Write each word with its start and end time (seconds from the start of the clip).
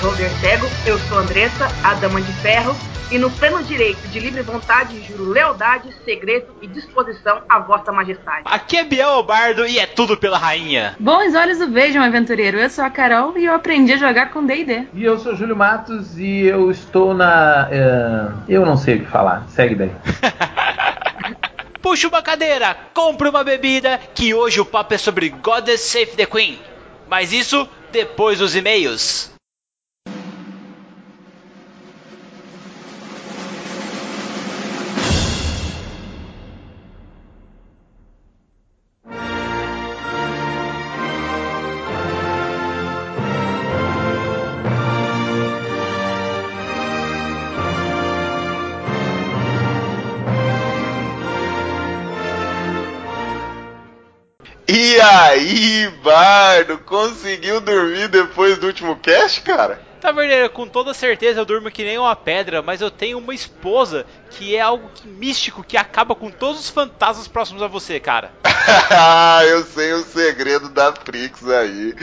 Beholder 0.00 0.30
Cego. 0.40 0.66
Eu 0.86 0.98
sou 0.98 1.18
Andressa, 1.18 1.68
a 1.84 1.92
Dama 1.92 2.22
de 2.22 2.32
Ferro, 2.40 2.74
e 3.12 3.18
no 3.18 3.30
pleno 3.30 3.62
direito 3.62 4.00
de 4.08 4.18
livre 4.18 4.40
vontade 4.40 4.98
juro 5.02 5.28
lealdade, 5.28 5.94
segredo 6.06 6.46
e 6.62 6.66
disposição 6.66 7.42
à 7.46 7.58
vossa 7.58 7.92
majestade. 7.92 8.44
Aqui 8.46 8.78
é 8.78 8.84
Biel 8.84 9.22
Bardo 9.22 9.66
e 9.66 9.78
é 9.78 9.84
tudo 9.84 10.16
pela 10.16 10.38
rainha. 10.38 10.96
Bons 10.98 11.34
olhos 11.34 11.60
o 11.60 11.70
vejam, 11.70 12.02
aventureiro. 12.02 12.58
Eu 12.58 12.70
sou 12.70 12.82
a 12.82 12.88
Carol 12.88 13.36
e 13.36 13.44
eu 13.44 13.54
aprendi 13.54 13.92
a 13.92 13.98
jogar 13.98 14.30
com 14.30 14.46
D&D. 14.46 14.86
E 14.94 15.04
eu 15.04 15.18
sou 15.18 15.36
Júlio 15.36 15.54
Matos 15.54 16.18
e 16.18 16.46
eu 16.46 16.70
estou 16.70 17.12
na... 17.12 17.68
Uh, 17.68 18.42
eu 18.48 18.64
não 18.64 18.78
sei 18.78 18.96
o 18.96 19.00
que 19.00 19.06
falar. 19.06 19.44
Segue 19.48 19.74
daí. 19.74 19.92
Puxa 21.82 22.08
uma 22.08 22.22
cadeira, 22.22 22.74
compre 22.94 23.28
uma 23.28 23.44
bebida, 23.44 24.00
que 24.14 24.32
hoje 24.32 24.60
o 24.60 24.64
papo 24.64 24.94
é 24.94 24.98
sobre 24.98 25.28
Goddess 25.28 25.82
Save 25.82 26.12
the 26.12 26.24
Queen. 26.24 26.58
Mas 27.06 27.34
isso 27.34 27.68
depois 27.92 28.38
dos 28.38 28.56
e-mails. 28.56 29.30
E 54.90 55.00
aí, 55.00 55.88
Bardo, 56.02 56.76
conseguiu 56.78 57.60
dormir 57.60 58.08
depois 58.08 58.58
do 58.58 58.66
último 58.66 58.96
cast, 58.96 59.40
cara? 59.42 59.80
Taverneiro, 60.00 60.48
com 60.50 60.66
toda 60.66 60.94
certeza 60.94 61.40
eu 61.40 61.44
durmo 61.44 61.70
que 61.70 61.84
nem 61.84 61.98
uma 61.98 62.16
pedra, 62.16 62.62
mas 62.62 62.80
eu 62.80 62.90
tenho 62.90 63.18
uma 63.18 63.34
esposa 63.34 64.06
que 64.30 64.56
é 64.56 64.60
algo 64.60 64.90
que, 64.94 65.06
místico 65.06 65.62
que 65.62 65.76
acaba 65.76 66.14
com 66.14 66.30
todos 66.30 66.60
os 66.60 66.70
fantasmas 66.70 67.28
próximos 67.28 67.62
a 67.62 67.66
você, 67.66 68.00
cara. 68.00 68.32
eu 69.48 69.64
sei 69.64 69.92
o 69.92 70.02
segredo 70.02 70.68
da 70.68 70.92
Prix 70.92 71.46
aí. 71.48 71.94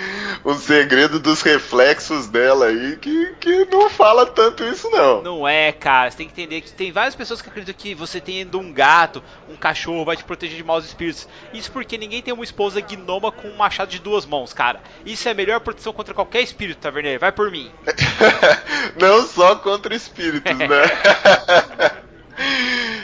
O 0.44 0.54
segredo 0.56 1.20
dos 1.20 1.42
reflexos 1.42 2.28
dela 2.28 2.68
aí, 2.68 2.98
que, 2.98 3.36
que 3.40 3.66
não 3.66 3.90
fala 3.90 4.26
tanto 4.26 4.64
isso, 4.64 4.90
não. 4.90 5.22
Não 5.22 5.48
é, 5.48 5.72
cara. 5.72 6.12
Você 6.12 6.18
tem 6.18 6.28
que 6.28 6.34
entender 6.34 6.62
que 6.62 6.72
tem 6.72 6.92
várias 6.92 7.16
pessoas 7.16 7.42
que 7.42 7.50
acreditam 7.50 7.76
que 7.78 7.96
você 7.96 8.20
tendo 8.20 8.60
um 8.60 8.72
gato, 8.72 9.24
um 9.50 9.56
cachorro, 9.56 10.06
vai 10.06 10.16
te 10.16 10.24
proteger 10.24 10.58
de 10.58 10.64
maus 10.64 10.86
espíritos. 10.86 11.28
Isso 11.54 11.72
porque 11.72 11.98
ninguém 11.98 12.22
tem 12.22 12.34
uma 12.34 12.44
esposa 12.44 12.82
gnoma 12.82 13.32
com 13.32 13.48
um 13.48 13.58
machado 13.58 13.90
de 13.90 14.00
duas 14.00 14.26
mãos, 14.26 14.54
cara. 14.54 14.82
Isso 15.06 15.28
é 15.28 15.32
a 15.32 15.36
melhor 15.36 15.60
proteção 15.60 15.94
contra 15.94 16.14
qualquer 16.14 16.42
espírito, 16.42 16.80
taverneiro. 16.80 17.20
Vai 17.20 17.32
por 17.32 17.50
mim. 17.52 17.72
não 19.00 19.26
só 19.26 19.56
contra 19.56 19.96
espíritos, 19.96 20.58
né? 20.58 20.68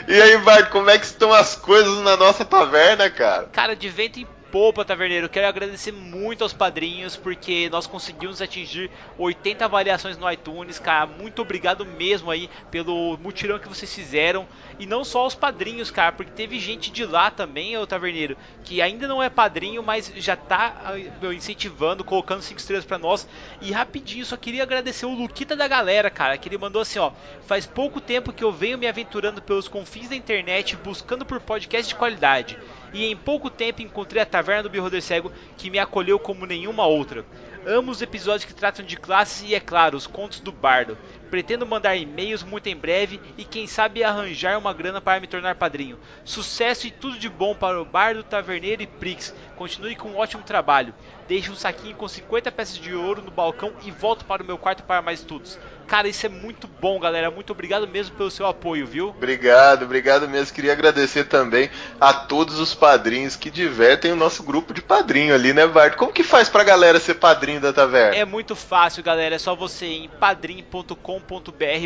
E 0.06 0.20
aí, 0.20 0.36
Bart, 0.38 0.70
como 0.70 0.90
é 0.90 0.98
que 0.98 1.06
estão 1.06 1.32
as 1.32 1.56
coisas 1.56 1.98
na 2.02 2.16
nossa 2.16 2.44
taverna, 2.44 3.10
cara? 3.10 3.46
Cara, 3.46 3.74
de 3.74 3.88
vento 3.88 4.20
em 4.20 4.26
Poupa, 4.54 4.84
Taverneiro, 4.84 5.28
quero 5.28 5.48
agradecer 5.48 5.90
muito 5.90 6.44
aos 6.44 6.52
padrinhos, 6.52 7.16
porque 7.16 7.68
nós 7.70 7.88
conseguimos 7.88 8.40
atingir 8.40 8.88
80 9.18 9.64
avaliações 9.64 10.16
no 10.16 10.30
iTunes, 10.30 10.78
cara. 10.78 11.06
Muito 11.06 11.42
obrigado 11.42 11.84
mesmo 11.84 12.30
aí 12.30 12.48
pelo 12.70 13.18
mutirão 13.18 13.58
que 13.58 13.68
vocês 13.68 13.92
fizeram. 13.92 14.46
E 14.78 14.86
não 14.86 15.04
só 15.04 15.20
aos 15.20 15.34
padrinhos, 15.34 15.90
cara, 15.90 16.10
porque 16.12 16.32
teve 16.32 16.58
gente 16.58 16.90
de 16.90 17.04
lá 17.04 17.30
também, 17.30 17.76
o 17.76 17.86
Taverneiro, 17.86 18.36
que 18.64 18.82
ainda 18.82 19.06
não 19.06 19.22
é 19.22 19.30
padrinho, 19.30 19.82
mas 19.82 20.12
já 20.16 20.34
tá 20.34 20.94
incentivando, 21.34 22.02
colocando 22.02 22.42
5 22.42 22.58
estrelas 22.58 22.84
para 22.84 22.98
nós. 22.98 23.26
E 23.60 23.70
rapidinho, 23.70 24.26
só 24.26 24.36
queria 24.36 24.64
agradecer 24.64 25.06
o 25.06 25.14
Luquita 25.14 25.54
da 25.54 25.68
galera, 25.68 26.10
cara, 26.10 26.36
que 26.36 26.48
ele 26.48 26.58
mandou 26.58 26.82
assim, 26.82 26.98
ó. 26.98 27.12
Faz 27.46 27.66
pouco 27.66 28.00
tempo 28.00 28.32
que 28.32 28.42
eu 28.42 28.50
venho 28.50 28.78
me 28.78 28.88
aventurando 28.88 29.40
pelos 29.40 29.68
confins 29.68 30.08
da 30.08 30.16
internet, 30.16 30.76
buscando 30.76 31.24
por 31.24 31.40
podcast 31.40 31.88
de 31.88 31.94
qualidade 31.94 32.58
e 32.92 33.04
em 33.04 33.16
pouco 33.16 33.50
tempo 33.50 33.82
encontrei 33.82 34.22
a 34.22 34.26
Taverna 34.26 34.62
do 34.62 34.70
Beholder 34.70 35.02
Cego 35.02 35.32
que 35.56 35.68
me 35.68 35.78
acolheu 35.78 36.18
como 36.18 36.46
nenhuma 36.46 36.86
outra. 36.86 37.24
Amo 37.66 37.90
os 37.90 38.02
episódios 38.02 38.44
que 38.44 38.54
tratam 38.54 38.84
de 38.84 38.96
classes 38.96 39.48
e, 39.48 39.54
é 39.54 39.60
claro, 39.60 39.96
os 39.96 40.06
contos 40.06 40.38
do 40.38 40.52
bardo. 40.52 40.98
Pretendo 41.34 41.66
mandar 41.66 41.96
e-mails 41.96 42.44
muito 42.44 42.68
em 42.68 42.76
breve 42.76 43.20
e 43.36 43.44
quem 43.44 43.66
sabe 43.66 44.04
arranjar 44.04 44.56
uma 44.56 44.72
grana 44.72 45.00
para 45.00 45.18
me 45.18 45.26
tornar 45.26 45.56
padrinho. 45.56 45.98
Sucesso 46.24 46.86
e 46.86 46.92
tudo 46.92 47.18
de 47.18 47.28
bom 47.28 47.56
para 47.56 47.82
o 47.82 47.84
Bardo, 47.84 48.22
Taverneiro 48.22 48.82
e 48.82 48.86
Prix. 48.86 49.34
Continue 49.56 49.96
com 49.96 50.10
um 50.10 50.16
ótimo 50.16 50.44
trabalho. 50.44 50.94
Deixe 51.26 51.50
um 51.50 51.56
saquinho 51.56 51.96
com 51.96 52.06
50 52.06 52.52
peças 52.52 52.78
de 52.78 52.94
ouro 52.94 53.20
no 53.20 53.32
balcão 53.32 53.72
e 53.84 53.90
volto 53.90 54.24
para 54.26 54.44
o 54.44 54.46
meu 54.46 54.56
quarto 54.56 54.84
para 54.84 55.02
mais 55.02 55.20
estudos. 55.20 55.58
Cara, 55.88 56.06
isso 56.06 56.24
é 56.24 56.28
muito 56.28 56.68
bom, 56.68 57.00
galera. 57.00 57.30
Muito 57.30 57.50
obrigado 57.50 57.86
mesmo 57.88 58.16
pelo 58.16 58.30
seu 58.30 58.46
apoio, 58.46 58.86
viu? 58.86 59.08
Obrigado, 59.08 59.84
obrigado 59.84 60.28
mesmo. 60.28 60.54
Queria 60.54 60.72
agradecer 60.72 61.24
também 61.24 61.68
a 62.00 62.12
todos 62.12 62.58
os 62.58 62.74
padrinhos 62.74 63.36
que 63.36 63.50
divertem 63.50 64.12
o 64.12 64.16
nosso 64.16 64.42
grupo 64.42 64.72
de 64.72 64.80
padrinho 64.80 65.34
ali, 65.34 65.52
né, 65.52 65.66
Bart? 65.66 65.96
Como 65.96 66.12
que 66.12 66.22
faz 66.22 66.48
pra 66.48 66.62
galera 66.62 67.00
ser 67.00 67.14
padrinho 67.14 67.60
da 67.60 67.72
taverna? 67.72 68.16
É 68.16 68.24
muito 68.24 68.54
fácil, 68.54 69.02
galera. 69.02 69.34
É 69.34 69.38
só 69.38 69.54
você 69.54 69.86
ir 69.86 70.04
em 70.04 70.08
padrim.com.br 70.08 71.23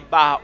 barra 0.00 0.40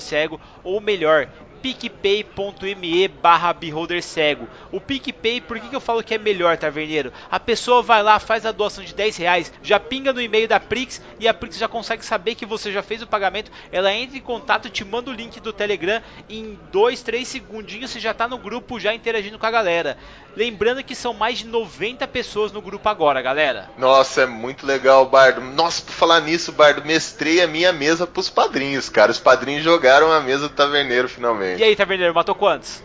cego 0.00 0.40
ou 0.62 0.80
melhor, 0.80 1.28
picpay.me 1.60 3.08
barra 3.08 3.52
beholder 3.52 4.02
cego. 4.02 4.48
O 4.70 4.80
PicPay, 4.80 5.40
por 5.40 5.58
que, 5.58 5.68
que 5.68 5.76
eu 5.76 5.80
falo 5.80 6.02
que 6.02 6.14
é 6.14 6.18
melhor, 6.18 6.56
taverneiro? 6.56 7.12
A 7.30 7.40
pessoa 7.40 7.82
vai 7.82 8.02
lá, 8.02 8.18
faz 8.18 8.46
a 8.46 8.52
doação 8.52 8.84
de 8.84 8.94
10 8.94 9.16
reais, 9.16 9.52
já 9.62 9.78
pinga 9.78 10.12
no 10.12 10.20
e-mail 10.20 10.48
da 10.48 10.60
Prix 10.60 11.00
e 11.18 11.26
a 11.26 11.34
Prix 11.34 11.58
já 11.58 11.68
consegue 11.68 12.04
saber 12.04 12.34
que 12.34 12.46
você 12.46 12.72
já 12.72 12.82
fez 12.82 13.02
o 13.02 13.06
pagamento. 13.06 13.50
Ela 13.72 13.92
entra 13.92 14.16
em 14.16 14.20
contato, 14.22 14.70
te 14.70 14.84
manda 14.84 15.10
o 15.10 15.14
link 15.14 15.40
do 15.40 15.52
Telegram. 15.52 16.02
Em 16.28 16.58
2, 16.70 17.02
3 17.02 17.26
segundinhos 17.26 17.90
você 17.90 18.00
já 18.00 18.12
está 18.12 18.28
no 18.28 18.38
grupo, 18.38 18.80
já 18.80 18.94
interagindo 18.94 19.38
com 19.38 19.46
a 19.46 19.50
galera. 19.50 19.98
Lembrando 20.36 20.84
que 20.84 20.94
são 20.94 21.12
mais 21.12 21.38
de 21.38 21.46
90 21.46 22.06
pessoas 22.06 22.52
no 22.52 22.62
grupo 22.62 22.88
agora, 22.88 23.20
galera. 23.20 23.70
Nossa, 23.76 24.22
é 24.22 24.26
muito 24.26 24.64
legal, 24.64 25.06
Bardo. 25.06 25.40
Nossa, 25.40 25.82
por 25.82 25.92
falar 25.92 26.20
nisso, 26.20 26.52
Bardo, 26.52 26.84
mestrei 26.84 27.42
a 27.42 27.46
minha 27.48 27.72
mesa 27.72 28.06
pros 28.06 28.30
padrinhos, 28.30 28.88
cara. 28.88 29.10
Os 29.10 29.18
padrinhos 29.18 29.64
jogaram 29.64 30.12
a 30.12 30.20
mesa 30.20 30.48
do 30.48 30.54
taverneiro 30.54 31.08
finalmente. 31.08 31.47
E 31.56 31.62
aí, 31.64 31.76
Taverneiro, 31.76 32.14
matou 32.14 32.34
quantos? 32.34 32.82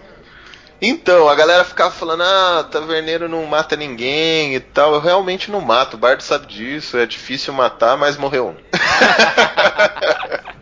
Então, 0.82 1.30
a 1.30 1.36
galera 1.36 1.64
ficava 1.64 1.92
falando, 1.92 2.24
ah, 2.24 2.68
Taverneiro 2.70 3.30
não 3.30 3.46
mata 3.46 3.76
ninguém 3.76 4.56
e 4.56 4.60
tal. 4.60 4.94
Eu 4.94 5.00
realmente 5.00 5.50
não 5.50 5.62
mato, 5.62 5.96
o 5.96 5.98
Bardo 5.98 6.22
sabe 6.22 6.46
disso, 6.48 6.98
é 6.98 7.06
difícil 7.06 7.54
matar, 7.54 7.98
mas 7.98 8.18
morreu 8.18 8.50
um. 8.50 8.56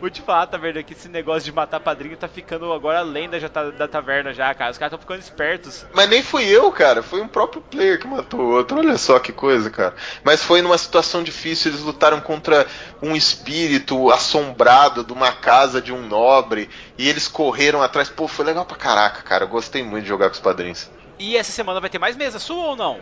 Vou 0.00 0.10
te 0.10 0.22
falar, 0.22 0.46
taverna, 0.46 0.82
que 0.82 0.92
esse 0.92 1.08
negócio 1.08 1.42
de 1.42 1.52
matar 1.52 1.80
padrinho 1.80 2.16
tá 2.16 2.28
ficando 2.28 2.72
agora 2.72 3.02
lenda 3.02 3.38
já 3.38 3.48
tá, 3.48 3.70
da 3.70 3.88
taverna 3.88 4.32
já, 4.32 4.54
cara. 4.54 4.70
Os 4.70 4.78
caras 4.78 4.92
estão 4.92 4.98
ficando 4.98 5.20
espertos. 5.20 5.86
Mas 5.94 6.08
nem 6.08 6.22
fui 6.22 6.44
eu, 6.44 6.70
cara. 6.72 7.02
Foi 7.02 7.20
um 7.20 7.28
próprio 7.28 7.62
player 7.62 7.98
que 7.98 8.06
matou 8.06 8.40
o 8.40 8.50
outro. 8.52 8.78
Olha 8.78 8.96
só 8.98 9.18
que 9.18 9.32
coisa, 9.32 9.70
cara. 9.70 9.94
Mas 10.22 10.42
foi 10.42 10.62
numa 10.62 10.78
situação 10.78 11.22
difícil. 11.22 11.70
Eles 11.70 11.82
lutaram 11.82 12.20
contra 12.20 12.66
um 13.02 13.14
espírito 13.14 14.10
assombrado 14.10 15.04
de 15.04 15.12
uma 15.12 15.32
casa 15.32 15.80
de 15.80 15.92
um 15.92 16.06
nobre. 16.06 16.68
E 16.98 17.08
eles 17.08 17.28
correram 17.28 17.82
atrás. 17.82 18.08
Pô, 18.08 18.28
foi 18.28 18.44
legal 18.44 18.64
pra 18.64 18.76
caraca, 18.76 19.22
cara. 19.22 19.44
Eu 19.44 19.48
gostei 19.48 19.82
muito 19.82 20.04
de 20.04 20.08
jogar 20.08 20.28
com 20.28 20.34
os 20.34 20.40
padrinhos. 20.40 20.90
E 21.18 21.36
essa 21.36 21.52
semana 21.52 21.80
vai 21.80 21.90
ter 21.90 21.98
mais 21.98 22.16
mesa 22.16 22.38
sua 22.38 22.64
ou 22.64 22.76
não? 22.76 23.00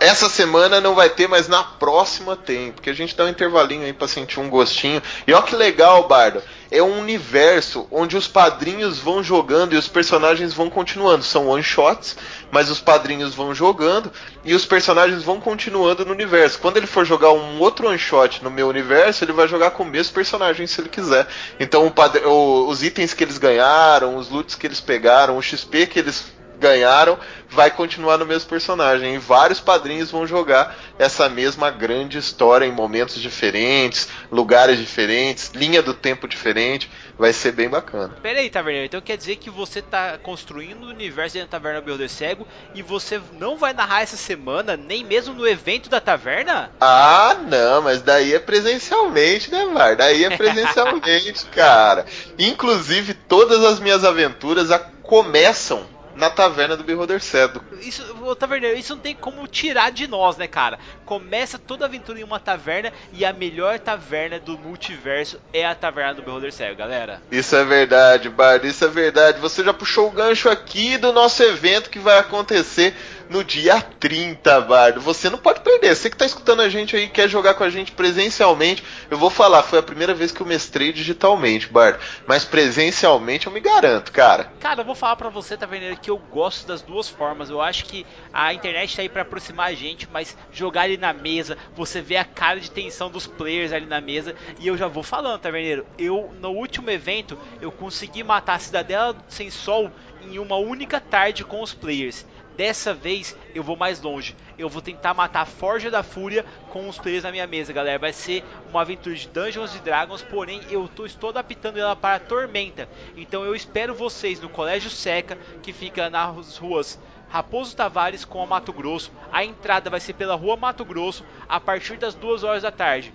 Essa 0.00 0.30
semana 0.30 0.80
não 0.80 0.94
vai 0.94 1.10
ter, 1.10 1.28
mas 1.28 1.46
na 1.46 1.62
próxima 1.62 2.34
tem, 2.34 2.72
porque 2.72 2.88
a 2.88 2.94
gente 2.94 3.14
dá 3.14 3.26
um 3.26 3.28
intervalinho 3.28 3.84
aí 3.84 3.92
pra 3.92 4.08
sentir 4.08 4.40
um 4.40 4.48
gostinho. 4.48 5.02
E 5.26 5.32
olha 5.34 5.42
que 5.42 5.54
legal, 5.54 6.08
Bardo. 6.08 6.42
É 6.70 6.82
um 6.82 7.00
universo 7.00 7.86
onde 7.90 8.16
os 8.16 8.26
padrinhos 8.26 8.98
vão 8.98 9.22
jogando 9.22 9.74
e 9.74 9.76
os 9.76 9.88
personagens 9.88 10.54
vão 10.54 10.70
continuando. 10.70 11.22
São 11.22 11.48
one 11.48 11.62
shots, 11.62 12.16
mas 12.50 12.70
os 12.70 12.80
padrinhos 12.80 13.34
vão 13.34 13.54
jogando 13.54 14.10
e 14.42 14.54
os 14.54 14.64
personagens 14.64 15.22
vão 15.22 15.38
continuando 15.38 16.02
no 16.06 16.12
universo. 16.12 16.60
Quando 16.60 16.78
ele 16.78 16.86
for 16.86 17.04
jogar 17.04 17.32
um 17.32 17.60
outro 17.60 17.88
one 17.88 17.98
shot 17.98 18.42
no 18.42 18.50
meu 18.50 18.68
universo, 18.68 19.22
ele 19.22 19.32
vai 19.32 19.48
jogar 19.48 19.72
com 19.72 19.82
o 19.82 19.86
mesmo 19.86 20.14
personagem 20.14 20.66
se 20.66 20.80
ele 20.80 20.88
quiser. 20.88 21.26
Então 21.58 21.86
o 21.86 22.28
o, 22.28 22.68
os 22.68 22.82
itens 22.82 23.12
que 23.12 23.22
eles 23.22 23.36
ganharam, 23.36 24.16
os 24.16 24.30
loots 24.30 24.54
que 24.54 24.66
eles 24.66 24.80
pegaram, 24.80 25.36
o 25.36 25.42
XP 25.42 25.88
que 25.88 25.98
eles 25.98 26.39
ganharam 26.60 27.18
vai 27.48 27.70
continuar 27.70 28.18
no 28.18 28.26
mesmo 28.26 28.48
personagem. 28.48 29.14
E 29.14 29.18
vários 29.18 29.58
padrinhos 29.58 30.10
vão 30.10 30.26
jogar 30.26 30.76
essa 30.98 31.28
mesma 31.28 31.70
grande 31.70 32.18
história 32.18 32.64
em 32.64 32.70
momentos 32.70 33.20
diferentes, 33.20 34.08
lugares 34.30 34.78
diferentes, 34.78 35.50
linha 35.54 35.82
do 35.82 35.94
tempo 35.94 36.28
diferente. 36.28 36.88
Vai 37.18 37.32
ser 37.32 37.52
bem 37.52 37.68
bacana. 37.68 38.16
Pera 38.22 38.38
aí, 38.38 38.48
Taverneiro. 38.48 38.86
Então 38.86 39.00
quer 39.00 39.16
dizer 39.16 39.36
que 39.36 39.50
você 39.50 39.80
está 39.80 40.16
construindo 40.18 40.84
o 40.84 40.88
universo 40.88 41.38
da 41.38 41.46
Taverna 41.46 41.80
Beholder 41.80 42.08
Cego 42.08 42.46
e 42.74 42.82
você 42.82 43.20
não 43.32 43.58
vai 43.58 43.72
narrar 43.72 44.02
essa 44.02 44.16
semana, 44.16 44.76
nem 44.76 45.04
mesmo 45.04 45.34
no 45.34 45.46
evento 45.46 45.90
da 45.90 46.00
taverna? 46.00 46.70
Ah, 46.80 47.36
não, 47.46 47.82
mas 47.82 48.00
daí 48.00 48.34
é 48.34 48.38
presencialmente, 48.38 49.50
né, 49.50 49.66
Var? 49.66 49.96
Daí 49.96 50.24
é 50.24 50.36
presencialmente, 50.36 51.44
cara. 51.52 52.06
Inclusive, 52.38 53.12
todas 53.12 53.62
as 53.64 53.80
minhas 53.80 54.04
aventuras 54.04 54.68
começam 55.02 55.99
na 56.20 56.30
taverna 56.30 56.76
do 56.76 56.84
Beholder 56.84 57.20
Cedo. 57.20 57.64
Isso, 57.80 58.04
ô, 58.22 58.36
taverneiro, 58.36 58.78
isso 58.78 58.94
não 58.94 59.00
tem 59.00 59.14
como 59.14 59.48
tirar 59.48 59.90
de 59.90 60.06
nós, 60.06 60.36
né, 60.36 60.46
cara? 60.46 60.78
Começa 61.06 61.58
toda 61.58 61.86
aventura 61.86 62.20
em 62.20 62.22
uma 62.22 62.38
taverna 62.38 62.92
e 63.12 63.24
a 63.24 63.32
melhor 63.32 63.78
taverna 63.78 64.38
do 64.38 64.58
multiverso 64.58 65.40
é 65.52 65.66
a 65.66 65.74
taverna 65.74 66.14
do 66.14 66.22
Beholder 66.22 66.52
Cego, 66.52 66.76
galera. 66.76 67.22
Isso 67.32 67.56
é 67.56 67.64
verdade, 67.64 68.28
Bardo, 68.28 68.66
isso 68.66 68.84
é 68.84 68.88
verdade. 68.88 69.40
Você 69.40 69.64
já 69.64 69.72
puxou 69.72 70.08
o 70.08 70.10
gancho 70.10 70.50
aqui 70.50 70.98
do 70.98 71.10
nosso 71.10 71.42
evento 71.42 71.88
que 71.88 71.98
vai 71.98 72.18
acontecer 72.18 72.94
no 73.30 73.44
dia 73.44 73.80
30, 73.80 74.60
Bardo. 74.62 75.00
Você 75.00 75.30
não 75.30 75.38
pode 75.38 75.60
perder. 75.60 75.94
Você 75.94 76.10
que 76.10 76.16
tá 76.16 76.26
escutando 76.26 76.60
a 76.60 76.68
gente 76.68 76.96
aí, 76.96 77.08
quer 77.08 77.28
jogar 77.28 77.54
com 77.54 77.62
a 77.62 77.70
gente 77.70 77.92
presencialmente, 77.92 78.82
eu 79.08 79.16
vou 79.16 79.30
falar, 79.30 79.62
foi 79.62 79.78
a 79.78 79.82
primeira 79.82 80.12
vez 80.12 80.32
que 80.32 80.40
eu 80.40 80.46
mestrei 80.46 80.92
digitalmente, 80.92 81.68
Bardo. 81.68 82.00
Mas 82.26 82.44
presencialmente 82.44 83.46
eu 83.46 83.52
me 83.52 83.60
garanto, 83.60 84.10
cara. 84.10 84.52
Cara, 84.58 84.80
eu 84.80 84.84
vou 84.84 84.96
falar 84.96 85.14
pra 85.14 85.28
você, 85.28 85.56
taverneiro, 85.56 85.96
que 85.96 86.10
eu 86.10 86.18
gosto 86.18 86.66
das 86.66 86.82
duas 86.82 87.08
formas. 87.08 87.48
Eu 87.48 87.60
acho 87.60 87.84
que 87.84 88.04
a 88.32 88.52
internet 88.52 88.96
tá 88.96 89.02
aí 89.02 89.08
pra 89.08 89.22
aproximar 89.22 89.68
a 89.68 89.74
gente, 89.74 90.08
mas 90.12 90.36
jogar 90.52 90.82
ali 90.82 90.96
na 90.96 91.12
mesa, 91.12 91.56
você 91.76 92.00
vê 92.00 92.16
a 92.16 92.24
cara 92.24 92.58
de 92.58 92.70
tensão 92.70 93.08
dos 93.08 93.28
players 93.28 93.72
ali 93.72 93.86
na 93.86 94.00
mesa. 94.00 94.34
E 94.58 94.66
eu 94.66 94.76
já 94.76 94.88
vou 94.88 95.04
falando, 95.04 95.40
taverneiro, 95.40 95.86
eu 95.96 96.34
no 96.40 96.50
último 96.50 96.90
evento 96.90 97.38
eu 97.60 97.70
consegui 97.70 98.24
matar 98.24 98.54
a 98.54 98.58
Cidadela 98.58 99.16
Sem 99.28 99.50
Sol 99.50 99.90
em 100.22 100.38
uma 100.38 100.56
única 100.56 101.00
tarde 101.00 101.44
com 101.44 101.62
os 101.62 101.72
players. 101.72 102.26
Dessa 102.60 102.92
vez 102.92 103.34
eu 103.54 103.62
vou 103.62 103.74
mais 103.74 104.02
longe. 104.02 104.36
Eu 104.58 104.68
vou 104.68 104.82
tentar 104.82 105.14
matar 105.14 105.40
a 105.40 105.46
Forja 105.46 105.90
da 105.90 106.02
Fúria 106.02 106.44
com 106.68 106.90
os 106.90 106.98
players 106.98 107.24
na 107.24 107.32
minha 107.32 107.46
mesa, 107.46 107.72
galera. 107.72 107.98
Vai 107.98 108.12
ser 108.12 108.44
uma 108.68 108.82
aventura 108.82 109.16
de 109.16 109.26
Dungeons 109.28 109.80
Dragons, 109.80 110.20
porém 110.20 110.60
eu 110.68 110.86
tô, 110.86 111.06
estou 111.06 111.30
adaptando 111.30 111.78
ela 111.78 111.96
para 111.96 112.16
a 112.16 112.20
Tormenta. 112.20 112.86
Então 113.16 113.46
eu 113.46 113.54
espero 113.54 113.94
vocês 113.94 114.42
no 114.42 114.50
Colégio 114.50 114.90
Seca, 114.90 115.38
que 115.62 115.72
fica 115.72 116.10
nas 116.10 116.58
ruas 116.58 117.00
Raposo 117.30 117.74
Tavares 117.74 118.26
com 118.26 118.42
a 118.42 118.46
Mato 118.46 118.74
Grosso. 118.74 119.10
A 119.32 119.42
entrada 119.42 119.88
vai 119.88 119.98
ser 119.98 120.12
pela 120.12 120.34
Rua 120.34 120.58
Mato 120.58 120.84
Grosso 120.84 121.24
a 121.48 121.58
partir 121.58 121.96
das 121.96 122.14
2 122.14 122.44
horas 122.44 122.62
da 122.62 122.70
tarde. 122.70 123.10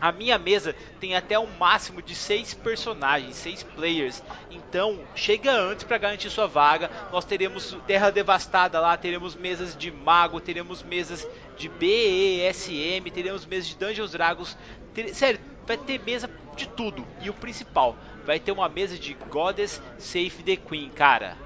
A 0.00 0.12
minha 0.12 0.38
mesa 0.38 0.74
tem 1.00 1.14
até 1.14 1.38
um 1.38 1.46
máximo 1.58 2.02
de 2.02 2.14
seis 2.14 2.52
personagens, 2.52 3.36
seis 3.36 3.62
players. 3.62 4.22
Então, 4.50 5.00
chega 5.14 5.52
antes 5.52 5.84
para 5.84 5.98
garantir 5.98 6.30
sua 6.30 6.46
vaga. 6.46 6.90
Nós 7.12 7.24
teremos 7.24 7.76
Terra 7.86 8.10
Devastada 8.10 8.80
lá, 8.80 8.96
teremos 8.96 9.34
mesas 9.34 9.76
de 9.76 9.90
mago, 9.90 10.40
teremos 10.40 10.82
mesas 10.82 11.26
de 11.56 11.68
BESM, 11.68 13.10
teremos 13.12 13.46
mesas 13.46 13.68
de 13.68 13.76
Dungeons 13.76 14.12
Dragons. 14.12 14.58
Ter... 14.92 15.14
Sério, 15.14 15.40
vai 15.66 15.76
ter 15.76 16.00
mesa 16.00 16.28
de 16.56 16.68
tudo. 16.68 17.06
E 17.22 17.30
o 17.30 17.34
principal, 17.34 17.96
vai 18.24 18.38
ter 18.38 18.52
uma 18.52 18.68
mesa 18.68 18.98
de 18.98 19.14
Goddess 19.30 19.80
Save 19.98 20.42
the 20.44 20.56
Queen, 20.56 20.90
cara. 20.90 21.43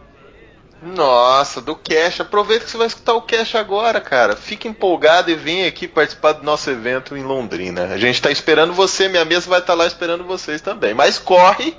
Nossa, 0.82 1.60
do 1.60 1.75
Cash. 1.75 2.20
Aproveita 2.20 2.64
que 2.64 2.70
você 2.70 2.76
vai 2.76 2.86
escutar 2.86 3.14
o 3.14 3.22
Cash 3.22 3.54
agora, 3.54 4.00
cara. 4.00 4.36
Fique 4.36 4.69
empolgado 4.69 5.30
e 5.30 5.34
vem 5.34 5.66
aqui 5.66 5.88
participar 5.88 6.32
do 6.32 6.44
nosso 6.44 6.70
evento 6.70 7.16
em 7.16 7.22
Londrina. 7.22 7.86
A 7.86 7.98
gente 7.98 8.14
está 8.14 8.30
esperando 8.30 8.72
você, 8.72 9.08
minha 9.08 9.25
mesa 9.25 9.48
vai 9.48 9.60
estar 9.60 9.75
lá 9.75 9.86
esperando 9.86 10.25
vocês 10.25 10.60
também. 10.60 10.94
Mas 10.94 11.19
corre, 11.19 11.76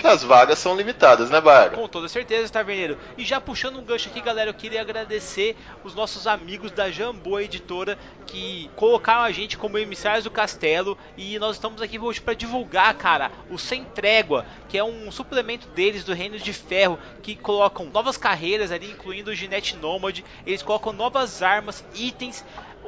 que 0.00 0.06
as 0.06 0.24
vagas 0.24 0.58
são 0.58 0.74
limitadas, 0.74 1.28
né, 1.30 1.40
Bardo? 1.40 1.76
Com 1.76 1.86
toda 1.86 2.08
certeza, 2.08 2.50
Taverneiro. 2.50 2.98
E 3.18 3.24
já 3.24 3.40
puxando 3.40 3.78
um 3.78 3.84
gancho 3.84 4.08
aqui, 4.08 4.20
galera, 4.20 4.50
eu 4.50 4.54
queria 4.54 4.80
agradecer 4.80 5.56
os 5.84 5.94
nossos 5.94 6.26
amigos 6.26 6.72
da 6.72 6.90
Jambô 6.90 7.38
Editora 7.38 7.98
que 8.26 8.70
colocaram 8.76 9.22
a 9.22 9.30
gente 9.30 9.58
como 9.58 9.76
emissários 9.76 10.24
do 10.24 10.30
castelo 10.30 10.96
e 11.16 11.38
nós 11.38 11.56
estamos 11.56 11.82
aqui 11.82 11.98
hoje 11.98 12.20
para 12.20 12.34
divulgar, 12.34 12.94
cara, 12.94 13.30
o 13.50 13.58
Sem 13.58 13.84
Trégua, 13.84 14.46
que 14.68 14.78
é 14.78 14.82
um 14.82 15.12
suplemento 15.12 15.68
deles 15.68 16.02
do 16.02 16.14
Reino 16.14 16.38
de 16.38 16.52
Ferro, 16.52 16.98
que 17.22 17.36
colocam 17.36 17.86
novas 17.86 18.16
carreiras 18.16 18.72
ali, 18.72 18.90
incluindo 18.90 19.30
o 19.30 19.34
Ginete 19.34 19.76
Nômade, 19.76 20.24
eles 20.46 20.62
colocam 20.62 20.92
novas 20.92 21.42
armas, 21.42 21.84
itens, 21.94 22.44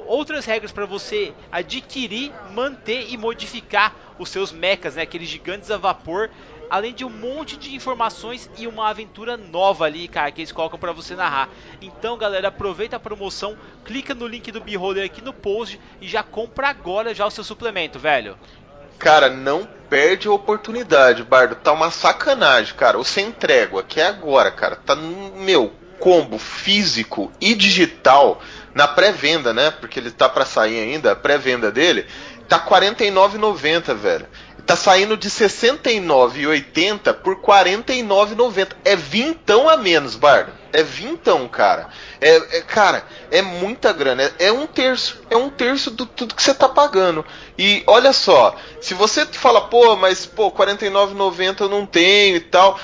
outras 0.07 0.45
regras 0.45 0.73
para 0.73 0.87
você 0.87 1.33
adquirir, 1.51 2.33
manter 2.55 3.11
e 3.11 3.17
modificar 3.17 3.95
os 4.19 4.29
seus 4.29 4.53
mechas, 4.53 4.95
né, 4.95 5.03
aqueles 5.03 5.29
gigantes 5.29 5.71
a 5.71 5.77
vapor 5.77 6.31
além 6.73 6.95
de 6.95 7.05
um 7.05 7.11
monte 7.11 7.59
de 7.59 7.75
informações 7.75 8.49
e 8.57 8.67
uma 8.67 8.89
aventura 8.89 9.37
nova 9.37 9.85
ali, 9.85 10.09
cara, 10.09 10.33
que 10.33 10.41
eles 10.41 10.53
colocam 10.53 10.79
para 10.79 10.91
você 10.91 11.15
narrar. 11.15 11.51
Então, 11.83 12.17
galera, 12.17 12.49
aproveita 12.49 12.97
a 12.97 12.99
promoção, 12.99 13.59
clica 13.85 14.15
no 14.15 14.27
link 14.27 14.51
do 14.51 14.59
Beholder 14.59 15.05
aqui 15.05 15.21
no 15.21 15.35
post 15.35 15.79
e 16.01 16.09
já 16.09 16.23
compra 16.23 16.71
agora 16.71 17.15
já 17.15 17.27
o 17.27 17.31
seu 17.31 17.45
suplemento, 17.45 17.99
velho. 17.99 18.39
Cara, 18.99 19.29
não 19.29 19.69
perde 19.91 20.29
a 20.29 20.33
oportunidade, 20.33 21.23
Bardo. 21.23 21.57
Tá 21.57 21.73
uma 21.73 21.91
sacanagem, 21.91 22.75
cara. 22.75 22.99
O 22.99 23.05
sem 23.05 23.31
trégua, 23.31 23.83
que 23.83 24.01
é 24.01 24.07
agora, 24.07 24.51
cara. 24.51 24.75
Tá 24.75 24.95
no 24.95 25.37
meu 25.43 25.75
combo 26.01 26.39
físico 26.39 27.31
e 27.39 27.55
digital 27.55 28.41
na 28.75 28.89
pré-venda, 28.89 29.53
né? 29.53 29.71
Porque 29.71 30.01
ele 30.01 30.11
tá 30.11 30.27
para 30.27 30.47
sair 30.47 30.81
ainda, 30.81 31.13
a 31.13 31.17
pré-venda 31.17 31.71
dele 31.71 32.07
tá 32.49 32.57
R$ 32.59 32.93
49,90, 32.93 33.95
velho. 33.95 34.27
Tá 34.65 34.77
saindo 34.77 35.17
de 35.17 35.29
69,80 35.29 37.15
por 37.15 37.37
49,90. 37.41 38.69
É 38.85 38.95
vintão 38.95 39.69
a 39.69 39.77
menos, 39.77 40.15
Bardo. 40.15 40.53
É 40.73 40.83
vintão, 40.83 41.49
cara. 41.49 41.89
É, 42.21 42.59
é, 42.59 42.61
cara, 42.63 43.05
é 43.31 43.43
muita 43.43 43.93
grana. 43.93 44.23
É, 44.23 44.47
é, 44.47 44.53
um 44.53 44.67
terço. 44.67 45.21
É 45.29 45.37
um 45.37 45.51
terço 45.51 45.91
do 45.91 46.07
tudo 46.07 46.35
que 46.35 46.43
você 46.43 46.55
tá 46.55 46.69
pagando. 46.69 47.25
E 47.59 47.83
olha 47.87 48.13
só, 48.13 48.57
se 48.81 48.95
você 48.95 49.27
fala, 49.27 49.63
pô, 49.63 49.97
mas 49.97 50.25
pô, 50.25 50.51
49,90 50.51 51.61
eu 51.61 51.69
não 51.69 51.85
tenho 51.85 52.37
e 52.37 52.41
tal. 52.41 52.79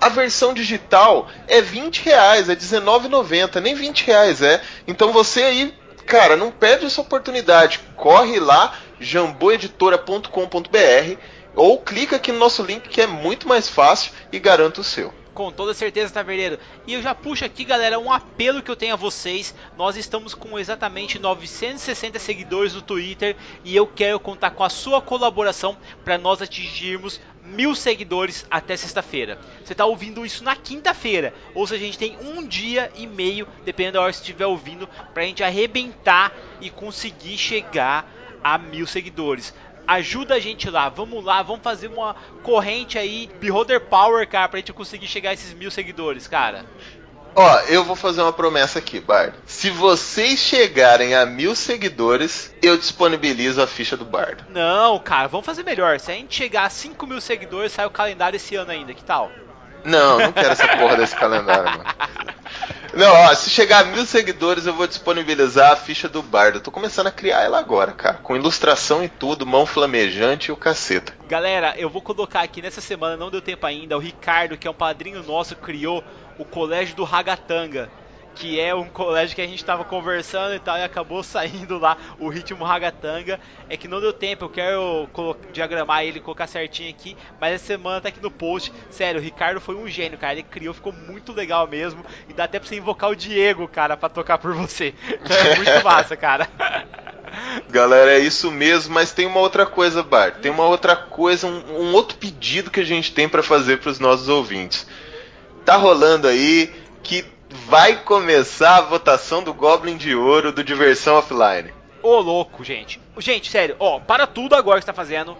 A 0.00 0.08
versão 0.08 0.54
digital 0.54 1.28
é 1.48 1.60
20 1.60 2.04
reais, 2.04 2.48
é 2.48 2.54
19,90, 2.54 3.60
nem 3.60 3.74
20 3.74 4.06
reais 4.06 4.42
é. 4.42 4.62
Então 4.86 5.12
você 5.12 5.42
aí, 5.42 5.74
cara, 6.06 6.36
não 6.36 6.50
perde 6.50 6.86
essa 6.86 7.00
oportunidade. 7.00 7.80
Corre 7.96 8.38
lá, 8.38 8.74
jamboeditora.com.br 9.00 11.20
ou 11.54 11.80
clica 11.80 12.16
aqui 12.16 12.32
no 12.32 12.38
nosso 12.38 12.62
link 12.62 12.88
que 12.88 13.00
é 13.00 13.06
muito 13.06 13.48
mais 13.48 13.68
fácil 13.68 14.12
e 14.30 14.38
garanta 14.38 14.80
o 14.80 14.84
seu. 14.84 15.12
Com 15.36 15.52
toda 15.52 15.74
certeza, 15.74 16.14
Taverneiro. 16.14 16.58
E 16.86 16.94
eu 16.94 17.02
já 17.02 17.14
puxo 17.14 17.44
aqui, 17.44 17.62
galera, 17.62 17.98
um 17.98 18.10
apelo 18.10 18.62
que 18.62 18.70
eu 18.70 18.76
tenho 18.76 18.94
a 18.94 18.96
vocês. 18.96 19.54
Nós 19.76 19.94
estamos 19.94 20.32
com 20.32 20.58
exatamente 20.58 21.18
960 21.18 22.18
seguidores 22.18 22.72
no 22.72 22.80
Twitter 22.80 23.36
e 23.62 23.76
eu 23.76 23.86
quero 23.86 24.18
contar 24.18 24.52
com 24.52 24.64
a 24.64 24.70
sua 24.70 25.02
colaboração 25.02 25.76
para 26.02 26.16
nós 26.16 26.40
atingirmos 26.40 27.20
mil 27.44 27.74
seguidores 27.74 28.46
até 28.50 28.78
sexta-feira. 28.78 29.38
Você 29.62 29.74
está 29.74 29.84
ouvindo 29.84 30.24
isso 30.24 30.42
na 30.42 30.56
quinta-feira, 30.56 31.34
ou 31.54 31.66
seja, 31.66 31.82
a 31.82 31.86
gente 31.86 31.98
tem 31.98 32.16
um 32.22 32.46
dia 32.46 32.90
e 32.96 33.06
meio, 33.06 33.46
dependendo 33.62 33.98
da 33.98 34.02
hora 34.02 34.12
que 34.12 34.18
estiver 34.18 34.46
ouvindo, 34.46 34.88
para 35.12 35.22
a 35.22 35.26
gente 35.26 35.44
arrebentar 35.44 36.34
e 36.62 36.70
conseguir 36.70 37.36
chegar 37.36 38.10
a 38.54 38.58
mil 38.58 38.86
seguidores. 38.86 39.52
Ajuda 39.86 40.34
a 40.34 40.40
gente 40.40 40.70
lá, 40.70 40.88
vamos 40.88 41.24
lá, 41.24 41.42
vamos 41.42 41.62
fazer 41.62 41.88
uma 41.88 42.14
corrente 42.42 42.98
aí, 42.98 43.28
Beholder 43.40 43.80
Power, 43.80 44.28
cara, 44.28 44.48
pra 44.48 44.58
gente 44.58 44.72
conseguir 44.72 45.06
chegar 45.06 45.30
a 45.30 45.32
esses 45.32 45.52
mil 45.52 45.70
seguidores, 45.70 46.28
cara. 46.28 46.64
Ó, 47.34 47.58
eu 47.68 47.84
vou 47.84 47.94
fazer 47.94 48.22
uma 48.22 48.32
promessa 48.32 48.78
aqui, 48.78 48.98
Bard. 48.98 49.34
Se 49.44 49.68
vocês 49.68 50.38
chegarem 50.38 51.14
a 51.14 51.26
mil 51.26 51.54
seguidores, 51.54 52.54
eu 52.62 52.76
disponibilizo 52.78 53.60
a 53.60 53.66
ficha 53.66 53.96
do 53.96 54.04
Bardo. 54.04 54.44
Não, 54.48 54.98
cara, 54.98 55.28
vamos 55.28 55.44
fazer 55.44 55.62
melhor. 55.62 56.00
Se 56.00 56.10
a 56.10 56.14
gente 56.14 56.34
chegar 56.34 56.64
a 56.64 56.70
5 56.70 57.06
mil 57.06 57.20
seguidores, 57.20 57.72
sai 57.72 57.84
o 57.84 57.90
calendário 57.90 58.36
esse 58.36 58.56
ano 58.56 58.70
ainda, 58.70 58.94
que 58.94 59.04
tal? 59.04 59.30
Não, 59.84 60.18
não 60.18 60.32
quero 60.32 60.50
essa 60.50 60.66
porra 60.78 60.96
desse 60.96 61.14
calendário, 61.14 61.64
mano. 61.64 61.84
Não, 62.96 63.12
ó, 63.12 63.34
se 63.34 63.50
chegar 63.50 63.80
a 63.80 63.84
mil 63.84 64.06
seguidores, 64.06 64.64
eu 64.66 64.72
vou 64.72 64.86
disponibilizar 64.86 65.70
a 65.70 65.76
ficha 65.76 66.08
do 66.08 66.22
Bardo. 66.22 66.56
Eu 66.56 66.62
tô 66.62 66.70
começando 66.70 67.08
a 67.08 67.10
criar 67.10 67.42
ela 67.42 67.58
agora, 67.58 67.92
cara. 67.92 68.16
Com 68.22 68.34
ilustração 68.34 69.04
e 69.04 69.08
tudo, 69.08 69.44
mão 69.44 69.66
flamejante 69.66 70.48
e 70.48 70.52
o 70.52 70.56
caceta. 70.56 71.12
Galera, 71.28 71.74
eu 71.76 71.90
vou 71.90 72.00
colocar 72.00 72.40
aqui 72.40 72.62
nessa 72.62 72.80
semana, 72.80 73.14
não 73.14 73.30
deu 73.30 73.42
tempo 73.42 73.66
ainda. 73.66 73.98
O 73.98 74.00
Ricardo, 74.00 74.56
que 74.56 74.66
é 74.66 74.70
um 74.70 74.74
padrinho 74.74 75.22
nosso, 75.22 75.54
criou 75.54 76.02
o 76.38 76.44
Colégio 76.44 76.96
do 76.96 77.04
Ragatanga 77.04 77.90
que 78.36 78.60
é 78.60 78.74
um 78.74 78.84
colégio 78.84 79.34
que 79.34 79.40
a 79.40 79.46
gente 79.46 79.58
estava 79.58 79.82
conversando 79.82 80.54
e 80.54 80.60
tal, 80.60 80.76
e 80.76 80.84
acabou 80.84 81.22
saindo 81.24 81.78
lá 81.78 81.96
o 82.18 82.28
ritmo 82.28 82.64
ragatanga. 82.64 83.40
É 83.68 83.76
que 83.76 83.88
não 83.88 84.00
deu 84.00 84.12
tempo, 84.12 84.44
eu 84.44 84.48
quero 84.50 85.08
diagramar 85.52 86.04
ele, 86.04 86.20
colocar 86.20 86.46
certinho 86.46 86.90
aqui, 86.90 87.16
mas 87.40 87.54
essa 87.54 87.64
semana 87.64 88.00
tá 88.00 88.10
aqui 88.10 88.22
no 88.22 88.30
post. 88.30 88.72
Sério, 88.90 89.20
o 89.20 89.24
Ricardo 89.24 89.60
foi 89.60 89.74
um 89.74 89.88
gênio, 89.88 90.18
cara. 90.18 90.34
Ele 90.34 90.42
criou, 90.42 90.74
ficou 90.74 90.92
muito 90.92 91.32
legal 91.32 91.66
mesmo. 91.66 92.04
E 92.28 92.32
dá 92.34 92.44
até 92.44 92.58
pra 92.60 92.68
você 92.68 92.76
invocar 92.76 93.10
o 93.10 93.16
Diego, 93.16 93.66
cara, 93.66 93.96
para 93.96 94.10
tocar 94.10 94.38
por 94.38 94.52
você. 94.52 94.94
Então 95.08 95.36
é 95.36 95.56
muito 95.56 95.84
massa, 95.84 96.16
cara. 96.16 96.46
Galera, 97.68 98.12
é 98.12 98.18
isso 98.18 98.50
mesmo, 98.50 98.94
mas 98.94 99.12
tem 99.12 99.26
uma 99.26 99.40
outra 99.40 99.66
coisa, 99.66 100.02
Bart. 100.02 100.36
Tem 100.36 100.50
uma 100.50 100.64
outra 100.64 100.94
coisa, 100.94 101.46
um, 101.46 101.80
um 101.80 101.92
outro 101.92 102.16
pedido 102.18 102.70
que 102.70 102.80
a 102.80 102.84
gente 102.84 103.12
tem 103.12 103.28
para 103.28 103.42
fazer 103.42 103.78
para 103.78 103.90
os 103.90 103.98
nossos 103.98 104.28
ouvintes. 104.28 104.86
Tá 105.64 105.76
rolando 105.76 106.28
aí 106.28 106.72
que 107.02 107.24
vai 107.50 108.02
começar 108.02 108.76
a 108.76 108.82
votação 108.82 109.42
do 109.42 109.54
Goblin 109.54 109.96
de 109.96 110.14
Ouro 110.14 110.52
do 110.52 110.64
Diversão 110.64 111.16
Offline. 111.16 111.72
Ô 112.02 112.18
louco, 112.20 112.64
gente. 112.64 113.00
Gente, 113.18 113.50
sério, 113.50 113.76
ó, 113.78 113.98
para 113.98 114.26
tudo 114.26 114.54
agora 114.54 114.78
que 114.78 114.84
você 114.84 114.92
tá 114.92 114.94
fazendo. 114.94 115.36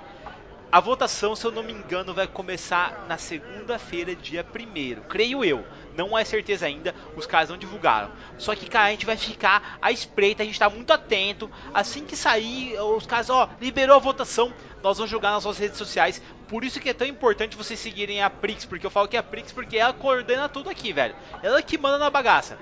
A 0.70 0.80
votação, 0.80 1.36
se 1.36 1.44
eu 1.44 1.52
não 1.52 1.62
me 1.62 1.72
engano, 1.72 2.12
vai 2.12 2.26
começar 2.26 3.06
na 3.08 3.16
segunda-feira, 3.16 4.14
dia 4.14 4.44
1 4.44 5.02
creio 5.02 5.44
eu. 5.44 5.64
Não 5.96 6.16
é 6.16 6.24
certeza 6.24 6.66
ainda, 6.66 6.94
os 7.16 7.26
caras 7.26 7.48
não 7.48 7.56
divulgaram. 7.56 8.10
Só 8.38 8.54
que, 8.54 8.68
cara, 8.68 8.86
a 8.86 8.90
gente 8.90 9.06
vai 9.06 9.16
ficar 9.16 9.78
à 9.80 9.90
espreita, 9.90 10.42
a 10.42 10.46
gente 10.46 10.58
tá 10.58 10.68
muito 10.68 10.92
atento. 10.92 11.50
Assim 11.72 12.04
que 12.04 12.16
sair, 12.16 12.78
os 12.78 13.06
caras, 13.06 13.30
ó, 13.30 13.48
liberou 13.60 13.96
a 13.96 14.00
votação, 14.00 14.52
nós 14.82 14.98
vamos 14.98 15.10
jogar 15.10 15.30
nas 15.30 15.44
nossas 15.44 15.58
redes 15.58 15.78
sociais. 15.78 16.20
Por 16.48 16.64
isso 16.64 16.78
que 16.78 16.90
é 16.90 16.94
tão 16.94 17.06
importante 17.06 17.56
vocês 17.56 17.80
seguirem 17.80 18.22
a 18.22 18.28
Prix, 18.28 18.66
porque 18.66 18.86
eu 18.86 18.90
falo 18.90 19.08
que 19.08 19.16
é 19.16 19.20
a 19.20 19.22
Prix 19.22 19.52
porque 19.52 19.78
ela 19.78 19.92
coordena 19.92 20.48
tudo 20.48 20.68
aqui, 20.68 20.92
velho. 20.92 21.16
Ela 21.42 21.62
que 21.62 21.78
manda 21.78 21.98
na 21.98 22.10
bagaça. 22.10 22.58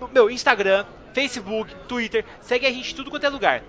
No 0.00 0.08
meu 0.08 0.28
Instagram, 0.28 0.84
Facebook, 1.14 1.74
Twitter, 1.88 2.24
segue 2.40 2.66
a 2.66 2.70
gente 2.70 2.94
tudo 2.94 3.10
quanto 3.10 3.24
é 3.24 3.28
lugar. 3.28 3.62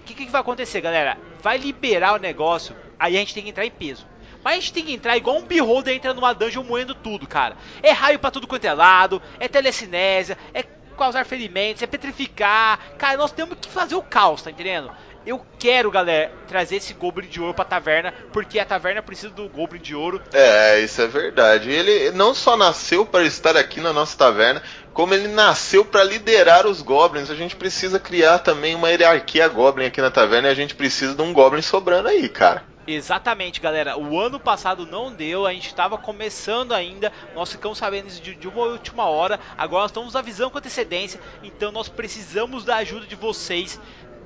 O 0.00 0.04
que, 0.04 0.14
que 0.14 0.26
vai 0.26 0.42
acontecer, 0.42 0.80
galera? 0.80 1.16
Vai 1.42 1.56
liberar 1.56 2.12
o 2.12 2.18
negócio, 2.18 2.76
aí 2.98 3.16
a 3.16 3.18
gente 3.18 3.34
tem 3.34 3.42
que 3.42 3.50
entrar 3.50 3.64
em 3.64 3.70
peso. 3.70 4.06
Mas 4.44 4.52
a 4.52 4.60
gente 4.60 4.72
tem 4.74 4.84
que 4.84 4.92
entrar 4.92 5.16
igual 5.16 5.38
um 5.38 5.42
beholder 5.42 5.94
entra 5.94 6.12
numa 6.12 6.34
dungeon 6.34 6.62
moendo 6.62 6.94
tudo, 6.94 7.26
cara. 7.26 7.56
É 7.82 7.90
raio 7.90 8.18
pra 8.18 8.30
tudo 8.30 8.46
quanto 8.46 8.66
é 8.66 8.74
lado, 8.74 9.22
é 9.40 9.48
telecinésia, 9.48 10.36
é 10.52 10.62
causar 10.94 11.24
ferimentos, 11.24 11.82
é 11.82 11.86
petrificar. 11.86 12.78
Cara, 12.98 13.16
nós 13.16 13.32
temos 13.32 13.56
que 13.58 13.68
fazer 13.68 13.94
o 13.94 14.02
caos, 14.02 14.42
tá 14.42 14.50
entendendo? 14.50 14.90
Eu 15.26 15.44
quero, 15.58 15.90
galera, 15.90 16.30
trazer 16.46 16.76
esse 16.76 16.92
Goblin 16.92 17.26
de 17.26 17.40
Ouro 17.40 17.54
pra 17.54 17.64
taverna, 17.64 18.12
porque 18.30 18.58
a 18.58 18.64
taverna 18.64 19.00
precisa 19.00 19.32
do 19.32 19.48
Goblin 19.48 19.80
de 19.80 19.94
Ouro. 19.94 20.20
É, 20.34 20.78
isso 20.80 21.00
é 21.00 21.06
verdade. 21.06 21.70
Ele 21.70 22.10
não 22.10 22.34
só 22.34 22.58
nasceu 22.58 23.06
para 23.06 23.24
estar 23.24 23.56
aqui 23.56 23.80
na 23.80 23.90
nossa 23.90 24.18
taverna, 24.18 24.62
como 24.92 25.14
ele 25.14 25.28
nasceu 25.28 25.82
para 25.82 26.04
liderar 26.04 26.66
os 26.66 26.82
Goblins. 26.82 27.30
A 27.30 27.34
gente 27.34 27.56
precisa 27.56 27.98
criar 27.98 28.40
também 28.40 28.74
uma 28.74 28.90
hierarquia 28.90 29.48
Goblin 29.48 29.86
aqui 29.86 30.02
na 30.02 30.10
taverna 30.10 30.48
e 30.48 30.52
a 30.52 30.54
gente 30.54 30.74
precisa 30.74 31.14
de 31.14 31.22
um 31.22 31.32
Goblin 31.32 31.62
sobrando 31.62 32.08
aí, 32.08 32.28
cara. 32.28 32.73
Exatamente, 32.86 33.60
galera. 33.60 33.96
O 33.96 34.20
ano 34.20 34.38
passado 34.38 34.86
não 34.86 35.12
deu, 35.12 35.46
a 35.46 35.52
gente 35.52 35.68
estava 35.68 35.96
começando 35.96 36.72
ainda, 36.72 37.10
nós 37.34 37.50
ficamos 37.50 37.78
sabendo 37.78 38.08
de, 38.08 38.34
de, 38.34 38.48
uma 38.48 38.64
última 38.64 39.04
hora, 39.04 39.40
agora 39.56 39.86
estamos 39.86 40.14
avisando 40.14 40.50
com 40.50 40.58
antecedência, 40.58 41.18
então 41.42 41.72
nós 41.72 41.88
precisamos 41.88 42.64
da 42.64 42.76
ajuda 42.76 43.06
de 43.06 43.16
vocês. 43.16 43.80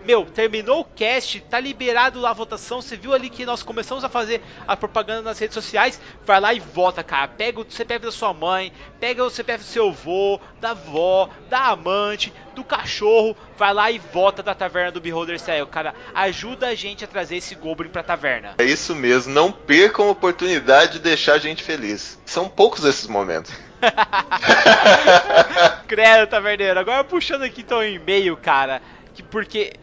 Meu, 0.05 0.25
terminou 0.25 0.81
o 0.81 0.85
cast, 0.85 1.41
tá 1.43 1.61
liberado 1.61 2.21
lá 2.21 2.31
a 2.31 2.33
votação. 2.33 2.81
Você 2.81 2.97
viu 2.97 3.12
ali 3.12 3.29
que 3.29 3.45
nós 3.45 3.62
começamos 3.62 4.05
a 4.05 4.09
fazer 4.09 4.41
a 4.67 4.77
propaganda 4.77 5.23
nas 5.23 5.38
redes 5.38 5.55
sociais? 5.55 6.00
Vai 6.25 6.41
lá 6.41 6.55
e 6.55 6.61
vota, 6.61 7.03
cara. 7.03 7.29
Pega 7.29 7.61
o 7.61 7.67
CPF 7.69 8.07
da 8.07 8.12
sua 8.12 8.33
mãe, 8.33 8.73
pega 9.00 9.25
o 9.25 9.29
CPF 9.29 9.65
do 9.65 9.69
seu 9.69 9.88
avô, 9.88 10.41
da 10.61 10.71
avó, 10.71 11.29
da 11.50 11.67
amante, 11.67 12.33
do 12.59 12.65
cachorro. 12.65 13.37
Vai 13.57 13.73
lá 13.73 13.91
e 13.91 13.99
vota 13.99 14.43
da 14.43 14.55
taverna 14.55 14.93
do 14.93 15.00
Beholder 15.00 15.38
Cell, 15.38 15.67
cara. 15.67 15.95
Ajuda 16.15 16.69
a 16.69 16.75
gente 16.75 17.05
a 17.05 17.09
trazer 17.09 17.37
esse 17.37 17.55
Goblin 17.55 17.88
pra 17.88 18.03
taverna. 18.03 18.55
É 18.59 18.65
isso 18.65 18.95
mesmo, 18.95 19.33
não 19.33 19.50
percam 19.50 20.09
a 20.09 20.11
oportunidade 20.11 20.95
de 20.95 20.99
deixar 20.99 21.35
a 21.35 21.38
gente 21.38 21.62
feliz. 21.62 22.19
São 22.27 22.49
poucos 22.49 22.85
esses 22.85 23.07
momentos. 23.07 23.53
Credo, 25.87 26.29
taverneiro. 26.29 26.81
Agora 26.81 27.05
puxando 27.05 27.43
aqui 27.43 27.61
então 27.61 27.79
o 27.79 27.85
e-mail, 27.85 28.37
cara. 28.37 28.83
Que 29.15 29.23
porque 29.23 29.75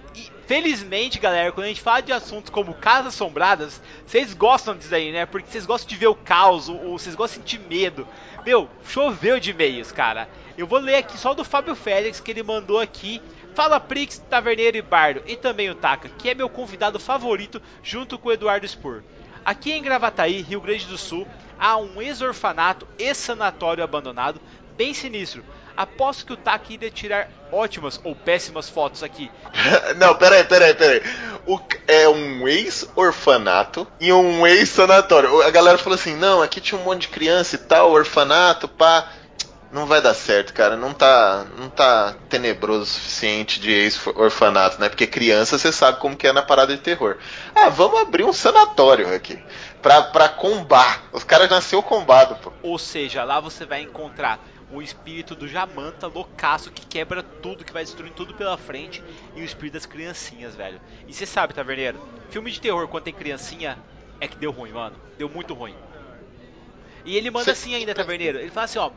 Felizmente, 0.47 1.17
galera, 1.17 1.51
quando 1.51 1.65
a 1.65 1.69
gente 1.69 1.81
fala 1.81 2.01
de 2.01 2.13
assuntos 2.13 2.51
como 2.51 2.75
Casas 2.75 3.15
Assombradas, 3.15 3.81
vocês 4.05 4.31
gostam 4.35 4.77
disso 4.77 4.93
aí, 4.93 5.11
né? 5.11 5.25
Porque 5.25 5.49
vocês 5.49 5.65
gostam 5.65 5.89
de 5.89 5.95
ver 5.95 6.07
o 6.07 6.13
caos, 6.13 6.69
ou 6.69 6.99
vocês 6.99 7.15
gostam 7.15 7.41
de 7.41 7.49
sentir 7.49 7.67
medo. 7.67 8.07
Meu, 8.45 8.69
choveu 8.87 9.39
de 9.39 9.49
e-mails, 9.49 9.91
cara. 9.91 10.29
Eu 10.57 10.67
vou 10.67 10.79
ler 10.79 10.95
aqui 10.95 11.17
só 11.17 11.33
do 11.33 11.43
Fábio 11.43 11.75
Félix, 11.75 12.19
que 12.19 12.31
ele 12.31 12.43
mandou 12.43 12.79
aqui. 12.79 13.21
Fala 13.53 13.79
Prix, 13.79 14.19
Taverneiro 14.29 14.77
e 14.77 14.81
Bardo, 14.81 15.23
e 15.25 15.35
também 15.35 15.69
o 15.69 15.75
Taka, 15.75 16.09
que 16.09 16.29
é 16.29 16.35
meu 16.35 16.49
convidado 16.49 16.99
favorito, 16.99 17.61
junto 17.81 18.17
com 18.17 18.29
o 18.29 18.31
Eduardo 18.31 18.67
Spor. 18.67 19.01
Aqui 19.45 19.71
em 19.71 19.81
Gravataí, 19.81 20.41
Rio 20.41 20.59
Grande 20.59 20.85
do 20.85 20.97
Sul, 20.97 21.27
há 21.57 21.77
um 21.77 22.01
ex-orfanato 22.01 22.87
e 22.97 23.13
sanatório 23.13 23.83
abandonado, 23.83 24.41
bem 24.75 24.93
sinistro 24.93 25.43
Aposto 25.75 26.25
que 26.25 26.33
o 26.33 26.37
Taki 26.37 26.75
iria 26.75 26.89
tirar 26.89 27.29
ótimas 27.51 27.99
ou 28.03 28.15
péssimas 28.15 28.69
fotos 28.69 29.03
aqui. 29.03 29.29
Não, 29.97 30.15
peraí, 30.15 30.43
peraí, 30.45 30.73
peraí. 30.73 31.01
O, 31.45 31.59
é 31.87 32.07
um 32.07 32.47
ex-orfanato 32.47 33.85
e 33.99 34.11
um 34.11 34.47
ex-sanatório. 34.47 35.41
A 35.41 35.51
galera 35.51 35.77
falou 35.77 35.95
assim: 35.95 36.15
não, 36.15 36.41
aqui 36.41 36.59
tinha 36.59 36.79
um 36.79 36.83
monte 36.83 37.01
de 37.01 37.09
criança 37.09 37.55
e 37.55 37.59
tal, 37.59 37.91
orfanato, 37.91 38.67
pá. 38.67 39.07
Não 39.75 39.85
vai 39.85 40.01
dar 40.01 40.13
certo, 40.13 40.53
cara. 40.53 40.77
Não 40.77 40.93
tá, 40.93 41.45
não 41.57 41.69
tá 41.69 42.15
tenebroso 42.29 42.83
o 42.83 42.85
suficiente 42.85 43.59
de 43.59 43.73
ex-orfanato, 43.73 44.79
né? 44.79 44.87
Porque 44.87 45.05
criança 45.05 45.57
você 45.57 45.69
sabe 45.69 45.99
como 45.99 46.15
que 46.15 46.25
é 46.25 46.31
na 46.31 46.41
parada 46.41 46.73
de 46.73 46.81
terror. 46.81 47.17
Ah, 47.53 47.67
vamos 47.67 47.99
abrir 47.99 48.23
um 48.23 48.31
sanatório 48.31 49.13
aqui. 49.13 49.37
Pra, 49.81 50.01
pra 50.01 50.29
combar. 50.29 51.03
Os 51.11 51.25
caras 51.25 51.49
nasceu 51.49 51.83
combado, 51.83 52.35
pô. 52.35 52.53
Ou 52.63 52.79
seja, 52.79 53.25
lá 53.25 53.41
você 53.41 53.65
vai 53.65 53.81
encontrar 53.81 54.39
o 54.71 54.81
espírito 54.81 55.35
do 55.35 55.45
Jamanta 55.45 56.07
loucaço 56.07 56.71
que 56.71 56.85
quebra 56.85 57.21
tudo, 57.21 57.65
que 57.65 57.73
vai 57.73 57.83
destruindo 57.83 58.15
tudo 58.15 58.33
pela 58.33 58.57
frente, 58.57 59.03
e 59.35 59.41
o 59.41 59.43
espírito 59.43 59.73
das 59.73 59.85
criancinhas, 59.85 60.55
velho. 60.55 60.79
E 61.05 61.13
você 61.13 61.25
sabe, 61.25 61.53
taverneiro, 61.53 61.99
filme 62.29 62.49
de 62.49 62.61
terror 62.61 62.87
quando 62.87 63.03
tem 63.03 63.13
criancinha 63.13 63.77
é 64.21 64.27
que 64.29 64.37
deu 64.37 64.51
ruim, 64.51 64.71
mano. 64.71 64.95
Deu 65.17 65.27
muito 65.27 65.53
ruim. 65.53 65.75
E 67.03 67.17
ele 67.17 67.29
manda 67.29 67.51
assim 67.51 67.75
ainda, 67.75 67.93
taverneiro. 67.93 68.39
Ele 68.39 68.49
fala 68.49 68.63
assim, 68.63 68.79
ó. 68.79 68.89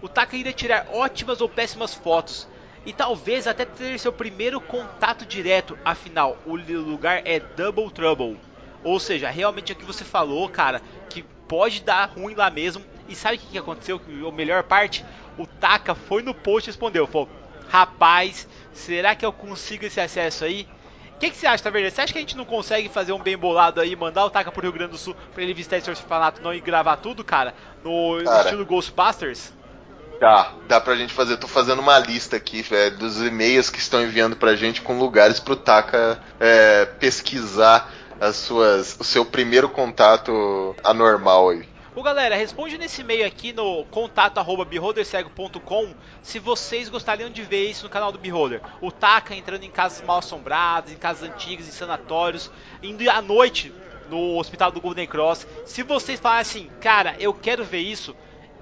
O 0.00 0.08
Taka 0.08 0.36
iria 0.36 0.52
tirar 0.52 0.86
ótimas 0.92 1.40
ou 1.40 1.48
péssimas 1.48 1.94
fotos. 1.94 2.46
E 2.86 2.92
talvez 2.92 3.46
até 3.46 3.64
ter 3.64 3.98
seu 3.98 4.12
primeiro 4.12 4.60
contato 4.60 5.26
direto. 5.26 5.78
Afinal, 5.84 6.38
o 6.46 6.56
lugar 6.56 7.22
é 7.24 7.40
Double 7.40 7.90
Trouble. 7.90 8.38
Ou 8.84 9.00
seja, 9.00 9.28
realmente 9.28 9.72
é 9.72 9.74
o 9.74 9.78
que 9.78 9.84
você 9.84 10.04
falou, 10.04 10.48
cara. 10.48 10.80
Que 11.10 11.22
pode 11.22 11.82
dar 11.82 12.10
ruim 12.10 12.34
lá 12.34 12.48
mesmo. 12.50 12.84
E 13.08 13.14
sabe 13.14 13.36
o 13.36 13.40
que, 13.40 13.58
aconteceu? 13.58 14.00
A 14.26 14.32
melhor 14.32 14.62
parte? 14.62 15.04
O 15.36 15.46
Taka 15.46 15.94
foi 15.94 16.22
no 16.22 16.34
post 16.34 16.68
e 16.68 16.70
respondeu: 16.70 17.06
falou, 17.06 17.28
Rapaz, 17.68 18.48
será 18.72 19.14
que 19.14 19.26
eu 19.26 19.32
consigo 19.32 19.84
esse 19.84 20.00
acesso 20.00 20.44
aí? 20.44 20.68
O 21.14 21.18
que, 21.18 21.30
que, 21.30 21.36
você 21.36 21.48
acha, 21.48 21.64
Taverneiro? 21.64 21.94
Você 21.94 22.00
acha 22.00 22.12
que 22.12 22.18
a 22.18 22.22
gente 22.22 22.36
não 22.36 22.44
consegue 22.44 22.88
fazer 22.88 23.12
um 23.12 23.18
bem 23.18 23.36
bolado 23.36 23.80
aí, 23.80 23.96
mandar 23.96 24.24
o 24.24 24.30
Taka 24.30 24.52
pro 24.52 24.62
Rio 24.62 24.72
Grande 24.72 24.92
do 24.92 24.98
Sul 24.98 25.16
pra 25.34 25.42
ele 25.42 25.52
visitar 25.52 25.76
esse 25.78 25.90
orfanato 25.90 26.40
não 26.40 26.54
e 26.54 26.60
gravar 26.60 26.96
tudo, 26.98 27.24
cara? 27.24 27.54
No 27.82 28.22
cara, 28.22 28.42
estilo 28.42 28.64
Ghostbusters? 28.64 29.52
Dá, 30.20 30.52
dá 30.66 30.80
pra 30.80 30.96
gente 30.96 31.12
fazer. 31.12 31.36
tô 31.36 31.46
fazendo 31.46 31.80
uma 31.80 31.96
lista 31.98 32.36
aqui, 32.36 32.62
velho, 32.62 32.96
dos 32.96 33.22
e-mails 33.22 33.70
que 33.70 33.78
estão 33.78 34.02
enviando 34.02 34.34
pra 34.36 34.56
gente 34.56 34.82
com 34.82 34.98
lugares 34.98 35.38
pro 35.38 35.54
Taka 35.54 36.20
é, 36.40 36.86
pesquisar 36.86 37.92
as 38.20 38.34
suas, 38.36 38.96
o 38.98 39.04
seu 39.04 39.24
primeiro 39.24 39.68
contato 39.68 40.74
anormal 40.82 41.50
aí. 41.50 41.68
Ô 41.94 42.02
galera, 42.02 42.34
responde 42.36 42.76
nesse 42.78 43.00
e-mail 43.00 43.26
aqui 43.26 43.52
no 43.52 43.84
contato@beholdercego.com 43.86 45.94
se 46.22 46.38
vocês 46.38 46.88
gostariam 46.88 47.30
de 47.30 47.42
ver 47.42 47.68
isso 47.68 47.84
no 47.84 47.90
canal 47.90 48.12
do 48.12 48.18
Beholder. 48.18 48.60
O 48.80 48.92
Taka 48.92 49.34
entrando 49.34 49.64
em 49.64 49.70
casas 49.70 50.06
mal 50.06 50.18
assombradas, 50.18 50.92
em 50.92 50.96
casas 50.96 51.28
antigas, 51.28 51.66
em 51.66 51.72
sanatórios, 51.72 52.52
indo 52.82 53.08
à 53.10 53.20
noite 53.20 53.74
no 54.08 54.38
hospital 54.38 54.70
do 54.70 54.80
Golden 54.80 55.06
Cross. 55.06 55.46
Se 55.64 55.82
vocês 55.82 56.20
falarem 56.20 56.42
assim, 56.42 56.70
cara, 56.80 57.16
eu 57.18 57.34
quero 57.34 57.64
ver 57.64 57.80
isso, 57.80 58.14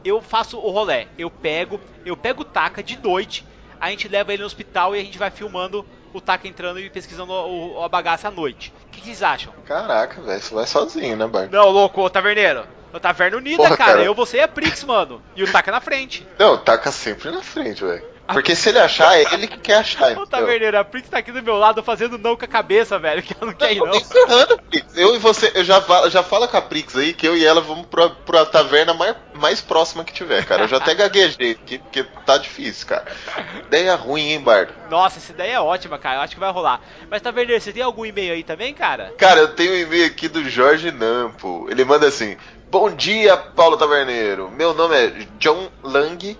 eu 0.08 0.20
faço 0.20 0.58
o 0.58 0.70
rolé. 0.70 1.08
Eu 1.18 1.30
pego, 1.30 1.80
eu 2.04 2.16
pego 2.16 2.42
o 2.42 2.44
Taka 2.44 2.82
de 2.82 2.98
noite, 2.98 3.44
a 3.80 3.90
gente 3.90 4.08
leva 4.08 4.32
ele 4.32 4.42
no 4.42 4.46
hospital 4.46 4.94
e 4.94 5.00
a 5.00 5.04
gente 5.04 5.18
vai 5.18 5.30
filmando 5.30 5.84
o 6.12 6.20
Taka 6.20 6.48
entrando 6.48 6.80
e 6.80 6.88
pesquisando 6.88 7.32
o, 7.32 7.82
a 7.82 7.88
bagaça 7.88 8.28
à 8.28 8.30
noite. 8.30 8.72
O 8.86 8.90
que, 8.90 9.00
que 9.00 9.06
vocês 9.06 9.22
acham? 9.22 9.52
Caraca, 9.66 10.20
velho, 10.22 10.40
você 10.40 10.54
vai 10.54 10.66
sozinho, 10.66 11.16
né, 11.16 11.26
Bart? 11.26 11.50
Não, 11.50 11.68
louco, 11.70 12.08
taverneiro. 12.08 12.66
O 12.92 13.00
Taverna 13.00 13.36
Unida, 13.36 13.58
Porra, 13.62 13.76
cara. 13.76 13.92
cara. 13.92 14.04
Eu, 14.04 14.14
você 14.14 14.38
e 14.38 14.40
a 14.40 14.48
Prix, 14.48 14.82
mano. 14.84 15.20
E 15.34 15.42
o 15.42 15.52
Taka 15.52 15.70
na 15.70 15.80
frente. 15.82 16.26
Não, 16.38 16.54
o 16.54 16.58
Taka 16.58 16.90
sempre 16.90 17.30
na 17.30 17.42
frente, 17.42 17.84
velho. 17.84 18.02
Porque 18.32 18.54
se 18.54 18.68
ele 18.68 18.78
achar, 18.78 19.18
é 19.18 19.24
ele 19.32 19.46
que 19.46 19.58
quer 19.58 19.78
achar. 19.78 20.16
Ô, 20.18 20.26
Taverneiro, 20.26 20.78
a 20.78 20.84
Prix 20.84 21.08
tá 21.08 21.18
aqui 21.18 21.30
do 21.30 21.42
meu 21.42 21.56
lado 21.56 21.82
fazendo 21.82 22.18
não 22.18 22.36
com 22.36 22.44
a 22.44 22.48
cabeça, 22.48 22.98
velho. 22.98 23.22
Que 23.22 23.34
ela 23.34 23.50
não 23.50 23.58
quer 23.58 23.72
ir, 23.72 23.78
não. 23.78 23.94
Encerrando, 23.94 24.58
Prix. 24.68 24.96
Eu 24.96 25.14
e 25.14 25.18
você, 25.18 25.52
eu 25.54 25.64
já, 25.64 25.82
já 26.08 26.22
fala 26.22 26.46
com 26.46 26.56
a 26.56 26.62
Prix 26.62 26.96
aí 26.96 27.12
que 27.12 27.26
eu 27.26 27.36
e 27.36 27.44
ela 27.44 27.60
vamos 27.60 27.86
pra, 27.86 28.08
pra 28.08 28.44
taverna 28.46 28.94
mais, 28.94 29.16
mais 29.34 29.60
próxima 29.60 30.04
que 30.04 30.12
tiver, 30.12 30.44
cara. 30.44 30.62
Eu 30.62 30.68
já 30.68 30.78
até 30.78 30.94
gaguejei, 30.94 31.54
porque, 31.54 31.78
porque 31.78 32.04
tá 32.24 32.38
difícil, 32.38 32.86
cara. 32.86 33.04
Ideia 33.66 33.94
ruim, 33.94 34.32
hein, 34.32 34.40
Bardo? 34.40 34.72
Nossa, 34.90 35.18
essa 35.18 35.32
ideia 35.32 35.54
é 35.54 35.60
ótima, 35.60 35.98
cara. 35.98 36.18
Eu 36.18 36.22
acho 36.22 36.34
que 36.34 36.40
vai 36.40 36.50
rolar. 36.50 36.80
Mas, 37.10 37.22
Taverneiro, 37.22 37.60
você 37.60 37.72
tem 37.72 37.82
algum 37.82 38.04
e-mail 38.04 38.34
aí 38.34 38.42
também, 38.42 38.74
cara? 38.74 39.12
Cara, 39.18 39.40
eu 39.40 39.48
tenho 39.48 39.72
um 39.72 39.76
e-mail 39.76 40.06
aqui 40.06 40.28
do 40.28 40.48
Jorge 40.48 40.90
Nampo. 40.90 41.66
Ele 41.70 41.84
manda 41.84 42.06
assim: 42.06 42.36
Bom 42.68 42.90
dia, 42.90 43.36
Paulo 43.36 43.76
Taverneiro. 43.76 44.50
Meu 44.50 44.74
nome 44.74 44.96
é 44.96 45.26
John 45.38 45.70
Lang. 45.82 46.36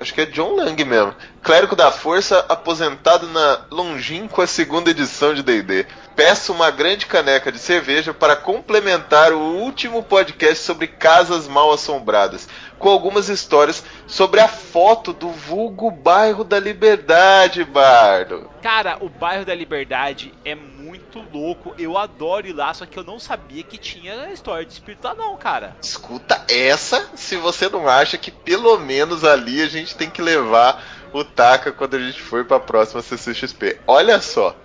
Acho 0.00 0.14
que 0.14 0.22
é 0.22 0.26
John 0.26 0.56
Lang 0.56 0.82
mesmo. 0.82 1.14
Clérigo 1.42 1.76
da 1.76 1.90
Força, 1.90 2.42
aposentado 2.48 3.26
na 3.28 3.60
longínqua 3.70 4.46
segunda 4.46 4.90
edição 4.90 5.34
de 5.34 5.42
D&D. 5.42 5.86
Peço 6.16 6.54
uma 6.54 6.70
grande 6.70 7.04
caneca 7.04 7.52
de 7.52 7.58
cerveja 7.58 8.14
para 8.14 8.34
complementar 8.34 9.30
o 9.34 9.38
último 9.38 10.02
podcast 10.02 10.64
sobre 10.64 10.86
casas 10.86 11.46
mal 11.46 11.70
assombradas. 11.70 12.48
Com 12.80 12.88
algumas 12.88 13.28
histórias 13.28 13.84
sobre 14.06 14.40
a 14.40 14.48
foto 14.48 15.12
do 15.12 15.28
vulgo 15.28 15.90
bairro 15.90 16.42
da 16.42 16.58
Liberdade, 16.58 17.62
Bardo. 17.62 18.50
Cara, 18.62 18.96
o 19.00 19.08
bairro 19.08 19.44
da 19.44 19.54
Liberdade 19.54 20.32
é 20.44 20.54
muito 20.54 21.22
louco. 21.32 21.74
Eu 21.78 21.98
adoro 21.98 22.48
ir 22.48 22.54
lá, 22.54 22.72
só 22.72 22.86
que 22.86 22.98
eu 22.98 23.04
não 23.04 23.20
sabia 23.20 23.62
que 23.62 23.76
tinha 23.76 24.32
história 24.32 24.64
de 24.64 24.72
espírito 24.72 25.04
lá, 25.04 25.14
não, 25.14 25.36
cara. 25.36 25.76
Escuta 25.82 26.42
essa, 26.48 27.10
se 27.14 27.36
você 27.36 27.68
não 27.68 27.86
acha 27.86 28.16
que 28.16 28.30
pelo 28.30 28.78
menos 28.78 29.24
ali 29.24 29.62
a 29.62 29.68
gente 29.68 29.94
tem 29.94 30.08
que 30.08 30.22
levar 30.22 30.82
o 31.12 31.22
Taka 31.22 31.70
quando 31.72 31.96
a 31.96 32.00
gente 32.00 32.22
for 32.22 32.46
para 32.46 32.56
a 32.56 32.60
próxima 32.60 33.02
CCXP. 33.02 33.78
Olha 33.86 34.20
só. 34.22 34.56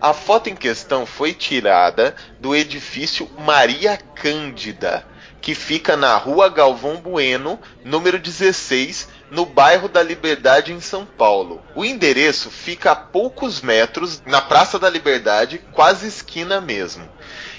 A 0.00 0.12
foto 0.12 0.48
em 0.48 0.56
questão 0.56 1.04
foi 1.04 1.34
tirada 1.34 2.14
do 2.40 2.54
edifício 2.54 3.30
Maria 3.38 3.96
Cândida, 3.96 5.06
que 5.46 5.54
fica 5.54 5.96
na 5.96 6.16
rua 6.16 6.48
Galvão 6.48 6.96
Bueno, 6.96 7.56
número 7.84 8.18
16, 8.18 9.08
no 9.30 9.46
bairro 9.46 9.88
da 9.88 10.02
Liberdade, 10.02 10.72
em 10.72 10.80
São 10.80 11.06
Paulo. 11.06 11.62
O 11.72 11.84
endereço 11.84 12.50
fica 12.50 12.90
a 12.90 12.96
poucos 12.96 13.60
metros 13.60 14.20
na 14.26 14.40
Praça 14.40 14.76
da 14.76 14.90
Liberdade, 14.90 15.62
quase 15.70 16.08
esquina 16.08 16.60
mesmo. 16.60 17.08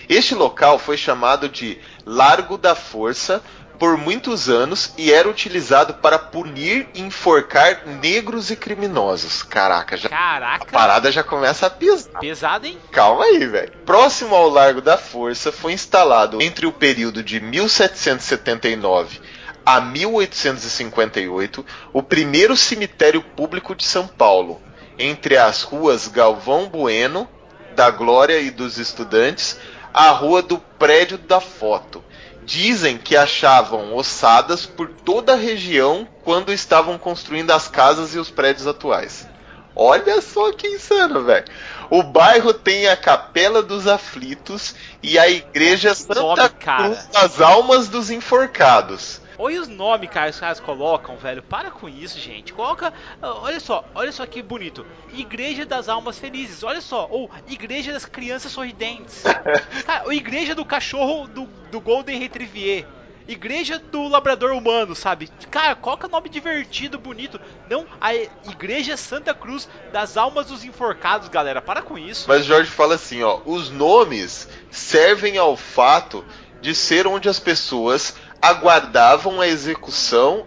Este 0.09 0.35
local 0.35 0.77
foi 0.77 0.97
chamado 0.97 1.47
de 1.47 1.79
Largo 2.05 2.57
da 2.57 2.75
Força 2.75 3.41
por 3.77 3.97
muitos 3.97 4.49
anos 4.49 4.93
e 4.97 5.11
era 5.11 5.29
utilizado 5.29 5.95
para 5.95 6.17
punir 6.17 6.89
e 6.93 7.01
enforcar 7.01 7.85
negros 7.85 8.49
e 8.49 8.55
criminosos. 8.55 9.43
Caraca, 9.43 9.95
já, 9.95 10.09
Caraca. 10.09 10.63
a 10.63 10.71
parada 10.71 11.11
já 11.11 11.23
começa 11.23 11.67
a 11.67 11.69
pesar. 11.69 12.19
Pesado, 12.19 12.65
hein? 12.65 12.77
Calma 12.91 13.25
aí, 13.25 13.45
velho. 13.45 13.71
Próximo 13.85 14.35
ao 14.35 14.49
Largo 14.49 14.81
da 14.81 14.97
Força 14.97 15.51
foi 15.51 15.73
instalado 15.73 16.41
entre 16.41 16.65
o 16.65 16.71
período 16.71 17.21
de 17.23 17.39
1779 17.39 19.19
a 19.65 19.81
1858 19.81 21.65
o 21.91 22.01
primeiro 22.01 22.55
cemitério 22.55 23.21
público 23.21 23.75
de 23.75 23.83
São 23.85 24.07
Paulo, 24.07 24.61
entre 24.97 25.35
as 25.35 25.61
ruas 25.61 26.07
Galvão 26.07 26.69
Bueno, 26.69 27.27
da 27.75 27.91
Glória 27.91 28.39
e 28.39 28.49
dos 28.49 28.77
Estudantes, 28.77 29.59
a 29.93 30.09
rua 30.11 30.41
do 30.41 30.57
Prédio 30.57 31.17
da 31.17 31.41
Foto. 31.41 32.01
Dizem 32.47 32.97
que 32.97 33.13
achavam 33.17 33.93
ossadas 33.93 34.65
por 34.65 34.87
toda 34.87 35.33
a 35.33 35.35
região 35.35 36.07
quando 36.23 36.53
estavam 36.53 36.97
construindo 36.97 37.51
as 37.51 37.67
casas 37.67 38.15
e 38.15 38.19
os 38.19 38.31
prédios 38.31 38.65
atuais. 38.65 39.27
Olha 39.75 40.21
só 40.21 40.53
que 40.53 40.65
insano, 40.65 41.25
velho. 41.25 41.43
O 41.89 42.01
bairro 42.01 42.53
tem 42.53 42.87
a 42.87 42.95
Capela 42.95 43.61
dos 43.61 43.85
Aflitos 43.85 44.73
e 45.03 45.19
a 45.19 45.29
Igreja 45.29 45.93
Santa 45.93 46.21
nome. 46.21 46.49
Cruz 46.49 47.07
das 47.11 47.41
Almas 47.41 47.89
dos 47.89 48.09
Enforcados. 48.09 49.19
Olha 49.37 49.61
os 49.61 49.67
nomes 49.67 50.09
que 50.09 50.19
os 50.19 50.39
caras 50.39 50.59
colocam, 50.59 51.15
velho. 51.17 51.43
Para 51.43 51.69
com 51.69 51.87
isso, 51.87 52.19
gente. 52.19 52.53
Coloca. 52.53 52.93
Olha 53.21 53.59
só, 53.59 53.85
olha 53.93 54.11
só 54.11 54.25
que 54.25 54.41
bonito. 54.41 54.85
Igreja 55.13 55.65
das 55.65 55.87
Almas 55.87 56.17
Felizes. 56.17 56.63
Olha 56.63 56.81
só. 56.81 57.07
Ou 57.09 57.29
Igreja 57.47 57.93
das 57.93 58.05
Crianças 58.05 58.51
Sorridentes. 58.51 59.23
Cara, 59.85 60.05
ou 60.05 60.13
Igreja 60.13 60.55
do 60.55 60.65
Cachorro 60.65 61.27
do, 61.27 61.45
do 61.71 61.79
Golden 61.79 62.17
Retriever. 62.19 62.85
Igreja 63.27 63.77
do 63.77 64.07
Labrador 64.07 64.53
Humano, 64.53 64.95
sabe? 64.95 65.29
Cara, 65.51 65.75
coloca 65.75 66.07
nome 66.07 66.29
divertido, 66.29 66.97
bonito. 66.97 67.39
Não 67.69 67.85
a 67.99 68.15
Igreja 68.15 68.95
Santa 68.95 69.33
Cruz 69.33 69.67
das 69.91 70.15
Almas 70.15 70.47
dos 70.47 70.63
Enforcados, 70.63 71.27
galera. 71.27 71.61
Para 71.61 71.81
com 71.81 71.97
isso. 71.97 72.25
Mas 72.27 72.45
Jorge 72.45 72.71
fala 72.71 72.95
assim, 72.95 73.21
ó, 73.21 73.41
os 73.45 73.69
nomes 73.69 74.47
servem 74.71 75.37
ao 75.37 75.57
fato 75.57 76.23
de 76.61 76.73
ser 76.73 77.05
onde 77.05 77.27
as 77.27 77.39
pessoas 77.39 78.15
aguardavam 78.41 79.41
a 79.41 79.47
execução 79.47 80.45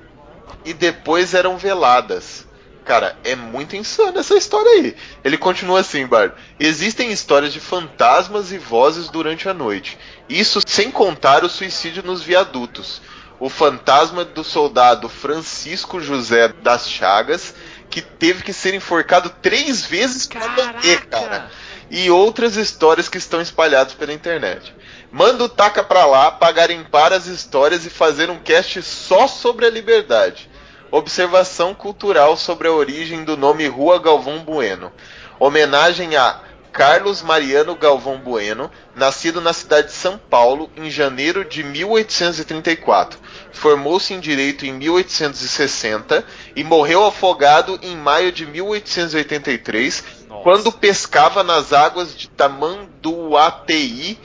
e 0.65 0.73
depois 0.73 1.35
eram 1.35 1.57
veladas. 1.57 2.47
Cara, 2.85 3.17
é 3.23 3.37
muito 3.37 3.77
insano 3.77 4.19
essa 4.19 4.35
história 4.35 4.71
aí. 4.73 4.97
Ele 5.23 5.37
continua 5.37 5.81
assim, 5.81 6.07
Bard. 6.07 6.35
Existem 6.59 7.13
histórias 7.13 7.53
de 7.53 7.61
fantasmas 7.61 8.53
e 8.53 8.59
vozes 8.59 9.09
durante 9.09 9.49
a 9.49 9.55
noite. 9.55 9.99
Isso 10.29 10.61
sem 10.67 10.91
contar 10.91 11.45
o 11.45 11.49
suicídio 11.49 12.03
nos 12.03 12.23
viadutos. 12.23 13.01
O 13.39 13.49
fantasma 13.49 14.25
do 14.25 14.43
soldado 14.43 15.09
Francisco 15.09 16.01
José 16.01 16.49
das 16.49 16.89
Chagas, 16.91 17.55
que 17.89 18.03
teve 18.03 18.43
que 18.43 18.53
ser 18.53 18.75
enforcado 18.75 19.31
três 19.41 19.85
vezes 19.85 20.27
pra 20.27 20.49
morrer, 20.49 21.07
cara. 21.07 21.51
E 21.91 22.11
outras 22.11 22.57
histórias 22.57 23.09
que 23.09 23.19
estão 23.19 23.41
espalhadas 23.41 23.95
pela 23.95 24.13
internet. 24.13 24.75
Manda 25.13 25.45
o 25.45 25.49
Taca 25.49 25.83
pra 25.83 26.07
lá 26.07 26.31
pra 26.31 26.53
garimpar 26.53 27.13
as 27.13 27.27
histórias 27.27 27.85
e 27.85 27.91
fazer 27.91 28.31
um 28.31 28.39
cast 28.39 28.81
só 28.83 29.27
sobre 29.27 29.67
a 29.67 29.71
liberdade. 29.71 30.49
Observação 30.91 31.75
cultural 31.75 32.37
sobre 32.37 32.69
a 32.69 32.73
origem 32.73 33.25
do 33.25 33.37
nome 33.37 33.67
Rua 33.67 33.99
Galvão 33.99 34.39
Bueno. 34.45 34.93
Homenagem 35.39 36.17
a 36.17 36.41
Carlos 36.73 37.23
Mariano 37.23 37.75
Galvão 37.75 38.19
Bueno, 38.19 38.71
nascido 38.95 39.41
na 39.41 39.53
cidade 39.53 39.89
de 39.89 39.95
São 39.95 40.17
Paulo 40.17 40.71
em 40.77 40.89
janeiro 40.89 41.45
de 41.45 41.65
1834. 41.65 43.19
Formou-se 43.53 44.15
em 44.15 44.21
direito 44.21 44.65
em 44.65 44.73
1860 44.73 46.25
e 46.55 46.63
morreu 46.63 47.05
afogado 47.05 47.79
em 47.83 47.97
maio 47.97 48.31
de 48.31 48.47
1883, 48.47 50.05
Nossa. 50.29 50.43
quando 50.43 50.73
pescava 50.73 51.43
nas 51.43 51.73
águas 51.73 52.17
de 52.17 52.29
Tamanduateí. 52.29 54.19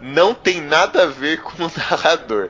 Não 0.00 0.34
tem 0.34 0.60
nada 0.60 1.04
a 1.04 1.06
ver 1.06 1.40
com 1.40 1.64
o 1.64 1.70
narrador. 1.76 2.48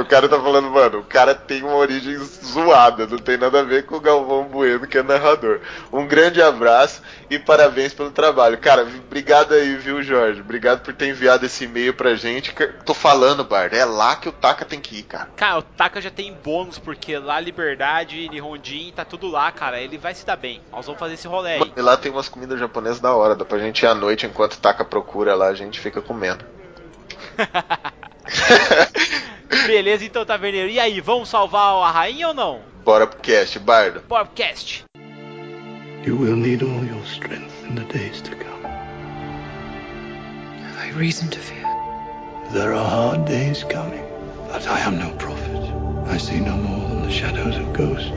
O 0.00 0.04
cara 0.04 0.28
tá 0.28 0.40
falando, 0.40 0.70
mano, 0.70 0.98
o 1.00 1.04
cara 1.04 1.34
tem 1.34 1.62
uma 1.62 1.76
origem 1.76 2.16
zoada, 2.18 3.06
não 3.06 3.18
tem 3.18 3.36
nada 3.36 3.60
a 3.60 3.62
ver 3.62 3.86
com 3.86 3.96
o 3.96 4.00
Galvão 4.00 4.44
Bueno, 4.44 4.86
que 4.86 4.98
é 4.98 5.02
narrador. 5.02 5.60
Um 5.92 6.06
grande 6.06 6.40
abraço 6.40 7.02
e 7.30 7.38
parabéns 7.38 7.92
pelo 7.92 8.10
trabalho. 8.10 8.58
Cara, 8.58 8.82
obrigado 8.82 9.54
aí, 9.54 9.76
viu, 9.76 10.02
Jorge? 10.02 10.40
Obrigado 10.40 10.80
por 10.80 10.94
ter 10.94 11.08
enviado 11.08 11.46
esse 11.46 11.64
e-mail 11.64 11.94
pra 11.94 12.14
gente. 12.14 12.54
Tô 12.84 12.94
falando, 12.94 13.44
Bard, 13.44 13.76
é 13.76 13.84
lá 13.84 14.16
que 14.16 14.28
o 14.28 14.32
Taka 14.32 14.64
tem 14.64 14.80
que 14.80 14.98
ir, 14.98 15.02
cara. 15.04 15.28
Cara, 15.36 15.58
o 15.58 15.62
Taka 15.62 16.00
já 16.00 16.10
tem 16.10 16.32
bônus, 16.32 16.78
porque 16.78 17.18
lá 17.18 17.38
Liberdade 17.40 18.28
Nihonjin 18.28 18.92
tá 18.94 19.04
tudo 19.04 19.28
lá, 19.28 19.50
cara. 19.52 19.80
Ele 19.80 19.98
vai 19.98 20.14
se 20.14 20.24
dar 20.26 20.36
bem. 20.36 20.60
Nós 20.72 20.86
vamos 20.86 20.98
fazer 20.98 21.14
esse 21.14 21.26
rolê 21.26 21.54
aí. 21.54 21.72
E 21.76 21.80
lá 21.80 21.96
tem 21.96 22.10
umas 22.10 22.28
comidas 22.28 22.58
japonesas 22.58 23.00
da 23.00 23.14
hora, 23.14 23.34
dá 23.34 23.44
pra 23.44 23.58
gente 23.58 23.82
ir 23.82 23.86
à 23.86 23.94
noite 23.94 24.26
enquanto 24.26 24.54
o 24.54 24.60
Taka 24.60 24.84
procura 24.84 25.34
lá, 25.34 25.48
a 25.48 25.54
gente 25.54 25.80
fica 25.80 26.00
comendo. 26.00 26.44
Beleza, 29.66 30.04
então, 30.04 30.24
Taverneiro. 30.24 30.70
E 30.70 30.80
aí, 30.80 31.00
vamos 31.00 31.28
salvar 31.28 31.74
a 31.86 31.90
rainha 31.90 32.28
ou 32.28 32.34
não? 32.34 32.60
Bora 32.84 33.06
pro 33.06 33.20
cast, 33.20 33.58
Bardo. 33.58 34.00
Podcast. 34.00 34.84
You 36.04 36.16
will 36.16 36.36
need 36.36 36.62
all 36.62 36.84
your 36.84 37.04
strength 37.04 37.52
in 37.64 37.74
the 37.74 37.84
days 37.92 38.20
to 38.22 38.30
come. 38.30 38.64
Have 40.62 40.88
I 40.88 40.92
reason 40.96 41.28
to 41.28 41.38
fear? 41.38 41.64
There 42.52 42.72
are 42.72 42.88
hard 42.88 43.26
days 43.26 43.62
coming, 43.64 44.04
but 44.50 44.66
I 44.66 44.80
am 44.80 44.98
no 44.98 45.10
prophet. 45.16 45.62
I 46.08 46.18
see 46.18 46.40
no 46.40 46.56
more 46.56 46.88
than 46.88 47.02
the 47.02 47.10
shadows 47.10 47.56
of 47.56 47.72
ghosts. 47.72 48.10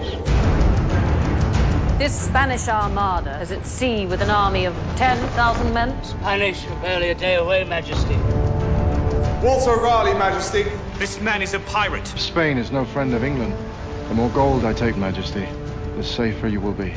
This 2.00 2.14
Spanish 2.14 2.68
armada 2.68 3.40
is 3.42 3.52
at 3.52 3.66
sea 3.68 4.06
with 4.06 4.22
an 4.22 4.30
army 4.30 4.66
of 4.66 4.74
10,000 4.96 5.74
men. 5.74 5.94
Spanish 6.04 6.66
are 6.68 6.82
barely 6.82 7.10
a 7.10 7.16
day 7.16 7.36
away, 7.36 7.64
Majesty. 7.66 8.16
Walter 9.44 9.76
Raleigh, 9.80 10.18
Majesty. 10.18 10.66
This 10.98 11.20
man 11.20 11.42
is 11.42 11.54
a 11.54 11.60
pirate. 11.60 12.08
Spain 12.18 12.58
is 12.58 12.72
no 12.72 12.86
friend 12.86 13.14
of 13.14 13.26
England. 13.26 13.54
The 14.08 14.14
more 14.16 14.30
gold 14.30 14.64
I 14.64 14.74
take, 14.74 14.98
Majesty, 14.98 15.46
the 15.98 16.04
safer 16.04 16.48
you 16.48 16.62
will 16.62 16.74
be. 16.74 16.94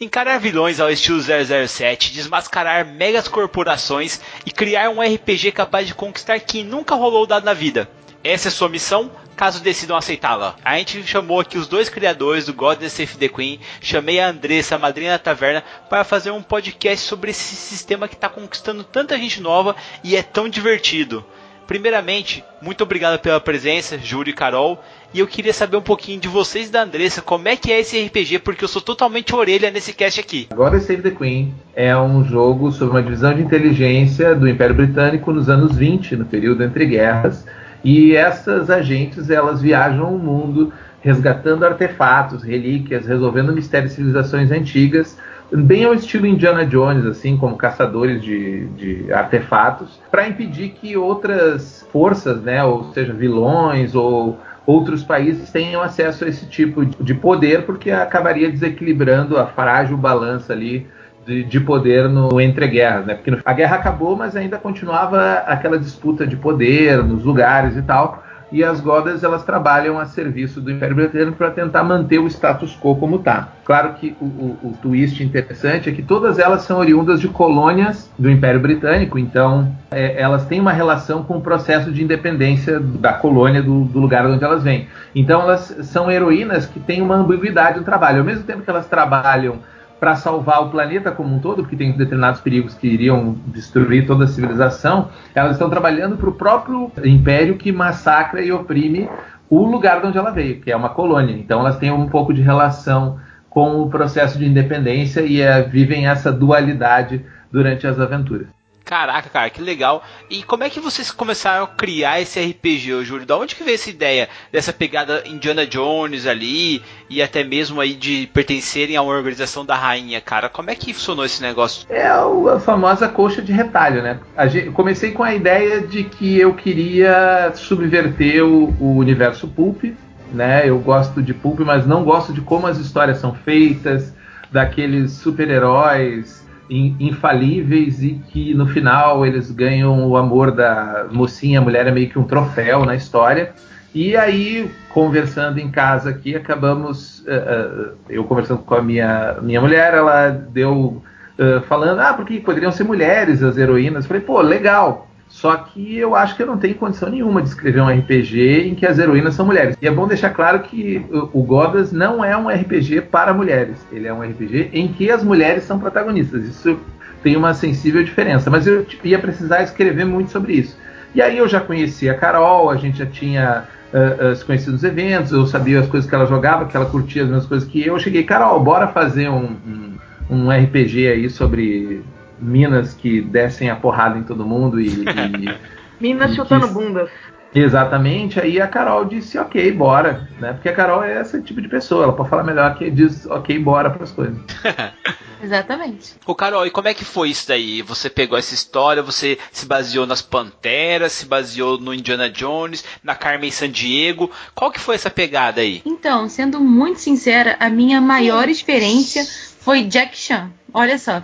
Encarar 0.00 0.38
vilões 0.38 0.78
ao 0.78 0.88
estilo 0.88 1.20
007, 1.20 2.12
desmascarar 2.12 2.86
megas 2.86 3.26
corporações 3.26 4.20
e 4.46 4.52
criar 4.52 4.90
um 4.90 5.00
RPG 5.00 5.50
capaz 5.50 5.88
de 5.88 5.94
conquistar 5.94 6.38
quem 6.38 6.62
nunca 6.62 6.94
rolou 6.94 7.24
o 7.24 7.26
dado 7.26 7.44
na 7.44 7.52
vida. 7.52 7.90
Essa 8.22 8.46
é 8.46 8.50
sua 8.52 8.68
missão, 8.68 9.10
caso 9.34 9.60
decidam 9.60 9.96
aceitá-la. 9.96 10.54
A 10.64 10.78
gente 10.78 11.02
chamou 11.02 11.40
aqui 11.40 11.58
os 11.58 11.66
dois 11.66 11.88
criadores 11.88 12.46
do 12.46 12.54
God 12.54 12.80
Save 12.84 13.16
the 13.16 13.28
Queen, 13.28 13.58
chamei 13.80 14.20
a 14.20 14.28
Andressa, 14.28 14.76
a 14.76 14.78
madrinha 14.78 15.12
da 15.12 15.18
taverna, 15.18 15.64
para 15.90 16.04
fazer 16.04 16.30
um 16.30 16.42
podcast 16.42 17.04
sobre 17.04 17.32
esse 17.32 17.56
sistema 17.56 18.06
que 18.06 18.14
está 18.14 18.28
conquistando 18.28 18.84
tanta 18.84 19.18
gente 19.18 19.40
nova 19.40 19.74
e 20.04 20.14
é 20.14 20.22
tão 20.22 20.48
divertido. 20.48 21.26
Primeiramente, 21.68 22.42
muito 22.62 22.82
obrigado 22.82 23.20
pela 23.20 23.38
presença, 23.38 23.98
Júlio 23.98 24.30
e 24.30 24.34
Carol. 24.34 24.82
E 25.12 25.20
eu 25.20 25.26
queria 25.26 25.52
saber 25.52 25.76
um 25.76 25.82
pouquinho 25.82 26.18
de 26.18 26.26
vocês 26.26 26.70
da 26.70 26.82
Andressa, 26.82 27.20
como 27.20 27.46
é 27.46 27.56
que 27.56 27.70
é 27.70 27.80
esse 27.80 28.02
RPG, 28.06 28.38
porque 28.38 28.64
eu 28.64 28.68
sou 28.68 28.80
totalmente 28.80 29.34
orelha 29.34 29.70
nesse 29.70 29.92
cast 29.92 30.18
aqui. 30.18 30.48
God 30.54 30.80
Save 30.80 31.02
the 31.02 31.10
Queen 31.10 31.54
é 31.76 31.94
um 31.94 32.24
jogo 32.24 32.72
sobre 32.72 32.94
uma 32.94 33.02
divisão 33.02 33.34
de 33.34 33.42
inteligência 33.42 34.34
do 34.34 34.48
Império 34.48 34.74
Britânico 34.74 35.30
nos 35.30 35.50
anos 35.50 35.76
20, 35.76 36.16
no 36.16 36.24
período 36.24 36.64
entre 36.64 36.86
guerras. 36.86 37.44
E 37.84 38.16
essas 38.16 38.70
agentes 38.70 39.28
elas 39.28 39.60
viajam 39.60 40.14
o 40.14 40.18
mundo 40.18 40.72
resgatando 41.02 41.66
artefatos, 41.66 42.42
relíquias, 42.42 43.06
resolvendo 43.06 43.52
mistérios 43.52 43.90
de 43.90 43.96
civilizações 43.96 44.50
antigas, 44.50 45.18
bem 45.52 45.84
ao 45.84 45.94
estilo 45.94 46.26
Indiana 46.26 46.64
Jones, 46.64 47.06
assim 47.06 47.36
como 47.36 47.56
caçadores 47.56 48.22
de, 48.22 48.66
de 48.68 49.12
artefatos, 49.12 50.00
para 50.10 50.28
impedir 50.28 50.70
que 50.70 50.96
outras 50.96 51.86
forças, 51.92 52.42
né, 52.42 52.62
ou 52.64 52.92
seja, 52.92 53.12
vilões 53.12 53.94
ou 53.94 54.38
outros 54.66 55.02
países 55.02 55.50
tenham 55.50 55.80
acesso 55.80 56.24
a 56.24 56.28
esse 56.28 56.46
tipo 56.46 56.84
de 56.84 57.14
poder, 57.14 57.62
porque 57.62 57.90
acabaria 57.90 58.50
desequilibrando 58.50 59.38
a 59.38 59.46
frágil 59.46 59.96
balança 59.96 60.52
ali 60.52 60.86
de, 61.26 61.42
de 61.42 61.60
poder 61.60 62.08
no 62.08 62.38
entre 62.38 62.66
guerras, 62.66 63.06
né? 63.06 63.14
Porque 63.14 63.40
a 63.42 63.52
guerra 63.54 63.76
acabou, 63.76 64.14
mas 64.14 64.36
ainda 64.36 64.58
continuava 64.58 65.42
aquela 65.46 65.78
disputa 65.78 66.26
de 66.26 66.36
poder 66.36 67.02
nos 67.02 67.24
lugares 67.24 67.76
e 67.76 67.82
tal 67.82 68.27
e 68.50 68.64
as 68.64 68.80
Godas 68.80 69.22
elas 69.22 69.44
trabalham 69.44 69.98
a 69.98 70.06
serviço 70.06 70.60
do 70.60 70.70
Império 70.70 70.96
Britânico 70.96 71.36
para 71.36 71.50
tentar 71.50 71.82
manter 71.82 72.18
o 72.18 72.26
status 72.26 72.76
quo 72.80 72.96
como 72.96 73.16
está. 73.16 73.48
Claro 73.64 73.94
que 73.94 74.16
o, 74.20 74.24
o, 74.24 74.58
o, 74.62 74.78
twist 74.80 75.22
interessante 75.22 75.88
é 75.88 75.92
que 75.92 76.02
todas 76.02 76.38
elas 76.38 76.62
são 76.62 76.78
oriundas 76.78 77.20
de 77.20 77.28
colônias 77.28 78.10
do 78.18 78.30
Império 78.30 78.60
Britânico, 78.60 79.18
então 79.18 79.74
é, 79.90 80.20
elas 80.20 80.46
têm 80.46 80.60
uma 80.60 80.72
relação 80.72 81.22
com 81.22 81.36
o 81.36 81.40
processo 81.40 81.92
de 81.92 82.02
independência 82.02 82.80
da 82.80 83.12
colônia 83.12 83.62
do, 83.62 83.84
do 83.84 83.98
lugar 83.98 84.26
onde 84.26 84.42
elas 84.42 84.62
vêm. 84.62 84.88
Então 85.14 85.42
elas 85.42 85.76
são 85.82 86.10
heroínas 86.10 86.66
que 86.66 86.80
têm 86.80 87.02
uma 87.02 87.16
ambiguidade 87.16 87.78
no 87.78 87.84
trabalho. 87.84 88.20
Ao 88.20 88.24
mesmo 88.24 88.44
tempo 88.44 88.62
que 88.62 88.70
elas 88.70 88.86
trabalham 88.86 89.58
para 89.98 90.16
salvar 90.16 90.62
o 90.62 90.70
planeta 90.70 91.10
como 91.10 91.34
um 91.34 91.38
todo, 91.38 91.62
porque 91.62 91.76
tem 91.76 91.92
determinados 91.92 92.40
perigos 92.40 92.74
que 92.74 92.86
iriam 92.86 93.36
destruir 93.46 94.06
toda 94.06 94.24
a 94.24 94.28
civilização, 94.28 95.08
elas 95.34 95.52
estão 95.52 95.68
trabalhando 95.68 96.16
para 96.16 96.28
o 96.28 96.32
próprio 96.32 96.90
império 97.04 97.56
que 97.56 97.72
massacra 97.72 98.40
e 98.42 98.52
oprime 98.52 99.08
o 99.50 99.64
lugar 99.64 100.00
de 100.00 100.06
onde 100.06 100.18
ela 100.18 100.30
veio, 100.30 100.60
que 100.60 100.70
é 100.70 100.76
uma 100.76 100.90
colônia. 100.90 101.34
Então 101.34 101.60
elas 101.60 101.78
têm 101.78 101.90
um 101.90 102.08
pouco 102.08 102.32
de 102.32 102.42
relação 102.42 103.18
com 103.48 103.80
o 103.80 103.88
processo 103.88 104.38
de 104.38 104.46
independência 104.46 105.22
e 105.22 105.40
é, 105.40 105.62
vivem 105.62 106.06
essa 106.06 106.30
dualidade 106.30 107.24
durante 107.50 107.86
as 107.86 107.98
aventuras. 107.98 108.57
Caraca, 108.88 109.28
cara, 109.28 109.50
que 109.50 109.60
legal. 109.60 110.02
E 110.30 110.42
como 110.42 110.64
é 110.64 110.70
que 110.70 110.80
vocês 110.80 111.10
começaram 111.10 111.64
a 111.64 111.66
criar 111.66 112.22
esse 112.22 112.40
RPG, 112.40 113.04
Júlio? 113.04 113.26
Da 113.26 113.36
onde 113.36 113.54
que 113.54 113.62
veio 113.62 113.74
essa 113.74 113.90
ideia 113.90 114.30
dessa 114.50 114.72
pegada 114.72 115.24
Indiana 115.26 115.66
Jones 115.66 116.26
ali 116.26 116.82
e 117.10 117.20
até 117.20 117.44
mesmo 117.44 117.82
aí 117.82 117.92
de 117.92 118.30
pertencerem 118.32 118.96
a 118.96 119.02
uma 119.02 119.12
organização 119.12 119.62
da 119.62 119.74
rainha, 119.74 120.22
cara? 120.22 120.48
Como 120.48 120.70
é 120.70 120.74
que 120.74 120.94
funcionou 120.94 121.26
esse 121.26 121.42
negócio? 121.42 121.86
É 121.90 122.06
a 122.06 122.58
famosa 122.60 123.06
coxa 123.10 123.42
de 123.42 123.52
retalho, 123.52 124.02
né? 124.02 124.20
Gente, 124.46 124.70
comecei 124.70 125.12
com 125.12 125.22
a 125.22 125.34
ideia 125.34 125.82
de 125.82 126.04
que 126.04 126.38
eu 126.38 126.54
queria 126.54 127.52
subverter 127.56 128.42
o, 128.42 128.74
o 128.80 128.96
universo 128.96 129.46
pulp, 129.48 129.84
né? 130.32 130.66
Eu 130.66 130.78
gosto 130.78 131.22
de 131.22 131.34
pulp, 131.34 131.60
mas 131.60 131.86
não 131.86 132.04
gosto 132.04 132.32
de 132.32 132.40
como 132.40 132.66
as 132.66 132.78
histórias 132.78 133.18
são 133.18 133.34
feitas, 133.34 134.14
daqueles 134.50 135.12
super-heróis 135.12 136.47
infalíveis 136.70 138.02
e 138.02 138.20
que 138.28 138.54
no 138.54 138.66
final 138.66 139.24
eles 139.24 139.50
ganham 139.50 140.06
o 140.06 140.16
amor 140.16 140.50
da 140.50 141.06
mocinha, 141.10 141.58
a 141.58 141.62
mulher 141.62 141.86
é 141.86 141.90
meio 141.90 142.08
que 142.08 142.18
um 142.18 142.24
troféu 142.24 142.84
na 142.84 142.94
história. 142.94 143.52
E 143.94 144.16
aí, 144.16 144.70
conversando 144.90 145.58
em 145.58 145.70
casa 145.70 146.10
aqui, 146.10 146.36
acabamos. 146.36 147.20
Uh, 147.20 147.92
eu 148.08 148.22
conversando 148.24 148.60
com 148.60 148.74
a 148.74 148.82
minha, 148.82 149.36
minha 149.42 149.60
mulher, 149.60 149.94
ela 149.94 150.28
deu. 150.28 151.02
Uh, 151.38 151.60
falando, 151.68 152.00
ah, 152.00 152.12
porque 152.12 152.40
poderiam 152.40 152.72
ser 152.72 152.84
mulheres 152.84 153.42
as 153.42 153.56
heroínas. 153.56 154.06
falei, 154.06 154.22
pô, 154.22 154.40
legal. 154.40 155.07
Só 155.28 155.54
que 155.56 155.96
eu 155.96 156.16
acho 156.16 156.34
que 156.34 156.42
eu 156.42 156.46
não 156.46 156.56
tenho 156.56 156.74
condição 156.74 157.10
nenhuma 157.10 157.42
de 157.42 157.48
escrever 157.48 157.80
um 157.80 157.88
RPG 157.88 158.68
em 158.68 158.74
que 158.74 158.86
as 158.86 158.98
heroínas 158.98 159.34
são 159.34 159.44
mulheres. 159.44 159.76
E 159.80 159.86
é 159.86 159.90
bom 159.90 160.06
deixar 160.06 160.30
claro 160.30 160.60
que 160.60 161.04
o 161.32 161.42
Godas 161.42 161.92
não 161.92 162.24
é 162.24 162.36
um 162.36 162.48
RPG 162.48 163.02
para 163.02 163.32
mulheres. 163.34 163.76
Ele 163.92 164.08
é 164.08 164.12
um 164.12 164.22
RPG 164.22 164.70
em 164.72 164.88
que 164.88 165.10
as 165.10 165.22
mulheres 165.22 165.64
são 165.64 165.78
protagonistas. 165.78 166.44
Isso 166.44 166.78
tem 167.22 167.36
uma 167.36 167.54
sensível 167.54 168.02
diferença. 168.02 168.50
Mas 168.50 168.66
eu 168.66 168.86
ia 169.04 169.18
precisar 169.18 169.62
escrever 169.62 170.04
muito 170.04 170.30
sobre 170.30 170.54
isso. 170.54 170.76
E 171.14 171.22
aí 171.22 171.38
eu 171.38 171.48
já 171.48 171.60
conhecia 171.60 172.12
a 172.12 172.14
Carol, 172.14 172.70
a 172.70 172.76
gente 172.76 172.98
já 172.98 173.06
tinha 173.06 173.64
uh, 173.92 174.32
uh, 174.32 174.36
se 174.36 174.44
conhecido 174.44 174.72
nos 174.72 174.84
eventos, 174.84 175.32
eu 175.32 175.46
sabia 175.46 175.80
as 175.80 175.86
coisas 175.86 176.08
que 176.08 176.14
ela 176.14 176.26
jogava, 176.26 176.66
que 176.66 176.76
ela 176.76 176.86
curtia 176.86 177.22
as 177.22 177.28
mesmas 177.28 177.46
coisas 177.46 177.68
que 177.68 177.80
eu. 177.80 177.94
Eu 177.94 177.98
cheguei, 177.98 178.24
Carol, 178.24 178.60
bora 178.60 178.88
fazer 178.88 179.28
um, 179.28 179.56
um, 179.66 179.92
um 180.30 180.50
RPG 180.50 181.08
aí 181.08 181.30
sobre 181.30 182.02
minas 182.40 182.94
que 182.94 183.20
descem 183.20 183.70
a 183.70 183.76
porrada 183.76 184.18
em 184.18 184.22
todo 184.22 184.46
mundo 184.46 184.80
e. 184.80 184.88
e 184.88 185.58
minas 186.00 186.34
chutando 186.34 186.68
bundas. 186.68 187.10
Exatamente, 187.54 188.38
aí 188.38 188.60
a 188.60 188.68
Carol 188.68 189.06
disse 189.06 189.38
ok, 189.38 189.72
bora, 189.72 190.28
né? 190.38 190.52
Porque 190.52 190.68
a 190.68 190.74
Carol 190.74 191.02
é 191.02 191.20
esse 191.20 191.40
tipo 191.42 191.62
de 191.62 191.68
pessoa, 191.68 192.04
ela 192.04 192.12
pode 192.12 192.28
falar 192.28 192.44
melhor 192.44 192.76
que 192.76 192.90
diz 192.90 193.24
ok, 193.26 193.58
bora 193.58 193.90
para 193.90 194.04
as 194.04 194.12
coisas. 194.12 194.38
Exatamente. 195.42 196.16
Ô 196.26 196.34
Carol, 196.34 196.66
e 196.66 196.70
como 196.70 196.88
é 196.88 196.94
que 196.94 197.04
foi 197.04 197.30
isso 197.30 197.48
daí? 197.48 197.80
Você 197.82 198.10
pegou 198.10 198.36
essa 198.36 198.54
história, 198.54 199.02
você 199.02 199.38
se 199.52 199.66
baseou 199.66 200.06
nas 200.06 200.20
Panteras, 200.20 201.12
se 201.12 201.26
baseou 201.26 201.78
no 201.78 201.94
Indiana 201.94 202.28
Jones, 202.28 202.84
na 203.02 203.14
Carmen 203.14 203.50
Sandiego. 203.50 204.30
Qual 204.54 204.70
que 204.70 204.80
foi 204.80 204.96
essa 204.96 205.10
pegada 205.10 205.60
aí? 205.60 205.80
Então, 205.86 206.28
sendo 206.28 206.60
muito 206.60 207.00
sincera, 207.00 207.56
a 207.60 207.70
minha 207.70 208.00
maior 208.00 208.48
experiência 208.48 209.24
foi 209.68 209.82
Jack 209.82 210.16
Chan. 210.16 210.50
Olha 210.72 210.98
só. 210.98 211.22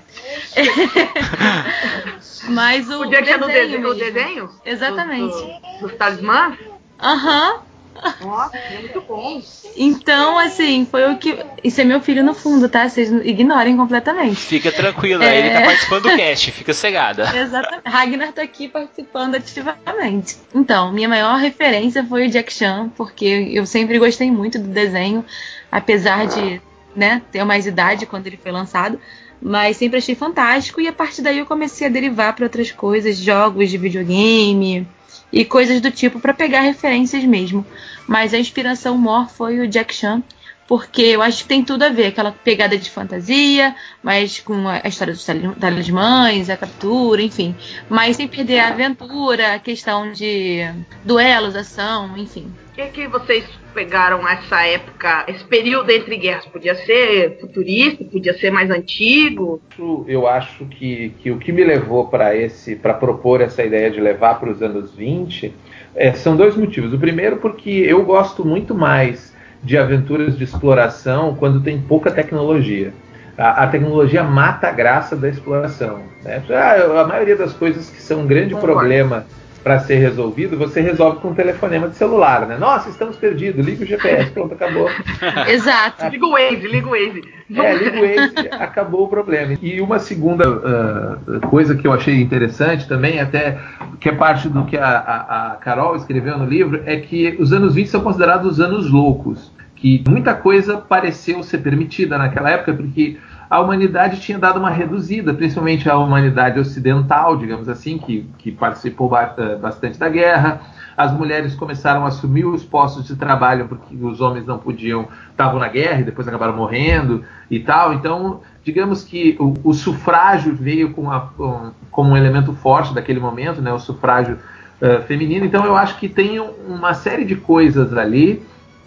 Mas 2.50 2.90
o, 2.90 3.00
o 3.00 3.06
Jack 3.06 3.26
Chan 3.26 3.38
no 3.38 3.46
desenho, 3.46 3.88
o 3.88 3.94
desenho? 3.94 4.50
Exatamente. 4.66 5.32
Dos 5.32 5.80
do, 5.80 5.88
do 5.88 5.96
talismãs? 5.96 6.58
Aham. 7.00 7.54
Uhum. 7.54 8.26
Nossa, 8.28 8.58
é 8.58 8.80
muito 8.80 9.00
bom. 9.00 9.40
Então, 9.74 10.38
assim, 10.38 10.86
foi 10.90 11.10
o 11.10 11.16
que. 11.16 11.38
Isso 11.62 11.80
é 11.80 11.84
meu 11.84 12.02
filho 12.02 12.22
no 12.22 12.34
fundo, 12.34 12.68
tá? 12.68 12.86
Vocês 12.86 13.10
ignorem 13.24 13.78
completamente. 13.78 14.36
Fica 14.36 14.70
tranquila, 14.70 15.24
é... 15.24 15.38
ele 15.38 15.50
tá 15.50 15.62
participando 15.62 16.02
do 16.02 16.14
cast, 16.14 16.52
fica 16.52 16.74
cegada. 16.74 17.22
Exatamente. 17.34 17.88
Ragnar 17.88 18.32
tá 18.32 18.42
aqui 18.42 18.68
participando 18.68 19.36
ativamente. 19.36 20.36
Então, 20.54 20.92
minha 20.92 21.08
maior 21.08 21.38
referência 21.38 22.04
foi 22.04 22.26
o 22.26 22.30
Jack 22.30 22.52
Chan, 22.52 22.90
porque 22.94 23.24
eu 23.54 23.64
sempre 23.64 23.98
gostei 23.98 24.30
muito 24.30 24.58
do 24.58 24.68
desenho, 24.68 25.24
apesar 25.72 26.26
de 26.26 26.60
né, 26.94 27.22
ter 27.30 27.44
mais 27.44 27.66
idade 27.66 28.06
quando 28.06 28.26
ele 28.26 28.36
foi 28.36 28.52
lançado. 28.52 28.98
Mas 29.40 29.76
sempre 29.76 29.98
achei 29.98 30.14
fantástico 30.14 30.80
e 30.80 30.88
a 30.88 30.92
partir 30.92 31.22
daí 31.22 31.38
eu 31.38 31.46
comecei 31.46 31.86
a 31.86 31.90
derivar 31.90 32.34
para 32.34 32.44
outras 32.46 32.70
coisas, 32.72 33.18
jogos 33.18 33.68
de 33.68 33.76
videogame 33.76 34.86
e 35.32 35.44
coisas 35.44 35.80
do 35.80 35.90
tipo 35.90 36.20
para 36.20 36.32
pegar 36.32 36.60
referências 36.60 37.24
mesmo. 37.24 37.66
Mas 38.06 38.32
a 38.32 38.38
inspiração 38.38 38.96
maior 38.96 39.28
foi 39.28 39.60
o 39.60 39.68
Jack 39.68 39.94
Chan, 39.94 40.22
porque 40.66 41.02
eu 41.02 41.22
acho 41.22 41.42
que 41.42 41.48
tem 41.48 41.62
tudo 41.62 41.82
a 41.82 41.90
ver, 41.90 42.06
aquela 42.06 42.32
pegada 42.32 42.76
de 42.76 42.90
fantasia, 42.90 43.74
mas 44.02 44.40
com 44.40 44.66
a 44.68 44.86
história 44.86 45.12
dos 45.12 45.26
talismãs, 45.60 46.48
a 46.48 46.56
captura, 46.56 47.22
enfim. 47.22 47.54
Mas 47.88 48.16
sem 48.16 48.26
perder 48.26 48.60
a 48.60 48.68
aventura, 48.68 49.54
a 49.54 49.58
questão 49.58 50.10
de 50.12 50.60
duelos, 51.04 51.54
ação, 51.54 52.16
enfim. 52.16 52.50
O 52.72 52.74
que, 52.74 52.86
que 52.86 53.06
vocês 53.06 53.44
pegaram 53.72 54.26
essa 54.26 54.66
época, 54.66 55.24
esse 55.28 55.44
período 55.44 55.90
entre 55.90 56.16
guerras? 56.16 56.46
Podia 56.46 56.74
ser 56.74 57.38
futurista, 57.40 58.02
podia 58.04 58.36
ser 58.36 58.50
mais 58.50 58.70
antigo? 58.70 59.60
Eu 60.08 60.26
acho 60.26 60.64
que, 60.66 61.10
que 61.20 61.30
o 61.30 61.38
que 61.38 61.52
me 61.52 61.62
levou 61.62 62.08
para 62.08 62.34
esse, 62.34 62.74
para 62.74 62.94
propor 62.94 63.40
essa 63.40 63.62
ideia 63.62 63.90
de 63.90 64.00
levar 64.00 64.40
para 64.40 64.50
os 64.50 64.60
anos 64.62 64.92
20, 64.94 65.54
é, 65.94 66.12
são 66.14 66.36
dois 66.36 66.56
motivos. 66.56 66.92
O 66.92 66.98
primeiro 66.98 67.36
porque 67.36 67.70
eu 67.70 68.04
gosto 68.04 68.44
muito 68.44 68.74
mais 68.74 69.33
de 69.64 69.78
aventuras 69.78 70.36
de 70.36 70.44
exploração 70.44 71.34
quando 71.34 71.60
tem 71.60 71.80
pouca 71.80 72.10
tecnologia. 72.10 72.92
A, 73.36 73.64
a 73.64 73.66
tecnologia 73.66 74.22
mata 74.22 74.68
a 74.68 74.72
graça 74.72 75.16
da 75.16 75.28
exploração. 75.28 76.00
Né? 76.22 76.42
A, 76.50 77.00
a 77.00 77.06
maioria 77.06 77.34
das 77.34 77.52
coisas 77.52 77.88
que 77.88 78.00
são 78.00 78.20
um 78.20 78.26
grande 78.26 78.54
Concordo. 78.54 78.76
problema 78.76 79.26
para 79.64 79.80
ser 79.80 79.96
resolvido, 79.96 80.58
você 80.58 80.82
resolve 80.82 81.20
com 81.20 81.28
um 81.28 81.34
telefonema 81.34 81.88
de 81.88 81.96
celular, 81.96 82.46
né? 82.46 82.58
Nossa, 82.58 82.90
estamos 82.90 83.16
perdidos, 83.16 83.64
liga 83.64 83.82
o 83.82 83.86
GPS, 83.86 84.30
pronto, 84.30 84.52
acabou. 84.52 84.90
Exato. 85.48 86.06
liga 86.08 86.26
o 86.26 86.32
Waze, 86.32 86.68
liga 86.68 86.86
o 86.86 86.90
Waze. 86.90 87.22
É, 87.56 87.74
liga 87.74 87.98
o 87.98 88.02
Waze, 88.02 88.48
acabou 88.50 89.04
o 89.04 89.08
problema. 89.08 89.56
E 89.62 89.80
uma 89.80 89.98
segunda 89.98 90.50
uh, 90.50 91.48
coisa 91.48 91.74
que 91.74 91.86
eu 91.86 91.94
achei 91.94 92.20
interessante 92.20 92.86
também, 92.86 93.18
até 93.18 93.58
que 93.98 94.10
é 94.10 94.12
parte 94.12 94.50
do 94.50 94.66
que 94.66 94.76
a, 94.76 94.86
a, 94.86 95.52
a 95.52 95.56
Carol 95.56 95.96
escreveu 95.96 96.36
no 96.36 96.44
livro, 96.44 96.82
é 96.84 96.98
que 96.98 97.34
os 97.40 97.50
anos 97.50 97.74
20 97.74 97.88
são 97.88 98.02
considerados 98.02 98.52
os 98.52 98.60
anos 98.60 98.90
loucos. 98.90 99.50
Que 99.84 100.02
muita 100.08 100.32
coisa 100.32 100.78
pareceu 100.78 101.42
ser 101.42 101.58
permitida 101.58 102.16
naquela 102.16 102.48
época, 102.48 102.72
porque 102.72 103.18
a 103.50 103.60
humanidade 103.60 104.18
tinha 104.18 104.38
dado 104.38 104.58
uma 104.58 104.70
reduzida, 104.70 105.34
principalmente 105.34 105.90
a 105.90 105.98
humanidade 105.98 106.58
ocidental, 106.58 107.36
digamos 107.36 107.68
assim, 107.68 107.98
que, 107.98 108.26
que 108.38 108.50
participou 108.50 109.12
eh, 109.14 109.56
bastante 109.56 109.98
da 109.98 110.08
guerra. 110.08 110.62
As 110.96 111.12
mulheres 111.12 111.54
começaram 111.54 112.06
a 112.06 112.08
assumir 112.08 112.46
os 112.46 112.64
postos 112.64 113.04
de 113.04 113.14
trabalho 113.14 113.68
porque 113.68 113.94
os 113.94 114.22
homens 114.22 114.46
não 114.46 114.58
podiam, 114.58 115.06
estavam 115.30 115.60
na 115.60 115.68
guerra 115.68 116.00
e 116.00 116.04
depois 116.04 116.26
acabaram 116.26 116.56
morrendo 116.56 117.22
e 117.50 117.60
tal. 117.60 117.92
Então, 117.92 118.40
digamos 118.64 119.04
que 119.04 119.36
o, 119.38 119.52
o 119.62 119.74
sufrágio 119.74 120.54
veio 120.54 120.94
com 120.94 121.10
a, 121.10 121.28
com, 121.36 121.72
como 121.90 122.12
um 122.12 122.16
elemento 122.16 122.54
forte 122.54 122.94
daquele 122.94 123.20
momento, 123.20 123.60
né, 123.60 123.70
o 123.70 123.78
sufrágio 123.78 124.38
uh, 124.80 125.02
feminino. 125.02 125.44
Então, 125.44 125.62
eu 125.66 125.76
acho 125.76 125.98
que 125.98 126.08
tem 126.08 126.40
uma 126.40 126.94
série 126.94 127.26
de 127.26 127.36
coisas 127.36 127.94
ali 127.94 128.42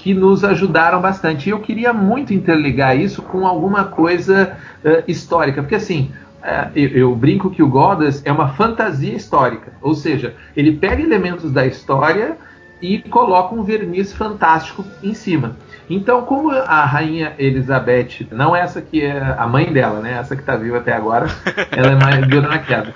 que 0.08 0.14
nos 0.14 0.42
ajudaram 0.42 1.02
bastante. 1.02 1.50
E 1.50 1.52
eu 1.52 1.60
queria 1.60 1.92
muito 1.92 2.34
interligar 2.34 2.98
isso 2.98 3.22
com 3.22 3.46
alguma 3.46 3.84
coisa 3.84 4.56
uh, 4.86 5.04
histórica, 5.06 5.62
porque 5.62 5.76
assim. 5.76 6.12
Uh, 6.38 6.72
eu, 6.76 6.90
eu, 6.90 7.16
brinco 7.16 7.50
que 7.50 7.62
o 7.62 7.68
Godas 7.68 8.22
é 8.24 8.32
uma 8.32 8.50
fantasia 8.50 9.14
histórica, 9.14 9.74
ou 9.82 9.96
seja, 9.96 10.36
ele 10.56 10.72
pega 10.72 11.02
elementos 11.02 11.52
da 11.52 11.66
história 11.66 12.38
e 12.82 13.00
coloca 13.00 13.54
um 13.54 13.64
verniz 13.64 14.14
fantástico 14.14 14.86
em 15.04 15.14
cima. 15.14 15.58
Então, 15.90 16.22
como 16.22 16.52
a 16.52 16.86
rainha 16.86 17.34
Elizabeth, 17.38 18.28
não 18.32 18.56
essa 18.56 18.82
que 18.82 19.04
é 19.04 19.36
a 19.38 19.48
mãe 19.48 19.74
dela, 19.74 20.00
né? 20.00 20.14
Essa 20.14 20.36
que 20.36 20.42
está 20.42 20.56
viva 20.56 20.78
até 20.78 20.94
agora, 20.94 21.26
ela 21.76 21.92
é 21.92 21.96
mais 21.96 22.26
dura 22.28 22.48
na 22.48 22.60
queda. 22.60 22.94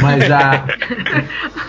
Mas 0.00 0.28
a, 0.30 0.64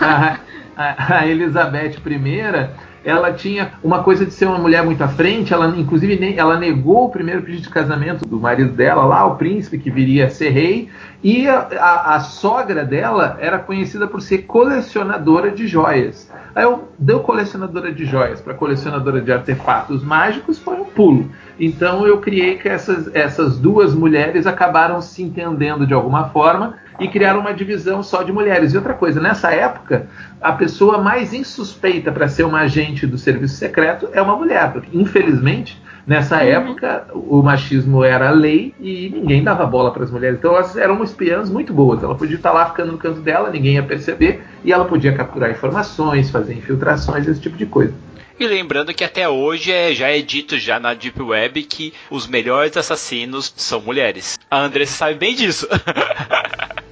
a, 0.00 0.36
a, 0.76 1.18
a 1.18 1.26
Elizabeth 1.28 1.98
I, 2.04 2.70
ela 3.04 3.32
tinha 3.32 3.72
uma 3.82 4.02
coisa 4.02 4.26
de 4.26 4.32
ser 4.32 4.46
uma 4.46 4.58
mulher 4.58 4.84
muito 4.84 5.02
à 5.02 5.08
frente, 5.08 5.52
ela 5.52 5.66
inclusive 5.76 6.34
ela 6.36 6.58
negou 6.58 7.06
o 7.06 7.10
primeiro 7.10 7.42
pedido 7.42 7.62
de 7.62 7.70
casamento 7.70 8.26
do 8.26 8.38
marido 8.38 8.72
dela 8.72 9.04
lá, 9.04 9.24
o 9.26 9.36
príncipe 9.36 9.78
que 9.78 9.90
viria 9.90 10.26
a 10.26 10.30
ser 10.30 10.50
rei, 10.50 10.88
e 11.22 11.48
a, 11.48 11.68
a, 11.78 12.16
a 12.16 12.20
sogra 12.20 12.84
dela 12.84 13.36
era 13.40 13.58
conhecida 13.58 14.06
por 14.06 14.20
ser 14.20 14.38
colecionadora 14.42 15.50
de 15.50 15.66
joias. 15.66 16.30
Aí 16.54 16.64
eu 16.64 16.88
deu 16.98 17.20
colecionadora 17.20 17.92
de 17.92 18.04
joias 18.04 18.40
para 18.40 18.54
colecionadora 18.54 19.20
de 19.20 19.32
artefatos 19.32 20.02
mágicos 20.02 20.58
foi 20.58 20.80
um 20.80 20.84
pulo. 20.84 21.30
Então 21.60 22.06
eu 22.06 22.18
criei 22.18 22.56
que 22.56 22.68
essas, 22.68 23.14
essas 23.14 23.58
duas 23.58 23.94
mulheres 23.94 24.46
acabaram 24.46 25.00
se 25.02 25.22
entendendo 25.22 25.86
de 25.86 25.92
alguma 25.92 26.30
forma 26.30 26.74
e 26.98 27.06
criaram 27.06 27.40
uma 27.40 27.52
divisão 27.52 28.02
só 28.02 28.22
de 28.22 28.32
mulheres. 28.32 28.72
E 28.72 28.76
outra 28.76 28.94
coisa, 28.94 29.20
nessa 29.20 29.52
época, 29.52 30.08
a 30.40 30.52
pessoa 30.52 30.98
mais 30.98 31.34
insuspeita 31.34 32.10
para 32.10 32.28
ser 32.28 32.44
uma 32.44 32.60
agente 32.60 33.06
do 33.06 33.18
serviço 33.18 33.56
secreto 33.56 34.08
é 34.12 34.22
uma 34.22 34.36
mulher, 34.36 34.72
porque 34.72 34.96
infelizmente 34.96 35.80
Nessa 36.06 36.36
uhum. 36.36 36.42
época, 36.42 37.06
o 37.14 37.42
machismo 37.42 38.02
era 38.02 38.30
lei 38.30 38.74
e 38.80 39.10
ninguém 39.10 39.44
dava 39.44 39.64
bola 39.66 39.92
para 39.92 40.02
as 40.02 40.10
mulheres. 40.10 40.38
Então 40.38 40.54
elas 40.54 40.76
eram 40.76 41.04
espiãs 41.04 41.50
muito 41.50 41.72
boas. 41.72 42.02
Ela 42.02 42.14
podia 42.14 42.36
estar 42.36 42.52
lá 42.52 42.66
ficando 42.66 42.92
no 42.92 42.98
canto 42.98 43.20
dela, 43.20 43.50
ninguém 43.50 43.74
ia 43.74 43.82
perceber, 43.82 44.42
e 44.64 44.72
ela 44.72 44.84
podia 44.86 45.12
capturar 45.12 45.50
informações, 45.50 46.30
fazer 46.30 46.54
infiltrações, 46.54 47.28
esse 47.28 47.40
tipo 47.40 47.56
de 47.56 47.66
coisa. 47.66 47.94
E 48.40 48.46
lembrando 48.46 48.94
que 48.94 49.04
até 49.04 49.28
hoje 49.28 49.70
é, 49.70 49.92
já 49.92 50.08
é 50.08 50.22
dito 50.22 50.58
já 50.58 50.80
na 50.80 50.94
Deep 50.94 51.20
Web 51.20 51.62
que 51.64 51.92
os 52.08 52.26
melhores 52.26 52.74
assassinos 52.74 53.52
são 53.54 53.82
mulheres. 53.82 54.38
A 54.50 54.60
Andressa 54.60 54.96
sabe 54.96 55.16
bem 55.16 55.34
disso. 55.34 55.68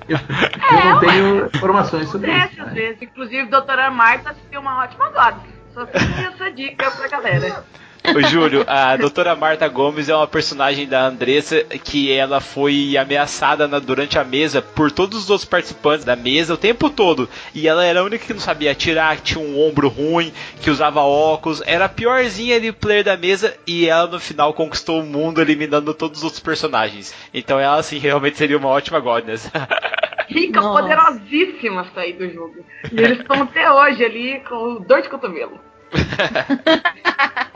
Eu, 0.07 0.19
eu 0.19 0.85
não 0.85 1.01
tenho 1.01 1.47
informações 1.47 2.09
sobre 2.11 2.31
isso. 2.33 2.57
Né? 2.65 2.97
Inclusive, 3.01 3.43
a 3.43 3.47
doutora 3.47 3.91
Marta 3.91 4.31
assistiu 4.31 4.61
uma 4.61 4.83
ótima 4.83 5.09
God. 5.09 5.37
Só 5.73 5.87
fica 5.87 6.33
essa 6.35 6.51
dica 6.51 6.91
pra 6.91 7.09
galera. 7.09 7.65
Ô, 8.05 8.23
Júlio, 8.23 8.65
a 8.67 8.97
doutora 8.97 9.35
Marta 9.35 9.69
Gomes 9.69 10.09
é 10.09 10.15
uma 10.15 10.27
personagem 10.27 10.87
da 10.87 11.07
Andressa 11.07 11.63
que 11.65 12.11
ela 12.11 12.41
foi 12.41 12.97
ameaçada 12.97 13.69
na, 13.69 13.79
durante 13.79 14.19
a 14.19 14.25
mesa 14.25 14.63
por 14.63 14.91
todos 14.91 15.25
os 15.25 15.31
outros 15.31 15.49
participantes 15.49 16.05
da 16.05 16.17
mesa 16.17 16.55
o 16.55 16.59
tempo 16.59 16.89
todo. 16.89 17.29
E 17.55 17.69
ela 17.69 17.85
era 17.85 18.01
a 18.01 18.05
única 18.05 18.25
que 18.25 18.33
não 18.33 18.41
sabia 18.41 18.73
atirar, 18.73 19.17
que 19.17 19.23
tinha 19.23 19.45
um 19.45 19.61
ombro 19.61 19.89
ruim, 19.89 20.33
que 20.63 20.71
usava 20.71 21.01
óculos. 21.01 21.63
Era 21.67 21.85
a 21.87 21.89
piorzinha 21.89 22.57
ali, 22.57 22.73
player 22.73 23.05
da 23.05 23.17
mesa. 23.17 23.55
E 23.67 23.89
ela 23.89 24.07
no 24.07 24.21
final 24.21 24.55
conquistou 24.55 25.01
o 25.01 25.07
mundo 25.07 25.41
eliminando 25.41 25.93
todos 25.93 26.19
os 26.19 26.25
outros 26.25 26.43
personagens. 26.43 27.15
Então 27.33 27.59
ela, 27.59 27.77
assim, 27.77 27.99
realmente 27.99 28.39
seria 28.39 28.57
uma 28.57 28.69
ótima 28.69 29.01
Godness. 29.01 29.51
Rica, 30.29 30.61
Nossa. 30.61 30.83
poderosíssima 30.83 31.87
sair 31.95 32.13
do 32.13 32.29
jogo. 32.31 32.65
E 32.93 33.01
eles 33.01 33.21
estão 33.21 33.43
até 33.43 33.71
hoje 33.71 34.05
ali 34.05 34.41
com 34.41 34.81
dor 34.83 35.03
de 35.03 35.09
cotovelo. 35.09 35.59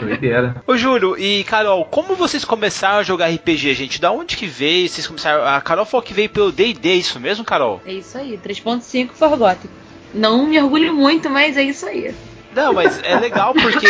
Doideira. 0.00 0.62
Ô 0.66 0.76
Júlio 0.76 1.18
e 1.18 1.44
Carol, 1.44 1.84
como 1.84 2.14
vocês 2.14 2.44
começaram 2.44 2.98
a 2.98 3.02
jogar 3.02 3.30
RPG, 3.30 3.74
gente? 3.74 4.00
Da 4.00 4.10
onde 4.12 4.36
que 4.36 4.46
veio? 4.46 4.88
Vocês 4.88 5.06
começaram. 5.06 5.44
A 5.44 5.60
Carol 5.60 5.84
falou 5.84 6.04
que 6.04 6.14
veio 6.14 6.30
pelo 6.30 6.52
DD, 6.52 6.88
é 6.88 6.94
isso 6.94 7.18
mesmo, 7.18 7.44
Carol? 7.44 7.80
É 7.84 7.92
isso 7.92 8.16
aí, 8.16 8.38
3.5 8.38 9.10
Forgotten. 9.12 9.70
Não 10.14 10.46
me 10.46 10.60
orgulho 10.60 10.94
muito, 10.94 11.30
mas 11.30 11.56
é 11.56 11.62
isso 11.62 11.86
aí. 11.86 12.14
Não, 12.54 12.74
mas 12.74 13.00
é 13.02 13.18
legal 13.18 13.54
porque, 13.54 13.86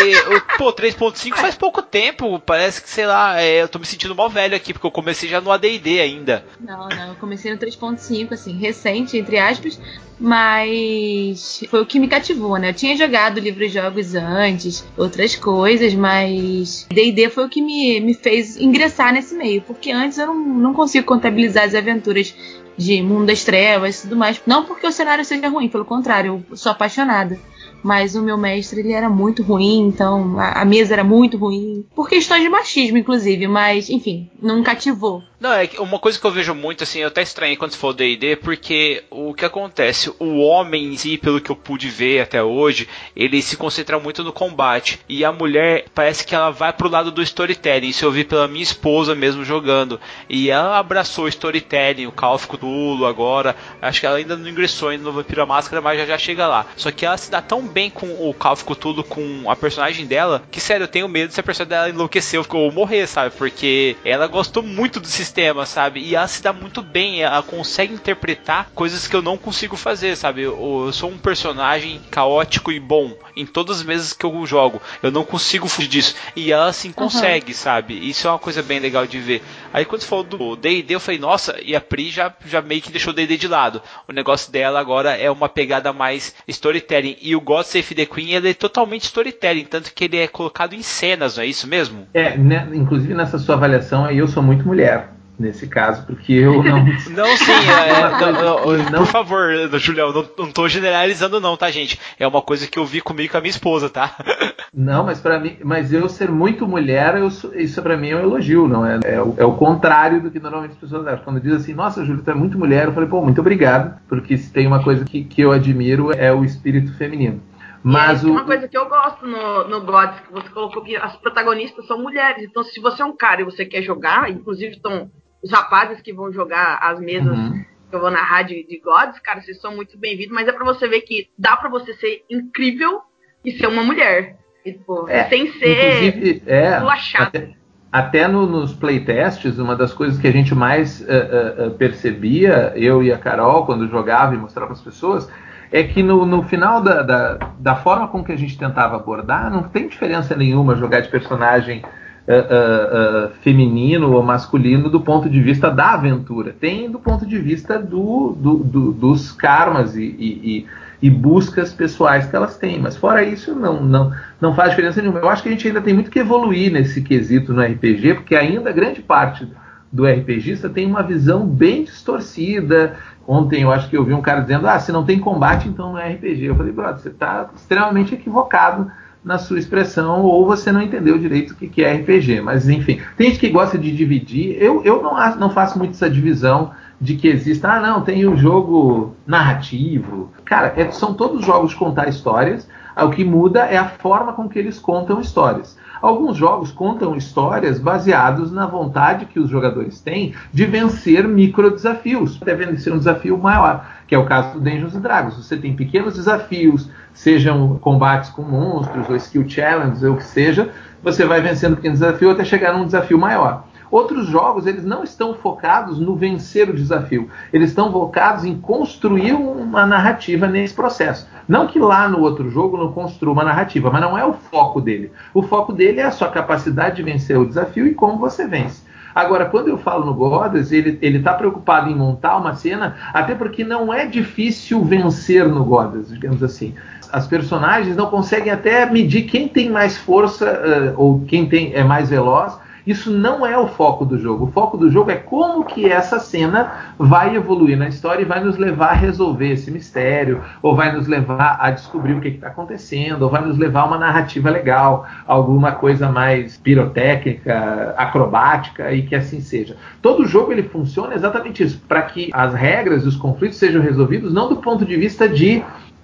pô, 0.57 0.73
3.5 0.73 1.37
faz 1.37 1.55
pouco 1.55 1.83
tempo. 1.83 2.39
Parece 2.39 2.81
que, 2.81 2.89
sei 2.89 3.07
lá, 3.07 3.41
é, 3.41 3.63
eu 3.63 3.69
tô 3.69 3.79
me 3.79 3.87
sentindo 3.87 4.15
mal 4.15 4.31
velho 4.31 4.55
aqui, 4.55 4.73
porque 4.73 4.87
eu 4.87 4.91
comecei 4.91 5.29
já 5.29 5.41
no 5.41 5.51
ADD 5.51 6.01
ainda. 6.01 6.45
Não, 6.61 6.89
não, 6.89 7.09
eu 7.09 7.15
comecei 7.17 7.53
no 7.53 7.59
3.5, 7.59 8.33
assim, 8.33 8.53
recente, 8.57 9.19
entre 9.19 9.39
aspas, 9.39 9.81
mas 10.19 11.65
foi 11.69 11.83
o 11.83 11.87
que 11.87 11.99
me 11.99 12.07
cativou, 12.07 12.57
né? 12.57 12.71
Eu 12.71 12.75
tinha 12.75 12.97
jogado 12.97 13.41
livros 13.41 13.73
jogos 13.73 14.15
antes, 14.15 14.85
outras 14.97 15.35
coisas, 15.35 15.93
mas 15.95 16.87
D&D 16.93 17.29
foi 17.31 17.47
o 17.47 17.49
que 17.49 17.61
me, 17.61 18.01
me 18.01 18.15
fez 18.15 18.57
ingressar 18.57 19.13
nesse 19.13 19.35
meio, 19.35 19.63
porque 19.63 19.91
antes 19.91 20.19
eu 20.19 20.29
não, 20.29 20.35
não 20.35 20.73
consigo 20.73 21.05
contabilizar 21.05 21.65
as 21.65 21.75
aventuras 21.75 22.35
de 22.77 23.03
Mundo 23.03 23.27
das 23.27 23.45
Trevas 23.45 23.99
e 23.99 24.03
tudo 24.03 24.17
mais. 24.17 24.41
Não 24.47 24.65
porque 24.65 24.87
o 24.87 24.93
cenário 24.93 25.25
seja 25.25 25.49
ruim, 25.49 25.69
pelo 25.69 25.85
contrário, 25.85 26.45
eu 26.51 26.57
sou 26.57 26.71
apaixonada 26.71 27.39
mas 27.83 28.15
o 28.15 28.23
meu 28.23 28.37
mestre 28.37 28.81
ele 28.81 28.93
era 28.93 29.09
muito 29.09 29.43
ruim, 29.43 29.89
então 29.89 30.39
a, 30.39 30.63
a, 30.63 30.65
mesa 30.65 30.95
era 30.95 31.05
muito 31.05 31.37
ruim, 31.37 31.85
por 31.95 32.09
questões 32.09 32.43
de 32.43 32.49
machismo, 32.49 32.99
inclusive, 32.99 33.47
mas 33.47 33.91
enfim, 33.91 34.31
não 34.41 34.63
cativou. 34.63 35.23
Não, 35.43 35.53
é 35.53 35.69
uma 35.81 35.99
coisa 35.99 36.21
que 36.21 36.25
eu 36.25 36.31
vejo 36.31 36.55
muito, 36.55 36.85
assim, 36.85 37.01
eu 37.01 37.09
até 37.09 37.21
estranhei 37.21 37.57
quando 37.57 37.75
for 37.75 37.93
D&D, 37.93 38.37
porque 38.37 39.03
o 39.11 39.35
que 39.35 39.45
acontece, 39.45 40.09
o 40.21 40.39
homem 40.39 40.93
em 40.93 40.97
si, 40.97 41.19
pelo 41.19 41.41
que 41.41 41.51
eu 41.51 41.57
pude 41.57 41.89
ver 41.89 42.21
até 42.21 42.41
hoje, 42.41 42.89
ele 43.17 43.43
se 43.43 43.57
concentra 43.57 43.99
muito 43.99 44.23
no 44.23 44.33
combate, 44.33 45.01
e 45.09 45.25
a 45.25 45.33
mulher 45.33 45.87
parece 45.93 46.25
que 46.25 46.33
ela 46.33 46.51
vai 46.51 46.73
pro 46.73 46.89
lado 46.89 47.11
do 47.11 47.21
storytelling, 47.21 47.89
isso 47.89 48.05
eu 48.05 48.13
vi 48.13 48.23
pela 48.23 48.47
minha 48.47 48.63
esposa 48.63 49.17
mesmo 49.17 49.45
jogando, 49.45 50.01
e 50.29 50.49
ela 50.49 50.79
abraçou 50.79 51.25
o 51.25 51.29
storytelling, 51.29 52.07
o 52.07 52.13
Call 52.13 52.37
of 52.37 52.47
Cthulhu 52.47 53.05
agora, 53.05 53.57
acho 53.81 53.99
que 53.99 54.07
ela 54.07 54.19
ainda 54.19 54.37
não 54.37 54.49
ingressou 54.49 54.91
ainda 54.91 55.03
no 55.03 55.13
Vampiro 55.13 55.45
Máscara, 55.45 55.83
mas 55.83 55.99
já 55.99 56.07
já 56.07 56.19
chega 56.19 56.47
lá. 56.47 56.67
Só 56.77 56.93
que 56.93 57.05
ela 57.05 57.17
se 57.17 57.33
dá 57.33 57.43
tão 57.43 57.67
bem 57.67 57.91
com 57.91 58.07
o 58.07 58.33
Call 58.33 58.53
of 58.53 58.65
Cthulhu, 58.65 59.03
com 59.03 59.51
a 59.51 59.57
personagem 59.57 60.07
dela, 60.07 60.45
que 60.53 60.61
sério, 60.61 60.85
eu 60.85 60.89
tenho 60.89 61.09
medo 61.09 61.33
se 61.33 61.41
a 61.41 61.43
personagem 61.43 61.69
dela 61.69 61.91
enlouqueceu 61.91 62.47
ou 62.49 62.71
morrer, 62.71 63.09
sabe? 63.09 63.35
Porque 63.37 63.97
ela 64.05 64.29
gostou 64.29 64.63
muito 64.63 65.01
do 65.01 65.09
sistema, 65.09 65.32
sabe? 65.67 66.01
E 66.01 66.15
ela 66.15 66.27
se 66.27 66.43
dá 66.43 66.53
muito 66.53 66.83
bem, 66.83 67.23
ela 67.23 67.43
consegue 67.43 67.95
interpretar 67.95 68.71
coisas 68.75 69.07
que 69.07 69.15
eu 69.15 69.23
não 69.23 69.37
consigo 69.37 69.77
fazer, 69.77 70.17
sabe? 70.17 70.43
Eu, 70.43 70.85
eu 70.87 70.93
sou 70.93 71.11
um 71.11 71.19
personagem 71.19 72.01
caótico 72.11 72.71
e 72.71 72.79
bom 72.79 73.15
em 73.37 73.47
todas 73.47 73.79
as 73.79 73.83
mesas 73.83 74.13
que 74.13 74.25
eu 74.25 74.47
jogo. 74.47 74.81
Eu 75.03 75.11
não 75.11 75.25
consigo 75.25 75.69
fugir 75.69 75.89
disso. 75.89 76.15
E 76.37 76.53
ela 76.53 76.67
assim 76.67 76.93
consegue, 76.93 77.53
uhum. 77.53 77.59
sabe? 77.59 78.09
Isso 78.09 78.27
é 78.27 78.31
uma 78.31 78.39
coisa 78.39 78.63
bem 78.63 78.79
legal 78.79 79.07
de 79.07 79.19
ver. 79.19 79.43
Aí 79.73 79.85
quando 79.85 80.03
você 80.03 80.09
falou 80.09 80.25
do 80.25 80.57
D&D, 80.57 80.95
eu 80.95 81.01
falei, 81.01 81.19
nossa, 81.19 81.57
e 81.63 81.75
a 81.75 81.81
Pri 81.81 82.11
já, 82.11 82.35
já 82.45 82.61
meio 82.61 82.83
que 82.83 82.91
deixou 82.93 83.13
o 83.13 83.17
D&D 83.17 83.37
de 83.37 83.49
lado. 83.49 83.83
O 84.09 84.13
negócio 84.13 84.53
dela 84.53 84.81
agora 84.81 85.17
é 85.17 85.31
uma 85.31 85.49
pegada 85.49 85.93
mais 85.93 86.35
storytelling. 86.47 87.17
E 87.21 87.35
o 87.35 87.41
God 87.41 87.65
Save 87.65 87.95
the 87.95 88.07
Queen, 88.07 88.33
ele 88.33 88.51
é 88.51 88.55
totalmente 88.55 89.05
storytelling, 89.05 89.65
tanto 89.65 89.93
que 89.93 90.05
ele 90.05 90.19
é 90.19 90.27
colocado 90.27 90.75
em 90.75 90.83
cenas, 90.83 91.37
não 91.37 91.45
é 91.45 91.47
isso 91.47 91.67
mesmo? 91.67 92.07
É, 92.13 92.37
né, 92.37 92.69
inclusive 92.75 93.15
nessa 93.15 93.39
sua 93.39 93.55
avaliação 93.55 94.05
aí, 94.05 94.19
eu 94.19 94.29
sou 94.29 94.43
muito 94.43 94.67
mulher 94.67 95.11
nesse 95.39 95.67
caso, 95.67 96.07
porque 96.07 96.33
eu 96.33 96.63
não. 96.63 96.85
não, 97.11 97.37
sim, 97.37 97.53
é, 97.53 98.11
não, 98.33 98.33
não, 98.33 98.91
não, 98.91 98.99
por 99.01 99.07
favor, 99.07 99.51
Julião, 99.79 100.13
não, 100.13 100.25
não 100.39 100.53
tô 100.53 100.69
generalizando, 100.69 101.41
não, 101.41 101.57
tá, 101.57 101.71
gente? 101.71 101.99
É 102.19 102.27
uma 102.27 102.43
coisa 102.43 102.67
que 102.67 102.79
eu 102.79 102.85
vi 102.85 103.01
comigo 103.01 103.33
com 103.33 103.39
a 103.39 103.41
minha 103.41 103.51
esposa, 103.51 103.89
tá? 103.89 104.17
Não, 104.75 105.05
mas 105.05 105.21
para 105.21 105.39
mim, 105.39 105.59
mas 105.63 105.93
eu 105.93 106.09
ser 106.09 106.31
muito 106.31 106.67
mulher, 106.67 107.17
eu, 107.19 107.29
isso 107.29 107.83
para 107.83 107.95
mim 107.95 108.09
é 108.09 108.17
um 108.17 108.21
elogio, 108.21 108.67
não 108.67 108.87
é? 108.87 109.01
É 109.05 109.21
o, 109.21 109.35
é 109.37 109.45
o, 109.45 109.53
contrário 109.53 110.23
do 110.23 110.31
que 110.31 110.41
normalmente 110.41 110.73
as 110.73 110.79
pessoas 110.79 111.07
acham. 111.07 111.25
Quando 111.25 111.41
diz 111.41 111.53
assim, 111.53 111.75
nossa, 111.75 112.03
Júlio, 112.07 112.23
tu 112.23 112.31
é 112.31 112.35
muito 112.35 112.59
mulher, 112.59 112.87
eu 112.87 112.93
falei, 112.95 113.07
pô, 113.07 113.21
muito 113.21 113.39
obrigado, 113.39 114.01
porque 114.09 114.39
se 114.39 114.51
tem 114.51 114.67
uma 114.67 114.83
coisa 114.83 115.05
que, 115.05 115.25
que 115.25 115.43
eu 115.43 115.53
admiro 115.53 116.11
é 116.13 116.33
o 116.33 116.43
espírito 116.43 116.95
feminino. 116.95 117.43
Mas 117.83 118.25
é, 118.25 118.27
o... 118.27 118.31
uma 118.31 118.45
coisa 118.45 118.69
que 118.69 118.79
eu 118.79 118.89
gosto 118.89 119.27
no, 119.27 119.69
no 119.69 119.81
Gods, 119.83 120.21
que 120.21 120.33
você 120.33 120.49
colocou 120.49 120.83
que 120.83 120.97
as 120.97 121.17
protagonistas 121.17 121.87
são 121.87 122.01
mulheres. 122.01 122.45
Então, 122.45 122.63
se 122.63 122.81
você 122.81 123.03
é 123.03 123.05
um 123.05 123.17
cara 123.17 123.43
e 123.43 123.45
você 123.45 123.67
quer 123.67 123.83
jogar, 123.83 124.31
inclusive 124.31 124.77
estão 124.77 125.11
os 125.43 125.51
rapazes 125.51 126.01
que 126.01 126.13
vão 126.13 126.33
jogar 126.33 126.79
as 126.81 127.01
mesas 127.01 127.37
uhum. 127.37 127.65
que 127.91 127.97
eu 127.97 128.01
vou 128.01 128.11
narrar 128.11 128.43
de, 128.43 128.65
de 128.67 128.79
Gods, 128.79 129.19
cara, 129.19 129.41
vocês 129.41 129.61
são 129.61 129.75
muito 129.75 129.99
bem-vindos, 129.99 130.33
mas 130.33 130.47
é 130.47 130.53
para 130.53 130.65
você 130.65 130.87
ver 130.87 131.01
que 131.03 131.29
dá 131.37 131.57
para 131.57 131.69
você 131.69 131.93
ser 131.95 132.25
incrível 132.31 133.01
e 133.45 133.53
ser 133.53 133.67
uma 133.67 133.83
mulher. 133.83 134.37
E, 134.65 134.73
tipo, 134.73 135.09
é, 135.09 135.25
sem 135.25 135.53
ser 135.53 136.43
é, 136.47 136.81
até, 137.19 137.51
até 137.91 138.29
no, 138.29 138.47
nos 138.47 138.73
playtests, 138.73 139.59
uma 139.59 139.75
das 139.75 139.93
coisas 139.93 140.19
que 140.19 140.29
a 140.29 140.33
gente 140.33 140.55
mais 140.55 141.01
uh, 141.01 141.67
uh, 141.67 141.71
percebia, 141.73 142.73
eu 142.77 143.03
e 143.03 143.13
a 143.13 143.19
Carol, 143.19 143.67
quando 143.67 143.89
jogava 143.89 144.35
e 144.35 144.39
mostrava 144.39 144.69
para 144.69 144.77
as 144.77 144.83
pessoas, 144.83 145.29
é 145.73 145.83
que 145.83 146.03
no, 146.03 146.25
no 146.25 146.43
final 146.45 146.81
da, 146.81 147.03
da, 147.03 147.35
da, 147.59 147.75
forma 147.75 148.07
com 148.07 148.23
que 148.23 148.31
a 148.31 148.37
gente 148.37 148.57
tentava 148.57 148.97
abordar, 148.97 149.51
não 149.51 149.65
tem 149.65 149.89
diferença 149.89 150.37
nenhuma 150.37 150.77
jogar 150.77 151.01
de 151.01 151.09
personagem 151.09 151.83
uh, 152.29 152.33
uh, 152.33 153.27
uh, 153.27 153.31
feminino 153.43 154.13
ou 154.13 154.23
masculino 154.23 154.89
do 154.89 155.01
ponto 155.01 155.29
de 155.29 155.41
vista 155.41 155.71
da 155.71 155.95
aventura. 155.95 156.55
Tem 156.59 156.91
do 156.91 156.99
ponto 156.99 157.27
de 157.27 157.39
vista 157.39 157.79
do, 157.79 158.37
do, 158.39 158.57
do 158.59 158.93
dos 158.93 159.33
karmas 159.33 159.97
e, 159.97 160.05
e, 160.05 160.67
e, 161.01 161.11
buscas 161.11 161.73
pessoais 161.73 162.27
que 162.27 162.37
elas 162.37 162.57
têm. 162.57 162.81
Mas 162.81 162.97
fora 162.97 163.23
isso, 163.23 163.55
não, 163.55 163.83
não, 163.83 164.13
não 164.41 164.55
faz 164.55 164.71
diferença 164.71 165.01
nenhuma. 165.01 165.21
Eu 165.21 165.29
acho 165.29 165.43
que 165.43 165.49
a 165.49 165.53
gente 165.53 165.67
ainda 165.67 165.81
tem 165.81 165.95
muito 165.95 166.11
que 166.11 166.19
evoluir 166.19 166.73
nesse 166.73 167.03
quesito 167.03 167.53
no 167.53 167.63
RPG, 167.63 168.15
porque 168.15 168.37
ainda 168.37 168.73
grande 168.73 169.03
parte 169.03 169.47
do 169.93 170.07
RPGista 170.07 170.71
tem 170.71 170.87
uma 170.87 171.03
visão 171.03 171.47
bem 171.47 171.85
distorcida 171.85 172.97
Ontem 173.27 173.63
eu 173.63 173.71
acho 173.71 173.89
que 173.89 173.97
eu 173.97 174.05
vi 174.05 174.13
um 174.13 174.23
cara 174.23 174.41
dizendo: 174.41 174.67
ah, 174.67 174.79
se 174.79 174.91
não 174.91 175.05
tem 175.05 175.19
combate, 175.19 175.69
então 175.69 175.93
não 175.93 175.99
é 175.99 176.13
RPG. 176.13 176.45
Eu 176.45 176.57
falei, 176.57 176.73
brother, 176.73 176.99
você 176.99 177.09
está 177.09 177.51
extremamente 177.55 178.15
equivocado 178.15 178.91
na 179.25 179.39
sua 179.39 179.59
expressão, 179.59 180.23
ou 180.23 180.45
você 180.47 180.73
não 180.73 180.83
entendeu 180.83 181.17
direito 181.19 181.53
o 181.53 181.55
que 181.55 181.85
é 181.85 181.93
RPG. 181.95 182.41
Mas 182.41 182.69
enfim, 182.69 183.01
tem 183.17 183.29
gente 183.29 183.39
que 183.39 183.49
gosta 183.49 183.79
de 183.79 183.95
dividir. 183.95 184.57
Eu, 184.61 184.83
eu 184.85 185.03
não, 185.03 185.15
não 185.37 185.51
faço 185.51 185.79
muito 185.79 185.93
essa 185.93 186.11
divisão 186.11 186.73
de 187.01 187.17
que 187.17 187.29
exista, 187.29 187.69
ah, 187.69 187.81
não, 187.81 188.03
tem 188.03 188.27
o 188.27 188.37
jogo 188.37 189.17
narrativo. 189.27 190.33
Cara, 190.45 190.73
é, 190.77 190.91
são 190.91 191.15
todos 191.15 191.45
jogos 191.45 191.75
contar 191.75 192.09
histórias. 192.09 192.69
O 192.97 193.11
que 193.11 193.25
muda 193.25 193.61
é 193.61 193.77
a 193.77 193.89
forma 193.89 194.33
com 194.35 194.49
que 194.49 194.59
eles 194.59 194.79
contam 194.79 195.21
histórias. 195.21 195.77
Alguns 196.03 196.37
jogos 196.37 196.73
contam 196.73 197.17
histórias 197.17 197.79
baseados 197.79 198.51
na 198.51 198.67
vontade 198.67 199.27
que 199.27 199.39
os 199.39 199.49
jogadores 199.49 200.01
têm 200.01 200.35
de 200.53 200.65
vencer 200.65 201.27
micro 201.29 201.71
desafios, 201.71 202.39
até 202.43 202.57
vencer 202.57 202.93
um 202.93 202.99
desafio 202.99 203.39
maior, 203.39 203.87
que 204.07 204.15
é 204.15 204.19
o 204.19 204.27
caso 204.27 204.55
do 204.55 204.61
Dungeons 204.61 204.95
Dragons. 204.95 205.37
Você 205.37 205.57
tem 205.57 205.77
pequenos 205.77 206.15
desafios, 206.15 206.91
sejam 207.15 207.79
combates 207.79 208.31
com 208.31 208.43
monstros 208.43 209.09
ou 209.09 209.17
skill 209.17 209.49
challenges 209.49 210.03
ou 210.03 210.15
o 210.15 210.17
que 210.17 210.25
seja, 210.25 210.71
você 211.03 211.25
vai 211.25 211.41
vencendo 211.41 211.77
pequeno 211.77 211.95
desafio 211.95 212.31
até 212.31 212.45
chegar 212.45 212.73
num 212.73 212.87
desafio 212.87 213.19
maior. 213.19 213.65
Outros 213.93 214.27
jogos, 214.27 214.67
eles 214.67 214.87
não 214.87 215.05
estão 215.05 215.35
focados 215.35 215.99
no 215.99 216.17
vencer 216.17 216.71
o 216.71 216.75
desafio. 216.75 217.29
Eles 217.53 217.69
estão 217.69 217.93
focados 217.93 218.43
em 218.43 218.59
construir 218.59 219.35
uma 219.35 219.85
narrativa 219.85 220.47
nesse 220.47 220.73
processo. 220.73 221.29
Não 221.47 221.67
que 221.67 221.79
lá 221.79 222.09
no 222.09 222.21
outro 222.21 222.49
jogo 222.49 222.79
não 222.79 222.91
construa 222.91 223.35
uma 223.35 223.45
narrativa, 223.45 223.91
mas 223.91 224.01
não 224.01 224.17
é 224.17 224.25
o 224.25 224.33
foco 224.33 224.81
dele. 224.81 225.13
O 225.35 225.43
foco 225.43 225.75
dele 225.75 226.01
é 226.01 226.05
a 226.05 226.11
sua 226.11 226.29
capacidade 226.29 226.97
de 226.97 227.03
vencer 227.03 227.39
o 227.39 227.45
desafio 227.45 227.87
e 227.87 227.95
como 227.95 228.17
você 228.17 228.47
vence. 228.47 228.83
Agora, 229.15 229.47
quando 229.47 229.69
eu 229.69 229.79
falo 229.79 230.07
no 230.07 230.15
Godas, 230.15 230.73
ele 230.73 230.99
está 231.03 231.35
preocupado 231.35 231.91
em 231.91 231.95
montar 231.95 232.37
uma 232.37 232.55
cena, 232.55 232.97
até 233.13 233.35
porque 233.35 233.65
não 233.65 233.93
é 233.93 234.07
difícil 234.07 234.83
vencer 234.85 235.47
no 235.49 235.65
Godas, 235.65 236.09
digamos 236.09 236.43
assim. 236.43 236.75
As 237.13 237.27
personagens 237.27 237.95
não 237.97 238.07
conseguem 238.07 238.51
até 238.51 238.87
medir 238.87 239.25
quem 239.25 239.47
tem 239.47 239.71
mais 239.71 239.99
força 239.99 240.95
uh, 240.97 241.01
ou 241.01 241.21
quem 241.27 241.47
tem, 241.47 241.75
é 241.75 241.85
mais 241.85 242.09
veloz 242.09 242.57
isso 242.87 243.11
não 243.11 243.47
é 243.47 243.57
o 243.57 243.69
foco 243.69 244.05
do 244.05 244.19
jogo. 244.19 244.47
O 244.47 244.53
foco 244.53 244.77
do 244.77 244.91
jogo 244.91 245.11
é 245.11 245.17
como 245.17 245.65
que 245.65 245.87
essa 245.87 246.19
cena 246.19 246.95
vai 246.99 247.37
evoluir 247.37 247.77
na 247.77 247.89
história 247.89 248.23
e 248.23 248.27
vai 248.27 248.43
nos 248.43 248.59
levar 248.59 248.91
a 248.91 248.95
resolver 248.95 249.53
esse 249.53 249.71
mistério, 249.71 250.43
ou 250.61 250.75
vai 250.75 250.93
nos 250.93 251.07
levar 251.07 251.59
a 251.61 251.71
descobrir 251.71 252.15
o 252.15 252.21
que 252.21 252.29
está 252.29 252.49
acontecendo, 252.49 253.23
ou 253.23 253.31
vai 253.31 253.43
nos 253.43 253.59
levar 253.59 253.83
a 253.83 253.87
uma 253.87 253.99
narrativa 253.99 254.51
legal, 254.51 255.07
alguma 255.27 255.73
coisa 255.73 256.11
mais 256.11 256.57
pirotécnica, 256.59 257.95
acrobática 257.97 258.93
e 258.93 259.03
que 259.03 259.15
assim 259.15 259.41
seja. 259.41 259.77
Todo 260.01 260.27
jogo 260.27 260.53
ele 260.53 260.63
funciona 260.65 261.15
exatamente 261.15 261.63
isso, 261.63 261.81
para 261.87 262.03
que 262.03 262.31
as 262.33 262.55
regras 262.55 263.05
e 263.05 263.09
os 263.09 263.17
conflitos 263.17 263.59
sejam 263.59 263.83
resolvidos 263.83 264.33
não 264.33 264.49
do 264.49 264.57
ponto 264.57 264.85
de 264.85 264.97
vista 264.97 265.29
de 265.29 265.63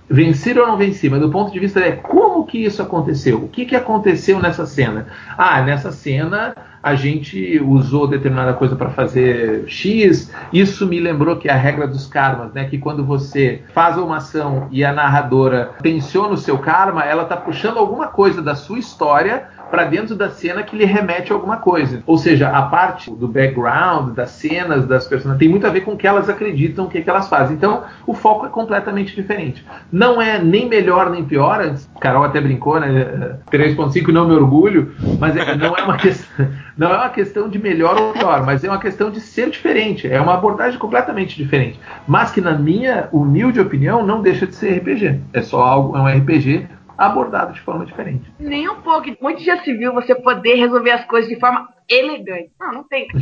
vencer 0.09 0.59
ou 0.59 0.67
não 0.67 0.77
vencer, 0.77 1.11
mas 1.11 1.21
do 1.21 1.31
ponto 1.31 1.53
de 1.53 1.59
vista 1.59 1.81
é 1.81 1.93
como 1.93 2.47
que 2.47 2.65
isso 2.65 2.83
aconteceu? 2.83 3.39
O 3.39 3.49
que, 3.49 3.65
que 3.65 3.77
aconteceu 3.77 4.41
nessa 4.41 4.67
cena? 4.67 5.07
Ah, 5.37 5.63
nessa 5.63 5.93
cena 5.93 6.55
a 6.83 6.95
gente 6.95 7.61
usou 7.61 8.07
determinada 8.07 8.55
coisa 8.55 8.77
para 8.77 8.91
fazer 8.91 9.65
X. 9.67 10.33
Isso 10.53 10.87
me 10.87 11.01
lembrou 11.01 11.37
que 11.37 11.49
é 11.49 11.53
a 11.53 11.57
regra 11.57 11.87
dos 11.87 12.07
karmas, 12.07 12.53
né? 12.53 12.65
Que 12.65 12.79
quando 12.79 13.05
você 13.05 13.63
faz 13.75 13.99
uma 13.99 14.19
ação 14.19 14.69
e 14.71 14.85
a 14.85 14.93
narradora 14.93 15.73
tensiona 15.83 16.35
o 16.35 16.39
seu 16.39 16.59
karma, 16.59 17.05
ela 17.05 17.25
está 17.25 17.37
puxando 17.37 17.79
alguma 17.79 18.07
coisa 18.07 18.41
da 18.41 18.55
sua 18.55 18.79
história 18.79 19.49
para 19.71 19.85
dentro 19.85 20.15
da 20.15 20.31
cena 20.31 20.63
que 20.63 20.77
lhe 20.77 20.85
remete 20.85 21.33
a 21.33 21.35
alguma 21.35 21.59
coisa. 21.59 22.03
Ou 22.07 22.19
seja, 22.19 22.49
a 22.49 22.63
parte 22.63 23.11
do 23.11 23.29
background, 23.29 24.15
das 24.15 24.31
cenas, 24.31 24.87
das 24.87 25.07
personagens, 25.07 25.39
tem 25.39 25.49
muito 25.49 25.67
a 25.67 25.71
ver 25.71 25.83
com 25.83 25.93
o 25.93 25.97
que 25.97 26.07
elas 26.07 26.29
acreditam, 26.29 26.87
o 26.87 26.89
que, 26.89 27.01
que 27.03 27.11
elas 27.11 27.29
fazem. 27.29 27.57
Então, 27.57 27.85
o 28.07 28.15
foco 28.15 28.47
é 28.47 28.49
completamente 28.49 29.15
diferente. 29.15 29.65
Não 29.93 30.21
é 30.21 30.39
nem 30.39 30.69
melhor 30.69 31.11
nem 31.11 31.25
pior, 31.25 31.61
a 31.61 31.75
Carol 32.01 32.25
até 32.25 32.41
brincou, 32.41 32.81
né? 32.81 33.39
3.5 33.51 34.09
não 34.09 34.29
me 34.29 34.35
orgulho, 34.35 34.93
mas 35.19 35.37
é, 35.37 35.55
não 35.57 35.77
é 35.77 35.83
uma 35.83 35.97
questão. 35.99 36.49
Não 36.77 36.93
é 36.93 36.97
uma 36.97 37.09
questão 37.09 37.49
de 37.49 37.59
melhor 37.59 38.01
ou 38.01 38.13
pior, 38.13 38.47
mas 38.47 38.63
é 38.63 38.69
uma 38.69 38.79
questão 38.79 39.11
de 39.11 39.21
ser 39.21 39.51
diferente. 39.51 40.07
É 40.07 40.21
uma 40.21 40.35
abordagem 40.35 40.79
completamente 40.79 41.37
diferente. 41.37 41.79
Mas 42.07 42.31
que, 42.31 42.41
na 42.41 42.53
minha 42.53 43.09
humilde 43.13 43.59
opinião, 43.59 44.07
não 44.07 44.23
deixa 44.23 44.47
de 44.47 44.55
ser 44.55 44.79
RPG. 44.79 45.21
É 45.33 45.43
só 45.43 45.61
algo, 45.61 45.97
é 45.97 46.01
um 46.01 46.07
RPG 46.07 46.69
abordado 46.99 47.53
de 47.53 47.61
forma 47.61 47.87
diferente. 47.87 48.31
Nem 48.41 48.69
um 48.69 48.83
pouco. 48.83 49.07
Muito 49.21 49.43
já 49.43 49.63
se 49.63 49.73
viu 49.73 49.95
você 49.95 50.15
poder 50.17 50.57
resolver 50.57 50.91
as 50.91 51.05
coisas 51.05 51.31
de 51.31 51.39
forma 51.39 51.69
elegante. 51.89 52.51
Não, 52.61 52.73
não 52.73 52.85
tem. 52.85 53.07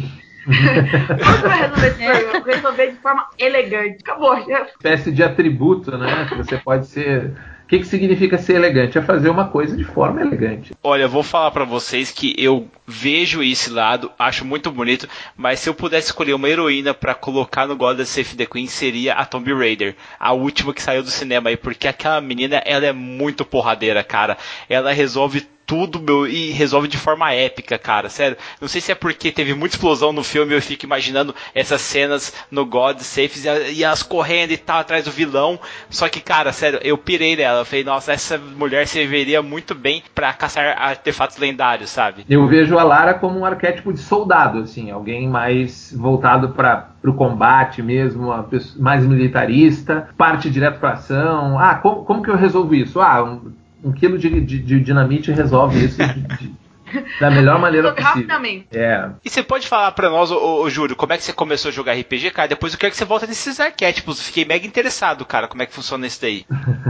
Como 0.47 0.57
você 0.57 1.49
vai 1.49 1.61
resolver 1.61 1.87
esse 1.89 2.25
problema? 2.31 2.57
Resolver 2.57 2.91
de 2.93 2.97
forma 2.99 3.29
elegante. 3.39 3.99
Acabou. 4.01 4.41
Já. 4.49 4.63
Espécie 4.63 5.13
de 5.13 5.23
atributo, 5.23 5.97
né? 5.99 6.27
Que 6.29 6.37
você 6.37 6.57
pode 6.57 6.87
ser 6.87 7.33
o 7.67 7.69
que, 7.69 7.81
que 7.81 7.85
significa 7.85 8.39
ser 8.39 8.55
elegante? 8.55 8.97
É 8.97 9.03
fazer 9.03 9.29
uma 9.29 9.49
coisa 9.49 9.77
de 9.77 9.83
forma 9.83 10.21
elegante. 10.21 10.73
Olha, 10.85 11.09
vou 11.09 11.25
falar 11.25 11.51
para 11.51 11.65
vocês 11.65 12.13
que 12.13 12.33
eu 12.39 12.69
vejo 12.87 13.43
esse 13.43 13.71
lado, 13.71 14.09
acho 14.17 14.45
muito 14.45 14.71
bonito, 14.71 15.09
mas 15.37 15.59
se 15.59 15.69
eu 15.69 15.75
pudesse 15.75 16.07
escolher 16.07 16.35
uma 16.35 16.49
heroína 16.49 16.95
para 16.95 17.13
colocar 17.13 17.67
no 17.67 17.75
God 17.75 17.99
of 17.99 18.37
the 18.37 18.47
Queen 18.47 18.69
seria 18.69 19.15
a 19.15 19.25
Tomb 19.25 19.53
Raider, 19.53 19.97
a 20.17 20.33
última 20.33 20.73
que 20.73 20.81
saiu 20.81 21.03
do 21.03 21.11
cinema 21.11 21.51
aí, 21.51 21.57
porque 21.57 21.89
aquela 21.89 22.21
menina, 22.21 22.63
ela 22.65 22.87
é 22.87 22.93
muito 22.93 23.45
porradeira, 23.45 24.05
cara. 24.05 24.39
Ela 24.69 24.93
resolve 24.93 25.45
tudo, 25.67 26.01
meu, 26.01 26.27
e 26.27 26.53
resolve 26.53 26.87
de 26.87 26.97
forma 26.97 27.33
épica, 27.33 27.77
cara. 27.77 28.09
Sério. 28.09 28.37
Não 28.61 28.69
sei 28.69 28.81
se 28.81 28.93
é 28.93 28.95
porque 28.95 29.33
teve 29.33 29.53
muita 29.53 29.75
explosão 29.75 30.13
no 30.13 30.23
filme, 30.23 30.55
eu 30.55 30.63
fico 30.63 30.87
imaginando 30.87 31.35
essas 31.55 31.81
cenas 31.81 32.33
no 32.51 32.65
God 32.65 33.01
Safes 33.01 33.45
e 33.45 33.83
elas 33.83 34.03
correndo 34.03 34.53
e 34.53 34.57
tal 34.57 34.79
atrás 34.79 35.05
do 35.05 35.11
vilão. 35.11 35.59
Só 35.91 36.09
que, 36.09 36.21
cara, 36.21 36.53
sério, 36.53 36.79
eu 36.83 36.97
pirei 36.97 37.37
nela. 37.37 37.61
Eu 37.61 37.65
falei, 37.65 37.85
nossa, 37.85 38.13
essa 38.13 38.39
mulher 38.39 38.87
serviria 38.87 39.43
muito 39.43 39.75
bem 39.75 40.03
para 40.15 40.33
caçar 40.33 40.77
artefatos 40.79 41.37
lendários, 41.37 41.91
sabe? 41.91 42.25
Eu 42.29 42.47
vejo 42.47 42.79
a 42.79 42.85
Lara 42.85 43.15
como 43.15 43.41
um 43.41 43.45
arquétipo 43.45 43.93
de 43.93 44.01
soldado, 44.01 44.61
assim, 44.61 44.91
alguém 44.91 45.29
mais 45.29 45.93
voltado 45.97 46.51
para 46.51 46.91
o 47.05 47.15
combate 47.15 47.83
mesmo, 47.83 48.33
mais 48.79 49.05
militarista, 49.05 50.09
parte 50.17 50.49
direto 50.49 50.79
para 50.79 50.93
ação. 50.93 51.59
Ah, 51.59 51.75
como, 51.77 52.05
como 52.05 52.23
que 52.23 52.31
eu 52.31 52.37
resolvo 52.37 52.75
isso? 52.75 53.01
Ah, 53.01 53.25
um, 53.25 53.53
um 53.87 53.93
quilo 53.93 54.19
de, 54.19 54.41
de, 54.41 54.59
de 54.59 54.81
dinamite 54.81 55.31
resolve 55.31 55.85
isso 55.85 56.03
de, 56.03 56.21
de, 56.23 56.53
da 57.21 57.31
melhor 57.31 57.61
maneira 57.61 57.93
possível. 57.93 58.15
Rapidamente. 58.15 58.67
É. 58.73 59.11
E 59.25 59.31
você 59.31 59.45
pode 59.45 59.69
falar 59.69 59.93
pra 59.93 60.11
nós, 60.11 60.31
ô, 60.33 60.63
ô, 60.63 60.69
Júlio, 60.69 60.97
como 60.97 61.13
é 61.13 61.17
que 61.17 61.23
você 61.23 61.33
começou 61.33 61.69
a 61.69 61.73
jogar 61.73 61.95
RPG, 61.95 62.33
cara? 62.33 62.49
Depois 62.49 62.73
eu 62.73 62.79
quero 62.79 62.91
que 62.91 62.97
você 62.97 63.05
volta 63.05 63.27
nesses 63.27 63.61
arquétipos. 63.61 64.21
Fiquei 64.21 64.45
mega 64.45 64.67
interessado, 64.67 65.25
cara, 65.25 65.47
como 65.47 65.63
é 65.63 65.67
que 65.67 65.73
funciona 65.73 66.07
isso 66.07 66.21
daí. 66.21 66.45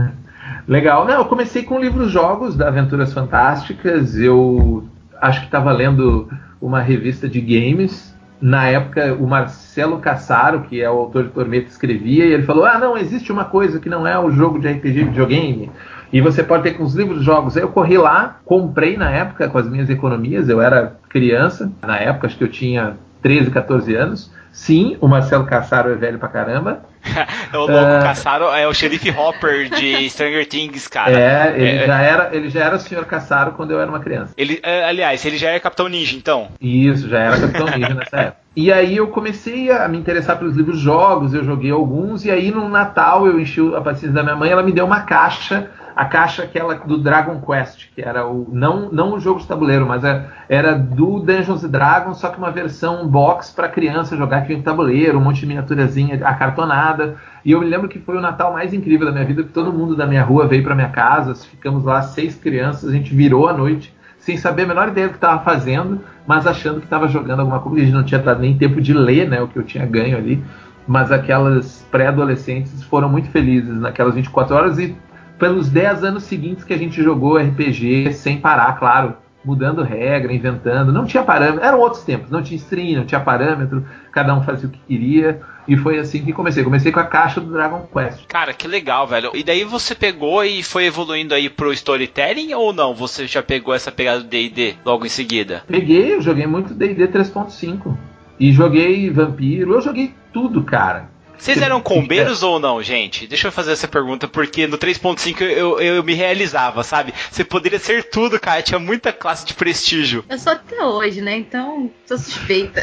Legal. 0.67 1.05
Não, 1.05 1.13
eu 1.13 1.25
comecei 1.25 1.61
com 1.61 1.79
livros-jogos 1.79 2.55
da 2.55 2.67
Aventuras 2.67 3.13
Fantásticas. 3.13 4.17
Eu 4.17 4.89
acho 5.21 5.41
que 5.41 5.45
estava 5.45 5.71
lendo 5.71 6.27
uma 6.59 6.81
revista 6.81 7.29
de 7.29 7.39
games. 7.39 8.15
Na 8.39 8.67
época, 8.67 9.15
o 9.15 9.25
Marcelo 9.25 9.99
Cassaro, 9.99 10.61
que 10.61 10.79
é 10.79 10.89
o 10.89 10.97
autor 10.97 11.23
de 11.23 11.29
Tormenta, 11.29 11.69
escrevia 11.69 12.25
e 12.25 12.33
ele 12.33 12.43
falou: 12.43 12.65
Ah, 12.65 12.77
não, 12.77 12.95
existe 12.95 13.31
uma 13.31 13.45
coisa 13.45 13.79
que 13.79 13.89
não 13.89 14.05
é 14.05 14.17
o 14.19 14.29
jogo 14.29 14.59
de 14.59 14.67
RPG 14.67 14.93
de 14.93 15.03
videogame 15.05 15.71
e 16.11 16.21
você 16.21 16.43
pode 16.43 16.63
ter 16.63 16.73
com 16.73 16.83
os 16.83 16.95
livros 16.95 17.23
jogos. 17.23 17.55
Eu 17.55 17.69
corri 17.69 17.97
lá, 17.97 18.39
comprei 18.45 18.97
na 18.97 19.09
época 19.09 19.49
com 19.49 19.57
as 19.57 19.67
minhas 19.67 19.89
economias, 19.89 20.49
eu 20.49 20.61
era 20.61 20.97
criança, 21.09 21.71
na 21.81 21.97
época 21.97 22.27
acho 22.27 22.37
que 22.37 22.43
eu 22.43 22.51
tinha 22.51 22.97
13, 23.21 23.51
14 23.51 23.95
anos. 23.95 24.37
Sim, 24.51 24.97
o 24.99 25.07
Marcelo 25.07 25.45
Cassaro 25.45 25.91
é 25.91 25.95
velho 25.95 26.17
pra 26.17 26.29
caramba. 26.29 26.81
o 27.53 27.57
louco 27.57 27.73
uh, 27.73 28.01
Cassaro 28.01 28.45
é 28.45 28.67
o 28.67 28.73
xerife 28.73 29.11
Hopper 29.11 29.69
de 29.69 30.09
Stranger 30.09 30.47
Things, 30.47 30.87
cara. 30.87 31.11
É, 31.11 31.53
ele, 31.55 31.77
é, 31.77 31.85
já, 31.85 32.01
era, 32.01 32.29
ele 32.35 32.49
já 32.49 32.65
era 32.65 32.75
o 32.75 32.79
senhor 32.79 33.05
Cassaro 33.05 33.51
quando 33.51 33.71
eu 33.71 33.79
era 33.79 33.87
uma 33.87 33.99
criança. 33.99 34.33
Ele, 34.35 34.59
é, 34.63 34.83
aliás, 34.85 35.23
ele 35.25 35.37
já 35.37 35.49
era 35.49 35.59
Capitão 35.59 35.87
Ninja, 35.87 36.17
então. 36.17 36.47
Isso, 36.59 37.07
já 37.07 37.19
era 37.19 37.39
Capitão 37.39 37.67
Ninja 37.67 37.93
nessa 37.93 38.17
época. 38.17 38.47
E 38.55 38.71
aí 38.71 38.97
eu 38.97 39.07
comecei 39.09 39.69
a 39.69 39.87
me 39.87 39.99
interessar 39.99 40.39
pelos 40.39 40.55
livros 40.55 40.79
jogos, 40.79 41.35
eu 41.35 41.43
joguei 41.43 41.69
alguns, 41.69 42.25
e 42.25 42.31
aí 42.31 42.49
no 42.49 42.67
Natal 42.67 43.27
eu 43.27 43.39
enchi 43.39 43.61
a 43.75 43.81
paciência 43.81 44.13
da 44.13 44.23
minha 44.23 44.35
mãe, 44.35 44.49
ela 44.49 44.63
me 44.63 44.71
deu 44.71 44.85
uma 44.85 45.01
caixa 45.01 45.69
a 45.97 46.05
caixa 46.05 46.43
aquela 46.43 46.75
do 46.75 46.99
Dragon 46.99 47.41
Quest, 47.41 47.87
que 47.95 48.03
era 48.03 48.27
o 48.27 48.47
não, 48.53 48.91
não 48.91 49.15
o 49.15 49.19
jogo 49.19 49.39
de 49.39 49.47
tabuleiro, 49.47 49.83
mas 49.87 50.03
era, 50.03 50.31
é, 50.47 50.55
era 50.55 50.75
do 50.75 51.19
Dungeons 51.19 51.63
Dragons, 51.63 52.19
só 52.19 52.29
que 52.29 52.37
uma 52.37 52.51
versão 52.51 53.07
box 53.07 53.51
para 53.51 53.67
criança 53.67 54.15
jogar 54.15 54.41
que 54.41 54.49
vinha 54.49 54.61
tabuleiro, 54.61 55.17
um 55.17 55.21
monte 55.21 55.39
de 55.39 55.47
miniaturazinha 55.47 56.23
acartonada. 56.23 57.15
E 57.43 57.51
eu 57.51 57.59
me 57.59 57.65
lembro 57.65 57.89
que 57.89 57.97
foi 57.97 58.15
o 58.15 58.21
Natal 58.21 58.53
mais 58.53 58.75
incrível 58.75 59.07
da 59.07 59.11
minha 59.11 59.25
vida, 59.25 59.41
que 59.41 59.49
todo 59.49 59.73
mundo 59.73 59.95
da 59.95 60.05
minha 60.05 60.23
rua 60.23 60.45
veio 60.45 60.63
para 60.63 60.75
minha 60.75 60.89
casa, 60.89 61.33
ficamos 61.33 61.83
lá 61.83 62.03
seis 62.03 62.35
crianças, 62.35 62.91
a 62.91 62.93
gente 62.93 63.15
virou 63.15 63.47
a 63.47 63.53
noite 63.53 63.91
sem 64.19 64.37
saber 64.37 64.63
a 64.63 64.67
menor 64.67 64.89
ideia 64.89 65.07
do 65.07 65.11
que 65.11 65.17
estava 65.17 65.43
fazendo, 65.43 66.01
mas 66.27 66.45
achando 66.45 66.79
que 66.79 66.85
estava 66.85 67.07
jogando 67.07 67.39
alguma 67.39 67.59
coisa. 67.59 67.81
A 67.81 67.85
gente 67.85 67.95
não 67.95 68.03
tinha 68.03 68.21
dado 68.21 68.39
nem 68.39 68.55
tempo 68.55 68.79
de 68.79 68.93
ler, 68.93 69.27
né, 69.27 69.41
o 69.41 69.47
que 69.47 69.57
eu 69.57 69.63
tinha 69.63 69.85
ganho 69.85 70.15
ali. 70.15 70.43
Mas 70.87 71.11
aquelas 71.11 71.87
pré-adolescentes 71.89 72.83
foram 72.83 73.09
muito 73.09 73.29
felizes 73.29 73.75
naquelas 73.79 74.13
24 74.13 74.55
horas 74.55 74.77
e 74.77 74.95
pelos 75.37 75.69
10 75.69 76.03
anos 76.03 76.23
seguintes 76.23 76.63
que 76.63 76.73
a 76.73 76.77
gente 76.77 77.01
jogou 77.01 77.37
RPG 77.37 78.13
sem 78.13 78.39
parar, 78.39 78.77
claro, 78.77 79.15
mudando 79.43 79.81
regra, 79.81 80.33
inventando, 80.33 80.91
não 80.91 81.05
tinha 81.05 81.23
parâmetro, 81.23 81.63
eram 81.63 81.79
outros 81.79 82.03
tempos, 82.03 82.29
não 82.29 82.43
tinha 82.43 82.57
stream, 82.57 82.99
não 82.99 83.05
tinha 83.05 83.21
parâmetro, 83.21 83.85
cada 84.11 84.35
um 84.35 84.43
fazia 84.43 84.67
o 84.67 84.71
que 84.71 84.79
queria. 84.79 85.39
E 85.67 85.75
foi 85.75 85.99
assim 85.99 86.23
que 86.23 86.31
comecei. 86.31 86.63
Comecei 86.63 86.93
com 86.93 86.99
a 86.99 87.05
caixa 87.05 87.41
do 87.41 87.51
Dragon 87.51 87.85
Quest. 87.91 88.25
Cara, 88.27 88.53
que 88.53 88.67
legal, 88.67 89.05
velho. 89.05 89.31
E 89.33 89.43
daí 89.43 89.65
você 89.65 89.93
pegou 89.93 90.43
e 90.43 90.63
foi 90.63 90.85
evoluindo 90.85 91.33
aí 91.33 91.49
pro 91.49 91.73
storytelling 91.73 92.53
ou 92.53 92.71
não? 92.71 92.95
Você 92.95 93.27
já 93.27 93.43
pegou 93.43 93.73
essa 93.73 93.91
pegada 93.91 94.21
do 94.21 94.27
D&D 94.27 94.75
logo 94.85 95.05
em 95.05 95.09
seguida? 95.09 95.63
Peguei, 95.67 96.13
eu 96.13 96.21
joguei 96.21 96.47
muito 96.47 96.73
D&D 96.73 97.09
3.5. 97.09 97.97
E 98.39 98.53
joguei 98.53 99.09
Vampiro, 99.09 99.73
eu 99.73 99.81
joguei 99.81 100.13
tudo, 100.31 100.63
cara. 100.63 101.09
Vocês 101.37 101.61
eram 101.61 101.79
combeiros 101.81 102.43
ou 102.43 102.59
não, 102.59 102.81
gente? 102.81 103.27
Deixa 103.27 103.47
eu 103.47 103.51
fazer 103.51 103.71
essa 103.73 103.87
pergunta, 103.87 104.27
porque 104.27 104.67
no 104.67 104.77
3.5 104.77 105.41
eu, 105.41 105.47
eu, 105.49 105.79
eu, 105.79 106.03
me 106.03 106.13
realizava, 106.13 106.83
sabe? 106.83 107.13
Você 107.31 107.43
poderia 107.43 107.79
ser 107.79 108.09
tudo, 108.09 108.39
cara. 108.39 108.61
Tinha 108.61 108.79
muita 108.79 109.13
classe 109.13 109.45
de 109.45 109.53
prestígio. 109.53 110.25
Eu 110.29 110.37
sou 110.37 110.53
até 110.53 110.83
hoje, 110.83 111.21
né? 111.21 111.37
Então, 111.37 111.91
sou 112.05 112.17
suspeita. 112.17 112.81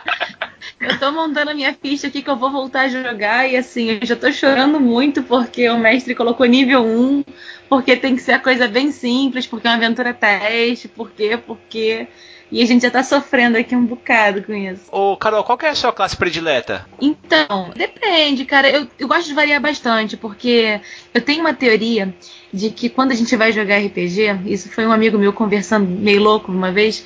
eu 0.80 0.98
tô 0.98 1.10
montando 1.12 1.50
a 1.50 1.54
minha 1.54 1.74
ficha 1.74 2.06
aqui 2.06 2.22
que 2.22 2.30
eu 2.30 2.36
vou 2.36 2.50
voltar 2.50 2.82
a 2.82 2.88
jogar 2.88 3.50
e 3.50 3.56
assim, 3.56 3.98
eu 4.00 4.06
já 4.06 4.16
tô 4.16 4.30
chorando 4.32 4.78
muito 4.78 5.22
porque 5.22 5.68
o 5.68 5.78
mestre 5.78 6.14
colocou 6.14 6.46
nível 6.46 6.84
1, 6.84 7.24
porque 7.68 7.96
tem 7.96 8.14
que 8.14 8.22
ser 8.22 8.32
a 8.32 8.38
coisa 8.38 8.68
bem 8.68 8.92
simples, 8.92 9.46
porque 9.46 9.66
é 9.66 9.70
uma 9.70 9.76
aventura 9.76 10.14
teste, 10.14 10.88
porque, 10.88 11.36
porque. 11.36 12.06
E 12.50 12.62
a 12.62 12.66
gente 12.66 12.82
já 12.82 12.90
tá 12.90 13.02
sofrendo 13.02 13.58
aqui 13.58 13.74
um 13.74 13.84
bocado 13.84 14.42
com 14.42 14.54
isso. 14.54 14.84
Ô, 14.92 15.16
Carol, 15.16 15.42
qual 15.42 15.58
que 15.58 15.66
é 15.66 15.70
a 15.70 15.74
sua 15.74 15.92
classe 15.92 16.16
predileta? 16.16 16.86
Então, 17.00 17.72
depende, 17.74 18.44
cara. 18.44 18.70
Eu, 18.70 18.86
eu 18.98 19.08
gosto 19.08 19.26
de 19.26 19.34
variar 19.34 19.60
bastante, 19.60 20.16
porque 20.16 20.80
eu 21.12 21.20
tenho 21.20 21.40
uma 21.40 21.52
teoria 21.52 22.14
de 22.52 22.70
que 22.70 22.88
quando 22.88 23.10
a 23.10 23.14
gente 23.16 23.34
vai 23.34 23.52
jogar 23.52 23.78
RPG, 23.78 24.42
isso 24.46 24.68
foi 24.68 24.86
um 24.86 24.92
amigo 24.92 25.18
meu 25.18 25.32
conversando 25.32 25.88
meio 25.88 26.22
louco 26.22 26.52
uma 26.52 26.70
vez, 26.70 27.04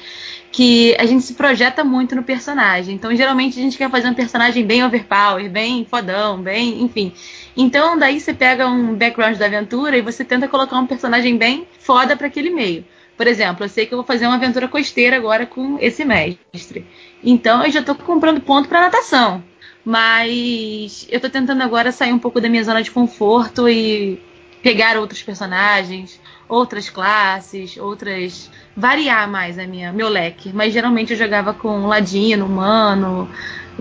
que 0.53 0.95
a 0.99 1.07
gente 1.07 1.25
se 1.25 1.35
projeta 1.35 1.83
muito 1.83 2.15
no 2.15 2.23
personagem. 2.23 2.95
Então, 2.95 3.15
geralmente 3.15 3.59
a 3.59 3.63
gente 3.63 3.79
quer 3.79 3.91
fazer 3.91 4.09
um 4.09 4.15
personagem 4.15 4.67
bem 4.67 4.85
overpower, 4.85 5.49
bem 5.49 5.87
fodão, 5.89 6.41
bem, 6.43 6.83
enfim. 6.83 7.15
Então, 7.57 7.99
daí 7.99 8.21
você 8.21 8.35
pega 8.35 8.69
um 8.69 8.95
background 8.95 9.37
da 9.39 9.47
aventura 9.47 9.97
e 9.97 10.03
você 10.03 10.23
tenta 10.25 10.49
colocar 10.49 10.79
um 10.79 10.87
personagem 10.87 11.37
bem 11.39 11.67
foda 11.79 12.15
para 12.15 12.27
aquele 12.27 12.51
meio. 12.51 12.85
Por 13.21 13.27
exemplo, 13.27 13.67
eu 13.67 13.69
sei 13.69 13.85
que 13.85 13.93
eu 13.93 13.99
vou 13.99 14.07
fazer 14.07 14.27
uma 14.27 14.37
aventura 14.37 14.67
costeira 14.67 15.15
agora 15.15 15.45
com 15.45 15.77
esse 15.79 16.07
mestre. 16.07 16.87
Então 17.23 17.63
eu 17.63 17.71
já 17.71 17.81
estou 17.81 17.95
comprando 17.95 18.41
ponto 18.41 18.67
para 18.67 18.81
natação. 18.81 19.45
Mas 19.85 21.07
eu 21.11 21.17
estou 21.17 21.29
tentando 21.29 21.63
agora 21.63 21.93
sair 21.93 22.15
um 22.15 22.19
pouco 22.19 22.41
da 22.41 22.49
minha 22.49 22.65
zona 22.65 22.83
de 22.83 22.91
conforto 22.91 23.69
e 23.69 24.19
pegar 24.63 24.97
outros 24.97 25.23
personagens, 25.23 26.19
outras 26.49 26.89
classes, 26.89 27.77
outras. 27.77 28.51
variar 28.75 29.31
mais 29.31 29.59
a 29.59 29.67
minha, 29.67 29.93
meu 29.93 30.09
leque. 30.09 30.51
Mas 30.55 30.73
geralmente 30.73 31.13
eu 31.13 31.19
jogava 31.19 31.53
com 31.53 31.87
ladino, 31.87 32.47
humano, 32.47 33.29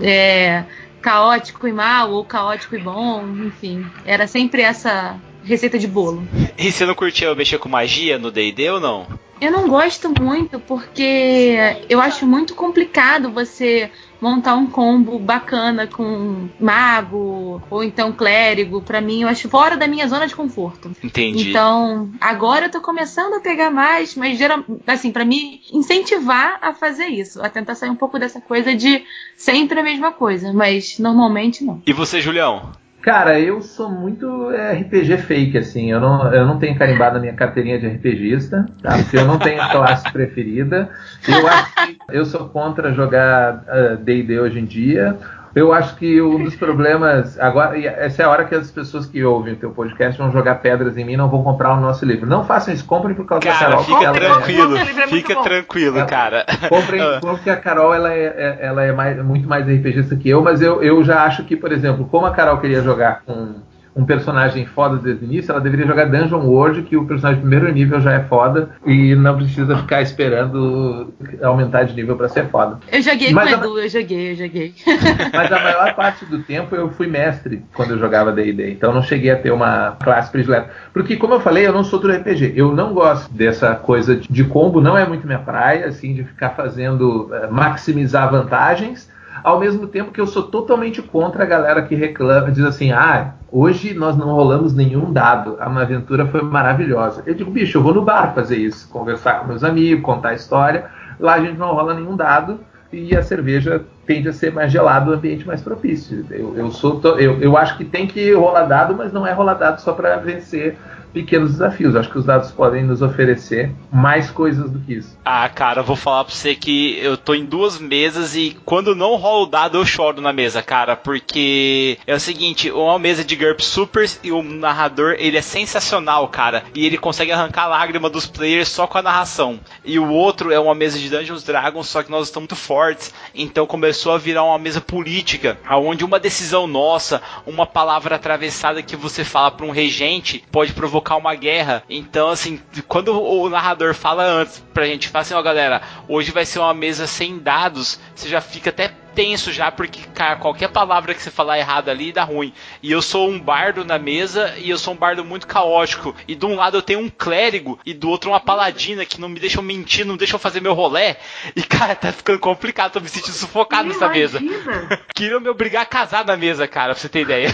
é, 0.02 0.64
caótico 1.00 1.66
e 1.66 1.72
mal, 1.72 2.12
ou 2.12 2.26
caótico 2.26 2.76
e 2.76 2.78
bom, 2.78 3.26
enfim. 3.46 3.86
Era 4.04 4.26
sempre 4.26 4.60
essa 4.60 5.18
receita 5.42 5.78
de 5.78 5.86
bolo. 5.86 6.28
E 6.58 6.70
você 6.70 6.84
não 6.84 6.94
curtiu 6.94 7.34
mexer 7.34 7.56
com 7.56 7.70
magia 7.70 8.18
no 8.18 8.30
DD 8.30 8.68
ou 8.68 8.78
não? 8.78 9.29
Eu 9.40 9.50
não 9.50 9.68
gosto 9.68 10.12
muito 10.20 10.60
porque 10.60 11.56
eu 11.88 12.00
acho 12.00 12.26
muito 12.26 12.54
complicado 12.54 13.30
você 13.30 13.90
montar 14.20 14.54
um 14.54 14.66
combo 14.66 15.18
bacana 15.18 15.86
com 15.86 16.48
mago 16.60 17.62
ou 17.70 17.82
então 17.82 18.12
clérigo. 18.12 18.82
Para 18.82 19.00
mim, 19.00 19.22
eu 19.22 19.28
acho 19.28 19.48
fora 19.48 19.76
da 19.76 19.88
minha 19.88 20.06
zona 20.06 20.26
de 20.26 20.36
conforto. 20.36 20.90
Entendi. 21.02 21.50
Então, 21.50 22.10
agora 22.20 22.66
eu 22.66 22.70
tô 22.70 22.80
começando 22.80 23.34
a 23.34 23.40
pegar 23.40 23.70
mais, 23.70 24.14
mas 24.14 24.38
geral, 24.38 24.62
assim, 24.86 25.10
para 25.10 25.24
me 25.24 25.62
incentivar 25.72 26.58
a 26.60 26.74
fazer 26.74 27.06
isso, 27.06 27.42
a 27.42 27.48
tentar 27.48 27.74
sair 27.74 27.90
um 27.90 27.96
pouco 27.96 28.18
dessa 28.18 28.40
coisa 28.40 28.74
de 28.74 29.04
sempre 29.36 29.80
a 29.80 29.82
mesma 29.82 30.12
coisa, 30.12 30.52
mas 30.52 30.98
normalmente 30.98 31.64
não. 31.64 31.82
E 31.86 31.92
você, 31.92 32.20
Julião? 32.20 32.72
Cara, 33.02 33.40
eu 33.40 33.62
sou 33.62 33.90
muito 33.90 34.50
é, 34.50 34.74
RPG 34.74 35.18
fake, 35.18 35.56
assim. 35.56 35.90
Eu 35.90 36.00
não, 36.00 36.32
eu 36.34 36.46
não 36.46 36.58
tenho 36.58 36.76
carimbado 36.76 37.14
na 37.14 37.20
minha 37.20 37.32
carteirinha 37.32 37.78
de 37.78 37.86
RPGista, 37.86 38.66
tá? 38.82 38.98
Porque 38.98 39.16
eu 39.16 39.24
não 39.24 39.38
tenho 39.38 39.56
classe 39.70 40.04
preferida. 40.12 40.90
Eu 41.26 41.46
acho 41.48 41.74
que 41.74 41.98
eu 42.10 42.26
sou 42.26 42.48
contra 42.50 42.92
jogar 42.92 43.64
DD 44.02 44.38
uh, 44.38 44.42
hoje 44.42 44.58
em 44.58 44.66
dia. 44.66 45.16
Eu 45.54 45.72
acho 45.72 45.96
que 45.96 46.20
um 46.22 46.44
dos 46.44 46.54
problemas. 46.54 47.38
Agora, 47.38 47.78
essa 47.78 48.22
é 48.22 48.24
a 48.24 48.30
hora 48.30 48.44
que 48.44 48.54
as 48.54 48.70
pessoas 48.70 49.06
que 49.06 49.24
ouvem 49.24 49.54
o 49.54 49.56
teu 49.56 49.70
podcast 49.70 50.16
vão 50.20 50.30
jogar 50.30 50.56
pedras 50.56 50.96
em 50.96 51.04
mim 51.04 51.14
e 51.14 51.16
não 51.16 51.28
vão 51.28 51.42
comprar 51.42 51.76
o 51.76 51.80
nosso 51.80 52.04
livro. 52.04 52.28
Não 52.28 52.44
façam 52.44 52.72
isso, 52.72 52.84
comprem 52.84 53.14
por 53.14 53.26
causa 53.26 53.42
cara, 53.42 53.58
da 53.58 53.66
Carol. 53.66 53.84
Fica 53.84 54.12
tranquilo, 54.12 54.76
é 54.76 55.06
fica 55.08 55.42
tranquilo, 55.42 56.06
cara. 56.06 56.46
Comprem, 56.68 57.00
ah. 57.00 57.18
porque 57.20 57.50
a 57.50 57.56
Carol 57.56 57.92
ela 57.92 58.12
é, 58.12 58.24
é, 58.24 58.58
ela 58.60 58.84
é 58.84 58.92
mais, 58.92 59.22
muito 59.24 59.48
mais 59.48 59.66
RPGista 59.66 60.14
que 60.14 60.28
eu, 60.28 60.40
mas 60.42 60.62
eu, 60.62 60.82
eu 60.82 61.02
já 61.02 61.24
acho 61.24 61.44
que, 61.44 61.56
por 61.56 61.72
exemplo, 61.72 62.06
como 62.06 62.26
a 62.26 62.30
Carol 62.30 62.58
queria 62.58 62.82
jogar 62.82 63.22
com 63.26 63.54
um 63.94 64.04
personagem 64.04 64.66
foda 64.66 64.96
desde 64.96 65.24
o 65.24 65.26
início, 65.26 65.50
ela 65.50 65.60
deveria 65.60 65.86
jogar 65.86 66.06
Dungeon 66.06 66.44
World, 66.44 66.82
que 66.82 66.96
o 66.96 67.04
personagem 67.04 67.42
de 67.42 67.48
primeiro 67.48 67.72
nível 67.72 68.00
já 68.00 68.12
é 68.12 68.20
foda 68.20 68.70
e 68.86 69.14
não 69.14 69.36
precisa 69.36 69.76
ficar 69.76 70.00
esperando 70.00 71.12
aumentar 71.42 71.84
de 71.84 71.94
nível 71.94 72.16
para 72.16 72.28
ser 72.28 72.46
foda. 72.48 72.78
Eu 72.90 73.02
joguei 73.02 73.32
Mas 73.32 73.54
com 73.54 73.60
o 73.60 73.64
Edu, 73.64 73.76
a... 73.76 73.82
eu 73.82 73.88
joguei, 73.88 74.32
eu 74.32 74.36
joguei. 74.36 74.74
Mas 75.34 75.52
a 75.52 75.60
maior 75.60 75.94
parte 75.94 76.24
do 76.24 76.38
tempo 76.42 76.74
eu 76.74 76.90
fui 76.90 77.06
mestre 77.06 77.64
quando 77.74 77.92
eu 77.92 77.98
jogava 77.98 78.32
D&D, 78.32 78.72
então 78.72 78.92
não 78.92 79.02
cheguei 79.02 79.30
a 79.30 79.36
ter 79.36 79.50
uma 79.50 79.96
classe 80.02 80.30
predileta. 80.30 80.70
Porque, 80.92 81.16
como 81.16 81.34
eu 81.34 81.40
falei, 81.40 81.66
eu 81.66 81.72
não 81.72 81.84
sou 81.84 81.98
do 81.98 82.10
RPG, 82.10 82.52
eu 82.54 82.72
não 82.72 82.94
gosto 82.94 83.32
dessa 83.32 83.74
coisa 83.74 84.16
de 84.16 84.44
combo, 84.44 84.80
não 84.80 84.96
é 84.96 85.06
muito 85.06 85.26
minha 85.26 85.38
praia, 85.38 85.86
assim, 85.86 86.14
de 86.14 86.24
ficar 86.24 86.50
fazendo, 86.50 87.30
eh, 87.32 87.48
maximizar 87.48 88.30
vantagens, 88.30 89.10
ao 89.42 89.58
mesmo 89.58 89.86
tempo 89.86 90.12
que 90.12 90.20
eu 90.20 90.26
sou 90.26 90.44
totalmente 90.44 91.02
contra 91.02 91.42
a 91.42 91.46
galera 91.46 91.82
que 91.82 91.94
reclama, 91.94 92.50
diz 92.50 92.64
assim, 92.64 92.92
ah, 92.92 93.34
hoje 93.50 93.94
nós 93.94 94.16
não 94.16 94.32
rolamos 94.32 94.74
nenhum 94.74 95.12
dado, 95.12 95.56
a 95.60 95.68
minha 95.68 95.82
aventura 95.82 96.26
foi 96.26 96.42
maravilhosa. 96.42 97.22
Eu 97.26 97.34
digo, 97.34 97.50
bicho, 97.50 97.78
eu 97.78 97.82
vou 97.82 97.94
no 97.94 98.02
bar 98.02 98.34
fazer 98.34 98.56
isso, 98.56 98.88
conversar 98.88 99.40
com 99.40 99.48
meus 99.48 99.64
amigos, 99.64 100.04
contar 100.04 100.30
a 100.30 100.34
história, 100.34 100.86
lá 101.18 101.34
a 101.34 101.40
gente 101.40 101.58
não 101.58 101.74
rola 101.74 101.94
nenhum 101.94 102.16
dado 102.16 102.60
e 102.92 103.14
a 103.16 103.22
cerveja 103.22 103.84
tende 104.06 104.28
a 104.28 104.32
ser 104.32 104.52
mais 104.52 104.72
gelada, 104.72 105.10
o 105.10 105.14
ambiente 105.14 105.46
mais 105.46 105.62
propício. 105.62 106.24
Eu, 106.30 106.56
eu, 106.56 106.70
sou, 106.70 107.00
eu, 107.18 107.40
eu 107.40 107.56
acho 107.56 107.76
que 107.76 107.84
tem 107.84 108.06
que 108.06 108.32
rolar 108.32 108.64
dado, 108.64 108.94
mas 108.94 109.12
não 109.12 109.26
é 109.26 109.32
rolar 109.32 109.54
dado 109.54 109.80
só 109.80 109.92
para 109.92 110.16
vencer 110.16 110.76
pequenos 111.12 111.52
desafios. 111.52 111.94
Acho 111.94 112.10
que 112.10 112.18
os 112.18 112.24
dados 112.24 112.50
podem 112.50 112.84
nos 112.84 113.02
oferecer 113.02 113.70
mais 113.92 114.30
coisas 114.30 114.70
do 114.70 114.78
que 114.80 114.94
isso. 114.94 115.18
Ah, 115.24 115.48
cara, 115.48 115.82
vou 115.82 115.96
falar 115.96 116.24
pra 116.24 116.34
você 116.34 116.54
que 116.54 116.98
eu 117.00 117.16
tô 117.16 117.34
em 117.34 117.44
duas 117.44 117.78
mesas 117.78 118.34
e 118.34 118.56
quando 118.64 118.94
não 118.94 119.16
rola 119.16 119.44
o 119.44 119.46
dado 119.46 119.78
eu 119.78 119.84
choro 119.84 120.20
na 120.20 120.32
mesa, 120.32 120.62
cara, 120.62 120.96
porque 120.96 121.98
é 122.06 122.14
o 122.14 122.20
seguinte, 122.20 122.70
uma 122.70 122.98
mesa 122.98 123.24
de 123.24 123.36
GURP 123.36 123.60
Supers 123.60 124.20
e 124.22 124.32
o 124.32 124.42
narrador, 124.42 125.16
ele 125.18 125.36
é 125.36 125.42
sensacional, 125.42 126.28
cara, 126.28 126.64
e 126.74 126.86
ele 126.86 126.98
consegue 126.98 127.32
arrancar 127.32 127.64
a 127.64 127.68
lágrima 127.68 128.08
dos 128.08 128.26
players 128.26 128.68
só 128.68 128.86
com 128.86 128.98
a 128.98 129.02
narração. 129.02 129.60
E 129.84 129.98
o 129.98 130.08
outro 130.10 130.52
é 130.52 130.58
uma 130.58 130.74
mesa 130.74 130.98
de 130.98 131.08
Dungeons 131.08 131.44
Dragons, 131.44 131.88
só 131.88 132.02
que 132.02 132.10
nós 132.10 132.26
estamos 132.26 132.40
muito 132.40 132.56
fortes, 132.56 133.12
então 133.34 133.66
começou 133.90 134.12
a 134.12 134.18
virar 134.18 134.44
uma 134.44 134.58
mesa 134.58 134.80
política, 134.80 135.58
aonde 135.66 136.04
uma 136.04 136.20
decisão 136.20 136.68
nossa, 136.68 137.20
uma 137.44 137.66
palavra 137.66 138.14
atravessada 138.14 138.84
que 138.84 138.94
você 138.94 139.24
fala 139.24 139.50
para 139.50 139.66
um 139.66 139.72
regente 139.72 140.44
pode 140.52 140.72
provocar 140.72 141.16
uma 141.16 141.34
guerra. 141.34 141.82
Então, 141.90 142.28
assim, 142.28 142.60
quando 142.86 143.20
o 143.20 143.48
narrador 143.48 143.92
fala 143.92 144.22
antes 144.22 144.62
pra 144.72 144.86
gente, 144.86 145.08
fala 145.08 145.22
assim, 145.22 145.34
ó 145.34 145.40
oh, 145.40 145.42
galera, 145.42 145.82
hoje 146.06 146.30
vai 146.30 146.46
ser 146.46 146.60
uma 146.60 146.72
mesa 146.72 147.08
sem 147.08 147.40
dados, 147.40 147.98
você 148.14 148.28
já 148.28 148.40
fica 148.40 148.70
até 148.70 148.94
tenso 149.14 149.52
já, 149.52 149.70
porque, 149.70 150.00
cara, 150.14 150.36
qualquer 150.36 150.68
palavra 150.68 151.14
que 151.14 151.22
você 151.22 151.30
falar 151.30 151.58
errado 151.58 151.88
ali 151.88 152.12
dá 152.12 152.24
ruim. 152.24 152.52
E 152.82 152.90
eu 152.90 153.02
sou 153.02 153.28
um 153.28 153.38
bardo 153.38 153.84
na 153.84 153.98
mesa 153.98 154.54
e 154.58 154.70
eu 154.70 154.78
sou 154.78 154.94
um 154.94 154.96
bardo 154.96 155.24
muito 155.24 155.46
caótico. 155.46 156.14
E 156.26 156.34
de 156.34 156.46
um 156.46 156.54
lado 156.54 156.76
eu 156.76 156.82
tenho 156.82 157.00
um 157.00 157.08
clérigo 157.08 157.78
e 157.84 157.92
do 157.92 158.08
outro 158.08 158.30
uma 158.30 158.40
paladina 158.40 159.04
que 159.04 159.20
não 159.20 159.28
me 159.28 159.40
deixam 159.40 159.62
mentir, 159.62 160.04
não 160.04 160.16
deixam 160.16 160.38
fazer 160.38 160.60
meu 160.60 160.74
rolé. 160.74 161.16
E, 161.54 161.62
cara, 161.62 161.94
tá 161.94 162.12
ficando 162.12 162.38
complicado, 162.38 162.92
tô 162.92 163.00
me 163.00 163.08
sentindo 163.08 163.34
sufocado 163.34 163.88
nessa 163.88 164.08
mesa. 164.08 164.40
Queriam 165.14 165.40
me 165.40 165.48
obrigar 165.48 165.82
a 165.82 165.86
casar 165.86 166.24
na 166.24 166.36
mesa, 166.36 166.66
cara, 166.66 166.92
pra 166.92 167.00
você 167.00 167.08
ter 167.08 167.22
ideia. 167.22 167.50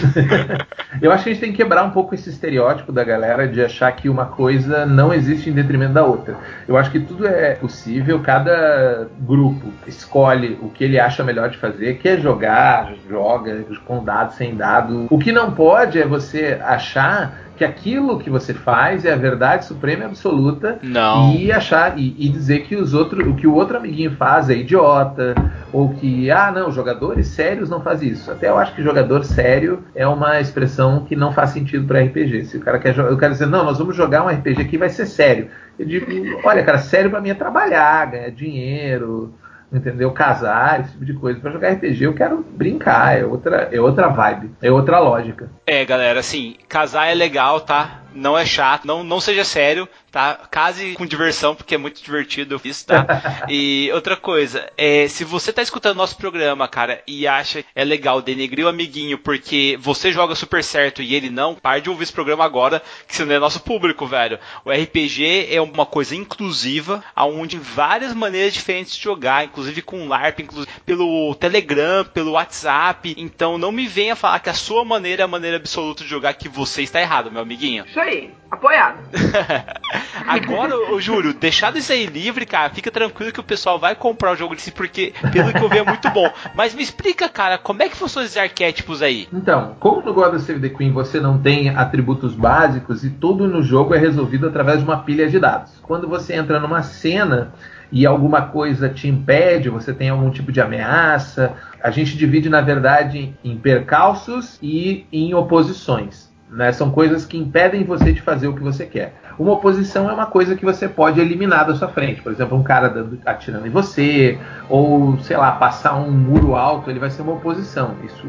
eu 1.01 1.11
acho 1.11 1.23
que 1.23 1.29
a 1.29 1.33
gente 1.33 1.41
tem 1.41 1.51
que 1.51 1.57
quebrar 1.57 1.83
um 1.83 1.91
pouco 1.91 2.15
esse 2.15 2.29
estereótipo 2.29 2.91
da 2.91 3.03
galera 3.03 3.47
de 3.47 3.63
achar 3.63 3.91
que 3.91 4.09
uma 4.09 4.25
coisa 4.25 4.85
não 4.85 5.13
existe 5.13 5.49
em 5.49 5.53
detrimento 5.53 5.93
da 5.93 6.05
outra. 6.05 6.37
Eu 6.67 6.77
acho 6.77 6.91
que 6.91 6.99
tudo 6.99 7.27
é 7.27 7.55
possível, 7.55 8.19
cada 8.19 9.09
grupo 9.19 9.71
escolhe 9.85 10.57
o 10.61 10.69
que 10.69 10.83
ele 10.83 10.99
acha 10.99 11.23
melhor 11.23 11.46
de 11.49 11.57
fazer, 11.57 11.97
quer 11.99 12.19
jogar, 12.19 12.93
joga, 13.09 13.65
com 13.85 14.03
dado, 14.03 14.33
sem 14.33 14.55
dado. 14.55 15.07
O 15.09 15.17
que 15.19 15.31
não 15.31 15.51
pode 15.51 15.99
é 15.99 16.05
você 16.05 16.59
achar 16.61 17.47
que 17.57 17.65
aquilo 17.65 18.19
que 18.19 18.29
você 18.29 18.53
faz 18.53 19.03
é 19.03 19.11
a 19.11 19.15
verdade 19.15 19.65
suprema 19.65 20.03
e 20.03 20.05
absoluta 20.05 20.77
não. 20.83 21.33
e 21.33 21.51
achar 21.51 21.97
e, 21.97 22.15
e, 22.17 22.29
dizer 22.29 22.59
que 22.59 22.75
os 22.75 22.93
outros 22.93 23.27
o 23.27 23.33
que 23.33 23.47
o 23.47 23.55
outro 23.55 23.77
amiguinho 23.77 24.11
faz 24.11 24.49
é 24.49 24.53
idiota 24.53 25.33
ou 25.73 25.89
que 25.89 26.29
ah 26.29 26.51
não 26.51 26.71
jogadores 26.71 27.27
sérios 27.27 27.67
não 27.67 27.81
fazem 27.81 28.09
isso 28.09 28.31
até 28.31 28.47
eu 28.47 28.57
acho 28.57 28.75
que 28.75 28.83
jogador 28.83 29.23
sério 29.25 29.83
é 29.95 30.07
uma 30.07 30.39
expressão 30.39 31.03
que 31.03 31.15
não 31.15 31.31
faz 31.31 31.49
sentido 31.49 31.87
para 31.87 32.01
RPG 32.03 32.45
se 32.45 32.57
o 32.57 32.59
cara 32.59 32.77
quer 32.77 32.95
eu 32.95 33.17
quero 33.17 33.33
dizer 33.33 33.47
não 33.47 33.65
nós 33.65 33.79
vamos 33.79 33.95
jogar 33.95 34.23
um 34.23 34.29
RPG 34.29 34.65
que 34.65 34.77
vai 34.77 34.89
ser 34.89 35.07
sério 35.07 35.47
eu 35.79 35.85
digo 35.85 36.05
olha 36.43 36.63
cara 36.63 36.77
sério 36.77 37.09
para 37.09 37.19
mim 37.19 37.31
é 37.31 37.33
trabalhar 37.33 38.05
ganhar 38.05 38.29
dinheiro 38.29 39.33
entendeu? 39.71 40.11
Casar, 40.11 40.81
esse 40.81 40.91
tipo 40.91 41.05
de 41.05 41.13
coisa. 41.13 41.39
Para 41.39 41.51
jogar 41.51 41.73
RPG 41.73 42.03
eu 42.03 42.13
quero 42.13 42.45
brincar, 42.51 43.19
é 43.19 43.25
outra, 43.25 43.69
é 43.71 43.79
outra 43.79 44.07
vibe, 44.07 44.51
é 44.61 44.71
outra 44.71 44.99
lógica. 44.99 45.49
É, 45.65 45.83
galera, 45.85 46.19
assim, 46.19 46.55
casar 46.67 47.07
é 47.07 47.13
legal, 47.13 47.61
tá? 47.61 48.01
Não 48.13 48.37
é 48.37 48.45
chato, 48.45 48.85
não, 48.85 49.03
não 49.03 49.19
seja 49.19 49.43
sério, 49.43 49.87
tá? 50.11 50.47
Case 50.49 50.93
com 50.93 51.05
diversão, 51.05 51.55
porque 51.55 51.75
é 51.75 51.77
muito 51.77 52.03
divertido 52.03 52.59
isso, 52.63 52.85
tá? 52.85 53.05
e 53.49 53.89
outra 53.93 54.15
coisa, 54.15 54.69
é, 54.77 55.07
se 55.07 55.23
você 55.23 55.53
tá 55.53 55.61
escutando 55.61 55.97
nosso 55.97 56.17
programa, 56.17 56.67
cara, 56.67 57.01
e 57.07 57.27
acha 57.27 57.63
é 57.75 57.83
legal 57.83 58.21
denegrir 58.21 58.65
o 58.65 58.69
amiguinho 58.69 59.17
porque 59.17 59.77
você 59.79 60.11
joga 60.11 60.35
super 60.35 60.63
certo 60.63 61.01
e 61.01 61.15
ele 61.15 61.29
não, 61.29 61.55
pare 61.55 61.81
de 61.81 61.89
ouvir 61.89 62.03
esse 62.03 62.13
programa 62.13 62.45
agora, 62.45 62.81
que 63.07 63.15
você 63.15 63.25
não 63.25 63.35
é 63.35 63.39
nosso 63.39 63.59
público, 63.61 64.05
velho. 64.05 64.39
O 64.65 64.71
RPG 64.71 65.47
é 65.51 65.61
uma 65.61 65.85
coisa 65.85 66.15
inclusiva, 66.15 67.03
onde 67.15 67.57
várias 67.57 68.13
maneiras 68.13 68.53
diferentes 68.53 68.95
de 68.95 69.03
jogar, 69.03 69.45
inclusive 69.45 69.81
com 69.81 70.07
LARP, 70.07 70.39
inclusive 70.39 70.71
pelo 70.85 71.35
Telegram, 71.35 72.05
pelo 72.05 72.31
WhatsApp. 72.31 73.15
Então 73.17 73.57
não 73.57 73.71
me 73.71 73.87
venha 73.87 74.15
falar 74.15 74.39
que 74.39 74.49
a 74.49 74.53
sua 74.53 74.83
maneira 74.83 75.23
é 75.23 75.25
a 75.25 75.27
maneira 75.27 75.57
absoluta 75.57 76.03
de 76.03 76.09
jogar, 76.09 76.33
que 76.33 76.49
você 76.49 76.81
está 76.81 77.01
errado, 77.01 77.31
meu 77.31 77.41
amiguinho. 77.41 77.85
Isso 77.85 77.99
aí, 77.99 78.31
apoiado. 78.49 78.97
Agora, 80.27 80.75
ô 80.91 80.99
Júlio, 80.99 81.33
deixado 81.33 81.77
isso 81.77 81.91
aí 81.91 82.05
livre, 82.05 82.45
cara, 82.45 82.69
fica 82.69 82.91
tranquilo 82.91 83.31
que 83.31 83.39
o 83.39 83.43
pessoal 83.43 83.79
vai 83.79 83.95
comprar 83.95 84.31
o 84.31 84.35
jogo 84.35 84.55
de 84.55 84.61
si, 84.61 84.71
porque 84.71 85.13
pelo 85.31 85.53
que 85.53 85.63
eu 85.63 85.69
vi 85.69 85.77
é 85.77 85.83
muito 85.83 86.09
bom. 86.09 86.29
Mas 86.55 86.73
me 86.73 86.81
explica, 86.81 87.29
cara, 87.29 87.57
como 87.57 87.83
é 87.83 87.89
que 87.89 87.95
funcionam 87.95 88.25
esses 88.25 88.37
arquétipos 88.37 89.01
aí? 89.01 89.27
Então, 89.31 89.75
como 89.79 90.01
no 90.01 90.13
God 90.13 90.35
of 90.35 90.39
Save 90.41 90.59
the 90.59 90.69
Queen 90.69 90.91
você 90.91 91.19
não 91.19 91.37
tem 91.37 91.69
atributos 91.69 92.33
básicos 92.33 93.03
e 93.03 93.09
tudo 93.09 93.47
no 93.47 93.61
jogo 93.61 93.93
é 93.93 93.97
resolvido 93.97 94.47
através 94.47 94.79
de 94.79 94.85
uma 94.85 94.97
pilha 94.97 95.29
de 95.29 95.39
dados. 95.39 95.73
Quando 95.81 96.07
você 96.07 96.33
entra 96.33 96.59
numa 96.59 96.83
cena 96.83 97.53
e 97.91 98.05
alguma 98.05 98.41
coisa 98.41 98.89
te 98.89 99.07
impede, 99.07 99.69
você 99.69 99.93
tem 99.93 100.09
algum 100.09 100.29
tipo 100.29 100.51
de 100.51 100.59
ameaça, 100.59 101.53
a 101.81 101.89
gente 101.89 102.17
divide, 102.17 102.49
na 102.49 102.61
verdade, 102.61 103.33
em 103.43 103.57
percalços 103.57 104.57
e 104.61 105.05
em 105.11 105.33
oposições. 105.33 106.26
Né? 106.49 106.71
São 106.71 106.91
coisas 106.91 107.25
que 107.25 107.37
impedem 107.37 107.83
você 107.83 108.13
de 108.13 108.21
fazer 108.21 108.47
o 108.47 108.53
que 108.53 108.63
você 108.63 108.85
quer. 108.85 109.15
Uma 109.37 109.53
oposição 109.53 110.09
é 110.09 110.13
uma 110.13 110.25
coisa 110.25 110.55
que 110.55 110.65
você 110.65 110.87
pode 110.87 111.19
eliminar 111.19 111.67
da 111.67 111.75
sua 111.75 111.89
frente. 111.89 112.21
Por 112.21 112.31
exemplo, 112.31 112.57
um 112.57 112.63
cara 112.63 112.87
dando, 112.87 113.19
atirando 113.25 113.67
em 113.67 113.69
você, 113.69 114.39
ou, 114.69 115.17
sei 115.19 115.37
lá, 115.37 115.51
passar 115.51 115.95
um 115.95 116.09
muro 116.09 116.55
alto, 116.55 116.89
ele 116.89 116.99
vai 116.99 117.09
ser 117.09 117.21
uma 117.21 117.33
oposição. 117.33 117.95
Isso 118.03 118.25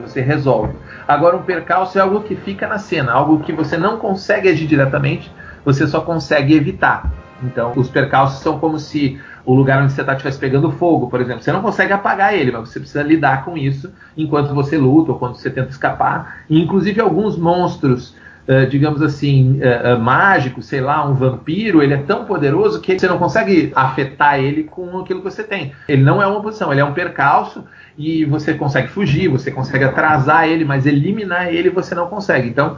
você 0.00 0.20
resolve. 0.20 0.74
Agora, 1.06 1.36
um 1.36 1.42
percalço 1.42 1.98
é 1.98 2.00
algo 2.00 2.22
que 2.22 2.36
fica 2.36 2.66
na 2.66 2.78
cena, 2.78 3.12
algo 3.12 3.40
que 3.40 3.52
você 3.52 3.76
não 3.76 3.98
consegue 3.98 4.48
agir 4.48 4.66
diretamente, 4.66 5.30
você 5.64 5.86
só 5.86 6.00
consegue 6.00 6.54
evitar. 6.54 7.12
Então, 7.42 7.72
os 7.76 7.90
percalços 7.90 8.40
são 8.40 8.58
como 8.58 8.78
se 8.78 9.20
o 9.46 9.54
lugar 9.54 9.82
onde 9.82 9.92
você 9.92 10.00
está 10.00 10.12
estivesse 10.12 10.38
pegando 10.38 10.70
fogo, 10.72 11.08
por 11.08 11.20
exemplo. 11.20 11.42
Você 11.42 11.52
não 11.52 11.62
consegue 11.62 11.92
apagar 11.92 12.34
ele, 12.34 12.50
mas 12.50 12.68
você 12.68 12.80
precisa 12.80 13.02
lidar 13.02 13.44
com 13.44 13.56
isso 13.56 13.92
enquanto 14.16 14.52
você 14.52 14.76
luta 14.76 15.12
ou 15.12 15.18
quando 15.18 15.36
você 15.36 15.48
tenta 15.48 15.70
escapar. 15.70 16.40
E, 16.50 16.60
inclusive, 16.60 17.00
alguns 17.00 17.38
monstros 17.38 18.14
Uh, 18.48 18.64
digamos 18.64 19.02
assim, 19.02 19.58
uh, 19.58 19.96
uh, 19.96 20.00
mágico, 20.00 20.62
sei 20.62 20.80
lá, 20.80 21.04
um 21.04 21.14
vampiro, 21.14 21.82
ele 21.82 21.94
é 21.94 21.96
tão 21.96 22.24
poderoso 22.24 22.80
que 22.80 22.96
você 22.96 23.08
não 23.08 23.18
consegue 23.18 23.72
afetar 23.74 24.38
ele 24.38 24.62
com 24.62 25.00
aquilo 25.00 25.20
que 25.20 25.28
você 25.28 25.42
tem. 25.42 25.72
Ele 25.88 26.04
não 26.04 26.22
é 26.22 26.28
uma 26.28 26.40
posição, 26.40 26.70
ele 26.70 26.80
é 26.80 26.84
um 26.84 26.94
percalço 26.94 27.64
e 27.98 28.24
você 28.24 28.54
consegue 28.54 28.88
fugir, 28.88 29.28
você 29.28 29.50
consegue 29.50 29.84
atrasar 29.84 30.48
ele, 30.48 30.64
mas 30.64 30.86
eliminar 30.86 31.48
ele 31.52 31.70
você 31.70 31.94
não 31.94 32.06
consegue. 32.06 32.48
Então, 32.48 32.76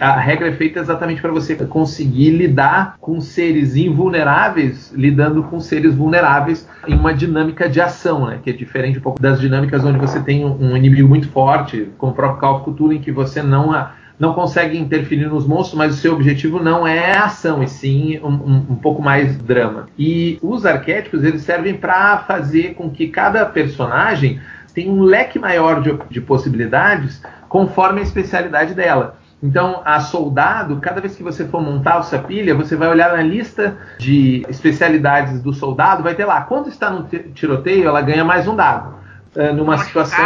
a 0.00 0.18
regra 0.18 0.48
é 0.48 0.52
feita 0.52 0.80
exatamente 0.80 1.20
para 1.20 1.30
você 1.30 1.54
conseguir 1.54 2.30
lidar 2.30 2.96
com 3.00 3.20
seres 3.20 3.76
invulneráveis, 3.76 4.92
lidando 4.94 5.42
com 5.44 5.60
seres 5.60 5.94
vulneráveis 5.94 6.68
em 6.86 6.94
uma 6.94 7.12
dinâmica 7.12 7.68
de 7.68 7.80
ação, 7.80 8.26
né? 8.26 8.38
Que 8.42 8.50
é 8.50 8.52
diferente 8.52 8.98
um 8.98 9.02
pouco 9.02 9.20
das 9.20 9.40
dinâmicas 9.40 9.84
onde 9.84 9.98
você 9.98 10.20
tem 10.20 10.44
um 10.44 10.76
inimigo 10.76 11.08
muito 11.08 11.28
forte, 11.28 11.88
como 11.98 12.12
o 12.12 12.14
próprio 12.14 12.40
Call 12.40 12.56
of 12.56 12.70
Cthulhu, 12.70 12.92
em 12.92 13.00
que 13.00 13.12
você 13.12 13.42
não 13.42 13.74
não 14.18 14.32
consegue 14.32 14.78
interferir 14.78 15.26
nos 15.26 15.46
monstros, 15.46 15.76
mas 15.76 15.94
o 15.94 15.96
seu 15.96 16.12
objetivo 16.14 16.62
não 16.62 16.86
é 16.86 17.16
ação, 17.16 17.62
e 17.62 17.68
sim 17.68 18.18
um, 18.22 18.28
um, 18.28 18.66
um 18.70 18.76
pouco 18.76 19.02
mais 19.02 19.36
drama. 19.36 19.88
E 19.98 20.38
os 20.40 20.64
arquétipos 20.64 21.24
eles 21.24 21.42
servem 21.42 21.74
para 21.74 22.18
fazer 22.18 22.74
com 22.74 22.88
que 22.90 23.08
cada 23.08 23.44
personagem 23.44 24.40
tenha 24.74 24.92
um 24.92 25.02
leque 25.02 25.38
maior 25.38 25.80
de, 25.80 25.96
de 26.10 26.20
possibilidades 26.20 27.22
conforme 27.48 28.00
a 28.00 28.02
especialidade 28.02 28.74
dela. 28.74 29.16
Então, 29.42 29.82
a 29.84 30.00
soldado, 30.00 30.78
cada 30.80 31.00
vez 31.00 31.14
que 31.14 31.22
você 31.22 31.44
for 31.44 31.60
montar 31.60 31.98
a 31.98 32.02
sua 32.02 32.18
pilha, 32.18 32.54
você 32.54 32.76
vai 32.76 32.88
olhar 32.88 33.14
na 33.14 33.22
lista 33.22 33.76
de 33.98 34.44
especialidades 34.48 35.42
do 35.42 35.52
soldado, 35.52 36.02
vai 36.02 36.14
ter 36.14 36.24
lá, 36.24 36.40
quando 36.40 36.68
está 36.68 36.90
no 36.90 37.04
tiroteio, 37.04 37.86
ela 37.86 38.00
ganha 38.00 38.24
mais 38.24 38.48
um 38.48 38.56
dado. 38.56 38.94
Uh, 39.36 39.52
numa 39.52 39.76
situação. 39.78 40.24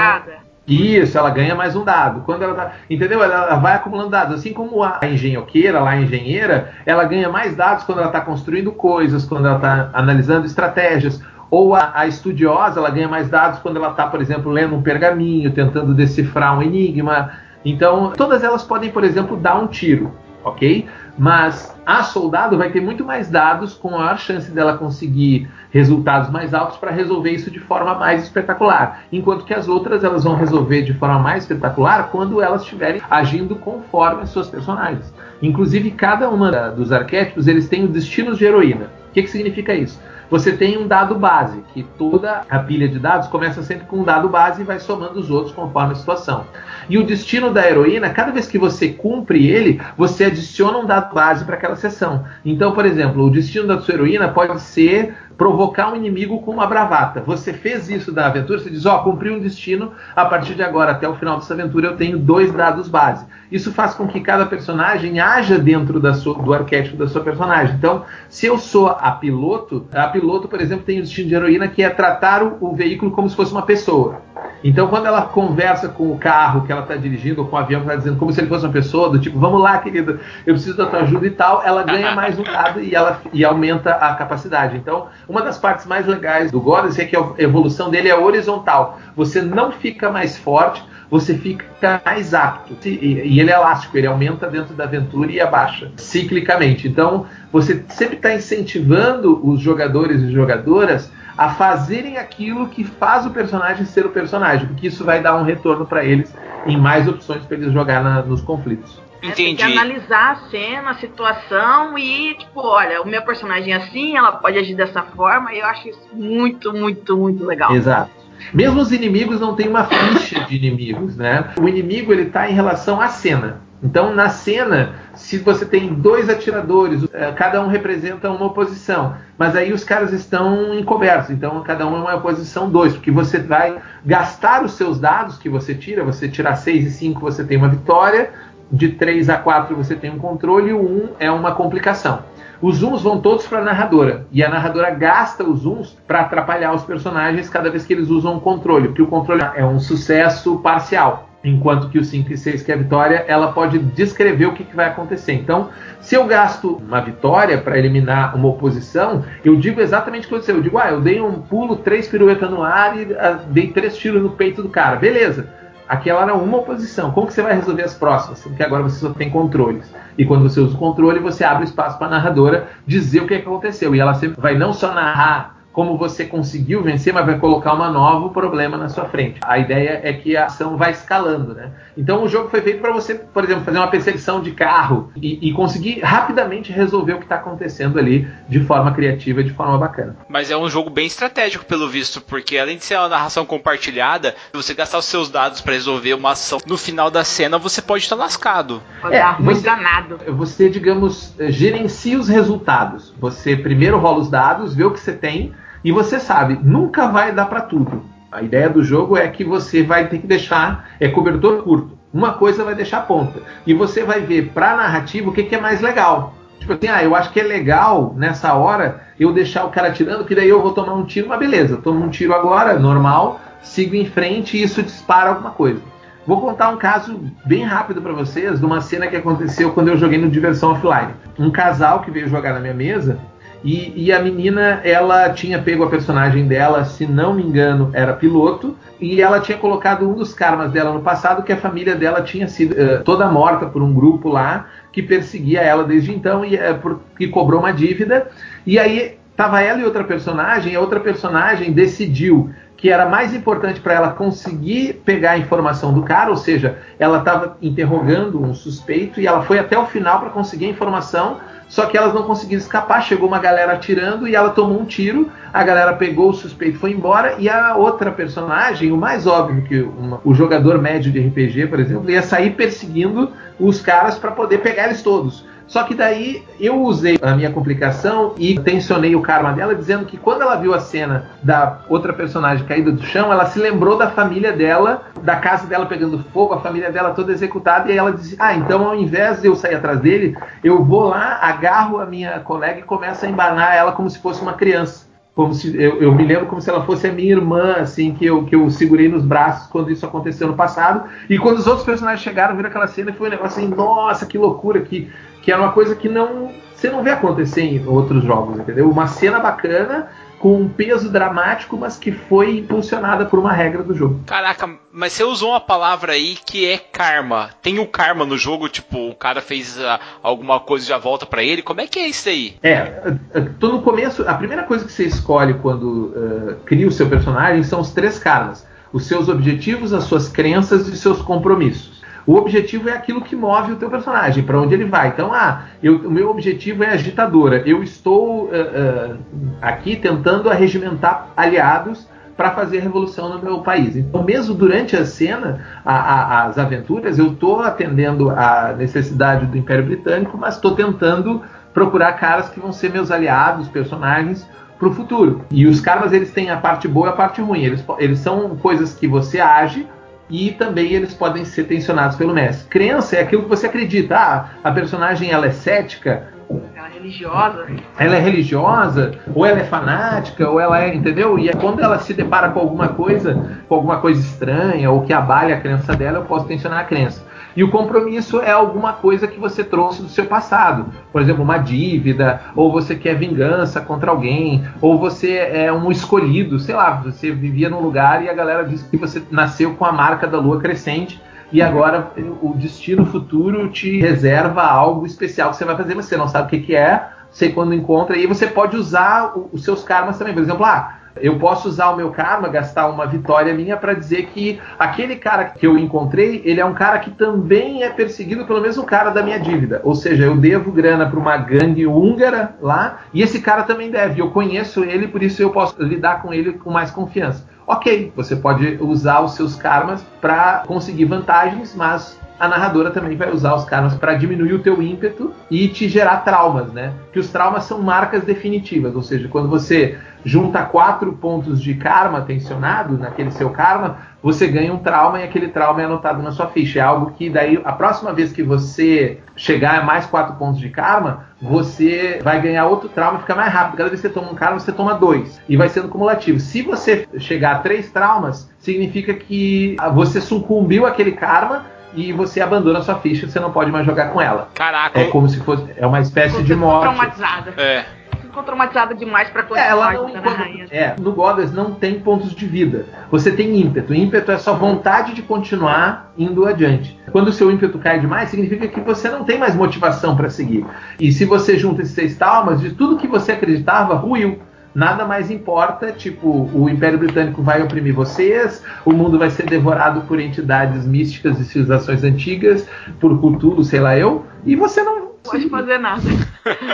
Isso, 0.69 1.17
ela 1.17 1.31
ganha 1.31 1.55
mais 1.55 1.75
um 1.75 1.83
dado. 1.83 2.21
Quando 2.21 2.43
ela 2.43 2.55
tá, 2.55 2.73
entendeu? 2.91 3.23
Ela, 3.23 3.47
ela, 3.47 3.57
vai 3.57 3.75
acumulando 3.75 4.11
dados. 4.11 4.35
Assim 4.35 4.53
como 4.53 4.85
a 4.85 5.01
engenhoqueira, 5.03 5.81
lá 5.81 5.93
a 5.93 6.01
engenheira, 6.01 6.75
ela 6.85 7.05
ganha 7.05 7.31
mais 7.31 7.57
dados 7.57 7.85
quando 7.85 7.99
ela 7.99 8.09
está 8.09 8.21
construindo 8.21 8.71
coisas, 8.71 9.25
quando 9.25 9.47
ela 9.47 9.57
está 9.57 9.91
analisando 9.95 10.45
estratégias. 10.45 11.23
Ou 11.51 11.75
a, 11.75 11.93
a, 11.95 12.07
estudiosa, 12.07 12.79
ela 12.79 12.91
ganha 12.91 13.09
mais 13.09 13.29
dados 13.29 13.59
quando 13.61 13.77
ela 13.77 13.91
está, 13.91 14.07
por 14.07 14.21
exemplo, 14.21 14.53
lendo 14.53 14.75
um 14.75 14.83
pergaminho, 14.83 15.53
tentando 15.53 15.95
decifrar 15.95 16.59
um 16.59 16.63
enigma. 16.63 17.33
Então, 17.65 18.13
todas 18.17 18.45
elas 18.45 18.63
podem, 18.63 18.91
por 18.91 19.03
exemplo, 19.03 19.37
dar 19.37 19.57
um 19.59 19.67
tiro, 19.67 20.13
ok? 20.45 20.87
Mas 21.19 21.75
a 21.85 22.03
soldado 22.03 22.57
vai 22.57 22.71
ter 22.71 22.81
muito 22.81 23.05
mais 23.05 23.31
dados, 23.31 23.75
com 23.75 23.91
maior 23.91 24.19
chance 24.19 24.51
dela 24.51 24.77
conseguir 24.77 25.49
resultados 25.71 26.31
mais 26.31 26.55
altos 26.55 26.77
para 26.77 26.91
resolver 26.91 27.31
isso 27.31 27.51
de 27.51 27.59
forma 27.59 27.95
mais 27.95 28.25
espetacular. 28.25 29.05
Enquanto 29.11 29.45
que 29.45 29.55
as 29.55 29.69
outras 29.69 30.05
elas 30.05 30.25
vão 30.25 30.37
resolver 30.37 30.83
de 30.83 30.95
forma 30.95 31.19
mais 31.19 31.43
espetacular 31.43 32.11
quando 32.11 32.41
elas 32.41 32.63
estiverem 32.63 33.01
agindo 33.11 33.57
conforme 33.57 34.23
as 34.23 34.31
suas 34.31 34.49
personagens. 34.49 35.13
Inclusive, 35.43 35.91
cada 35.91 36.29
uma 36.29 36.71
dos 36.71 36.93
arquétipos 36.93 37.49
eles 37.49 37.69
têm 37.69 37.85
o 37.85 37.89
destinos 37.89 38.39
de 38.39 38.45
heroína. 38.45 38.91
O 39.09 39.13
que, 39.13 39.23
que 39.23 39.31
significa 39.31 39.75
isso? 39.75 39.99
Você 40.31 40.53
tem 40.53 40.77
um 40.77 40.87
dado 40.87 41.15
base, 41.15 41.63
que 41.73 41.83
toda 41.83 42.43
a 42.49 42.59
pilha 42.59 42.89
de 42.89 42.99
dados 42.99 43.29
começa 43.29 43.63
sempre 43.63 43.87
com 43.87 43.99
um 43.99 44.05
dado 44.05 44.29
base 44.29 44.61
e 44.61 44.65
vai 44.65 44.79
somando 44.79 45.19
os 45.19 45.31
outros 45.31 45.55
conforme 45.55 45.93
a 45.93 45.97
situação. 45.97 46.47
E 46.89 46.99
o 46.99 47.05
destino 47.05 47.51
da 47.53 47.67
heroína, 47.67 48.11
cada 48.11 48.33
vez 48.33 48.47
que 48.47 48.59
você 48.59 48.89
cumpre 48.89 49.47
ele, 49.47 49.81
você 49.97 50.25
adiciona 50.25 50.79
um 50.79 50.87
dado 50.87 51.15
base 51.15 51.45
para 51.45 51.57
aquela 51.57 51.77
sessão. 51.77 52.25
Então, 52.45 52.73
por 52.73 52.85
exemplo, 52.85 53.25
o 53.25 53.31
destino 53.31 53.67
da 53.67 53.81
sua 53.81 53.95
heroína 53.95 54.29
pode 54.29 54.61
ser 54.61 55.15
provocar 55.37 55.93
um 55.93 55.97
inimigo 55.97 56.43
com 56.43 56.51
uma 56.51 56.67
bravata. 56.67 57.21
Você 57.21 57.53
fez 57.53 57.89
isso 57.89 58.11
da 58.11 58.27
aventura, 58.27 58.59
você 58.59 58.69
diz, 58.69 58.85
ó, 58.85 58.97
oh, 58.97 59.05
cumpri 59.05 59.31
um 59.31 59.39
destino, 59.39 59.93
a 60.15 60.25
partir 60.25 60.55
de 60.55 60.63
agora 60.63 60.91
até 60.91 61.09
o 61.09 61.15
final 61.15 61.39
dessa 61.39 61.55
aventura 61.55 61.89
eu 61.89 61.97
tenho 61.97 62.19
dois 62.19 62.53
dados 62.53 62.89
base. 62.89 63.25
Isso 63.51 63.73
faz 63.73 63.95
com 63.95 64.07
que 64.07 64.21
cada 64.21 64.45
personagem 64.45 65.21
haja 65.21 65.59
dentro 65.59 66.01
sua, 66.15 66.35
do 66.35 66.53
arquétipo 66.53 66.97
da 66.97 67.09
sua 67.09 67.23
personagem. 67.23 67.75
Então, 67.77 68.05
se 68.29 68.47
eu 68.47 68.59
sou 68.59 68.89
a 68.89 69.11
piloto, 69.13 69.87
a 69.93 70.07
piloto, 70.09 70.49
por 70.49 70.61
exemplo, 70.61 70.85
tem 70.85 70.99
o 70.99 71.03
destino 71.03 71.29
de 71.29 71.35
heroína 71.35 71.69
que 71.69 71.83
é 71.83 71.89
tratar 71.89 72.43
o, 72.43 72.59
o 72.61 72.75
veículo 72.75 73.11
como 73.11 73.29
se 73.29 73.35
fosse 73.35 73.53
uma 73.53 73.63
pessoa. 73.63 74.21
Então, 74.63 74.89
quando 74.89 75.07
ela 75.07 75.23
conversa 75.23 75.89
com 75.89 76.11
o 76.11 76.19
carro 76.19 76.67
que 76.67 76.73
ela 76.73 76.83
está 76.83 76.97
dirigindo, 76.97 77.43
ou 77.43 77.49
com 77.49 77.57
o 77.57 77.59
avião 77.59 77.81
que 77.81 77.87
ela 77.87 77.95
está 77.95 78.05
dizendo, 78.05 78.19
como 78.19 78.33
se 78.33 78.41
ele 78.41 78.49
fosse 78.49 78.65
uma 78.65 78.73
pessoa, 78.73 79.09
do 79.09 79.19
tipo, 79.19 79.39
vamos 79.39 79.61
lá, 79.61 79.79
querida, 79.79 80.21
eu 80.45 80.55
preciso 80.55 80.77
da 80.77 80.87
tua 80.87 81.01
ajuda 81.01 81.27
e 81.27 81.31
tal, 81.31 81.63
ela 81.65 81.83
ganha 81.85 82.15
mais 82.15 82.39
um 82.39 82.43
dado 82.43 82.81
e, 82.81 82.95
ela, 82.95 83.21
e 83.33 83.45
aumenta 83.45 83.93
a 83.93 84.15
capacidade. 84.15 84.77
Então, 84.77 85.07
uma 85.29 85.43
das 85.43 85.59
partes 85.59 85.87
mais 85.87 86.07
legais 86.07 86.51
do 86.51 86.61
Goddess 86.61 86.99
é 86.99 87.05
que 87.05 87.17
a 87.17 87.31
evolução 87.39 87.89
dele 87.89 88.09
é 88.09 88.17
horizontal. 88.17 88.99
Você 89.15 89.41
não 89.41 89.71
fica 89.71 90.11
mais 90.11 90.37
forte, 90.37 90.85
você 91.11 91.35
fica 91.37 92.01
mais 92.05 92.35
apto. 92.35 92.77
E, 92.87 93.39
ele 93.39 93.51
é 93.51 93.55
elástico, 93.55 93.97
ele 93.97 94.07
aumenta 94.07 94.47
dentro 94.49 94.75
da 94.75 94.85
aventura 94.85 95.31
e 95.31 95.41
abaixa 95.41 95.91
ciclicamente. 95.97 96.87
Então, 96.87 97.27
você 97.53 97.85
sempre 97.89 98.17
está 98.17 98.35
incentivando 98.35 99.41
os 99.47 99.61
jogadores 99.61 100.23
e 100.23 100.31
jogadoras 100.31 101.11
a 101.37 101.51
fazerem 101.51 102.19
aquilo 102.19 102.69
que 102.69 102.83
faz 102.83 103.25
o 103.25 103.31
personagem 103.31 103.87
ser 103.87 104.05
o 104.05 104.11
personagem, 104.11 104.67
porque 104.67 104.89
isso 104.89 105.05
vai 105.05 105.23
dar 105.23 105.37
um 105.37 105.45
retorno 105.45 105.87
para 105.87 106.05
eles 106.05 106.35
em 106.67 106.77
mais 106.77 107.07
opções 107.07 107.45
para 107.45 107.57
eles 107.57 107.73
jogar 107.73 108.03
na, 108.03 108.23
nos 108.23 108.41
conflitos. 108.41 109.01
Entendi. 109.23 109.31
É, 109.31 109.35
tem 109.35 109.57
que 109.57 109.63
analisar 109.63 110.33
a 110.33 110.37
cena, 110.49 110.91
a 110.91 110.95
situação 110.95 111.99
e, 111.99 112.35
tipo, 112.35 112.61
olha, 112.61 113.03
o 113.03 113.07
meu 113.07 113.23
personagem 113.23 113.73
é 113.73 113.77
assim, 113.77 114.17
ela 114.17 114.33
pode 114.33 114.59
agir 114.59 114.75
dessa 114.75 115.03
forma, 115.03 115.53
e 115.53 115.61
eu 115.61 115.67
acho 115.67 115.89
isso 115.89 116.09
muito, 116.13 116.73
muito, 116.73 117.17
muito 117.17 117.45
legal. 117.45 117.75
Exato. 117.75 118.18
Mesmo 118.53 118.81
os 118.81 118.93
inimigos 118.93 119.41
não 119.41 119.55
têm 119.55 119.69
uma 119.69 119.85
ficha 119.85 120.45
de 120.45 120.57
inimigos, 120.57 121.17
né? 121.17 121.53
O 121.61 121.69
inimigo 121.69 122.13
ele 122.13 122.23
está 122.23 122.51
em 122.51 122.55
relação 122.55 123.01
à 123.01 123.09
cena. 123.09 123.61
Então, 123.83 124.13
na 124.13 124.29
cena, 124.29 124.95
se 125.15 125.39
você 125.39 125.65
tem 125.65 125.95
dois 125.95 126.29
atiradores, 126.29 127.07
é, 127.13 127.31
cada 127.31 127.63
um 127.63 127.69
representa 127.69 128.29
uma 128.29 128.47
oposição, 128.47 129.15
mas 129.39 129.55
aí 129.55 129.73
os 129.73 129.85
caras 129.85 130.13
estão 130.13 130.75
encobertos, 130.77 131.31
então 131.31 131.63
cada 131.63 131.87
um 131.87 131.97
é 131.97 132.01
uma 132.01 132.15
oposição 132.17 132.69
dois, 132.69 132.95
porque 132.95 133.13
você 133.13 133.39
vai 133.39 133.79
gastar 134.05 134.65
os 134.65 134.73
seus 134.73 134.99
dados 134.99 135.39
que 135.39 135.49
você 135.49 135.77
tira, 135.77 136.03
você 136.03 136.29
tirar 136.29 136.57
6 136.57 136.87
e 136.87 136.91
5 136.91 137.21
você 137.21 137.45
tem 137.45 137.57
uma 137.57 137.69
vitória, 137.69 138.33
de 138.71 138.89
3 138.91 139.31
a 139.31 139.37
4 139.37 139.75
você 139.77 139.95
tem 139.95 140.11
um 140.11 140.19
controle 140.19 140.73
o 140.73 140.81
1 140.81 141.09
é 141.21 141.31
uma 141.31 141.55
complicação. 141.55 142.23
Os 142.61 142.77
zooms 142.77 143.03
vão 143.03 143.21
todos 143.21 143.47
para 143.47 143.59
a 143.59 143.65
narradora. 143.65 144.27
E 144.33 144.43
a 144.43 144.49
narradora 144.49 144.91
gasta 144.91 145.45
os 145.45 145.61
zooms 145.61 145.97
para 146.07 146.21
atrapalhar 146.21 146.73
os 146.75 146.83
personagens 146.83 147.49
cada 147.49 147.71
vez 147.71 147.87
que 147.87 147.93
eles 147.93 148.09
usam 148.09 148.37
o 148.37 148.41
controle, 148.41 148.89
porque 148.89 149.03
o 149.03 149.07
controle 149.07 149.43
é 149.55 149.65
um 149.65 149.79
sucesso 149.79 150.59
parcial. 150.59 151.29
Enquanto 151.45 151.89
que 151.89 151.99
o 151.99 152.05
5 152.05 152.33
e 152.33 152.37
6, 152.37 152.65
que 152.65 152.73
é 152.73 152.75
a 152.75 152.79
vitória, 152.79 153.25
ela 153.29 153.53
pode 153.53 153.79
descrever 153.79 154.47
o 154.47 154.55
que, 154.55 154.65
que 154.65 154.75
vai 154.75 154.87
acontecer. 154.87 155.35
Então, 155.35 155.69
se 156.01 156.17
eu 156.17 156.27
gasto 156.27 156.83
uma 156.85 157.01
vitória 157.01 157.59
para 157.59 157.79
eliminar 157.79 158.35
uma 158.35 158.49
oposição, 158.49 159.25
eu 159.45 159.55
digo 159.55 159.81
exatamente 159.81 160.27
o 160.27 160.29
que 160.29 160.35
aconteceu. 160.35 160.57
Eu 160.57 160.63
digo, 160.63 160.79
ah, 160.79 160.91
eu 160.91 161.01
dei 161.01 161.21
um 161.21 161.41
pulo, 161.41 161.77
três 161.77 162.09
piruetas 162.09 162.51
no 162.51 162.63
ar 162.63 162.99
e 162.99 163.15
ah, 163.15 163.39
dei 163.49 163.69
três 163.69 163.97
tiros 163.97 164.21
no 164.21 164.31
peito 164.31 164.65
do 164.65 164.69
cara. 164.69 164.97
Beleza. 164.97 165.49
Aquela 165.89 166.23
era 166.23 166.35
uma 166.35 166.59
oposição. 166.59 167.11
Como 167.13 167.27
que 167.27 167.33
você 167.33 167.43
vai 167.43 167.55
resolver 167.55 167.83
as 167.83 167.95
próximas? 167.95 168.43
Porque 168.43 168.63
agora 168.63 168.83
você 168.83 169.01
só 169.01 169.11
tem 169.11 169.31
controles. 169.31 169.91
E 170.19 170.25
quando 170.25 170.43
você 170.43 170.61
usa 170.61 170.75
o 170.75 170.79
controle, 170.79 171.19
você 171.19 171.45
abre 171.45 171.65
espaço 171.65 171.97
para 171.97 172.09
a 172.09 172.11
narradora 172.11 172.69
dizer 172.87 173.23
o 173.23 173.27
que, 173.27 173.35
é 173.35 173.39
que 173.39 173.47
aconteceu. 173.49 173.95
E 173.95 174.01
ela 174.01 174.15
sempre 174.15 174.41
vai 174.41 174.57
não 174.57 174.75
só 174.75 174.93
narrar 174.93 175.58
como 175.79 175.97
você 175.97 176.25
conseguiu 176.25 176.83
vencer, 176.83 177.15
mas 177.15 177.25
vai 177.25 177.39
colocar 177.39 177.73
um 177.73 177.93
novo 177.93 178.31
problema 178.31 178.77
na 178.77 178.89
sua 178.89 179.05
frente. 179.05 179.39
A 179.45 179.61
ideia 179.61 180.01
é 180.03 180.13
que 180.13 180.37
a 180.37 180.47
ação 180.47 180.77
vai 180.77 180.91
escalando, 180.91 181.55
né? 181.55 181.71
Então 181.97 182.25
o 182.25 182.29
jogo 182.29 182.49
foi 182.49 182.61
feito 182.63 182.81
para 182.81 182.93
você, 182.93 183.15
por 183.15 183.45
exemplo, 183.45 183.63
fazer 183.63 183.79
uma 183.79 183.87
perseguição 183.87 184.43
de 184.43 184.51
carro 184.51 185.13
e, 185.15 185.39
e 185.49 185.53
conseguir 185.53 186.01
rapidamente 186.01 186.73
resolver 186.73 187.13
o 187.13 187.19
que 187.19 187.27
está 187.27 187.37
acontecendo 187.37 187.97
ali 187.97 188.27
de 188.49 188.59
forma 188.59 188.91
criativa, 188.93 189.45
de 189.45 189.53
forma 189.53 189.79
bacana. 189.79 190.17
Mas 190.29 190.51
é 190.51 190.57
um 190.57 190.69
jogo 190.69 190.91
bem 190.91 191.07
estratégico 191.07 191.65
pelo 191.65 191.89
visto, 191.89 192.21
porque 192.21 192.59
além 192.59 192.77
de 192.77 192.85
ser 192.85 192.97
uma 192.97 193.11
narração 193.11 193.47
compartilhada, 193.47 194.35
você 194.53 194.75
gastar 194.75 194.99
os 194.99 195.05
seus 195.05 195.31
dados 195.31 195.61
para 195.61 195.75
resolver 195.75 196.13
uma 196.15 196.33
ação 196.33 196.59
no 196.67 196.77
final 196.77 197.09
da 197.09 197.23
cena, 197.23 197.57
você 197.57 197.81
pode 197.81 198.03
estar 198.03 198.17
lascado. 198.17 198.83
Pode 199.01 199.15
é, 199.15 199.21
dar 199.21 199.41
muito 199.41 199.61
danado. 199.61 200.19
Você, 200.27 200.69
digamos, 200.69 201.37
gerencia 201.39 202.19
os 202.19 202.29
resultados. 202.29 203.15
Você 203.21 203.57
primeiro 203.57 203.97
rola 203.97 204.19
os 204.19 204.29
dados, 204.29 204.75
vê 204.75 204.83
o 204.83 204.91
que 204.91 204.99
você 204.99 205.13
tem 205.13 205.55
e 205.85 205.93
você 205.93 206.19
sabe, 206.19 206.59
nunca 206.63 207.07
vai 207.09 207.33
dar 207.33 207.47
para 207.47 207.61
tudo. 207.61 208.03
A 208.31 208.43
ideia 208.43 208.69
do 208.69 208.85
jogo 208.85 209.17
é 209.17 209.27
que 209.29 209.45
você 209.45 209.83
vai 209.83 210.09
ter 210.09 210.19
que 210.19 210.27
deixar 210.27 210.91
é 211.01 211.09
cobertor 211.09 211.63
curto. 211.63 211.97
Uma 212.13 212.35
coisa 212.35 212.65
vai 212.65 212.75
deixar 212.75 213.07
ponta. 213.07 213.41
E 213.67 213.73
você 213.73 214.03
vai 214.03 214.21
ver 214.21 214.51
para 214.51 214.77
narrativa 214.77 215.29
o 215.29 215.33
que, 215.33 215.45
que 215.45 215.55
é 215.55 215.61
mais 215.61 215.81
legal. 215.81 216.35
Tipo 216.59 216.73
assim, 216.73 216.89
ah, 216.89 217.03
eu 217.03 217.15
acho 217.15 217.33
que 217.33 217.41
é 217.41 217.43
legal 217.43 218.15
nessa 218.17 218.53
hora 218.55 219.03
eu 219.19 219.33
deixar 219.33 219.65
o 219.65 219.71
cara 219.71 219.93
tirando, 219.93 220.25
que 220.25 220.35
daí 220.35 220.49
eu 220.49 220.61
vou 220.61 220.73
tomar 220.73 220.95
um 220.95 221.05
tiro, 221.05 221.29
mas 221.29 221.39
beleza, 221.39 221.77
tomo 221.77 222.05
um 222.05 222.09
tiro 222.09 222.35
agora, 222.35 222.79
normal, 222.79 223.41
sigo 223.63 223.95
em 223.95 224.07
frente 224.07 224.57
e 224.57 224.63
isso 224.63 224.83
dispara 224.83 225.31
alguma 225.31 225.51
coisa. 225.51 225.81
Vou 226.27 226.41
contar 226.41 226.69
um 226.69 226.77
caso 226.77 227.19
bem 227.47 227.65
rápido 227.65 228.03
para 228.03 228.13
vocês 228.13 228.61
de 228.61 228.67
uma 228.67 228.83
cena 228.83 229.07
que 229.07 229.17
aconteceu 229.17 229.73
quando 229.73 229.89
eu 229.89 229.97
joguei 229.97 230.19
no 230.19 230.29
Diversão 230.29 230.73
Offline. 230.73 231.15
Um 231.39 231.51
casal 231.51 232.01
que 232.01 232.11
veio 232.11 232.29
jogar 232.29 232.53
na 232.53 232.61
minha 232.61 232.75
mesa 232.75 233.19
e, 233.65 234.05
e, 234.05 234.13
a 234.13 234.21
menina, 234.21 234.81
ela 234.85 235.31
tinha 235.31 235.61
pego 235.61 235.83
a 235.83 235.91
personagem 235.91 236.47
dela, 236.47 236.85
se 236.85 237.07
não 237.07 237.35
me 237.35 237.43
engano, 237.43 237.91
era 237.93 238.13
piloto, 238.13 238.77
e 239.01 239.21
ela 239.21 239.41
tinha 239.41 239.59
colocado 239.59 240.09
um 240.09 240.15
dos 240.15 240.33
karmas 240.33 240.71
dela 240.71 240.93
no 240.93 241.01
passado, 241.01 241.43
que 241.43 241.53
a 241.53 241.57
família 241.57 241.95
dela 241.95 242.23
tinha 242.23 242.47
sido 242.47 242.73
uh, 242.73 243.03
toda 243.05 243.29
morta 243.29 243.67
por 243.67 243.83
um 243.83 243.93
grupo 243.93 244.29
lá 244.29 244.67
que 244.93 245.03
perseguia 245.03 245.61
ela 245.61 245.85
desde 245.85 246.13
então 246.13 246.45
e 246.45 246.55
uh, 246.55 246.79
por, 246.81 247.01
que 247.17 247.27
cobrou 247.29 247.61
uma 247.61 247.73
dívida. 247.73 248.29
E 248.65 248.79
aí 248.79 249.19
tava 249.37 249.61
ela 249.61 249.81
e 249.81 249.85
outra 249.85 250.05
personagem, 250.05 250.73
e 250.73 250.77
a 250.77 250.81
outra 250.81 251.01
personagem 251.01 251.73
decidiu 251.73 252.51
que 252.77 252.91
era 252.91 253.07
mais 253.07 253.35
importante 253.35 253.81
para 253.81 253.95
ela 253.95 254.11
conseguir 254.13 255.03
pegar 255.05 255.33
a 255.33 255.39
informação 255.39 255.93
do 255.93 256.03
cara, 256.03 256.31
ou 256.31 256.37
seja, 256.37 256.79
ela 256.97 257.19
estava 257.19 257.57
interrogando 257.61 258.41
um 258.41 258.55
suspeito 258.55 259.21
e 259.21 259.27
ela 259.27 259.43
foi 259.43 259.59
até 259.59 259.77
o 259.77 259.85
final 259.85 260.21
para 260.21 260.31
conseguir 260.31 260.67
a 260.67 260.71
informação 260.71 261.39
só 261.69 261.87
que 261.87 261.97
elas 261.97 262.15
não 262.15 262.23
conseguiram 262.23 262.61
escapar, 262.61 263.03
chegou 263.03 263.29
uma 263.29 263.39
galera 263.39 263.73
atirando 263.73 264.27
e 264.27 264.35
ela 264.35 264.51
tomou 264.51 264.81
um 264.81 264.85
tiro, 264.85 265.31
a 265.53 265.63
galera 265.63 265.93
pegou 265.93 266.31
o 266.31 266.35
suspeito 266.35 266.79
foi 266.79 266.93
embora, 266.93 267.37
e 267.39 267.49
a 267.49 267.77
outra 267.77 268.11
personagem, 268.11 268.91
o 268.91 268.97
mais 268.97 269.27
óbvio 269.27 269.63
que 269.63 269.81
uma, 269.83 270.21
o 270.25 270.35
jogador 270.35 270.81
médio 270.81 271.13
de 271.13 271.21
RPG, 271.21 271.67
por 271.67 271.79
exemplo, 271.79 272.11
ia 272.11 272.23
sair 272.23 272.51
perseguindo 272.55 273.33
os 273.61 273.81
caras 273.81 274.19
para 274.19 274.31
poder 274.31 274.59
pegar 274.59 274.87
eles 274.87 275.03
todos. 275.03 275.45
Só 275.69 275.83
que 275.85 275.95
daí 275.95 276.43
eu 276.59 276.81
usei 276.81 277.19
a 277.21 277.37
minha 277.37 277.51
complicação 277.51 278.35
e 278.39 278.59
tensionei 278.59 279.15
o 279.15 279.21
karma 279.21 279.53
dela, 279.53 279.75
dizendo 279.75 280.07
que 280.07 280.17
quando 280.17 280.41
ela 280.41 280.57
viu 280.57 280.73
a 280.73 280.81
cena 280.81 281.31
da 281.43 281.81
outra 281.89 282.13
personagem 282.15 282.67
caída 282.67 282.91
do 282.91 283.03
chão, 283.03 283.31
ela 283.31 283.45
se 283.45 283.59
lembrou 283.59 283.99
da 283.99 284.11
família 284.11 284.51
dela, 284.51 285.03
da 285.23 285.37
casa 285.37 285.67
dela 285.67 285.85
pegando 285.85 286.25
fogo, 286.33 286.55
a 286.55 286.61
família 286.61 286.91
dela 286.91 287.11
toda 287.11 287.33
executada, 287.33 287.93
e 287.93 287.97
ela 287.97 288.13
disse: 288.13 288.35
Ah, 288.39 288.55
então 288.55 288.87
ao 288.87 288.95
invés 288.95 289.43
de 289.43 289.49
eu 289.49 289.55
sair 289.55 289.75
atrás 289.75 290.01
dele, 290.01 290.35
eu 290.65 290.83
vou 290.83 291.09
lá, 291.09 291.39
agarro 291.43 292.01
a 292.01 292.07
minha 292.07 292.41
colega 292.41 292.81
e 292.81 292.83
começo 292.83 293.27
a 293.27 293.29
embanar 293.29 293.77
ela 293.77 293.93
como 293.93 294.09
se 294.09 294.19
fosse 294.19 294.41
uma 294.41 294.55
criança 294.55 295.08
como 295.39 295.55
se 295.55 295.81
eu, 295.81 296.03
eu, 296.03 296.13
me 296.13 296.25
lembro 296.25 296.47
como 296.47 296.61
se 296.61 296.69
ela 296.69 296.85
fosse 296.85 297.07
a 297.07 297.13
minha 297.13 297.31
irmã, 297.31 297.75
assim, 297.75 298.13
que 298.13 298.27
eu, 298.27 298.45
que 298.45 298.57
eu 298.57 298.69
segurei 298.71 299.09
nos 299.09 299.25
braços 299.25 299.69
quando 299.69 299.89
isso 299.89 300.05
aconteceu 300.05 300.49
no 300.49 300.55
passado. 300.55 301.09
E 301.31 301.39
quando 301.39 301.59
os 301.59 301.67
outros 301.69 301.87
personagens 301.87 302.23
chegaram, 302.23 302.57
viram 302.57 302.69
aquela 302.69 302.89
cena, 302.89 303.13
foi 303.13 303.29
um 303.29 303.31
negócio 303.31 303.63
assim, 303.63 303.73
nossa, 303.73 304.27
que 304.27 304.37
loucura, 304.37 304.81
que, 304.81 305.09
que 305.41 305.53
era 305.53 305.63
uma 305.63 305.71
coisa 305.71 305.95
que 305.95 306.09
não 306.09 306.51
você 306.75 306.91
não 306.91 307.05
vê 307.05 307.11
acontecer 307.11 307.63
em 307.63 307.87
outros 307.87 308.25
jogos, 308.25 308.59
entendeu? 308.59 308.91
Uma 308.91 309.07
cena 309.07 309.39
bacana 309.39 310.09
com 310.39 310.61
um 310.61 310.69
peso 310.69 311.11
dramático, 311.11 311.77
mas 311.77 311.97
que 311.97 312.13
foi 312.13 312.59
impulsionada 312.59 313.27
por 313.27 313.39
uma 313.39 313.53
regra 313.53 313.83
do 313.83 313.95
jogo. 313.95 314.21
Caraca, 314.27 314.69
mas 314.93 315.13
você 315.13 315.25
usou 315.25 315.51
uma 315.51 315.61
palavra 315.61 316.13
aí 316.13 316.37
que 316.47 316.67
é 316.67 316.79
karma. 316.79 317.51
Tem 317.61 317.79
o 317.79 317.87
karma 317.87 318.25
no 318.25 318.39
jogo, 318.39 318.69
tipo, 318.69 319.11
o 319.11 319.15
cara 319.15 319.41
fez 319.41 319.77
uh, 319.77 319.99
alguma 320.23 320.61
coisa 320.61 320.85
e 320.85 320.89
já 320.89 320.99
volta 320.99 321.27
para 321.27 321.43
ele. 321.43 321.63
Como 321.63 321.81
é 321.81 321.87
que 321.87 321.99
é 321.99 322.09
isso 322.09 322.29
aí? 322.29 322.57
É, 322.63 323.15
tô 323.59 323.69
no 323.69 323.83
começo, 323.83 324.23
a 324.29 324.35
primeira 324.35 324.63
coisa 324.63 324.85
que 324.85 324.93
você 324.93 325.05
escolhe 325.05 325.55
quando 325.55 325.85
uh, 325.85 326.57
cria 326.65 326.87
o 326.87 326.93
seu 326.93 327.09
personagem 327.09 327.63
são 327.63 327.81
os 327.81 327.91
três 327.91 328.19
karmas: 328.19 328.67
os 328.93 329.07
seus 329.07 329.29
objetivos, 329.29 329.93
as 329.93 330.05
suas 330.05 330.29
crenças 330.29 330.87
e 330.89 330.97
seus 330.97 331.21
compromissos. 331.21 331.98
O 332.29 332.35
objetivo 332.35 332.91
é 332.91 332.93
aquilo 332.93 333.23
que 333.23 333.35
move 333.35 333.73
o 333.73 333.77
teu 333.77 333.89
personagem, 333.89 334.45
para 334.45 334.61
onde 334.61 334.75
ele 334.75 334.85
vai. 334.85 335.09
Então, 335.09 335.33
ah, 335.33 335.63
eu, 335.83 335.97
o 335.97 336.11
meu 336.11 336.29
objetivo 336.29 336.85
é 336.85 336.91
agitadora. 336.91 337.63
Eu 337.65 337.83
estou 337.83 338.45
uh, 338.45 338.49
uh, 338.49 339.19
aqui 339.63 339.97
tentando 339.97 340.51
arregimentar 340.51 341.29
aliados 341.35 342.07
para 342.37 342.51
fazer 342.51 342.81
revolução 342.81 343.31
no 343.31 343.43
meu 343.43 343.61
país. 343.61 343.97
Então, 343.97 344.23
mesmo 344.23 344.55
durante 344.55 344.95
a 344.95 345.07
cena, 345.07 345.65
a, 345.83 345.95
a, 345.95 346.45
as 346.45 346.59
aventuras, 346.59 347.19
eu 347.19 347.29
estou 347.29 347.63
atendendo 347.63 348.29
a 348.29 348.75
necessidade 348.77 349.47
do 349.47 349.57
Império 349.57 349.87
Britânico, 349.87 350.37
mas 350.37 350.57
estou 350.57 350.75
tentando 350.75 351.41
procurar 351.73 352.13
caras 352.13 352.51
que 352.51 352.61
vão 352.61 352.73
ser 352.75 352.93
meus 352.93 353.11
aliados, 353.11 353.69
personagens 353.69 354.47
para 354.79 354.89
o 354.89 354.93
futuro. 354.93 355.47
E 355.51 355.67
os 355.67 355.81
caras 355.81 356.13
eles 356.13 356.31
têm 356.31 356.51
a 356.51 356.59
parte 356.59 356.87
boa 356.87 357.07
e 357.07 357.11
a 357.11 357.15
parte 357.15 357.41
ruim. 357.41 357.63
Eles, 357.63 357.83
eles 357.99 358.19
são 358.19 358.55
coisas 358.57 358.93
que 358.93 359.09
você 359.09 359.41
age 359.41 359.89
e 360.31 360.53
também 360.53 360.93
eles 360.93 361.15
podem 361.15 361.45
ser 361.45 361.65
tensionados 361.65 362.17
pelo 362.17 362.35
mestre. 362.35 362.69
Crença 362.69 363.17
é 363.17 363.21
aquilo 363.23 363.45
que 363.45 363.49
você 363.49 363.67
acredita. 363.67 364.17
Ah, 364.17 364.51
a 364.63 364.71
personagem 364.71 365.31
ela 365.31 365.47
é 365.47 365.51
cética. 365.51 366.29
Ela 366.75 366.89
é 366.89 366.93
religiosa. 366.93 367.67
Ela 367.99 368.17
é 368.17 368.21
religiosa, 368.21 369.13
ou 369.35 369.45
ela 369.45 369.61
é 369.61 369.65
fanática, 369.65 370.49
ou 370.49 370.59
ela 370.59 370.83
é, 370.83 370.95
entendeu? 370.95 371.39
E 371.39 371.49
é 371.49 371.53
quando 371.53 371.81
ela 371.81 371.99
se 371.99 372.15
depara 372.15 372.49
com 372.51 372.61
alguma 372.61 372.89
coisa, 372.89 373.61
com 373.69 373.75
alguma 373.75 374.01
coisa 374.01 374.21
estranha, 374.21 374.91
ou 374.91 375.03
que 375.03 375.13
abale 375.13 375.53
a 375.53 375.61
crença 375.61 375.95
dela, 375.95 376.19
eu 376.19 376.25
posso 376.25 376.47
tensionar 376.47 376.81
a 376.81 376.85
crença. 376.85 377.23
E 377.59 377.65
o 377.65 377.73
compromisso 377.73 378.41
é 378.41 378.53
alguma 378.53 378.93
coisa 378.93 379.27
que 379.27 379.41
você 379.41 379.65
trouxe 379.65 380.01
do 380.01 380.09
seu 380.09 380.27
passado. 380.27 380.93
Por 381.11 381.21
exemplo, 381.21 381.43
uma 381.43 381.59
dívida, 381.59 382.41
ou 382.55 382.71
você 382.71 382.95
quer 382.95 383.17
vingança 383.17 383.81
contra 383.81 384.13
alguém, 384.13 384.65
ou 384.81 384.97
você 384.97 385.39
é 385.39 385.73
um 385.73 385.91
escolhido, 385.91 386.61
sei 386.61 386.77
lá, 386.77 387.03
você 387.05 387.33
vivia 387.33 387.69
num 387.69 387.81
lugar 387.81 388.23
e 388.23 388.29
a 388.29 388.33
galera 388.33 388.63
disse 388.63 388.89
que 388.89 388.97
você 388.97 389.21
nasceu 389.29 389.75
com 389.75 389.85
a 389.85 389.91
marca 389.91 390.25
da 390.29 390.39
lua 390.39 390.61
crescente 390.61 391.21
e 391.51 391.61
agora 391.61 392.13
o 392.41 392.55
destino 392.55 393.05
futuro 393.05 393.69
te 393.71 393.99
reserva 393.99 394.63
algo 394.63 395.05
especial 395.05 395.51
que 395.51 395.57
você 395.57 395.65
vai 395.65 395.77
fazer, 395.77 395.97
mas 395.97 396.05
você 396.05 396.17
não 396.17 396.29
sabe 396.29 396.47
o 396.47 396.51
que, 396.51 396.67
que 396.67 396.77
é, 396.77 397.09
sei 397.31 397.53
quando 397.53 397.75
encontra, 397.75 398.17
e 398.17 398.27
você 398.27 398.47
pode 398.47 398.77
usar 398.77 399.33
os 399.53 399.65
seus 399.65 399.83
karmas 399.83 400.19
também. 400.19 400.35
Por 400.35 400.43
exemplo, 400.43 400.65
ah, 400.65 400.99
eu 401.21 401.39
posso 401.39 401.69
usar 401.69 401.91
o 401.91 401.97
meu 401.97 402.11
karma, 402.11 402.49
gastar 402.49 402.89
uma 402.89 403.07
vitória 403.07 403.55
minha 403.55 403.77
para 403.77 403.95
dizer 403.95 404.27
que 404.27 404.61
aquele 404.79 405.17
cara 405.17 405.45
que 405.45 405.67
eu 405.67 405.79
encontrei, 405.79 406.43
ele 406.45 406.61
é 406.61 406.65
um 406.65 406.75
cara 406.75 406.99
que 406.99 407.11
também 407.11 407.83
é 407.83 407.91
perseguido 407.91 408.45
pelo 408.45 408.61
mesmo 408.61 408.85
cara 408.85 409.11
da 409.11 409.23
minha 409.23 409.39
dívida. 409.39 409.81
Ou 409.85 409.95
seja, 409.95 410.25
eu 410.25 410.37
devo 410.37 410.71
grana 410.71 411.09
para 411.09 411.19
uma 411.19 411.37
gangue 411.37 411.87
húngara 411.87 412.55
lá 412.61 413.01
e 413.13 413.23
esse 413.23 413.41
cara 413.41 413.63
também 413.63 413.91
deve. 413.91 414.21
Eu 414.21 414.31
conheço 414.31 414.85
ele, 414.85 415.09
por 415.09 415.23
isso 415.23 415.43
eu 415.43 415.51
posso 415.51 415.83
lidar 415.83 416.23
com 416.23 416.33
ele 416.33 416.53
com 416.53 416.71
mais 416.71 416.91
confiança. 416.91 417.47
Ok, 417.67 418.13
você 418.17 418.35
pode 418.35 418.79
usar 418.81 419.21
os 419.21 419.35
seus 419.35 419.55
karmas 419.55 420.03
para 420.21 420.63
conseguir 420.67 421.05
vantagens, 421.05 421.75
mas 421.77 422.19
a 422.39 422.49
narradora 422.49 422.91
também 422.91 423.17
vai 423.17 423.31
usar 423.31 423.55
os 423.55 423.65
karmas 423.65 423.95
para 423.95 424.15
diminuir 424.15 424.53
o 424.53 424.59
teu 424.61 424.81
ímpeto 424.83 425.33
e 425.51 425.69
te 425.69 425.89
gerar 425.89 426.19
traumas, 426.19 426.73
né? 426.73 426.93
Que 427.13 427.19
os 427.19 427.29
traumas 427.31 427.65
são 427.65 427.81
marcas 427.83 428.23
definitivas, 428.23 428.95
ou 428.95 429.03
seja, 429.03 429.29
quando 429.29 429.49
você 429.49 429.99
junta 430.25 430.63
quatro 430.63 431.13
pontos 431.13 431.61
de 431.61 431.75
karma 431.75 432.21
tensionado 432.23 432.99
naquele 432.99 433.31
seu 433.31 433.51
karma, 433.51 433.99
você 434.23 434.47
ganha 434.49 434.73
um 434.73 434.79
trauma 434.79 435.21
e 435.21 435.23
aquele 435.23 435.49
trauma 435.49 435.81
é 435.81 435.85
anotado 435.85 436.23
na 436.23 436.33
sua 436.33 436.49
ficha. 436.49 436.81
É 436.81 436.83
algo 436.83 437.13
que 437.13 437.31
daí 437.31 437.61
a 437.65 437.73
próxima 437.73 438.13
vez 438.13 438.33
que 438.33 438.43
você 438.43 439.21
chegar 439.37 439.79
a 439.81 439.85
mais 439.85 440.07
quatro 440.07 440.35
pontos 440.37 440.61
de 440.61 440.69
karma, 440.69 441.25
você 441.41 442.21
vai 442.23 442.41
ganhar 442.41 442.67
outro 442.67 442.89
trauma 442.89 443.19
e 443.19 443.21
fica 443.23 443.35
mais 443.35 443.53
rápido. 443.53 443.77
Cada 443.77 443.91
vez 443.91 444.01
que 444.01 444.09
você 444.09 444.15
toma 444.15 444.33
um 444.33 444.35
karma, 444.35 444.59
você 444.59 444.73
toma 444.73 444.95
dois. 444.95 445.41
E 445.49 445.57
vai 445.57 445.69
sendo 445.69 445.89
cumulativo. 445.89 446.41
Se 446.41 446.63
você 446.63 447.07
chegar 447.17 447.57
a 447.57 447.59
três 447.61 447.91
traumas, 447.91 448.51
significa 448.59 449.15
que 449.15 449.77
você 449.95 450.21
sucumbiu 450.21 450.85
aquele 450.85 451.13
karma 451.13 451.78
e 451.99 452.13
você 452.13 452.41
abandona 452.41 452.79
a 452.79 452.83
sua 452.83 452.97
ficha, 452.97 453.27
você 453.29 453.41
não 453.41 453.51
pode 453.51 453.71
mais 453.73 453.85
jogar 453.85 454.11
com 454.13 454.21
ela. 454.21 454.49
Caraca. 454.55 455.01
É 455.01 455.05
como 455.05 455.29
se 455.29 455.41
fosse 455.41 455.65
é 455.77 455.87
uma 455.87 456.01
espécie 456.01 456.37
Você 456.37 456.43
de 456.43 456.53
ficou 456.55 456.69
morte. 456.69 456.83
traumatizada. 456.83 457.55
É. 457.57 457.85
Ficou 458.23 458.43
traumatizada 458.43 458.95
demais 458.95 459.31
pra 459.31 459.41
É, 459.41 459.45
continuar 459.45 459.67
ela 459.69 459.93
não, 459.95 460.11
quando- 460.11 460.29
rainha. 460.37 460.67
é, 460.71 460.95
no 461.01 461.13
Goddess 461.13 461.51
não 461.53 461.73
tem 461.73 461.99
pontos 461.99 462.33
de 462.35 462.47
vida. 462.47 462.87
Você 463.11 463.33
tem 463.33 463.59
ímpeto. 463.59 463.93
Ímpeto 463.95 464.31
é 464.31 464.39
só 464.39 464.55
vontade 464.55 465.13
de 465.15 465.23
continuar 465.23 466.13
indo 466.17 466.47
adiante. 466.47 466.97
Quando 467.11 467.29
o 467.29 467.33
seu 467.33 467.51
ímpeto 467.51 467.79
cai 467.79 467.99
demais, 467.99 468.29
significa 468.29 468.69
que 468.69 468.81
você 468.81 469.09
não 469.09 469.25
tem 469.25 469.39
mais 469.39 469.55
motivação 469.57 470.15
para 470.15 470.31
seguir. 470.31 470.65
E 471.01 471.11
se 471.11 471.25
você 471.25 471.59
junta 471.59 471.83
esses 471.83 471.95
seis 471.95 472.17
traumas, 472.17 472.61
de 472.61 472.71
tudo 472.71 472.99
que 472.99 473.09
você 473.09 473.33
acreditava, 473.33 473.95
ruiu. 473.95 474.39
Nada 474.75 475.05
mais 475.05 475.31
importa, 475.31 475.91
tipo, 475.93 476.51
o 476.55 476.69
Império 476.69 476.99
Britânico 476.99 477.43
vai 477.43 477.63
oprimir 477.63 477.95
vocês, 477.95 478.63
o 478.85 478.93
mundo 478.93 479.19
vai 479.19 479.31
ser 479.31 479.47
devorado 479.47 480.03
por 480.03 480.21
entidades 480.21 480.87
místicas 480.87 481.41
e 481.41 481.45
civilizações 481.45 482.05
antigas, 482.05 482.69
por 483.01 483.19
cultura, 483.21 483.63
sei 483.65 483.81
lá 483.81 483.99
eu, 483.99 484.27
e 484.45 484.55
você 484.55 484.83
não 484.83 485.09
Não 485.09 485.33
pode 485.33 485.49
fazer 485.51 485.79
nada. 485.79 486.03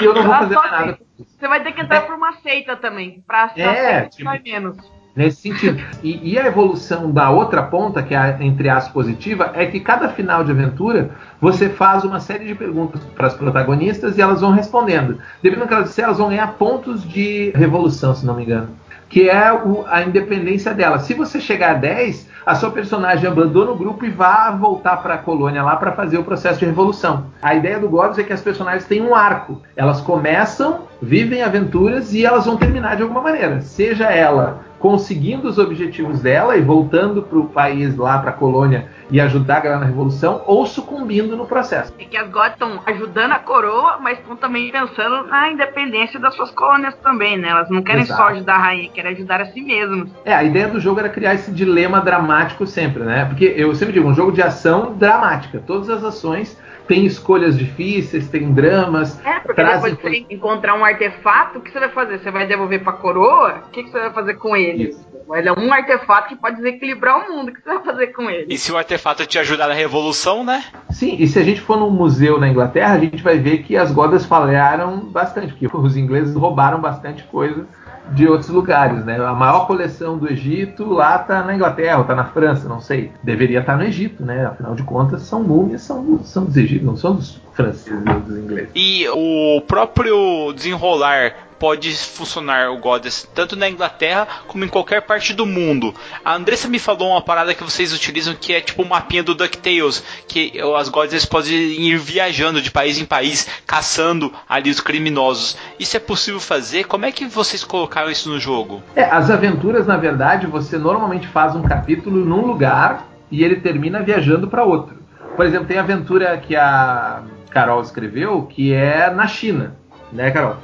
E 0.00 0.04
eu 0.04 0.14
não 0.14 0.22
vou 0.22 0.32
fazer 0.32 0.54
mais 0.54 0.70
nada. 0.70 0.98
Você 1.18 1.48
vai 1.48 1.62
ter 1.62 1.72
que 1.72 1.80
entrar 1.80 2.02
por 2.02 2.14
uma 2.14 2.32
seita 2.34 2.76
também. 2.76 3.22
Pra 3.26 3.50
É, 3.56 4.08
seita 4.10 4.24
vai 4.24 4.40
menos. 4.40 4.76
Nesse 5.16 5.42
sentido. 5.42 5.80
E, 6.02 6.32
e 6.32 6.38
a 6.38 6.46
evolução 6.46 7.10
da 7.10 7.30
outra 7.30 7.62
ponta, 7.62 8.02
que 8.02 8.14
é 8.14 8.18
a, 8.18 8.36
entre 8.42 8.68
aspas 8.68 8.92
positiva, 8.92 9.52
é 9.54 9.64
que 9.66 9.78
cada 9.78 10.08
final 10.08 10.42
de 10.42 10.50
aventura 10.50 11.10
você 11.40 11.68
faz 11.68 12.02
uma 12.04 12.18
série 12.18 12.44
de 12.46 12.54
perguntas 12.54 13.00
para 13.14 13.28
as 13.28 13.34
protagonistas 13.34 14.18
e 14.18 14.22
elas 14.22 14.40
vão 14.40 14.50
respondendo. 14.50 15.18
Dependendo 15.42 15.66
do 15.66 15.68
que 15.68 15.74
elas 15.74 15.88
disserem, 15.88 16.06
elas 16.06 16.18
vão 16.18 16.30
ganhar 16.30 16.54
pontos 16.54 17.08
de 17.08 17.52
revolução, 17.54 18.14
se 18.14 18.26
não 18.26 18.34
me 18.34 18.42
engano. 18.42 18.68
Que 19.08 19.28
é 19.30 19.52
o- 19.52 19.84
a 19.88 20.02
independência 20.02 20.74
dela. 20.74 20.98
Se 20.98 21.14
você 21.14 21.40
chegar 21.40 21.70
a 21.72 21.74
10, 21.74 22.28
a 22.44 22.56
sua 22.56 22.70
personagem 22.72 23.28
abandona 23.28 23.70
o 23.70 23.76
grupo 23.76 24.04
e 24.04 24.10
vá 24.10 24.50
voltar 24.50 24.96
para 24.96 25.14
a 25.14 25.18
colônia 25.18 25.62
lá 25.62 25.76
para 25.76 25.92
fazer 25.92 26.18
o 26.18 26.24
processo 26.24 26.58
de 26.58 26.66
revolução. 26.66 27.26
A 27.40 27.54
ideia 27.54 27.78
do 27.78 27.88
Goblins 27.88 28.18
é 28.18 28.24
que 28.24 28.32
as 28.32 28.40
personagens 28.40 28.84
têm 28.86 29.00
um 29.00 29.14
arco. 29.14 29.62
Elas 29.76 30.00
começam, 30.00 30.80
vivem 31.00 31.42
aventuras 31.42 32.12
e 32.12 32.24
elas 32.24 32.46
vão 32.46 32.56
terminar 32.56 32.96
de 32.96 33.02
alguma 33.02 33.20
maneira. 33.20 33.60
Seja 33.60 34.10
ela 34.10 34.60
conseguindo 34.84 35.48
os 35.48 35.56
objetivos 35.56 36.20
dela 36.20 36.58
e 36.58 36.60
voltando 36.60 37.22
para 37.22 37.38
o 37.38 37.48
país 37.48 37.96
lá, 37.96 38.18
para 38.18 38.28
a 38.28 38.34
colônia 38.34 38.86
e 39.10 39.18
ajudar 39.18 39.56
a 39.56 39.60
galera 39.60 39.80
na 39.80 39.86
revolução, 39.86 40.42
ou 40.44 40.66
sucumbindo 40.66 41.34
no 41.34 41.46
processo. 41.46 41.94
É 41.98 42.04
que 42.04 42.14
as 42.18 42.28
estão 42.52 42.82
ajudando 42.84 43.32
a 43.32 43.38
coroa, 43.38 43.96
mas 43.98 44.18
estão 44.18 44.36
também 44.36 44.70
pensando 44.70 45.26
na 45.26 45.50
independência 45.50 46.20
das 46.20 46.34
suas 46.34 46.50
colônias 46.50 46.94
também, 46.96 47.38
né? 47.38 47.48
Elas 47.48 47.70
não 47.70 47.82
querem 47.82 48.02
Exato. 48.02 48.20
só 48.20 48.28
ajudar 48.28 48.56
a 48.56 48.58
rainha, 48.58 48.90
querem 48.90 49.12
ajudar 49.12 49.40
a 49.40 49.46
si 49.46 49.62
mesmas. 49.62 50.10
É, 50.22 50.34
a 50.34 50.44
ideia 50.44 50.68
do 50.68 50.78
jogo 50.78 51.00
era 51.00 51.08
criar 51.08 51.32
esse 51.32 51.50
dilema 51.50 52.02
dramático 52.02 52.66
sempre, 52.66 53.04
né? 53.04 53.24
Porque 53.24 53.54
eu 53.56 53.74
sempre 53.74 53.94
digo, 53.94 54.06
um 54.06 54.14
jogo 54.14 54.32
de 54.32 54.42
ação 54.42 54.92
dramática. 54.98 55.62
Todas 55.66 55.88
as 55.88 56.04
ações 56.04 56.58
têm 56.86 57.06
escolhas 57.06 57.56
difíceis, 57.56 58.28
têm 58.28 58.52
dramas, 58.52 59.18
É, 59.24 59.40
porque 59.40 59.60
trazem 59.60 59.94
depois 59.94 60.18
você 60.18 60.26
encontrar 60.30 60.74
um 60.74 60.84
artefato, 60.84 61.58
o 61.58 61.62
que 61.62 61.70
você 61.70 61.80
vai 61.80 61.90
fazer? 61.90 62.18
Você 62.18 62.30
vai 62.30 62.46
devolver 62.46 62.82
pra 62.82 62.92
coroa? 62.92 63.62
O 63.66 63.70
que, 63.70 63.84
que 63.84 63.90
você 63.90 64.00
vai 64.00 64.12
fazer 64.12 64.34
com 64.34 64.56
ele? 64.56 64.94
Ele 65.32 65.48
é 65.48 65.52
um 65.52 65.72
artefato 65.72 66.28
que 66.28 66.36
pode 66.36 66.56
desequilibrar 66.56 67.18
o 67.18 67.32
mundo. 67.32 67.48
O 67.48 67.54
que 67.54 67.62
você 67.62 67.74
vai 67.74 67.82
fazer 67.82 68.06
com 68.08 68.30
ele? 68.30 68.52
E 68.52 68.58
se 68.58 68.70
o 68.70 68.76
artefato 68.76 69.24
te 69.26 69.38
ajudar 69.38 69.68
na 69.68 69.74
revolução, 69.74 70.44
né? 70.44 70.62
Sim, 70.90 71.16
e 71.18 71.26
se 71.26 71.38
a 71.38 71.42
gente 71.42 71.60
for 71.60 71.78
num 71.78 71.90
museu 71.90 72.38
na 72.38 72.48
Inglaterra, 72.48 72.94
a 72.94 72.98
gente 72.98 73.22
vai 73.22 73.38
ver 73.38 73.62
que 73.62 73.76
as 73.76 73.90
godas 73.90 74.26
falharam 74.26 74.98
bastante, 75.00 75.54
porque 75.54 75.74
os 75.74 75.96
ingleses 75.96 76.34
roubaram 76.34 76.80
bastante 76.80 77.24
coisa 77.24 77.66
de 78.12 78.28
outros 78.28 78.50
lugares, 78.50 79.04
né? 79.04 79.16
A 79.24 79.32
maior 79.32 79.66
coleção 79.66 80.18
do 80.18 80.30
Egito 80.30 80.84
lá 80.92 81.18
tá 81.18 81.42
na 81.42 81.54
Inglaterra, 81.54 81.98
ou 81.98 82.04
tá 82.04 82.14
na 82.14 82.24
França, 82.24 82.68
não 82.68 82.80
sei. 82.80 83.12
Deveria 83.22 83.60
estar 83.60 83.76
no 83.76 83.84
Egito, 83.84 84.24
né? 84.24 84.46
Afinal 84.46 84.74
de 84.74 84.82
contas, 84.82 85.22
são 85.22 85.42
múmias, 85.42 85.82
são, 85.82 86.20
são 86.22 86.44
dos 86.44 86.56
egípcios, 86.56 86.84
não 86.84 86.96
são 86.96 87.14
dos 87.14 87.40
franceses 87.52 88.06
ou 88.06 88.20
dos 88.20 88.38
ingleses. 88.38 88.70
E 88.74 89.06
o 89.08 89.60
próprio 89.62 90.52
desenrolar 90.52 91.34
pode 91.64 91.96
funcionar 91.96 92.70
o 92.70 92.76
Goddess 92.76 93.26
tanto 93.34 93.56
na 93.56 93.66
Inglaterra 93.66 94.28
como 94.46 94.66
em 94.66 94.68
qualquer 94.68 95.00
parte 95.00 95.32
do 95.32 95.46
mundo. 95.46 95.94
A 96.22 96.34
Andressa 96.34 96.68
me 96.68 96.78
falou 96.78 97.12
uma 97.12 97.22
parada 97.22 97.54
que 97.54 97.64
vocês 97.64 97.90
utilizam 97.90 98.34
que 98.38 98.52
é 98.52 98.60
tipo 98.60 98.82
o 98.82 98.86
mapinha 98.86 99.22
do 99.22 99.34
DuckTales, 99.34 100.04
que 100.28 100.52
as 100.78 100.90
Goddess 100.90 101.24
podem 101.24 101.54
ir 101.54 101.96
viajando 101.96 102.60
de 102.60 102.70
país 102.70 102.98
em 102.98 103.06
país, 103.06 103.48
caçando 103.66 104.30
ali 104.46 104.68
os 104.68 104.78
criminosos. 104.78 105.56
Isso 105.80 105.96
é 105.96 106.00
possível 106.00 106.38
fazer? 106.38 106.84
Como 106.84 107.06
é 107.06 107.10
que 107.10 107.24
vocês 107.24 107.64
colocaram 107.64 108.10
isso 108.10 108.28
no 108.28 108.38
jogo? 108.38 108.82
É, 108.94 109.04
as 109.04 109.30
aventuras, 109.30 109.86
na 109.86 109.96
verdade, 109.96 110.46
você 110.46 110.76
normalmente 110.76 111.26
faz 111.28 111.56
um 111.56 111.62
capítulo 111.62 112.26
num 112.26 112.44
lugar 112.44 113.08
e 113.30 113.42
ele 113.42 113.56
termina 113.56 114.02
viajando 114.02 114.48
para 114.48 114.64
outro. 114.64 114.98
Por 115.34 115.46
exemplo, 115.46 115.66
tem 115.66 115.78
a 115.78 115.80
aventura 115.80 116.36
que 116.36 116.54
a 116.54 117.22
Carol 117.48 117.80
escreveu 117.80 118.42
que 118.42 118.74
é 118.74 119.08
na 119.08 119.26
China, 119.26 119.76
né, 120.12 120.30
Carol? 120.30 120.58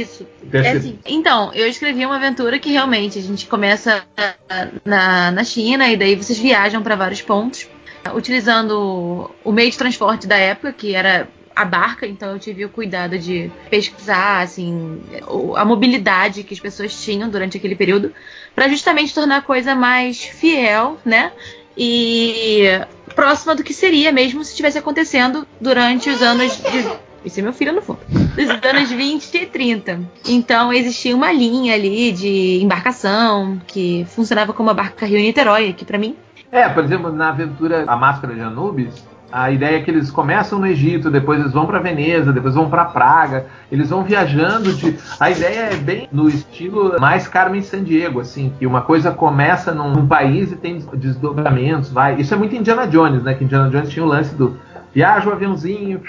Isso. 0.00 0.26
É 0.52 0.70
assim. 0.70 0.98
Então, 1.04 1.52
eu 1.54 1.66
escrevi 1.66 2.04
uma 2.04 2.16
aventura 2.16 2.58
que 2.58 2.70
realmente 2.70 3.18
a 3.18 3.22
gente 3.22 3.46
começa 3.46 4.04
na, 4.84 5.30
na 5.30 5.44
China 5.44 5.88
e 5.88 5.96
daí 5.96 6.14
vocês 6.16 6.38
viajam 6.38 6.82
para 6.82 6.96
vários 6.96 7.22
pontos, 7.22 7.68
utilizando 8.14 9.30
o 9.44 9.52
meio 9.52 9.70
de 9.70 9.78
transporte 9.78 10.26
da 10.26 10.36
época, 10.36 10.72
que 10.72 10.94
era 10.94 11.28
a 11.54 11.64
barca, 11.64 12.06
então 12.06 12.32
eu 12.32 12.38
tive 12.38 12.64
o 12.64 12.68
cuidado 12.68 13.16
de 13.16 13.50
pesquisar 13.70 14.40
assim 14.42 15.00
a 15.54 15.64
mobilidade 15.64 16.42
que 16.42 16.52
as 16.52 16.58
pessoas 16.58 17.00
tinham 17.00 17.28
durante 17.30 17.56
aquele 17.56 17.76
período, 17.76 18.12
para 18.54 18.68
justamente 18.68 19.14
tornar 19.14 19.36
a 19.36 19.42
coisa 19.42 19.74
mais 19.74 20.20
fiel, 20.24 20.98
né? 21.04 21.32
E 21.76 22.64
próxima 23.14 23.54
do 23.54 23.62
que 23.62 23.72
seria 23.72 24.10
mesmo 24.10 24.44
se 24.44 24.50
estivesse 24.50 24.78
acontecendo 24.78 25.46
durante 25.60 26.10
os 26.10 26.20
anos 26.22 26.56
de 26.56 26.88
isso 27.24 27.40
é 27.40 27.42
meu 27.42 27.52
filho 27.52 27.72
no 27.72 27.82
fundo. 27.82 28.00
Dos 28.08 28.48
anos 28.48 28.90
20 28.90 29.34
e 29.34 29.46
30. 29.46 30.00
Então 30.28 30.72
existia 30.72 31.14
uma 31.14 31.32
linha 31.32 31.74
ali 31.74 32.12
de 32.12 32.60
embarcação 32.62 33.60
que 33.66 34.06
funcionava 34.10 34.52
como 34.52 34.70
a 34.70 34.74
barca 34.74 35.06
Rio 35.06 35.18
Niterói 35.18 35.70
aqui 35.70 35.84
pra 35.84 35.98
mim. 35.98 36.16
É, 36.50 36.68
por 36.68 36.84
exemplo, 36.84 37.10
na 37.10 37.30
aventura 37.30 37.84
A 37.86 37.96
Máscara 37.96 38.34
de 38.34 38.40
Anubis, 38.40 39.04
a 39.32 39.50
ideia 39.50 39.78
é 39.78 39.82
que 39.82 39.90
eles 39.90 40.12
começam 40.12 40.60
no 40.60 40.66
Egito, 40.68 41.10
depois 41.10 41.40
eles 41.40 41.52
vão 41.52 41.66
para 41.66 41.80
Veneza, 41.80 42.32
depois 42.32 42.54
vão 42.54 42.70
para 42.70 42.84
Praga, 42.84 43.46
eles 43.72 43.90
vão 43.90 44.04
viajando 44.04 44.72
de. 44.72 44.96
A 45.18 45.28
ideia 45.28 45.70
é 45.72 45.74
bem 45.74 46.08
no 46.12 46.28
estilo 46.28 46.94
mais 47.00 47.26
Carmen 47.26 47.60
Sandiego, 47.60 48.20
assim, 48.20 48.52
que 48.56 48.64
uma 48.64 48.82
coisa 48.82 49.10
começa 49.10 49.74
num 49.74 50.06
país 50.06 50.52
e 50.52 50.56
tem 50.56 50.78
desdobramentos, 50.94 51.90
vai. 51.90 52.20
Isso 52.20 52.32
é 52.32 52.36
muito 52.36 52.54
Indiana 52.54 52.86
Jones, 52.86 53.24
né? 53.24 53.34
Que 53.34 53.42
Indiana 53.42 53.68
Jones 53.68 53.88
tinha 53.88 54.04
o 54.04 54.08
lance 54.08 54.32
do 54.36 54.56
viaja 54.94 55.28
o 55.28 55.32
aviãozinho, 55.32 56.00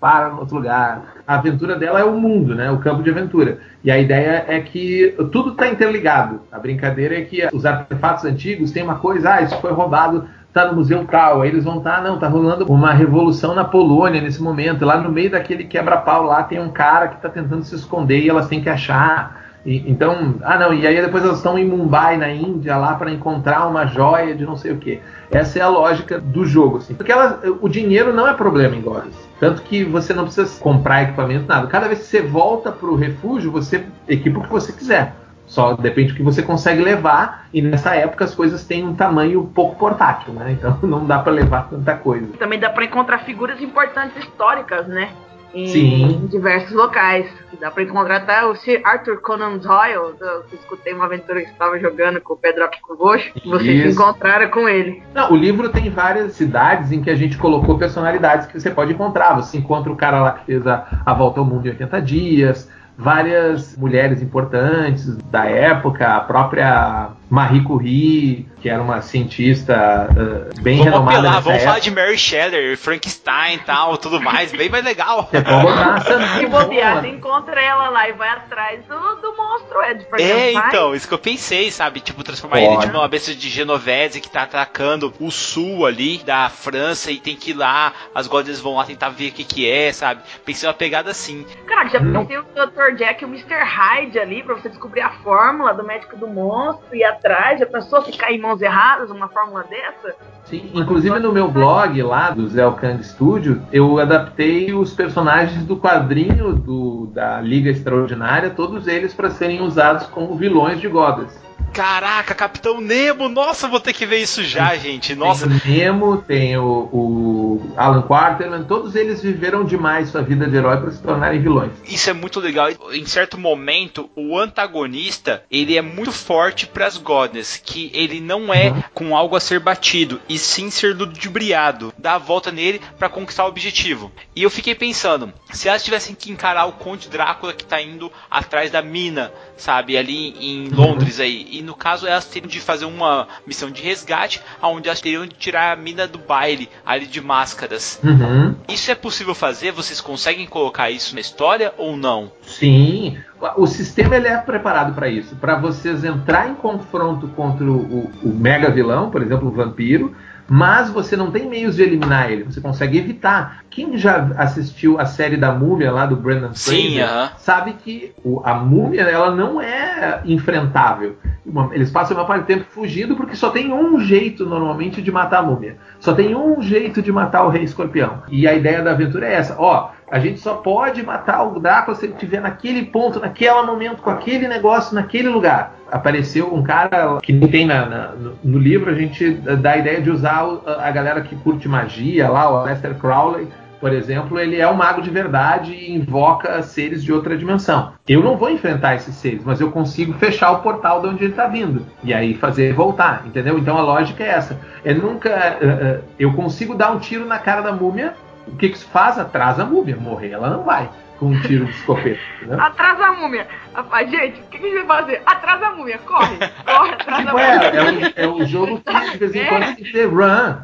para 0.00 0.28
no 0.30 0.40
outro 0.40 0.56
lugar. 0.56 1.16
A 1.26 1.36
aventura 1.36 1.76
dela 1.76 2.00
é 2.00 2.04
o 2.04 2.18
mundo, 2.18 2.54
né? 2.54 2.70
O 2.70 2.78
campo 2.78 3.02
de 3.02 3.10
aventura. 3.10 3.58
E 3.82 3.90
a 3.90 3.98
ideia 3.98 4.44
é 4.46 4.60
que 4.60 5.14
tudo 5.32 5.50
está 5.50 5.68
interligado. 5.68 6.40
A 6.50 6.58
brincadeira 6.58 7.18
é 7.18 7.22
que 7.22 7.46
os 7.52 7.64
artefatos 7.64 8.24
antigos 8.24 8.70
têm 8.70 8.82
uma 8.82 8.96
coisa, 8.96 9.34
ah, 9.34 9.42
isso 9.42 9.60
foi 9.60 9.72
roubado, 9.72 10.26
tá 10.52 10.66
no 10.66 10.76
museu 10.76 11.04
tal. 11.04 11.42
Aí 11.42 11.48
eles 11.48 11.64
vão 11.64 11.78
estar, 11.78 12.02
não, 12.02 12.18
tá 12.18 12.28
rolando 12.28 12.64
uma 12.66 12.92
revolução 12.92 13.54
na 13.54 13.64
Polônia 13.64 14.20
nesse 14.20 14.42
momento. 14.42 14.84
Lá 14.84 14.98
no 14.98 15.10
meio 15.10 15.30
daquele 15.30 15.64
quebra-pau 15.64 16.24
lá 16.24 16.42
tem 16.42 16.60
um 16.60 16.70
cara 16.70 17.08
que 17.08 17.16
está 17.16 17.28
tentando 17.28 17.64
se 17.64 17.74
esconder 17.74 18.20
e 18.20 18.28
elas 18.28 18.48
têm 18.48 18.62
que 18.62 18.68
achar. 18.68 19.45
E- 19.66 19.82
então, 19.90 20.36
ah 20.44 20.56
não, 20.56 20.72
e 20.72 20.86
aí 20.86 21.02
depois 21.02 21.24
elas 21.24 21.38
estão 21.38 21.58
em 21.58 21.66
Mumbai, 21.66 22.16
na 22.16 22.30
Índia, 22.30 22.76
lá 22.76 22.94
para 22.94 23.10
encontrar 23.10 23.66
uma 23.66 23.84
joia 23.84 24.34
de 24.34 24.46
não 24.46 24.56
sei 24.56 24.70
o 24.70 24.76
que. 24.78 25.00
Essa 25.30 25.58
é 25.58 25.62
a 25.62 25.68
lógica 25.68 26.20
do 26.20 26.46
jogo, 26.46 26.78
assim. 26.78 26.94
Porque 26.94 27.10
elas, 27.10 27.40
o 27.60 27.68
dinheiro 27.68 28.12
não 28.14 28.28
é 28.28 28.32
problema 28.32 28.76
em 28.76 28.80
Goddess. 28.80 29.28
Tanto 29.40 29.62
que 29.62 29.82
você 29.82 30.14
não 30.14 30.24
precisa 30.24 30.58
comprar 30.60 31.02
equipamento, 31.02 31.46
nada. 31.48 31.66
Cada 31.66 31.88
vez 31.88 31.98
que 31.98 32.06
você 32.06 32.22
volta 32.22 32.70
pro 32.70 32.94
refúgio, 32.94 33.50
você 33.50 33.84
equipa 34.08 34.38
o 34.38 34.42
que 34.44 34.48
você 34.50 34.72
quiser. 34.72 35.14
Só 35.48 35.74
depende 35.74 36.12
do 36.12 36.16
que 36.16 36.22
você 36.22 36.42
consegue 36.42 36.80
levar. 36.82 37.46
E 37.52 37.60
nessa 37.60 37.94
época 37.94 38.24
as 38.24 38.34
coisas 38.34 38.64
têm 38.64 38.84
um 38.86 38.94
tamanho 38.94 39.44
pouco 39.52 39.76
portátil, 39.76 40.32
né? 40.32 40.52
Então 40.52 40.78
não 40.88 41.04
dá 41.04 41.18
para 41.18 41.32
levar 41.32 41.68
tanta 41.68 41.94
coisa. 41.96 42.28
Também 42.38 42.58
dá 42.58 42.70
pra 42.70 42.84
encontrar 42.84 43.18
figuras 43.18 43.60
importantes 43.60 44.16
históricas, 44.16 44.86
né? 44.86 45.10
Em, 45.54 45.66
Sim. 45.68 46.28
diversos 46.30 46.72
locais. 46.72 47.26
Dá 47.60 47.70
pra 47.70 47.82
encontrar 47.82 48.16
até 48.16 48.44
o 48.44 48.54
Sir 48.54 48.80
Arthur 48.84 49.20
Conan 49.20 49.56
Doyle. 49.56 49.94
Eu 49.94 50.44
escutei 50.52 50.92
uma 50.92 51.06
aventura 51.06 51.40
que 51.42 51.50
estava 51.50 51.78
jogando 51.78 52.20
com 52.20 52.34
o 52.34 52.36
Pedrock 52.36 52.76
e 52.76 52.80
com 52.82 52.92
o 52.92 52.96
Roxo. 52.96 53.32
Vocês 53.44 53.82
se 53.82 53.88
encontraram 53.88 54.50
com 54.50 54.68
ele. 54.68 55.02
Não, 55.14 55.32
o 55.32 55.36
livro 55.36 55.70
tem 55.70 55.88
várias 55.88 56.32
cidades 56.32 56.92
em 56.92 57.02
que 57.02 57.08
a 57.08 57.16
gente 57.16 57.38
colocou 57.38 57.78
personalidades 57.78 58.46
que 58.46 58.60
você 58.60 58.70
pode 58.70 58.92
encontrar. 58.92 59.34
Você 59.36 59.56
encontra 59.56 59.90
o 59.90 59.96
cara 59.96 60.20
lá 60.20 60.32
que 60.32 60.44
fez 60.44 60.66
a, 60.66 60.86
a 61.04 61.14
volta 61.14 61.40
ao 61.40 61.46
mundo 61.46 61.66
em 61.66 61.70
80 61.70 62.02
dias, 62.02 62.70
várias 62.96 63.76
mulheres 63.76 64.22
importantes 64.22 65.16
da 65.30 65.44
época, 65.44 66.16
a 66.16 66.20
própria 66.20 67.10
Marie 67.28 67.62
Curie, 67.64 68.48
que 68.60 68.68
era 68.68 68.80
uma 68.82 69.02
cientista 69.02 70.08
uh, 70.10 70.60
bem 70.62 70.78
Vamos 70.78 70.92
renomada. 70.92 71.18
apelar, 71.18 71.40
vamos 71.40 71.62
falar 71.62 71.76
época. 71.76 71.90
de 71.90 71.90
Mary 71.90 72.18
Shelley, 72.18 72.76
Frankenstein 72.76 73.54
e 73.56 73.58
tal, 73.58 73.96
tudo 73.98 74.20
mais, 74.20 74.52
bem 74.52 74.68
mais 74.68 74.84
legal. 74.84 75.24
Pode 75.30 75.42
botar 75.44 75.94
a 75.96 76.38
Se 76.38 76.46
bobear, 76.46 77.00
você 77.00 77.08
encontra 77.08 77.60
ela 77.60 77.88
lá 77.88 78.08
e 78.08 78.12
vai 78.12 78.28
atrás 78.28 78.84
do, 78.86 78.94
do 79.16 79.36
monstro 79.36 79.80
É, 79.82 79.98
Frankenstein. 80.04 80.56
então, 80.68 80.94
isso 80.94 81.08
que 81.08 81.14
eu 81.14 81.18
pensei, 81.18 81.70
sabe? 81.70 82.00
Tipo, 82.00 82.22
transformar 82.22 82.58
ele 82.58 82.68
Pode. 82.68 82.80
tipo, 82.82 82.92
numa 82.92 83.08
besta 83.08 83.34
de 83.34 83.48
Genovese 83.48 84.20
que 84.20 84.30
tá 84.30 84.42
atacando 84.42 85.12
o 85.18 85.30
sul 85.30 85.84
ali 85.84 86.18
da 86.18 86.48
França 86.48 87.10
e 87.10 87.18
tem 87.18 87.34
que 87.36 87.50
ir 87.50 87.54
lá, 87.54 87.92
as 88.14 88.26
Goddess 88.26 88.60
vão 88.60 88.76
lá 88.76 88.84
tentar 88.84 89.08
ver 89.08 89.30
o 89.30 89.32
que 89.32 89.42
que 89.44 89.68
é, 89.70 89.92
sabe? 89.92 90.22
Pensei 90.44 90.68
uma 90.68 90.74
pegada 90.74 91.10
assim. 91.10 91.44
Cara, 91.66 91.88
já 91.88 91.98
Não. 92.00 92.24
pensei 92.24 92.38
o 92.38 92.42
Dr. 92.44 92.94
Jack 92.96 93.22
e 93.22 93.26
o 93.26 93.28
Mr. 93.28 93.54
Hyde 93.64 94.18
ali 94.18 94.42
pra 94.44 94.54
você 94.54 94.68
descobrir 94.68 95.00
a 95.00 95.10
fórmula 95.10 95.74
do 95.74 95.84
médico 95.84 96.16
do 96.16 96.28
monstro 96.28 96.94
e 96.94 96.98
ir 97.00 97.15
atrás. 97.16 97.58
Já 97.58 97.66
pensou 97.66 98.02
ficar 98.02 98.32
em 98.32 98.40
mãos 98.40 98.60
erradas 98.62 99.10
uma 99.10 99.28
fórmula 99.28 99.64
dessa? 99.64 100.14
Sim, 100.44 100.70
inclusive 100.74 101.18
no 101.18 101.32
meu 101.32 101.48
blog 101.50 102.00
lá 102.02 102.30
do 102.30 102.46
Zé 102.46 102.62
Kang 102.80 103.02
Studio, 103.02 103.60
eu 103.72 103.98
adaptei 103.98 104.72
os 104.72 104.94
personagens 104.94 105.64
do 105.64 105.76
quadrinho 105.76 106.54
do, 106.54 107.06
da 107.06 107.40
Liga 107.40 107.70
Extraordinária, 107.70 108.50
todos 108.50 108.86
eles 108.86 109.12
para 109.12 109.30
serem 109.30 109.60
usados 109.60 110.06
como 110.06 110.36
vilões 110.36 110.80
de 110.80 110.88
Godas. 110.88 111.45
Caraca, 111.76 112.34
Capitão 112.34 112.80
Nemo! 112.80 113.28
Nossa, 113.28 113.68
vou 113.68 113.78
ter 113.78 113.92
que 113.92 114.06
ver 114.06 114.18
isso 114.18 114.42
já, 114.42 114.74
gente. 114.76 115.14
Nossa, 115.14 115.46
Tem 115.46 115.56
o 115.56 115.78
Nemo, 115.78 116.16
tem 116.16 116.56
o, 116.56 116.88
o 116.90 117.72
Alan 117.76 118.00
Quarterman, 118.00 118.64
todos 118.64 118.94
eles 118.94 119.20
viveram 119.22 119.62
demais 119.62 120.08
sua 120.08 120.22
vida 120.22 120.48
de 120.48 120.56
herói 120.56 120.78
para 120.78 120.90
se 120.90 121.02
tornarem 121.02 121.38
vilões. 121.38 121.72
Isso 121.84 122.08
é 122.08 122.14
muito 122.14 122.40
legal. 122.40 122.70
Em 122.92 123.04
certo 123.04 123.36
momento, 123.36 124.08
o 124.16 124.38
antagonista 124.38 125.42
ele 125.50 125.76
é 125.76 125.82
muito 125.82 126.12
forte 126.12 126.66
para 126.66 126.86
as 126.86 126.96
Godness, 126.96 127.60
que 127.62 127.90
ele 127.92 128.20
não 128.20 128.54
é 128.54 128.72
com 128.94 129.14
algo 129.14 129.36
a 129.36 129.40
ser 129.40 129.60
batido, 129.60 130.18
e 130.28 130.38
sim 130.38 130.70
ser 130.70 130.96
ludibriado, 130.96 131.92
dar 131.98 132.14
a 132.14 132.18
volta 132.18 132.50
nele 132.50 132.80
para 132.98 133.10
conquistar 133.10 133.44
o 133.44 133.48
objetivo. 133.48 134.10
E 134.34 134.42
eu 134.42 134.50
fiquei 134.50 134.74
pensando, 134.74 135.30
se 135.52 135.68
elas 135.68 135.84
tivessem 135.84 136.14
que 136.14 136.32
encarar 136.32 136.64
o 136.64 136.72
Conde 136.72 137.10
Drácula 137.10 137.52
que 137.52 137.66
tá 137.66 137.82
indo 137.82 138.10
atrás 138.30 138.70
da 138.70 138.80
mina, 138.80 139.30
sabe, 139.58 139.98
ali 139.98 140.34
em 140.40 140.68
Londres 140.70 141.20
aí, 141.20 141.45
e 141.50 141.62
no 141.62 141.74
caso 141.74 142.06
elas 142.06 142.24
teriam 142.24 142.48
de 142.48 142.60
fazer 142.60 142.84
uma 142.84 143.26
missão 143.46 143.70
de 143.70 143.82
resgate, 143.82 144.40
onde 144.62 144.88
elas 144.88 145.00
teriam 145.00 145.26
de 145.26 145.34
tirar 145.34 145.72
a 145.72 145.76
mina 145.76 146.06
do 146.06 146.18
baile 146.18 146.68
ali 146.84 147.06
de 147.06 147.20
máscaras. 147.20 148.00
Uhum. 148.02 148.54
Isso 148.68 148.90
é 148.90 148.94
possível 148.94 149.34
fazer? 149.34 149.72
Vocês 149.72 150.00
conseguem 150.00 150.46
colocar 150.46 150.90
isso 150.90 151.14
na 151.14 151.20
história 151.20 151.72
ou 151.76 151.96
não? 151.96 152.30
Sim, 152.42 153.18
o 153.56 153.66
sistema 153.66 154.16
ele 154.16 154.28
é 154.28 154.36
preparado 154.38 154.94
para 154.94 155.08
isso, 155.08 155.36
para 155.36 155.56
vocês 155.56 156.04
entrar 156.04 156.48
em 156.48 156.54
confronto 156.54 157.28
contra 157.28 157.64
o, 157.64 157.76
o- 157.76 158.12
o 158.24 158.28
mega 158.34 158.70
vilão, 158.70 159.10
por 159.10 159.22
exemplo, 159.22 159.48
o 159.48 159.52
vampiro, 159.52 160.14
mas 160.48 160.88
você 160.90 161.16
não 161.16 161.30
tem 161.32 161.48
meios 161.48 161.74
de 161.76 161.82
eliminar 161.82 162.30
ele, 162.30 162.44
você 162.44 162.60
consegue 162.60 162.98
evitar. 162.98 163.64
Quem 163.76 163.94
já 163.98 164.30
assistiu 164.38 164.98
a 164.98 165.04
série 165.04 165.36
da 165.36 165.52
Múmia 165.52 165.92
lá 165.92 166.06
do 166.06 166.16
Brendan 166.16 166.54
Sim, 166.54 166.94
Fraser 166.94 167.04
aham. 167.10 167.30
sabe 167.36 167.72
que 167.74 168.14
o- 168.24 168.40
a 168.42 168.54
Múmia 168.54 169.02
ela 169.02 169.30
não 169.30 169.60
é 169.60 170.22
enfrentável. 170.24 171.16
Uma- 171.44 171.68
Eles 171.74 171.90
passam 171.90 172.14
a 172.16 172.20
maior 172.20 172.26
parte 172.26 172.40
do 172.40 172.46
tempo 172.46 172.64
fugindo 172.70 173.14
porque 173.16 173.36
só 173.36 173.50
tem 173.50 173.70
um 173.74 174.00
jeito 174.00 174.46
normalmente 174.46 175.02
de 175.02 175.12
matar 175.12 175.40
a 175.40 175.42
Múmia. 175.42 175.76
Só 176.00 176.14
tem 176.14 176.34
um 176.34 176.62
jeito 176.62 177.02
de 177.02 177.12
matar 177.12 177.44
o 177.44 177.50
Rei 177.50 177.64
Escorpião. 177.64 178.22
E 178.30 178.48
a 178.48 178.54
ideia 178.54 178.80
da 178.82 178.92
aventura 178.92 179.26
é 179.28 179.34
essa. 179.34 179.54
Ó, 179.58 179.90
a 180.10 180.18
gente 180.18 180.40
só 180.40 180.54
pode 180.54 181.02
matar 181.04 181.42
o 181.42 181.60
Drácula 181.60 181.94
se 181.98 182.06
ele 182.06 182.14
estiver 182.14 182.40
naquele 182.40 182.82
ponto, 182.86 183.20
naquele 183.20 183.60
momento, 183.60 184.00
com 184.00 184.08
aquele 184.08 184.48
negócio, 184.48 184.94
naquele 184.94 185.28
lugar. 185.28 185.74
Apareceu 185.92 186.52
um 186.54 186.62
cara 186.62 187.18
que 187.22 187.30
nem 187.30 187.46
tem 187.50 187.66
na- 187.66 187.84
na- 187.84 188.08
no, 188.12 188.32
no 188.42 188.58
livro, 188.58 188.90
a 188.90 188.94
gente 188.94 189.32
dá 189.32 189.72
a 189.72 189.76
ideia 189.76 190.00
de 190.00 190.10
usar 190.10 190.46
a 190.82 190.90
galera 190.90 191.20
que 191.20 191.36
curte 191.36 191.68
magia 191.68 192.30
lá, 192.30 192.48
o 192.50 192.64
Lester 192.64 192.94
Crowley, 192.94 193.46
por 193.80 193.92
exemplo, 193.92 194.38
ele 194.38 194.58
é 194.60 194.68
um 194.68 194.74
mago 194.74 195.02
de 195.02 195.10
verdade 195.10 195.72
e 195.72 195.94
invoca 195.94 196.62
seres 196.62 197.02
de 197.04 197.12
outra 197.12 197.36
dimensão. 197.36 197.92
Eu 198.08 198.22
não 198.22 198.36
vou 198.36 198.50
enfrentar 198.50 198.94
esses 198.94 199.14
seres, 199.16 199.42
mas 199.44 199.60
eu 199.60 199.70
consigo 199.70 200.12
fechar 200.14 200.50
o 200.52 200.60
portal 200.60 201.00
de 201.02 201.08
onde 201.08 201.24
ele 201.24 201.32
está 201.32 201.46
vindo 201.46 201.86
e 202.02 202.12
aí 202.14 202.34
fazer 202.34 202.72
voltar, 202.72 203.22
entendeu? 203.26 203.58
Então 203.58 203.76
a 203.76 203.82
lógica 203.82 204.22
é 204.24 204.28
essa. 204.28 204.58
É 204.84 204.94
nunca. 204.94 205.30
eh, 205.30 206.00
eu 206.18 206.32
consigo 206.32 206.74
dar 206.74 206.90
um 206.92 206.98
tiro 206.98 207.26
na 207.26 207.38
cara 207.38 207.60
da 207.60 207.72
múmia. 207.72 208.14
O 208.46 208.56
que, 208.56 208.68
que 208.68 208.76
isso 208.76 208.88
faz? 208.88 209.18
Atrasa 209.18 209.62
a 209.62 209.66
múmia. 209.66 209.96
Morrer 209.96 210.30
ela 210.30 210.48
não 210.48 210.62
vai 210.62 210.88
com 211.18 211.26
um 211.26 211.40
tiro 211.40 211.64
de 211.64 211.70
escopeta. 211.72 212.20
Atrasa 212.58 213.06
a 213.06 213.12
múmia. 213.12 213.46
Rapaz, 213.74 214.10
gente, 214.10 214.40
o 214.40 214.44
que, 214.44 214.58
que 214.58 214.66
a 214.66 214.70
gente 214.70 214.86
vai 214.86 215.00
fazer? 215.00 215.22
Atrasa 215.26 215.66
a 215.66 215.72
múmia, 215.72 215.98
corre, 215.98 216.36
corre, 216.64 216.90
atrasa 216.92 217.22
Tipo, 217.22 217.36
a 217.36 217.42
é, 217.42 217.82
múmia. 217.82 218.12
é, 218.16 218.26
o, 218.26 218.38
é 218.40 218.42
o 218.42 218.46
jogo 218.46 218.80
que 218.80 218.92
de 219.12 219.18
vez 219.18 219.34
em 219.34 219.46
quando 219.46 219.64
tem 219.64 219.74
que 219.76 219.92
ter 219.92 220.06
run, 220.06 220.56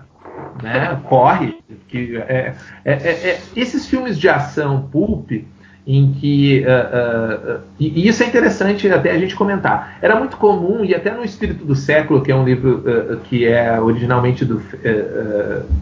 né? 0.62 1.00
Corre. 1.08 1.56
Que 1.88 2.16
é, 2.16 2.54
é- 2.84 2.92
é- 2.92 3.30
é- 3.30 3.40
esses 3.56 3.86
filmes 3.86 4.18
de 4.18 4.28
ação 4.28 4.88
pulp 4.90 5.30
em 5.84 6.12
que 6.12 6.64
ah, 6.64 6.90
ah, 6.92 7.40
ah, 7.48 7.60
e, 7.78 8.06
isso 8.06 8.22
é 8.22 8.26
interessante 8.26 8.88
até 8.88 9.10
a 9.10 9.18
gente 9.18 9.34
comentar. 9.34 9.98
Era 10.00 10.14
muito 10.16 10.36
comum 10.36 10.84
e 10.84 10.94
até 10.94 11.10
no 11.10 11.24
Espírito 11.24 11.64
do 11.64 11.74
Século, 11.74 12.22
que 12.22 12.30
é 12.30 12.36
um 12.36 12.44
livro 12.44 12.84
que 13.24 13.44
é 13.44 13.80
originalmente 13.80 14.44
do 14.44 14.60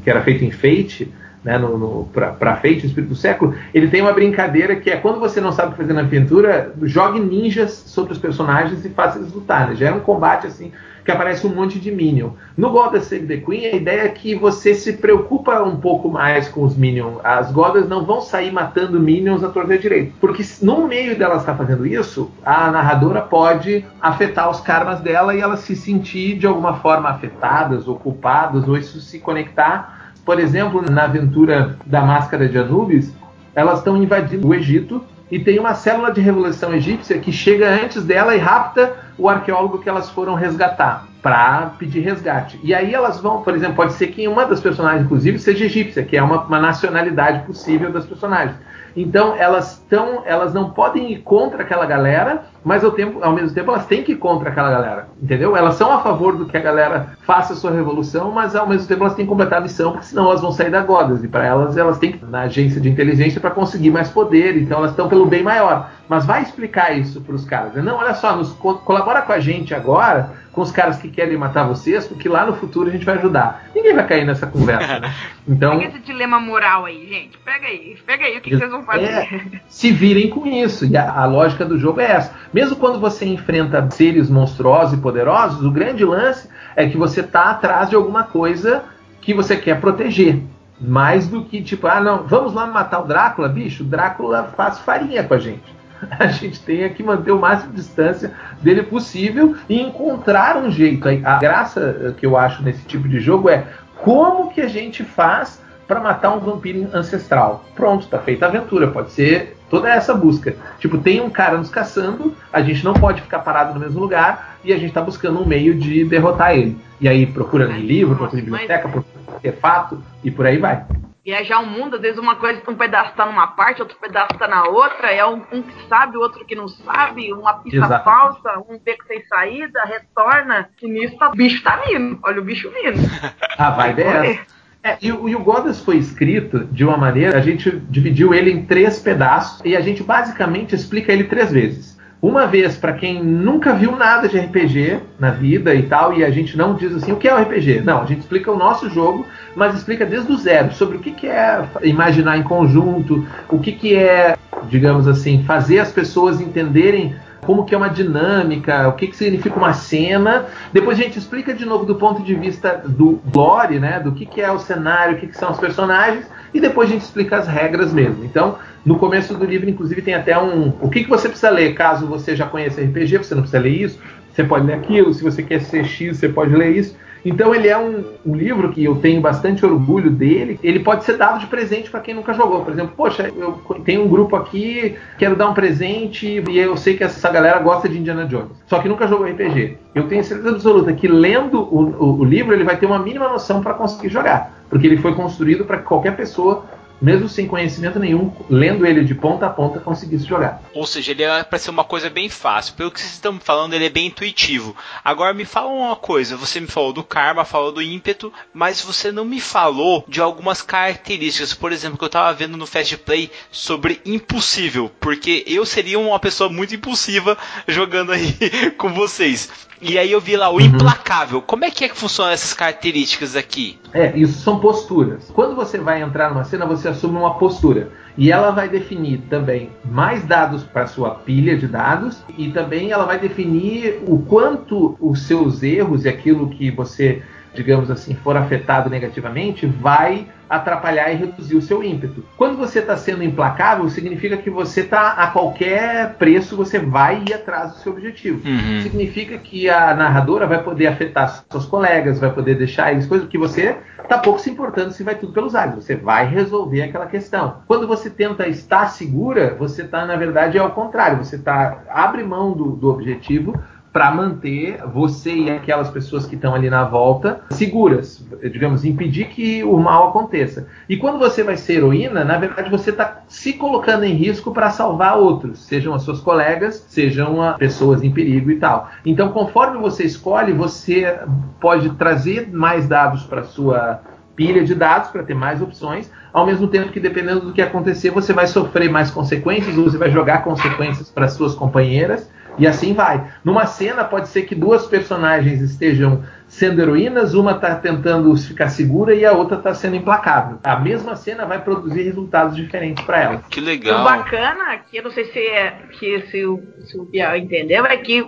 que 0.03 0.09
era 0.09 0.23
feito 0.23 0.43
em 0.43 0.51
Fate, 0.51 1.13
né, 1.45 1.59
no, 1.59 1.79
no, 1.79 2.05
para 2.13 2.57
Fate, 2.57 2.85
o 2.85 2.87
Espírito 2.87 3.11
do 3.11 3.17
Século, 3.17 3.55
ele 3.73 3.89
tem 3.89 4.03
uma 4.03 4.13
brincadeira 4.13 4.77
que 4.77 4.91
é 4.91 4.97
quando 4.97 5.19
você 5.19 5.41
não 5.41 5.53
sabe 5.53 5.69
o 5.69 5.71
que 5.73 5.79
fazer 5.79 5.93
na 5.93 6.01
aventura, 6.01 6.75
jogue 6.83 7.19
ninjas 7.19 7.73
sobre 7.73 8.13
os 8.13 8.19
personagens 8.19 8.85
e 8.85 8.91
faça 8.91 9.19
eles 9.19 9.33
lutarem. 9.33 9.77
Já 9.77 9.89
é 9.89 9.93
um 9.93 10.01
combate 10.01 10.47
assim 10.47 10.73
que 11.05 11.11
aparece 11.11 11.47
um 11.47 11.55
monte 11.55 11.79
de 11.79 11.91
Minion. 11.91 12.31
No 12.57 12.71
Goddess 12.71 13.07
Save 13.07 13.27
the 13.27 13.39
Queen, 13.39 13.67
a 13.67 13.77
ideia 13.77 14.03
é 14.03 14.09
que 14.09 14.35
você 14.35 14.75
se 14.75 14.95
preocupa 14.95 15.63
um 15.63 15.77
pouco 15.77 16.09
mais 16.09 16.49
com 16.49 16.63
os 16.63 16.77
Minions. 16.77 17.19
As 17.25 17.51
Goddess 17.51 17.89
não 17.89 18.05
vão 18.05 18.21
sair 18.21 18.53
matando 18.53 19.01
Minions 19.01 19.43
à 19.43 19.49
torta 19.49 19.79
direita. 19.79 20.13
Porque 20.21 20.45
no 20.63 20.87
meio 20.87 21.19
dela 21.19 21.37
estar 21.37 21.55
fazendo 21.57 21.87
isso, 21.87 22.31
a 22.45 22.71
narradora 22.71 23.23
pode 23.23 23.85
afetar 24.01 24.51
os 24.51 24.61
karmas 24.61 25.01
dela 25.01 25.35
e 25.35 25.41
ela 25.41 25.57
se 25.57 25.75
sentir 25.75 26.39
de 26.39 26.47
alguma 26.47 26.75
forma 26.75 27.09
afetadas 27.09 27.89
ou 27.89 27.97
culpadas, 27.97 28.69
ou 28.69 28.77
isso 28.77 29.01
se 29.01 29.19
conectar. 29.19 30.00
Por 30.31 30.39
exemplo, 30.39 30.81
na 30.89 31.07
aventura 31.07 31.77
da 31.85 32.03
Máscara 32.03 32.49
de 32.49 32.57
Anubis, 32.57 33.13
elas 33.53 33.79
estão 33.79 34.01
invadindo 34.01 34.47
o 34.47 34.55
Egito 34.55 35.03
e 35.29 35.41
tem 35.41 35.59
uma 35.59 35.75
célula 35.75 36.13
de 36.13 36.21
revolução 36.21 36.73
egípcia 36.73 37.19
que 37.19 37.33
chega 37.33 37.69
antes 37.69 38.05
dela 38.05 38.33
e 38.37 38.39
rapta 38.39 38.95
o 39.19 39.29
arqueólogo 39.29 39.79
que 39.79 39.89
elas 39.89 40.09
foram 40.09 40.37
resgatar 40.37 41.09
para 41.21 41.73
pedir 41.81 42.03
resgate. 42.03 42.61
E 42.63 42.73
aí 42.73 42.95
elas 42.95 43.21
vão, 43.21 43.43
por 43.43 43.57
exemplo, 43.57 43.75
pode 43.75 43.95
ser 43.95 44.07
que 44.07 44.29
uma 44.29 44.47
das 44.47 44.61
personagens, 44.61 45.05
inclusive, 45.05 45.37
seja 45.41 45.65
egípcia, 45.65 46.05
que 46.05 46.17
é 46.17 46.23
uma, 46.23 46.45
uma 46.45 46.61
nacionalidade 46.61 47.45
possível 47.45 47.91
das 47.91 48.07
personagens. 48.07 48.55
Então 48.97 49.35
elas 49.37 49.73
estão, 49.73 50.23
elas 50.25 50.55
não 50.55 50.71
podem 50.71 51.11
ir 51.11 51.23
contra 51.23 51.65
aquela 51.65 51.87
galera, 51.87 52.45
mas 52.65 52.85
ao, 52.85 52.91
tempo, 52.91 53.23
ao 53.23 53.33
mesmo 53.33 53.55
tempo 53.55 53.71
elas 53.71 53.87
têm 53.87 54.03
que 54.03 54.13
ir 54.13 54.17
contra 54.17 54.51
aquela 54.51 54.71
galera, 54.71 55.09
entendeu? 55.23 55.57
Elas 55.57 55.75
são 55.77 55.93
a 55.93 56.01
favor 56.01 56.37
do 56.37 56.47
que 56.47 56.57
a 56.57 56.61
galera 56.61 57.17
faça 57.27 57.53
a 57.53 57.57
sua 57.57 57.71
revolução, 57.71 58.31
mas 58.31 58.55
ao 58.55 58.67
mesmo 58.69 58.87
tempo 58.87 59.03
elas 59.03 59.15
têm 59.15 59.25
que 59.25 59.31
completar 59.31 59.59
a 59.59 59.63
missão, 59.63 59.93
porque 59.93 60.07
senão 60.07 60.27
elas 60.27 60.41
vão 60.41 60.53
sair 60.53 60.71
da 60.71 60.83
Godas. 60.83 61.25
E 61.25 61.29
para 61.29 61.45
elas, 61.45 61.77
elas 61.77 61.99
têm 61.99 62.13
que 62.13 62.25
ir 62.25 62.29
na 62.29 62.43
agência 62.43 62.81
de 62.81 62.89
inteligência 62.89 63.41
para 63.41 63.51
conseguir 63.51 63.91
mais 63.91 64.09
poder, 64.09 64.57
então 64.57 64.79
elas 64.79 64.91
estão 64.91 65.09
pelo 65.09 65.27
bem 65.27 65.43
maior. 65.43 65.91
Mas 66.09 66.27
vai 66.27 66.43
explicar 66.43 66.97
isso 66.97 67.21
para 67.21 67.35
os 67.35 67.45
caras. 67.45 67.73
né? 67.75 67.83
Não, 67.83 67.97
olha 67.97 68.15
só, 68.15 68.35
nos, 68.35 68.51
co 68.53 68.75
colabora 68.79 69.23
com 69.23 69.33
a 69.33 69.39
gente 69.39 69.73
agora, 69.75 70.33
com 70.53 70.61
os 70.61 70.73
caras 70.73 70.97
que 70.97 71.09
querem 71.09 71.37
matar 71.37 71.63
vocês, 71.69 72.07
porque 72.09 72.29
lá 72.29 72.45
no 72.45 72.55
futuro 72.55 72.89
a 72.89 72.93
gente 72.93 73.05
vai 73.05 73.17
ajudar. 73.17 73.67
Ninguém 73.73 73.95
vai 73.95 74.05
cair 74.07 74.25
nessa 74.25 74.47
conversa, 74.47 74.99
né? 74.99 75.15
Então, 75.49 75.79
Pega 75.79 75.89
esse 75.91 75.99
dilema 76.01 76.39
moral 76.39 76.85
aí, 76.85 77.09
gente. 77.09 77.37
Pega 77.39 77.67
aí, 77.67 77.97
pega 78.07 78.25
aí 78.25 78.39
o 78.39 78.41
que, 78.41 78.51
que 78.51 78.57
vocês 78.57 78.71
vão 78.71 78.85
fazer. 78.85 79.05
é, 79.05 79.41
se 79.69 79.91
virem 79.91 80.29
com 80.29 80.47
isso. 80.47 80.85
E 80.87 80.97
a, 80.97 81.11
a 81.13 81.25
lógica 81.27 81.65
do 81.65 81.77
jogo 81.79 82.01
é 82.01 82.11
essa. 82.13 82.33
Mesmo 82.53 82.77
quando 82.77 82.99
você 82.99 83.25
enfrenta 83.25 83.89
seres 83.91 84.29
monstruosos 84.29 84.99
e 84.99 85.01
poderosos, 85.01 85.65
o 85.65 85.71
grande 85.71 86.05
lance 86.05 86.49
é 86.75 86.89
que 86.89 86.97
você 86.97 87.23
tá 87.23 87.51
atrás 87.51 87.89
de 87.89 87.97
alguma 87.97 88.25
coisa 88.25 88.83
que 89.21 89.33
você 89.33 89.57
quer 89.57 89.81
proteger. 89.81 90.43
Mais 90.81 91.29
do 91.29 91.45
que 91.45 91.63
tipo, 91.63 91.87
ah, 91.87 92.01
não, 92.01 92.25
vamos 92.25 92.55
lá 92.55 92.67
matar 92.67 93.01
o 93.01 93.07
Drácula, 93.07 93.49
bicho. 93.49 93.83
O 93.83 93.87
Drácula 93.87 94.53
faz 94.57 94.79
farinha 94.79 95.23
com 95.23 95.35
a 95.35 95.39
gente. 95.39 95.81
A 96.19 96.29
gente 96.29 96.59
tem 96.61 96.89
que 96.95 97.03
manter 97.03 97.31
o 97.31 97.39
máximo 97.39 97.73
de 97.73 97.77
distância 97.77 98.33
dele 98.63 98.83
possível 98.83 99.55
e 99.69 99.79
encontrar 99.79 100.57
um 100.57 100.71
jeito. 100.71 101.07
A 101.07 101.39
graça 101.39 102.15
que 102.19 102.25
eu 102.25 102.39
acho 102.39 102.63
nesse 102.63 102.83
tipo 102.87 103.07
de 103.07 103.21
jogo 103.21 103.51
é 103.51 103.67
como 103.99 104.51
que 104.51 104.63
a 104.63 104.69
gente 104.69 105.05
faz 105.05 105.61
para 105.87 106.01
matar 106.01 106.33
um 106.35 106.41
vampiro 106.41 106.89
ancestral. 106.95 107.65
Pronto, 107.75 108.07
tá 108.07 108.19
feita 108.19 108.47
a 108.47 108.49
aventura. 108.49 108.87
Pode 108.87 109.11
ser 109.11 109.59
toda 109.71 109.89
essa 109.89 110.13
busca. 110.13 110.57
Tipo, 110.79 110.99
tem 110.99 111.21
um 111.21 111.31
cara 111.31 111.57
nos 111.57 111.71
caçando, 111.71 112.37
a 112.53 112.61
gente 112.61 112.85
não 112.85 112.93
pode 112.93 113.23
ficar 113.23 113.39
parado 113.39 113.73
no 113.73 113.81
mesmo 113.81 114.01
lugar 114.01 114.59
e 114.63 114.73
a 114.73 114.77
gente 114.77 114.93
tá 114.93 115.01
buscando 115.01 115.41
um 115.41 115.47
meio 115.47 115.75
de 115.75 116.05
derrotar 116.05 116.55
ele. 116.55 116.77
E 117.01 117.09
aí 117.09 117.25
procura 117.27 117.71
em 117.73 117.81
livro, 117.81 118.17
procura 118.17 118.43
em 118.43 118.45
biblioteca, 118.45 118.89
procura 118.89 119.07
artefato 119.33 120.03
e 120.23 120.31
por 120.31 120.45
aí 120.45 120.59
vai 120.59 120.85
viajar 121.25 121.61
o 121.61 121.67
mundo, 121.67 121.97
às 121.97 122.03
vezes 122.03 122.19
uma 122.19 122.37
coisa, 122.37 122.63
um 122.67 122.75
pedaço 122.75 123.15
tá 123.15 123.27
numa 123.27 123.47
parte, 123.49 123.83
outro 123.83 123.97
pedaço 124.01 124.37
tá 124.39 124.49
na 124.49 124.65
outra, 124.65 125.13
é 125.13 125.25
um, 125.25 125.43
um 125.53 125.63
que 125.63 125.89
sabe, 125.89 126.17
o 126.17 126.21
outro 126.21 126.45
que 126.45 126.55
não 126.55 126.67
sabe, 126.67 127.33
uma 127.33 127.55
pista 127.55 127.79
Exato. 127.79 128.05
falsa, 128.05 128.59
um 128.69 128.79
beco 128.79 129.05
sem 129.07 129.25
saída, 129.27 129.85
retorna, 129.85 130.71
e 130.83 130.89
nisso 130.89 131.17
tá, 131.19 131.29
o 131.29 131.33
bicho 131.33 131.63
tá 131.63 131.77
vindo, 131.87 132.19
olha 132.25 132.41
o 132.41 132.45
bicho 132.45 132.71
vindo. 132.71 132.99
Ah, 133.59 133.71
vai 133.73 133.93
dessa. 133.93 134.60
É, 134.83 134.97
e, 135.03 135.09
e, 135.09 135.13
o 135.13 135.45
Godas 135.45 135.81
foi 135.81 135.99
escrito 135.99 136.65
de 136.73 136.85
uma 136.85 136.97
maneira, 136.97 137.37
a 137.37 137.43
gente 137.43 137.71
dividiu 137.91 138.33
ele 138.33 138.51
em 138.51 138.65
três 138.65 138.99
pedaços 138.99 139.61
e 139.63 139.77
a 139.77 139.81
gente 139.81 140.03
basicamente 140.03 140.75
explica 140.75 141.13
ele 141.13 141.25
três 141.25 141.53
vezes. 141.53 142.01
Uma 142.23 142.47
vez 142.47 142.77
para 142.77 142.93
quem 142.93 143.23
nunca 143.23 143.75
viu 143.75 143.97
nada 143.97 144.29
de 144.29 144.39
RPG 144.39 145.01
na 145.19 145.31
vida 145.31 145.75
e 145.75 145.85
tal, 145.85 146.15
e 146.15 146.23
a 146.23 146.31
gente 146.31 146.57
não 146.57 146.75
diz 146.75 146.95
assim 146.95 147.13
o 147.13 147.17
que 147.17 147.29
é 147.29 147.35
o 147.35 147.41
RPG. 147.41 147.81
Não, 147.81 148.03
a 148.03 148.05
gente 148.05 148.21
explica 148.21 148.51
o 148.51 148.59
nosso 148.59 148.91
jogo, 148.91 149.27
mas 149.55 149.75
explica 149.75 150.05
desde 150.05 150.31
o 150.31 150.37
zero 150.37 150.73
sobre 150.73 150.99
o 150.99 151.01
que, 151.01 151.13
que 151.13 151.27
é 151.27 151.63
imaginar 151.83 152.37
em 152.37 152.43
conjunto, 152.43 153.27
o 153.49 153.59
que, 153.59 153.73
que 153.73 153.95
é, 153.95 154.37
digamos 154.69 155.09
assim, 155.09 155.43
fazer 155.45 155.79
as 155.79 155.93
pessoas 155.93 156.41
entenderem 156.41 157.15
como 157.51 157.65
que 157.65 157.75
é 157.75 157.77
uma 157.77 157.89
dinâmica, 157.89 158.87
o 158.87 158.93
que, 158.93 159.09
que 159.09 159.17
significa 159.17 159.57
uma 159.57 159.73
cena. 159.73 160.47
Depois 160.73 160.97
a 161.01 161.03
gente 161.03 161.19
explica 161.19 161.53
de 161.53 161.65
novo 161.65 161.85
do 161.85 161.97
ponto 161.97 162.23
de 162.23 162.33
vista 162.33 162.81
do 162.87 163.21
lore, 163.35 163.81
né, 163.81 163.99
do 163.99 164.13
que, 164.13 164.25
que 164.25 164.41
é 164.41 164.53
o 164.53 164.61
cenário, 164.61 165.17
o 165.17 165.19
que, 165.19 165.27
que 165.27 165.37
são 165.37 165.51
os 165.51 165.59
personagens, 165.59 166.25
e 166.55 166.61
depois 166.61 166.89
a 166.89 166.93
gente 166.93 167.03
explica 167.03 167.39
as 167.39 167.49
regras 167.49 167.93
mesmo. 167.93 168.25
Então, 168.25 168.57
no 168.85 168.97
começo 169.01 169.35
do 169.35 169.45
livro, 169.45 169.69
inclusive, 169.69 170.01
tem 170.01 170.15
até 170.15 170.39
um. 170.39 170.73
O 170.81 170.89
que, 170.89 171.03
que 171.03 171.11
você 171.11 171.29
precisa 171.29 171.51
ler 171.51 171.75
caso 171.75 172.07
você 172.07 172.37
já 172.37 172.47
conheça 172.47 172.81
RPG, 172.81 173.19
você 173.19 173.35
não 173.35 173.43
precisa 173.43 173.61
ler 173.61 173.83
isso, 173.83 173.99
você 174.33 174.45
pode 174.45 174.65
ler 174.65 174.75
aquilo, 174.75 175.13
se 175.13 175.25
você 175.25 175.43
quer 175.43 175.61
ser 175.61 175.85
X, 175.85 176.19
você 176.19 176.29
pode 176.29 176.55
ler 176.55 176.77
isso. 176.77 176.95
Então 177.25 177.55
ele 177.55 177.69
é 177.69 177.77
um, 177.77 178.05
um, 178.25 178.35
livro 178.35 178.71
que 178.71 178.85
eu 178.85 178.97
tenho 178.97 179.21
bastante 179.21 179.65
orgulho 179.65 180.11
dele. 180.11 180.59
Ele 180.63 180.81
pode 180.81 181.05
ser 181.05 181.17
dado 181.17 181.41
de 181.41 181.47
presente 181.47 181.91
para 181.91 182.01
quem 182.01 182.15
nunca 182.15 182.33
jogou. 182.33 182.65
Por 182.65 182.73
exemplo, 182.73 182.95
poxa, 182.97 183.31
eu 183.37 183.53
tenho 183.85 184.05
um 184.05 184.09
grupo 184.09 184.37
aqui, 184.37 184.97
quero 185.19 185.37
dar 185.37 185.49
um 185.49 185.55
presente 185.55 186.43
e 186.49 186.59
eu 186.59 186.77
sei 186.77 186.97
que 186.97 187.05
essa 187.05 187.31
galera 187.31 187.59
gosta 187.59 187.89
de 187.89 187.99
Indiana 187.99 188.27
Jones, 188.27 188.51
só 188.67 188.79
que 188.79 188.89
nunca 188.89 189.07
jogou 189.07 189.27
RPG. 189.27 189.77
Eu 189.95 190.09
tenho 190.09 190.25
certeza 190.25 190.51
absoluta 190.51 190.93
que 190.93 191.09
lendo 191.09 191.61
o, 191.61 191.81
o, 191.99 192.21
o 192.21 192.25
livro 192.25 192.55
ele 192.55 192.65
vai 192.65 192.77
ter 192.77 192.87
uma 192.87 192.99
mínima 192.99 193.29
noção 193.29 193.61
para 193.61 193.75
conseguir 193.75 194.09
jogar, 194.09 194.63
porque 194.69 194.87
ele 194.87 194.97
foi 194.97 195.15
construído 195.15 195.65
para 195.65 195.79
que 195.79 195.85
qualquer 195.85 196.17
pessoa 196.17 196.65
mesmo 197.01 197.29
sem 197.29 197.47
conhecimento 197.47 197.99
nenhum, 197.99 198.33
lendo 198.49 198.87
ele 198.87 199.05
de 199.05 199.15
ponta 199.15 199.47
a 199.47 199.51
ponta, 199.51 199.81
conseguisse 199.81 200.27
jogar. 200.27 200.63
Ou 200.75 200.87
seja, 200.87 201.13
ele 201.13 201.23
é 201.23 201.43
para 201.43 201.59
ser 201.59 201.71
uma 201.71 201.85
coisa 201.85 202.11
bem 202.11 202.29
fácil. 202.29 202.75
Pelo 202.75 202.91
que 202.91 203.01
vocês 203.01 203.13
estão 203.13 203.39
falando, 203.41 203.75
ele 203.75 203.87
é 203.87 203.91
bem 203.91 204.07
intuitivo. 204.07 204.77
Agora 205.05 205.33
me 205.33 205.45
fala 205.45 205.71
uma 205.71 205.97
coisa, 205.97 206.37
você 206.37 206.61
me 206.61 206.67
falou 206.67 206.93
do 206.93 207.03
karma, 207.03 207.45
falou 207.45 207.73
do 207.73 207.83
ímpeto, 207.83 208.33
mas 208.53 208.83
você 208.83 209.11
não 209.11 209.25
me 209.25 209.41
falou 209.41 210.05
de 210.07 210.21
algumas 210.21 210.63
características, 210.63 211.55
por 211.55 211.73
exemplo, 211.73 211.99
que 211.99 212.05
eu 212.05 212.07
estava 212.07 212.33
vendo 212.33 212.57
no 212.57 212.67
Fast 212.67 212.97
Play 212.99 213.31
sobre 213.51 214.01
impossível, 214.05 214.91
porque 215.01 215.45
eu 215.47 215.65
seria 215.65 215.99
uma 215.99 216.19
pessoa 216.19 216.51
muito 216.51 216.75
impulsiva 216.75 217.37
jogando 217.67 218.13
aí 218.13 218.35
com 218.77 218.93
vocês. 218.93 219.49
E 219.81 219.99
aí 219.99 220.13
eu 220.13 220.21
vi 220.21 220.37
lá 220.37 220.51
o 220.51 220.55
uhum. 220.55 220.61
implacável. 220.61 221.41
Como 221.41 221.65
é 221.65 221.71
que 221.71 221.85
é 221.85 221.89
que 221.89 221.97
funcionam 221.97 222.33
essas 222.33 222.53
características 222.53 223.35
aqui? 223.35 223.79
É, 223.93 224.17
isso 224.17 224.41
são 224.41 224.61
posturas. 224.61 225.31
Quando 225.35 225.57
você 225.57 225.79
vai 225.79 226.03
entrar 226.03 226.29
numa 226.31 226.45
cena, 226.45 226.67
você 226.67 226.89
assume 226.89 227.17
uma 227.17 227.35
postura. 227.35 227.91
E 228.17 228.31
ela 228.31 228.51
vai 228.51 228.69
definir 228.69 229.23
também 229.31 229.71
mais 229.85 230.25
dados 230.27 230.63
para 230.63 230.87
sua 230.87 231.11
pilha 231.11 231.57
de 231.57 231.67
dados 231.67 232.23
e 232.37 232.51
também 232.51 232.91
ela 232.91 233.07
vai 233.07 233.19
definir 233.19 234.03
o 234.07 234.19
quanto 234.19 234.97
os 235.01 235.23
seus 235.23 235.63
erros 235.63 236.05
e 236.05 236.09
aquilo 236.09 236.51
que 236.51 236.71
você 236.71 237.23
digamos 237.55 237.91
assim, 237.91 238.15
for 238.15 238.37
afetado 238.37 238.89
negativamente, 238.89 239.67
vai 239.67 240.27
atrapalhar 240.51 241.13
e 241.13 241.15
reduzir 241.15 241.57
o 241.57 241.63
seu 241.63 241.83
ímpeto. 241.83 242.25
Quando 242.37 242.57
você 242.57 242.81
está 242.81 242.97
sendo 242.97 243.23
implacável, 243.23 243.89
significa 243.89 244.37
que 244.37 244.51
você 244.51 244.81
está 244.81 245.13
a 245.13 245.29
qualquer 245.29 246.15
preço 246.15 246.57
você 246.57 246.79
vai 246.79 247.23
ir 247.29 247.33
atrás 247.33 247.73
do 247.73 247.79
seu 247.79 247.93
objetivo. 247.93 248.47
Uhum. 248.47 248.83
Significa 248.83 249.39
que 249.39 249.71
a 249.71 249.95
narradora 249.95 250.49
vai 250.49 250.61
poder 250.61 250.89
afetar 250.89 251.45
seus 251.49 251.67
colegas, 251.67 252.19
vai 252.19 252.33
poder 252.33 252.57
deixar 252.57 252.91
eles 252.91 253.07
coisas 253.07 253.29
que 253.29 253.39
você 253.39 253.77
está 254.03 254.19
pouco 254.19 254.41
se 254.41 254.51
importando 254.51 254.93
se 254.93 255.05
vai 255.05 255.15
tudo 255.15 255.33
pelos 255.33 255.55
ares. 255.55 255.77
Você 255.77 255.95
vai 255.95 256.27
resolver 256.27 256.83
aquela 256.83 257.07
questão. 257.07 257.59
Quando 257.69 257.87
você 257.87 258.11
tenta 258.11 258.49
estar 258.49 258.89
segura, 258.89 259.55
você 259.57 259.83
está 259.83 260.05
na 260.05 260.17
verdade 260.17 260.59
é 260.59 260.61
ao 260.61 260.73
contrário. 260.73 261.19
Você 261.19 261.39
tá 261.39 261.85
abre 261.89 262.25
mão 262.25 262.53
do, 262.53 262.71
do 262.73 262.91
objetivo 262.91 263.55
para 263.93 264.11
manter 264.11 264.81
você 264.87 265.33
e 265.33 265.51
aquelas 265.51 265.91
pessoas 265.91 266.27
que 266.27 266.37
estão 266.37 266.55
ali 266.55 266.71
na 266.71 266.85
volta 266.85 267.41
seguras, 267.51 268.25
digamos, 268.43 268.85
impedir 268.85 269.27
que 269.27 269.65
o 269.65 269.77
mal 269.79 270.11
aconteça. 270.11 270.69
E 270.89 270.97
quando 270.97 271.19
você 271.19 271.43
vai 271.43 271.57
ser 271.57 271.75
heroína, 271.75 272.25
na 272.25 272.39
verdade 272.39 272.71
você 272.71 272.91
está 272.91 273.23
se 273.27 273.55
colocando 273.55 274.05
em 274.05 274.15
risco 274.15 274.53
para 274.53 274.71
salvar 274.71 275.19
outros, 275.19 275.65
sejam 275.65 275.93
as 275.93 276.03
suas 276.03 276.21
colegas, 276.21 276.85
sejam 276.89 277.37
pessoas 277.59 278.03
em 278.03 278.11
perigo 278.11 278.51
e 278.51 278.57
tal. 278.57 278.89
Então, 279.05 279.33
conforme 279.33 279.79
você 279.79 280.05
escolhe, 280.05 280.53
você 280.53 281.19
pode 281.61 281.91
trazer 281.91 282.49
mais 282.53 282.87
dados 282.87 283.25
para 283.25 283.43
sua 283.43 284.01
pilha 284.37 284.65
de 284.65 284.75
dados 284.75 285.11
para 285.11 285.23
ter 285.23 285.35
mais 285.35 285.61
opções, 285.61 286.11
ao 286.33 286.47
mesmo 286.47 286.67
tempo 286.69 286.91
que 286.91 287.01
dependendo 287.01 287.41
do 287.41 287.53
que 287.53 287.61
acontecer, 287.61 288.11
você 288.11 288.33
vai 288.33 288.47
sofrer 288.47 288.89
mais 288.89 289.11
consequências, 289.11 289.77
ou 289.77 289.85
você 289.85 289.99
vai 289.99 290.11
jogar 290.11 290.45
consequências 290.45 291.11
para 291.11 291.29
suas 291.29 291.55
companheiras 291.55 292.31
e 292.61 292.67
assim 292.67 292.93
vai. 292.93 293.33
Numa 293.43 293.65
cena, 293.65 294.05
pode 294.05 294.29
ser 294.29 294.43
que 294.43 294.55
duas 294.55 294.87
personagens 294.87 295.63
estejam 295.63 296.23
sendo 296.47 296.83
heroínas, 296.83 297.33
uma 297.33 297.53
está 297.53 297.75
tentando 297.75 298.37
ficar 298.37 298.69
segura 298.69 299.15
e 299.15 299.25
a 299.25 299.33
outra 299.33 299.57
está 299.57 299.73
sendo 299.73 299.97
implacável. 299.97 300.59
A 300.63 300.79
mesma 300.79 301.17
cena 301.17 301.47
vai 301.47 301.63
produzir 301.63 302.03
resultados 302.03 302.55
diferentes 302.55 303.03
para 303.05 303.21
ela. 303.21 303.43
Que 303.49 303.61
legal. 303.61 304.03
O 304.03 304.05
bacana, 304.05 304.77
que 304.79 304.99
eu 304.99 305.05
não 305.05 305.11
sei 305.11 305.25
se, 305.33 305.39
é, 305.39 305.71
que, 305.99 306.21
se, 306.27 306.45
o, 306.45 306.63
se 306.85 306.99
o 306.99 307.05
Biel 307.05 307.37
entendeu, 307.37 307.87
é 307.87 307.97
que 307.97 308.23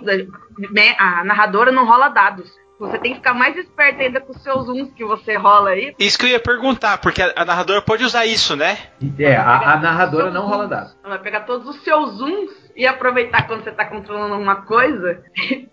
né, 0.71 0.95
a 0.97 1.23
narradora 1.23 1.71
não 1.71 1.85
rola 1.85 2.09
dados. 2.09 2.49
Você 2.79 2.97
tem 2.97 3.11
que 3.11 3.19
ficar 3.19 3.35
mais 3.35 3.55
esperto 3.55 4.01
ainda 4.01 4.19
com 4.19 4.33
os 4.33 4.41
seus 4.41 4.67
uns 4.67 4.91
que 4.93 5.05
você 5.05 5.35
rola 5.35 5.69
aí. 5.69 5.93
Isso 5.99 6.17
que 6.17 6.25
eu 6.25 6.29
ia 6.29 6.39
perguntar, 6.39 6.97
porque 6.97 7.21
a, 7.21 7.31
a 7.35 7.45
narradora 7.45 7.81
pode 7.81 8.03
usar 8.03 8.25
isso, 8.25 8.55
né? 8.55 8.77
É, 9.19 9.35
a, 9.35 9.73
a 9.73 9.79
narradora 9.79 10.31
não 10.31 10.47
rola 10.47 10.67
dados. 10.67 10.97
Ela 11.03 11.15
vai 11.15 11.23
pegar 11.23 11.41
todos 11.41 11.67
os 11.67 11.83
seus 11.83 12.19
uns 12.19 12.62
e 12.75 12.85
aproveitar 12.85 13.47
quando 13.47 13.63
você 13.63 13.69
está 13.69 13.85
controlando 13.85 14.35
uma 14.35 14.57
coisa 14.57 15.23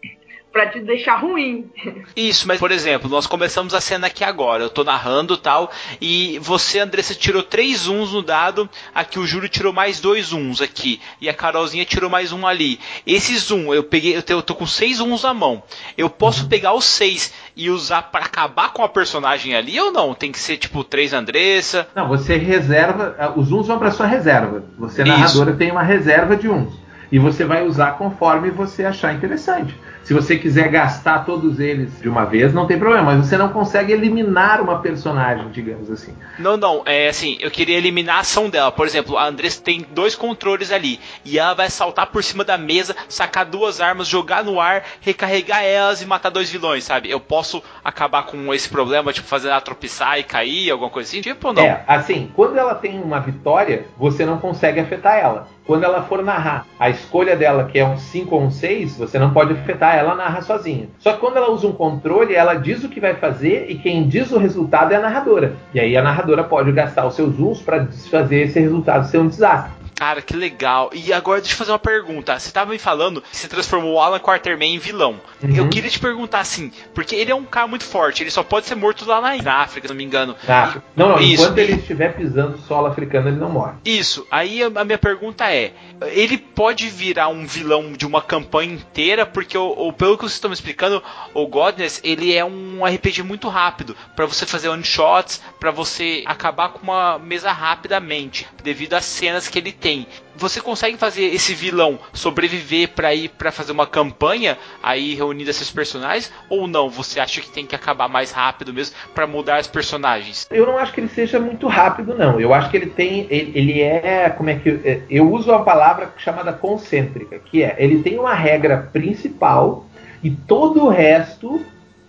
para 0.53 0.66
te 0.66 0.80
deixar 0.80 1.16
ruim. 1.16 1.70
Isso, 2.16 2.46
mas 2.46 2.59
por 2.59 2.72
exemplo, 2.72 3.09
nós 3.09 3.26
começamos 3.26 3.72
a 3.72 3.80
cena 3.80 4.09
aqui 4.09 4.24
agora. 4.24 4.64
Eu 4.64 4.70
tô 4.70 4.82
narrando 4.82 5.36
tal. 5.36 5.70
E 6.01 6.38
você, 6.40 6.80
Andressa, 6.80 7.14
tirou 7.14 7.42
três 7.42 7.86
uns 7.86 8.12
no 8.12 8.22
dado. 8.22 8.68
Aqui 8.94 9.18
o 9.18 9.26
Júlio 9.26 9.48
tirou 9.48 9.72
mais 9.72 10.01
dois 10.01 10.32
uns 10.32 10.61
aqui. 10.61 11.01
E 11.20 11.28
a 11.28 11.34
Carolzinha 11.34 11.84
tirou 11.84 12.11
mais 12.11 12.32
um 12.32 12.46
ali. 12.46 12.80
Esses 13.07 13.51
um, 13.51 13.72
eu 13.72 13.84
peguei, 13.84 14.16
eu, 14.16 14.22
eu 14.26 14.42
tô 14.42 14.55
com 14.55 14.66
seis 14.66 15.01
uns 15.01 15.22
na 15.22 15.32
mão. 15.32 15.62
Eu 15.96 16.11
posso 16.11 16.48
pegar 16.48 16.74
os 16.74 16.84
seis 16.84 17.32
e 17.57 17.70
usar 17.70 18.03
para 18.03 18.24
acabar 18.24 18.72
com 18.72 18.82
a 18.82 18.88
personagem 18.88 19.55
ali 19.55 19.78
ou 19.80 19.92
não? 19.92 20.14
Tem 20.14 20.32
que 20.32 20.38
ser 20.38 20.57
tipo 20.57 20.82
três 20.82 21.12
Andressa? 21.12 21.88
Não, 21.94 22.09
você 22.09 22.36
reserva. 22.36 23.34
Os 23.36 23.53
uns 23.53 23.68
vão 23.68 23.78
para 23.78 23.90
sua 23.90 24.07
reserva. 24.07 24.64
Você, 24.78 25.05
narradora, 25.05 25.51
Isso. 25.51 25.59
tem 25.59 25.70
uma 25.70 25.82
reserva 25.82 26.36
de 26.36 26.48
uns. 26.48 26.89
E 27.11 27.19
você 27.19 27.45
vai 27.45 27.67
usar 27.67 27.93
conforme 27.93 28.51
você 28.51 28.85
achar 28.85 29.15
interessante. 29.15 29.75
Se 30.03 30.15
você 30.15 30.37
quiser 30.37 30.69
gastar 30.69 31.25
todos 31.25 31.61
eles 31.61 32.01
de 32.01 32.09
uma 32.09 32.25
vez, 32.25 32.53
não 32.53 32.67
tem 32.67 32.79
problema, 32.79 33.15
mas 33.15 33.27
você 33.27 33.37
não 33.37 33.51
consegue 33.51 33.93
eliminar 33.93 34.61
uma 34.61 34.81
personagem, 34.81 35.49
digamos 35.51 35.91
assim. 35.91 36.15
Não, 36.39 36.57
não, 36.57 36.83
é 36.87 37.09
assim, 37.09 37.37
eu 37.41 37.51
queria 37.51 37.77
eliminar 37.77 38.17
a 38.17 38.21
ação 38.21 38.49
dela. 38.49 38.73
Por 38.73 38.87
exemplo, 38.87 39.17
a 39.17 39.27
Andressa 39.27 39.63
tem 39.63 39.87
dois 39.93 40.15
controles 40.15 40.73
ali, 40.73 40.99
e 41.25 41.39
ela 41.39 41.55
vai 41.55 41.71
saltar 41.71 42.07
por 42.07 42.25
cima 42.25 42.45
da 42.45 42.57
mesa, 42.57 42.97
sacar 43.09 43.45
duas 43.45 43.81
armas, 43.81 44.09
jogar 44.09 44.43
no 44.43 44.61
ar, 44.61 44.83
recarregar 45.01 45.63
elas 45.63 46.03
e 46.03 46.07
matar 46.07 46.31
dois 46.31 46.51
vilões, 46.51 46.85
sabe? 46.85 47.11
Eu 47.11 47.21
posso 47.21 47.63
acabar 47.85 48.25
com 48.25 48.53
esse 48.55 48.69
problema, 48.69 49.13
tipo, 49.13 49.29
fazer 49.29 49.49
ela 49.49 49.61
tropeçar 49.61 50.19
e 50.19 50.25
cair, 50.25 50.71
alguma 50.71 50.91
coisa 50.91 51.09
assim? 51.09 51.21
Tipo, 51.21 51.53
não? 51.53 51.63
É, 51.63 51.85
assim, 51.87 52.31
quando 52.35 52.57
ela 52.57 52.75
tem 52.75 53.01
uma 53.01 53.21
vitória, 53.21 53.87
você 53.99 54.25
não 54.25 54.39
consegue 54.39 54.81
afetar 54.81 55.19
ela. 55.19 55.47
Quando 55.71 55.85
ela 55.85 56.03
for 56.03 56.21
narrar 56.25 56.66
a 56.81 56.91
escolha 56.91 57.37
dela, 57.37 57.62
que 57.62 57.79
é 57.79 57.87
um 57.87 57.97
5 57.97 58.35
ou 58.35 58.43
um 58.43 58.51
6, 58.51 58.99
você 58.99 59.21
não 59.21 59.33
pode 59.33 59.53
afetar 59.53 59.95
ela 59.95 60.16
narra 60.16 60.43
sozinha. 60.43 60.89
Só 60.99 61.12
que 61.12 61.21
quando 61.21 61.37
ela 61.37 61.49
usa 61.49 61.64
um 61.68 61.73
controle, 61.73 62.35
ela 62.35 62.55
diz 62.55 62.83
o 62.83 62.89
que 62.89 62.99
vai 62.99 63.14
fazer 63.14 63.66
e 63.71 63.77
quem 63.77 64.09
diz 64.09 64.33
o 64.33 64.39
resultado 64.39 64.91
é 64.91 64.97
a 64.97 65.01
narradora. 65.01 65.55
E 65.73 65.79
aí 65.79 65.97
a 65.97 66.03
narradora 66.03 66.43
pode 66.43 66.73
gastar 66.73 67.07
os 67.07 67.14
seus 67.14 67.39
usos 67.39 67.62
para 67.62 67.79
desfazer 67.79 68.47
esse 68.47 68.59
resultado 68.59 69.07
ser 69.07 69.18
um 69.18 69.29
desastre. 69.29 69.71
Cara, 70.01 70.22
que 70.22 70.34
legal. 70.34 70.88
E 70.94 71.12
agora 71.12 71.42
deixa 71.42 71.53
eu 71.53 71.59
fazer 71.59 71.72
uma 71.72 71.78
pergunta. 71.78 72.38
Você 72.38 72.51
tava 72.51 72.70
me 72.70 72.78
falando 72.78 73.20
que 73.20 73.36
você 73.36 73.46
transformou 73.46 73.96
o 73.96 74.01
Alan 74.01 74.18
Quarterman 74.18 74.74
em 74.74 74.78
vilão. 74.78 75.20
Uhum. 75.42 75.55
Eu 75.55 75.68
queria 75.68 75.90
te 75.90 76.01
perguntar 76.01 76.40
assim, 76.40 76.72
porque 76.94 77.14
ele 77.14 77.30
é 77.30 77.34
um 77.34 77.44
cara 77.44 77.66
muito 77.66 77.84
forte, 77.84 78.22
ele 78.22 78.30
só 78.30 78.42
pode 78.42 78.64
ser 78.64 78.76
morto 78.76 79.05
lá 79.05 79.20
na, 79.20 79.57
África, 79.57 79.86
se 79.86 79.92
não 79.92 79.98
me 79.98 80.03
engano. 80.03 80.34
Ah, 80.48 80.80
não, 80.96 81.11
não, 81.11 81.20
Isso. 81.20 81.42
enquanto 81.42 81.59
ele 81.59 81.74
estiver 81.74 82.16
pisando 82.16 82.57
solo 82.66 82.86
africano, 82.86 83.28
ele 83.28 83.36
não 83.36 83.51
morre. 83.51 83.74
Isso. 83.84 84.26
Aí 84.30 84.62
a, 84.62 84.70
minha 84.86 84.96
pergunta 84.96 85.53
é: 85.53 85.74
ele 86.12 86.38
pode 86.38 86.88
virar 86.88 87.28
um 87.28 87.44
vilão 87.44 87.92
de 87.92 88.07
uma 88.07 88.22
campanha 88.22 88.72
inteira? 88.72 89.26
Porque, 89.26 89.59
o, 89.59 89.68
o- 89.88 89.92
pelo 89.92 90.16
que 90.16 90.22
vocês 90.22 90.32
estão 90.32 90.48
me 90.48 90.55
explicando, 90.55 91.03
o 91.34 91.46
Godness 91.46 92.01
ele 92.03 92.34
é 92.34 92.42
um 92.42 92.82
RPG 92.86 93.22
muito 93.22 93.51
rápido 93.51 93.94
para 94.16 94.24
você 94.24 94.46
fazer 94.46 94.70
one 94.70 94.82
shots, 94.82 95.42
para 95.59 95.70
você 95.70 96.22
acabar 96.24 96.70
com 96.70 96.78
uma 96.82 97.18
mesa 97.18 97.53
rapidamente, 97.53 98.48
devido 98.64 98.94
às 98.94 99.05
cenas 99.05 99.46
que 99.46 99.59
ele 99.59 99.72
tem. 99.72 99.89
Você 100.36 100.61
consegue 100.61 100.97
fazer 100.97 101.24
esse 101.24 101.55
vilão 101.55 101.99
sobreviver 102.12 102.88
para 102.91 103.14
ir 103.14 103.28
para 103.28 103.53
fazer 103.53 103.72
uma 103.72 103.86
campanha 103.86 104.57
aí 104.82 105.14
reunindo 105.14 105.51
esses 105.51 105.70
personagens 105.70 106.32
ou 106.49 106.66
não? 106.66 106.88
Você 106.88 107.20
acha 107.20 107.41
que 107.41 107.51
tem 107.51 107.66
que 107.66 107.74
acabar 107.74 108.09
mais 108.09 108.30
rápido 108.30 108.72
mesmo 108.72 108.97
para 109.14 109.26
mudar 109.26 109.61
os 109.61 109.66
personagens? 109.66 110.47
Eu 110.51 110.66
não 110.66 110.78
acho 110.78 110.93
que 110.93 111.01
ele 111.01 111.09
seja 111.09 111.38
muito 111.38 111.66
rápido, 111.66 112.14
não. 112.14 112.41
Eu 112.41 112.55
acho 112.55 112.70
que 112.70 112.76
ele 112.76 112.86
tem. 112.86 113.26
Ele, 113.28 113.53
ele 113.55 113.80
é. 113.82 114.30
Como 114.30 114.49
é 114.49 114.55
que. 114.55 114.70
é, 114.84 115.03
Eu 115.11 115.30
uso 115.30 115.51
uma 115.51 115.64
palavra 115.64 116.14
chamada 116.16 116.53
concêntrica, 116.53 117.38
que 117.38 117.62
é 117.62 117.76
ele 117.78 118.03
tem 118.03 118.18
uma 118.18 118.34
regra 118.34 118.88
principal 118.93 119.86
e 120.22 120.30
todo 120.30 120.84
o 120.84 120.88
resto 120.88 121.61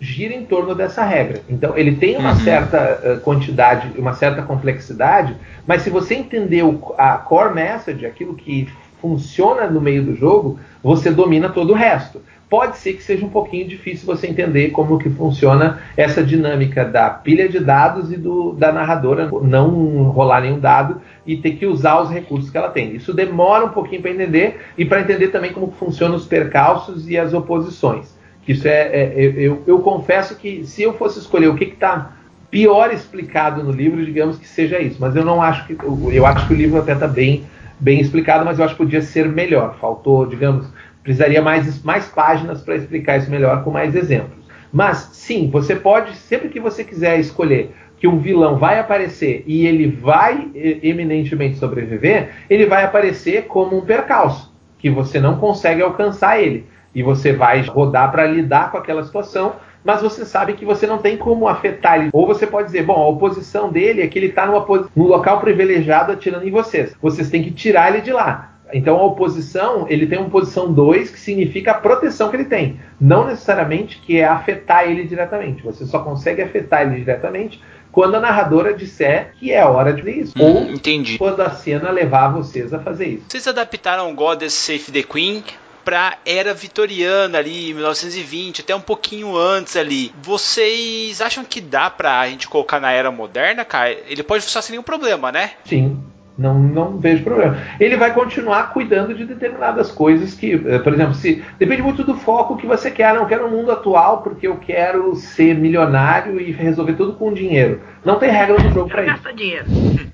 gira 0.02 0.34
em 0.34 0.44
torno 0.44 0.74
dessa 0.74 1.04
regra. 1.06 1.42
Então 1.48 1.78
ele 1.78 1.96
tem 1.96 2.18
uma 2.18 2.32
Uhum. 2.32 2.40
certa 2.40 2.78
eh, 3.04 3.20
quantidade, 3.24 3.88
uma 4.00 4.14
certa 4.14 4.42
complexidade, 4.42 5.36
mas 5.68 5.84
se 5.84 5.92
você 5.92 6.16
entender 6.16 6.64
o- 6.64 6.94
a 6.98 7.14
core 7.18 7.54
message, 7.54 8.04
aquilo 8.06 8.34
que 8.34 8.68
funciona 9.00 9.68
no 9.68 9.80
meio 9.80 10.04
do 10.04 10.16
jogo, 10.16 10.60
você 10.84 11.12
domina 11.12 11.50
todo 11.50 11.72
o 11.72 11.76
resto. 11.76 12.20
Pode 12.50 12.78
ser 12.78 12.94
que 12.94 13.04
seja 13.04 13.26
um 13.26 13.30
pouquinho 13.30 13.66
difícil 13.68 14.06
você 14.06 14.28
entender 14.28 14.72
como 14.72 14.98
que 14.98 15.10
funciona 15.10 15.80
essa 15.96 16.22
dinâmica 16.22 16.84
da 16.84 17.10
pilha 17.10 17.48
de 17.48 17.60
dados 17.60 18.12
e 18.12 18.18
do, 18.18 18.52
da 18.54 18.74
narradora 18.74 19.30
não 19.44 19.70
rolar 20.10 20.42
nenhum 20.42 20.60
dado 20.60 21.00
e 21.26 21.38
ter 21.38 21.52
que 21.52 21.66
usar 21.66 22.02
os 22.02 22.10
recursos 22.10 22.50
que 22.50 22.58
ela 22.58 22.68
tem. 22.70 22.94
Isso 22.96 23.14
demora 23.14 23.64
um 23.66 23.70
pouquinho 23.70 24.02
para 24.02 24.12
entender 24.12 24.60
e 24.78 24.84
para 24.84 25.00
entender 25.00 25.28
também 25.28 25.54
como 25.54 25.72
funcionam 25.72 26.16
os 26.18 26.26
percalços 26.26 27.08
e 27.10 27.18
as 27.18 27.34
oposições. 27.34 28.20
Isso 28.48 28.68
é, 28.68 28.88
é- 28.88 29.14
eu, 29.38 29.64
eu- 29.68 29.80
confesso 29.80 30.36
que 30.36 30.64
se 30.66 30.82
eu 30.82 30.94
fosse 30.94 31.20
escolher 31.20 31.48
o 31.48 31.56
que 31.56 31.66
está 31.66 32.14
pior 32.50 32.92
explicado 32.94 33.64
no 33.64 33.72
livro, 33.72 34.04
digamos 34.06 34.38
que 34.38 34.48
seja 34.48 34.80
isso. 34.80 34.98
Mas 35.00 35.16
eu 35.16 35.24
não 35.24 35.42
acho 35.42 35.66
que 35.68 35.78
eu, 36.14 36.26
acho 36.26 36.48
que 36.48 36.54
o 36.54 36.58
livro 36.58 36.80
até 36.80 36.94
está 36.94 37.08
bem 37.08 37.44
bem 37.80 38.00
explicado, 38.00 38.46
mas 38.46 38.60
eu 38.60 38.66
acho 38.66 38.76
que 38.76 38.84
podia 38.84 39.02
ser 39.02 39.28
melhor. 39.28 39.76
Faltou, 39.80 40.26
digamos, 40.28 40.68
precisaria 41.02 41.42
mais, 41.42 41.82
mais 41.84 42.06
páginas 42.06 42.62
para 42.62 42.76
explicar 42.76 43.18
isso 43.18 43.32
melhor 43.32 43.64
com 43.64 43.72
mais 43.72 43.96
exemplos. 43.96 44.40
Mas 44.72 45.10
sim, 45.14 45.50
você 45.50 45.76
pode, 45.76 46.16
sempre 46.16 46.50
que 46.50 46.60
você 46.60 46.84
quiser 46.84 47.20
escolher 47.20 47.72
que 47.98 48.08
um 48.08 48.20
vilão 48.20 48.58
vai 48.58 48.80
aparecer 48.80 49.44
e 49.46 49.66
ele 49.66 49.88
vai 49.88 50.48
eminentemente 50.56 51.58
sobreviver, 51.58 52.30
ele 52.50 52.66
vai 52.66 52.84
aparecer 52.84 53.44
como 53.48 53.78
um 53.78 53.82
percalço, 53.82 54.52
que 54.80 54.90
você 54.90 55.20
não 55.20 55.38
consegue 55.38 55.82
alcançar 55.82 56.40
ele. 56.42 56.66
E 56.94 57.02
você 57.02 57.34
vai 57.34 57.62
rodar 57.62 58.12
para 58.12 58.26
lidar 58.26 58.72
com 58.72 58.78
aquela 58.78 59.04
situação, 59.04 59.56
mas 59.84 60.02
você 60.02 60.26
sabe 60.26 60.54
que 60.54 60.66
você 60.66 60.86
não 60.86 61.00
tem 61.00 61.18
como 61.18 61.48
afetar 61.48 62.00
ele. 62.00 62.10
Ou 62.14 62.28
você 62.28 62.46
pode 62.46 62.68
dizer, 62.68 62.84
bom, 62.84 63.02
a 63.02 63.08
oposição 63.08 63.72
dele 63.72 64.02
é 64.02 64.08
que 64.08 64.20
ele 64.20 64.28
está 64.28 64.46
num 64.46 64.64
local 64.96 65.40
privilegiado 65.40 66.12
atirando 66.12 66.48
em 66.48 66.52
vocês. 66.52 66.96
Vocês 67.02 67.30
têm 67.30 67.44
que 67.44 67.52
tirar 67.52 67.92
ele 67.92 68.02
de 68.02 68.12
lá. 68.12 68.52
Então 68.74 68.98
a 68.98 69.04
oposição, 69.04 69.86
ele 69.90 70.08
tem 70.08 70.18
uma 70.18 70.30
posição 70.30 70.72
2, 70.72 71.12
que 71.12 71.20
significa 71.20 71.72
a 71.72 71.76
proteção 71.76 72.30
que 72.30 72.38
ele 72.38 72.46
tem. 72.46 72.80
Não 73.00 73.26
necessariamente 73.26 74.00
que 74.00 74.18
é 74.18 74.26
afetar 74.26 74.90
ele 74.90 75.04
diretamente. 75.04 75.64
Você 75.64 75.86
só 75.86 76.00
consegue 76.00 76.42
afetar 76.42 76.84
ele 76.84 77.00
diretamente 77.00 77.62
quando 77.92 78.16
a 78.16 78.20
narradora 78.20 78.74
disser 78.74 79.34
que 79.38 79.52
é 79.52 79.66
hora 79.66 79.92
de 79.92 80.02
fazer 80.02 80.16
isso. 80.16 80.34
Hum, 80.38 80.44
Ou 80.44 80.72
entendi. 80.72 81.18
quando 81.18 81.42
a 81.42 81.50
cena 81.50 81.92
levar 81.92 82.30
vocês 82.30 82.74
a 82.74 82.80
fazer 82.80 83.08
isso. 83.08 83.26
Vocês 83.28 83.48
adaptaram 83.48 84.14
Goddess 84.16 84.54
Save 84.54 84.92
the 84.92 85.04
Queen 85.04 85.44
pra 85.84 86.18
era 86.26 86.54
vitoriana 86.54 87.38
ali, 87.38 87.74
1920, 87.74 88.62
até 88.62 88.76
um 88.76 88.82
pouquinho 88.82 89.36
antes 89.38 89.76
ali. 89.76 90.12
Vocês 90.22 91.22
acham 91.22 91.44
que 91.44 91.62
dá 91.62 91.90
pra 91.90 92.28
gente 92.30 92.48
colocar 92.48 92.80
na 92.80 92.92
era 92.92 93.12
moderna, 93.12 93.66
cara? 93.66 93.92
Ele 94.08 94.24
pode 94.24 94.44
funcionar 94.44 94.64
sem 94.64 94.74
nenhum 94.74 94.84
problema, 94.84 95.32
né? 95.32 95.52
Sim, 95.66 96.00
não, 96.38 96.58
não 96.58 96.98
vejo 96.98 97.24
problema. 97.24 97.58
Ele 97.80 97.98
vai 97.98 98.14
continuar 98.14 98.74
cuidando 98.74 99.14
de 99.14 99.26
determinadas 99.26 99.92
coisas 99.92 100.34
que, 100.34 100.54
eh, 100.54 100.80
por 100.80 100.94
exemplo, 100.94 101.14
se 101.14 101.44
depende 101.60 101.82
muito 101.82 102.04
do 102.04 102.16
foco 102.16 102.58
que 102.58 102.66
você 102.66 102.90
quer. 102.90 103.14
Não 103.14 103.26
quero 103.26 103.46
um 103.46 103.52
mundo 103.52 103.72
atual 103.72 104.22
porque 104.22 104.48
eu 104.48 104.56
quero 104.58 105.16
ser 105.16 105.56
milionário 105.56 106.40
e 106.40 106.52
resolver 106.52 106.94
tudo 106.94 107.14
com 107.14 107.34
dinheiro. 107.34 107.82
Não 108.04 108.18
tem 108.18 108.30
regra 108.32 108.58
no 108.58 108.74
jogo 108.74 108.90
para 108.90 109.04
Quero 109.04 109.16
isso. 109.16 109.24
gastar 109.24 109.32
dinheiro. 109.38 109.66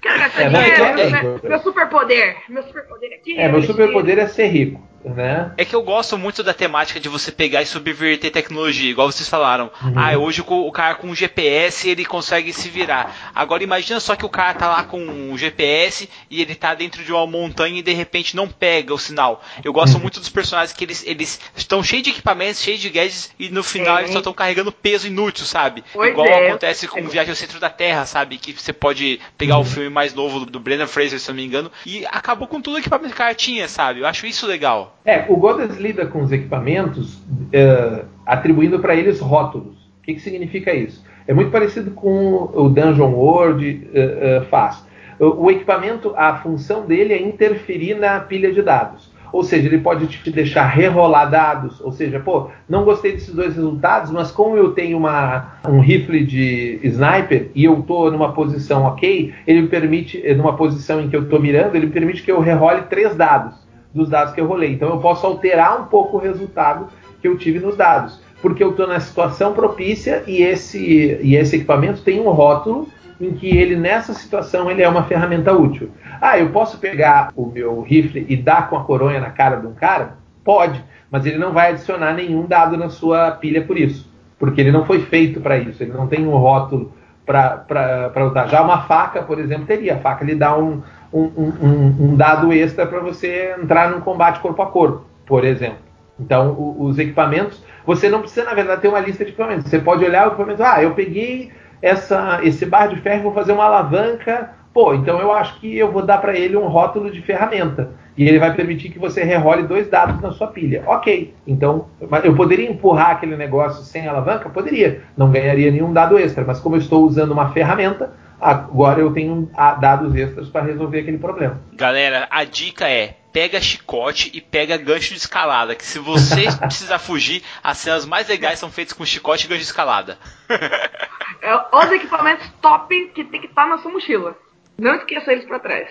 Quero 0.01 0.19
gastar 0.19 0.41
É, 0.41 0.49
dinheiro. 0.49 0.95
tem 0.95 1.11
meu, 1.23 1.39
meu 1.43 1.59
superpoder. 1.59 2.37
Meu 2.49 2.63
superpoder 2.63 3.13
aqui. 3.13 3.37
É, 3.39 3.47
meu 3.47 3.63
superpoder 3.63 4.19
é 4.19 4.27
ser 4.27 4.47
rico, 4.47 4.85
né? 5.05 5.51
É 5.57 5.63
que 5.63 5.73
eu 5.75 5.81
gosto 5.81 6.17
muito 6.17 6.43
da 6.43 6.53
temática 6.53 6.99
de 6.99 7.07
você 7.07 7.31
pegar 7.31 7.61
e 7.61 7.65
subverter 7.65 8.29
tecnologia, 8.31 8.91
igual 8.91 9.09
vocês 9.11 9.29
falaram. 9.29 9.71
Uhum. 9.81 9.93
Ah, 9.95 10.17
hoje 10.17 10.43
o, 10.45 10.67
o 10.67 10.71
cara 10.71 10.95
com 10.95 11.13
GPS 11.15 11.89
ele 11.89 12.03
consegue 12.03 12.51
se 12.51 12.67
virar. 12.69 13.31
Agora 13.33 13.63
imagina 13.63 13.99
só 14.01 14.15
que 14.15 14.25
o 14.25 14.29
cara 14.29 14.53
tá 14.53 14.67
lá 14.67 14.83
com 14.83 14.99
um 15.01 15.37
GPS 15.37 16.09
e 16.29 16.41
ele 16.41 16.55
tá 16.55 16.73
dentro 16.75 17.03
de 17.03 17.11
uma 17.13 17.25
montanha 17.25 17.79
e 17.79 17.81
de 17.81 17.93
repente 17.93 18.35
não 18.35 18.47
pega 18.49 18.93
o 18.93 18.99
sinal. 18.99 19.41
Eu 19.63 19.71
gosto 19.71 19.95
Uhum. 19.95 20.01
muito 20.01 20.19
dos 20.19 20.29
personagens 20.29 20.73
que 20.75 20.83
eles 20.83 21.05
eles 21.07 21.39
estão 21.55 21.81
cheios 21.81 22.03
de 22.03 22.09
equipamentos, 22.09 22.61
cheios 22.61 22.81
de 22.81 22.89
gadgets 22.89 23.33
e 23.39 23.49
no 23.49 23.63
final 23.63 23.95
Sim. 23.97 24.01
eles 24.03 24.11
só 24.11 24.17
estão 24.19 24.33
carregando 24.33 24.71
peso 24.71 25.07
inútil, 25.07 25.45
sabe? 25.45 25.83
Pois 25.93 26.09
igual 26.11 26.27
é. 26.27 26.47
acontece 26.49 26.87
com 26.87 27.01
Viagem 27.07 27.29
ao 27.29 27.35
Centro 27.35 27.59
da 27.59 27.69
Terra, 27.77 28.05
sabe? 28.05 28.37
Que 28.37 28.51
você 28.53 28.73
pode 28.73 29.19
pegar 29.37 29.55
Uhum. 29.55 29.61
o 29.61 29.65
filme 29.65 29.89
mais 29.89 30.13
novo 30.13 30.45
do 30.45 30.59
Brendan 30.59 30.87
Fraser, 30.87 31.19
se 31.19 31.29
eu 31.29 31.33
não 31.35 31.41
me 31.41 31.47
engano, 31.47 31.71
e 31.85 32.05
acabou 32.07 32.47
com 32.47 32.59
tudo 32.59 32.75
o 32.75 32.79
equipamento 32.79 33.09
que 33.09 33.15
o 33.15 33.17
cara 33.17 33.33
tinha, 33.35 33.67
sabe? 33.67 33.99
Eu 33.99 34.07
acho 34.07 34.25
isso 34.25 34.47
legal. 34.47 34.97
É, 35.05 35.25
o 35.29 35.37
Goddess 35.37 35.77
lida 35.77 36.05
com 36.07 36.21
os 36.23 36.31
equipamentos 36.31 37.19
eh, 37.53 38.03
atribuindo 38.25 38.79
para 38.79 38.95
eles 38.95 39.19
rótulos. 39.19 39.75
O 39.99 40.03
que, 40.03 40.15
que 40.15 40.19
significa 40.21 40.73
isso? 40.73 41.05
É 41.27 41.33
muito 41.33 41.51
parecido 41.51 41.91
com 41.91 42.49
o 42.53 42.69
Dungeon 42.69 43.11
World 43.11 43.89
eh, 43.93 44.17
eh, 44.21 44.41
faz. 44.49 44.85
O, 45.19 45.45
o 45.45 45.51
equipamento, 45.51 46.13
a 46.15 46.37
função 46.37 46.85
dele 46.85 47.13
é 47.13 47.21
interferir 47.21 47.95
na 47.95 48.19
pilha 48.19 48.51
de 48.53 48.61
dados. 48.61 49.11
Ou 49.31 49.43
seja, 49.43 49.67
ele 49.67 49.79
pode 49.79 50.07
te 50.07 50.31
deixar 50.31 50.65
rerolar 50.65 51.29
dados. 51.29 51.81
Ou 51.81 51.91
seja, 51.91 52.19
pô, 52.19 52.49
não 52.67 52.83
gostei 52.83 53.13
desses 53.13 53.33
dois 53.33 53.55
resultados, 53.55 54.11
mas 54.11 54.31
como 54.31 54.57
eu 54.57 54.71
tenho 54.71 54.97
uma, 54.97 55.53
um 55.67 55.79
rifle 55.79 56.25
de 56.25 56.79
sniper 56.83 57.49
e 57.53 57.65
eu 57.65 57.79
estou 57.79 58.11
numa 58.11 58.33
posição 58.33 58.83
ok, 58.83 59.33
ele 59.45 59.61
me 59.61 59.67
permite, 59.67 60.21
eh, 60.23 60.33
numa 60.33 60.55
posição 60.55 61.01
em 61.01 61.09
que 61.09 61.15
eu 61.15 61.23
estou 61.23 61.39
mirando, 61.41 61.75
ele 61.75 61.87
permite 61.87 62.23
que 62.23 62.31
eu 62.31 62.39
rerole 62.39 62.83
três 62.83 63.15
dados 63.15 63.55
dos 63.93 64.09
dados 64.09 64.33
que 64.33 64.41
eu 64.41 64.45
rolei. 64.45 64.73
Então 64.73 64.89
eu 64.89 64.97
posso 64.99 65.25
alterar 65.25 65.81
um 65.81 65.85
pouco 65.85 66.17
o 66.17 66.19
resultado 66.19 66.87
que 67.21 67.27
eu 67.27 67.37
tive 67.37 67.59
nos 67.59 67.75
dados. 67.75 68.19
Porque 68.41 68.63
eu 68.63 68.69
estou 68.69 68.87
na 68.87 68.99
situação 68.99 69.53
propícia 69.53 70.23
e 70.27 70.43
esse, 70.43 70.77
e 71.21 71.35
esse 71.35 71.55
equipamento 71.55 72.03
tem 72.03 72.19
um 72.19 72.29
rótulo 72.29 72.87
em 73.19 73.33
que 73.33 73.55
ele, 73.55 73.75
nessa 73.75 74.13
situação, 74.13 74.69
ele 74.69 74.81
é 74.81 74.89
uma 74.89 75.03
ferramenta 75.03 75.51
útil. 75.53 75.91
Ah, 76.21 76.37
eu 76.37 76.49
posso 76.49 76.77
pegar 76.77 77.31
o 77.35 77.45
meu 77.45 77.81
rifle 77.81 78.25
e 78.29 78.35
dar 78.35 78.69
com 78.69 78.77
a 78.77 78.83
coronha 78.83 79.19
na 79.19 79.29
cara 79.29 79.57
de 79.57 79.67
um 79.67 79.73
cara? 79.73 80.15
Pode, 80.43 80.83
mas 81.11 81.25
ele 81.25 81.37
não 81.37 81.51
vai 81.51 81.71
adicionar 81.71 82.13
nenhum 82.13 82.45
dado 82.45 82.77
na 82.77 82.89
sua 82.89 83.31
pilha 83.31 83.63
por 83.63 83.77
isso. 83.77 84.11
Porque 84.39 84.61
ele 84.61 84.71
não 84.71 84.85
foi 84.85 85.01
feito 85.01 85.41
para 85.41 85.57
isso, 85.57 85.81
ele 85.81 85.93
não 85.93 86.07
tem 86.07 86.25
um 86.25 86.37
rótulo 86.37 86.93
para 87.25 88.25
usar. 88.25 88.47
Já 88.47 88.61
uma 88.61 88.83
faca, 88.83 89.21
por 89.21 89.39
exemplo, 89.39 89.65
teria. 89.65 89.95
A 89.95 89.99
faca 89.99 90.23
lhe 90.23 90.35
dá 90.35 90.57
um, 90.57 90.81
um, 91.11 91.23
um, 91.23 91.95
um 91.99 92.15
dado 92.15 92.53
extra 92.53 92.85
para 92.85 92.99
você 92.99 93.55
entrar 93.61 93.89
num 93.89 93.99
combate 93.99 94.39
corpo 94.39 94.61
a 94.61 94.67
corpo, 94.67 95.05
por 95.25 95.43
exemplo. 95.43 95.79
Então, 96.19 96.51
o, 96.51 96.85
os 96.85 96.97
equipamentos, 96.97 97.61
você 97.85 98.09
não 98.09 98.21
precisa, 98.21 98.45
na 98.45 98.53
verdade, 98.53 98.81
ter 98.81 98.87
uma 98.87 98.99
lista 98.99 99.23
de 99.23 99.31
equipamentos. 99.31 99.69
Você 99.69 99.79
pode 99.79 100.05
olhar 100.05 100.25
o 100.25 100.29
equipamento, 100.29 100.63
ah, 100.63 100.81
eu 100.81 100.91
peguei 100.91 101.51
essa, 101.81 102.39
esse 102.43 102.65
bar 102.65 102.87
de 102.87 102.97
ferro, 102.97 103.23
vou 103.23 103.33
fazer 103.33 103.53
uma 103.53 103.65
alavanca. 103.65 104.51
Pô, 104.73 104.93
então 104.93 105.19
eu 105.19 105.31
acho 105.31 105.59
que 105.59 105.77
eu 105.77 105.91
vou 105.91 106.03
dar 106.03 106.19
para 106.19 106.37
ele 106.37 106.55
um 106.55 106.67
rótulo 106.67 107.09
de 107.11 107.21
ferramenta. 107.21 107.91
E 108.17 108.27
ele 108.27 108.39
vai 108.39 108.53
permitir 108.55 108.89
que 108.89 108.97
você 108.97 109.23
rerole 109.23 109.63
dois 109.63 109.87
dados 109.87 110.19
na 110.21 110.31
sua 110.31 110.47
pilha. 110.47 110.83
Ok. 110.87 111.35
Então, 111.45 111.87
eu 112.23 112.35
poderia 112.35 112.69
empurrar 112.69 113.11
aquele 113.11 113.37
negócio 113.37 113.83
sem 113.83 114.07
alavanca? 114.07 114.49
Poderia. 114.49 115.03
Não 115.15 115.29
ganharia 115.29 115.69
nenhum 115.69 115.93
dado 115.93 116.17
extra. 116.17 116.43
Mas 116.43 116.59
como 116.59 116.75
eu 116.75 116.79
estou 116.79 117.05
usando 117.05 117.31
uma 117.31 117.51
ferramenta, 117.51 118.11
agora 118.41 118.99
eu 118.99 119.13
tenho 119.13 119.49
ah, 119.55 119.73
dados 119.73 120.15
extras 120.15 120.49
para 120.49 120.65
resolver 120.65 121.01
aquele 121.01 121.19
problema. 121.19 121.61
Galera, 121.73 122.27
a 122.31 122.43
dica 122.43 122.89
é 122.89 123.17
pega 123.31 123.61
chicote 123.61 124.31
e 124.33 124.41
pega 124.41 124.77
gancho 124.77 125.13
de 125.13 125.19
escalada. 125.19 125.75
Que 125.75 125.85
se 125.85 125.99
você 125.99 126.45
precisar 126.57 126.97
fugir, 126.97 127.43
as 127.63 127.77
cenas 127.77 128.03
mais 128.03 128.27
legais 128.27 128.57
são 128.57 128.71
feitas 128.71 128.93
com 128.93 129.05
chicote 129.05 129.45
e 129.45 129.47
gancho 129.47 129.61
de 129.61 129.67
escalada. 129.67 130.17
É, 131.41 131.55
os 131.77 131.91
equipamentos 131.91 132.47
top 132.61 133.11
que 133.13 133.23
tem 133.23 133.41
que 133.41 133.47
estar 133.47 133.67
na 133.67 133.77
sua 133.79 133.91
mochila. 133.91 134.35
Não 134.77 134.95
esqueça 134.95 135.31
eles 135.31 135.45
pra 135.45 135.59
trás. 135.59 135.89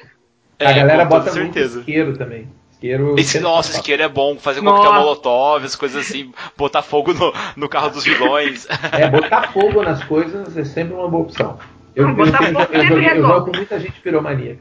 É, 0.58 0.66
a 0.66 0.72
galera 0.72 1.04
bota 1.04 1.32
muito 1.32 1.52
certeza. 1.54 1.80
isqueiro 1.80 2.16
também. 2.16 2.48
Isqueiro. 2.72 3.14
Esse, 3.18 3.40
nossa, 3.40 3.72
isqueiro 3.72 4.02
é 4.02 4.08
bom, 4.08 4.38
fazer 4.38 4.60
Nossa. 4.60 4.76
coquetel 4.82 5.00
molotov, 5.00 5.64
as 5.64 5.74
coisas 5.76 6.06
assim, 6.06 6.32
botar 6.56 6.82
fogo 6.82 7.12
no, 7.14 7.32
no 7.56 7.68
carro 7.68 7.90
dos 7.90 8.04
vilões. 8.04 8.66
É, 8.92 9.08
botar 9.08 9.50
fogo 9.52 9.82
nas 9.82 10.02
coisas 10.04 10.56
é 10.56 10.64
sempre 10.64 10.94
uma 10.94 11.08
boa 11.08 11.22
opção. 11.24 11.58
Eu, 11.94 12.08
Não, 12.08 12.14
botar 12.14 12.42
eu, 12.42 12.52
fogo 12.52 12.60
eu, 12.60 12.66
sempre 12.66 12.86
joguei- 12.88 13.04
eu 13.08 13.14
resolve. 13.14 13.34
jogo 13.34 13.50
com 13.50 13.56
muita 13.56 13.80
gente 13.80 14.00
piromaníaca. 14.00 14.60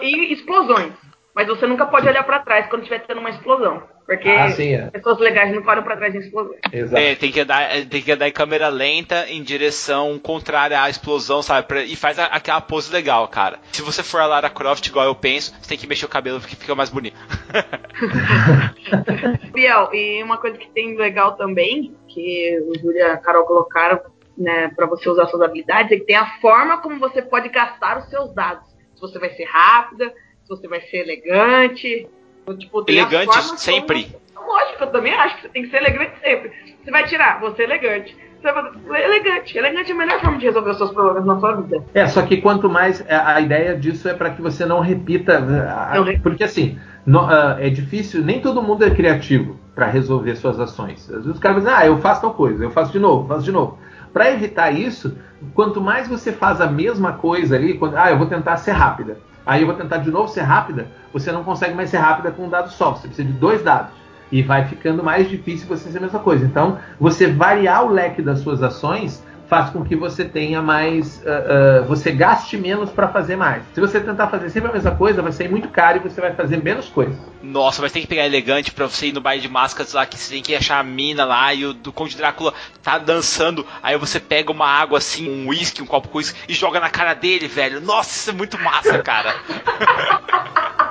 E, 0.00 0.06
e 0.06 0.32
explosões. 0.32 0.92
Mas 1.36 1.46
você 1.48 1.66
nunca 1.66 1.84
pode 1.84 2.08
olhar 2.08 2.22
pra 2.24 2.38
trás 2.38 2.66
quando 2.70 2.80
estiver 2.82 3.06
tendo 3.06 3.20
uma 3.20 3.28
explosão. 3.28 3.82
Porque 4.06 4.26
Ah, 4.28 4.48
sim, 4.48 4.72
é. 4.72 4.88
pessoas 4.90 5.18
legais 5.18 5.54
nunca 5.54 5.70
olham 5.72 5.82
pra 5.82 5.96
trás 5.96 6.14
em 6.14 6.18
explosões. 6.20 6.58
Exato. 6.72 7.02
É, 7.02 7.14
tem 7.14 7.30
que, 7.30 7.40
andar, 7.40 7.68
tem 7.90 8.00
que 8.00 8.10
andar 8.10 8.26
em 8.26 8.32
câmera 8.32 8.68
lenta 8.68 9.26
em 9.28 9.42
direção 9.42 10.18
contrária 10.18 10.80
à 10.80 10.88
explosão, 10.88 11.42
sabe? 11.42 11.66
Pra- 11.68 11.82
e 11.82 11.94
faz 11.94 12.18
a- 12.18 12.24
aquela 12.26 12.60
pose 12.62 12.90
legal, 12.90 13.28
cara. 13.28 13.58
Se 13.70 13.82
você 13.82 14.02
for 14.02 14.20
a 14.22 14.26
Lara 14.26 14.48
Croft, 14.48 14.86
igual 14.86 15.04
eu 15.04 15.14
penso, 15.14 15.54
você 15.60 15.68
tem 15.68 15.76
que 15.76 15.86
mexer 15.86 16.06
o 16.06 16.08
cabelo 16.08 16.40
porque 16.40 16.56
fica 16.56 16.74
mais 16.74 16.88
bonito. 16.88 17.16
Biel, 19.52 19.90
e 19.92 20.22
uma 20.22 20.38
coisa 20.38 20.56
que 20.56 20.70
tem 20.70 20.96
legal 20.96 21.36
também, 21.36 21.94
que 22.08 22.58
o 22.68 22.78
Júlia 22.78 22.98
e 23.00 23.10
a 23.10 23.16
Carol 23.18 23.44
colocaram, 23.44 24.00
né, 24.38 24.70
pra 24.74 24.86
você 24.86 25.08
usar 25.08 25.26
suas 25.26 25.42
habilidades, 25.42 25.92
é 25.92 25.96
que 25.96 26.04
tem 26.06 26.16
a 26.16 26.38
forma 26.40 26.78
como 26.78 26.98
você 26.98 27.22
pode 27.22 27.48
gastar 27.48 27.98
os 27.98 28.08
seus 28.08 28.34
dados. 28.34 28.66
Se 28.94 29.00
você 29.00 29.18
vai 29.18 29.30
ser 29.30 29.44
rápida, 29.44 30.12
se 30.46 30.48
você 30.48 30.68
vai 30.68 30.80
ser 30.82 30.98
elegante. 30.98 32.06
Então, 32.42 32.56
tipo, 32.56 32.84
Elegante 32.88 33.34
sempre. 33.58 34.04
como- 34.34 34.46
Lógico, 34.48 34.84
eu 34.84 34.92
também 34.92 35.12
acho 35.12 35.36
que 35.36 35.42
você 35.42 35.48
tem 35.48 35.62
que 35.64 35.70
ser 35.70 35.78
elegante 35.78 36.12
sempre. 36.22 36.52
Você 36.84 36.90
vai 36.90 37.04
tirar, 37.04 37.40
você 37.40 37.62
é 37.62 37.64
elegante. 37.64 38.16
Você 38.40 38.52
vai 38.52 38.62
fazer 38.72 39.02
elegante. 39.04 39.58
Elegante 39.58 39.90
é 39.90 39.94
a 39.94 39.98
melhor 39.98 40.20
forma 40.20 40.38
de 40.38 40.44
resolver 40.46 40.70
os 40.70 40.76
seus 40.76 40.92
problemas 40.92 41.24
na 41.26 41.40
sua 41.40 41.56
vida. 41.56 41.82
É, 41.92 42.06
só 42.06 42.22
que 42.22 42.36
quanto 42.36 42.68
mais. 42.70 43.04
A, 43.10 43.34
a 43.36 43.40
ideia 43.40 43.76
disso 43.76 44.08
é 44.08 44.14
para 44.14 44.30
que 44.30 44.40
você 44.40 44.64
não 44.64 44.78
repita. 44.80 45.40
Não 45.40 46.04
porque 46.22 46.44
assim, 46.44 46.78
no- 47.04 47.20
ah, 47.26 47.56
é 47.58 47.68
difícil, 47.70 48.22
nem 48.22 48.40
todo 48.40 48.62
mundo 48.62 48.84
é 48.84 48.90
criativo 48.90 49.58
para 49.74 49.86
resolver 49.86 50.36
suas 50.36 50.60
ações. 50.60 51.10
Às 51.10 51.16
vezes 51.16 51.32
os 51.32 51.38
caras 51.40 51.64
dizem, 51.64 51.72
ah, 51.74 51.86
eu 51.86 51.98
faço 51.98 52.20
tal 52.20 52.34
coisa, 52.34 52.62
eu 52.62 52.70
faço 52.70 52.92
de 52.92 53.00
novo, 53.00 53.26
faço 53.26 53.42
de 53.42 53.50
novo. 53.52 53.78
Para 54.12 54.30
evitar 54.30 54.70
isso, 54.70 55.18
quanto 55.52 55.80
mais 55.80 56.06
você 56.08 56.32
faz 56.32 56.60
a 56.60 56.66
mesma 56.66 57.14
coisa 57.14 57.56
ali, 57.56 57.74
quando, 57.74 57.96
ah, 57.96 58.10
eu 58.10 58.16
vou 58.18 58.26
tentar 58.28 58.56
ser 58.58 58.70
rápida. 58.72 59.18
Aí 59.46 59.62
eu 59.62 59.66
vou 59.66 59.76
tentar 59.76 59.98
de 59.98 60.10
novo 60.10 60.28
ser 60.28 60.42
rápida, 60.42 60.88
você 61.12 61.30
não 61.30 61.44
consegue 61.44 61.72
mais 61.72 61.88
ser 61.88 61.98
rápida 61.98 62.32
com 62.32 62.46
um 62.46 62.48
dado 62.50 62.68
só, 62.70 62.90
você 62.90 63.06
precisa 63.06 63.28
de 63.28 63.34
dois 63.34 63.62
dados. 63.62 63.92
E 64.30 64.42
vai 64.42 64.64
ficando 64.64 65.04
mais 65.04 65.30
difícil 65.30 65.68
você 65.68 65.88
ser 65.88 65.98
a 65.98 66.00
mesma 66.00 66.18
coisa. 66.18 66.44
Então, 66.44 66.78
você 66.98 67.28
variar 67.28 67.84
o 67.84 67.88
leque 67.88 68.20
das 68.20 68.40
suas 68.40 68.60
ações 68.60 69.22
faz 69.48 69.70
com 69.70 69.84
que 69.84 69.96
você 69.96 70.24
tenha 70.24 70.60
mais. 70.60 71.22
ah, 71.26 71.80
ah, 71.80 71.84
você 71.86 72.12
gaste 72.12 72.56
menos 72.56 72.90
para 72.90 73.08
fazer 73.08 73.36
mais. 73.36 73.62
Se 73.74 73.80
você 73.80 74.00
tentar 74.00 74.28
fazer 74.28 74.50
sempre 74.50 74.70
a 74.70 74.72
mesma 74.72 74.94
coisa, 74.94 75.22
vai 75.22 75.32
sair 75.32 75.48
muito 75.48 75.68
caro 75.68 75.98
e 75.98 76.00
você 76.00 76.20
vai 76.20 76.34
fazer 76.34 76.62
menos 76.62 76.88
coisas. 76.88 77.16
Nossa, 77.42 77.80
mas 77.80 77.92
tem 77.92 78.02
que 78.02 78.08
pegar 78.08 78.26
elegante 78.26 78.72
pra 78.72 78.86
você 78.86 79.06
ir 79.06 79.12
no 79.12 79.20
baile 79.20 79.42
de 79.42 79.48
máscaras 79.48 79.92
lá, 79.92 80.04
que 80.04 80.18
você 80.18 80.34
tem 80.34 80.42
que 80.42 80.54
achar 80.54 80.78
a 80.78 80.82
mina 80.82 81.24
lá 81.24 81.52
e 81.54 81.64
o 81.64 81.72
do 81.72 81.92
Conde 81.92 82.16
Drácula 82.16 82.52
tá 82.82 82.98
dançando. 82.98 83.66
Aí 83.82 83.96
você 83.96 84.18
pega 84.18 84.50
uma 84.50 84.66
água 84.66 84.98
assim, 84.98 85.28
um 85.28 85.48
uísque, 85.48 85.82
um 85.82 85.86
copo 85.86 86.08
com 86.08 86.18
uísque 86.18 86.38
e 86.48 86.54
joga 86.54 86.80
na 86.80 86.90
cara 86.90 87.14
dele, 87.14 87.46
velho. 87.46 87.80
Nossa, 87.80 88.10
isso 88.10 88.30
é 88.30 88.32
muito 88.32 88.58
massa, 88.58 88.98
cara. 88.98 89.34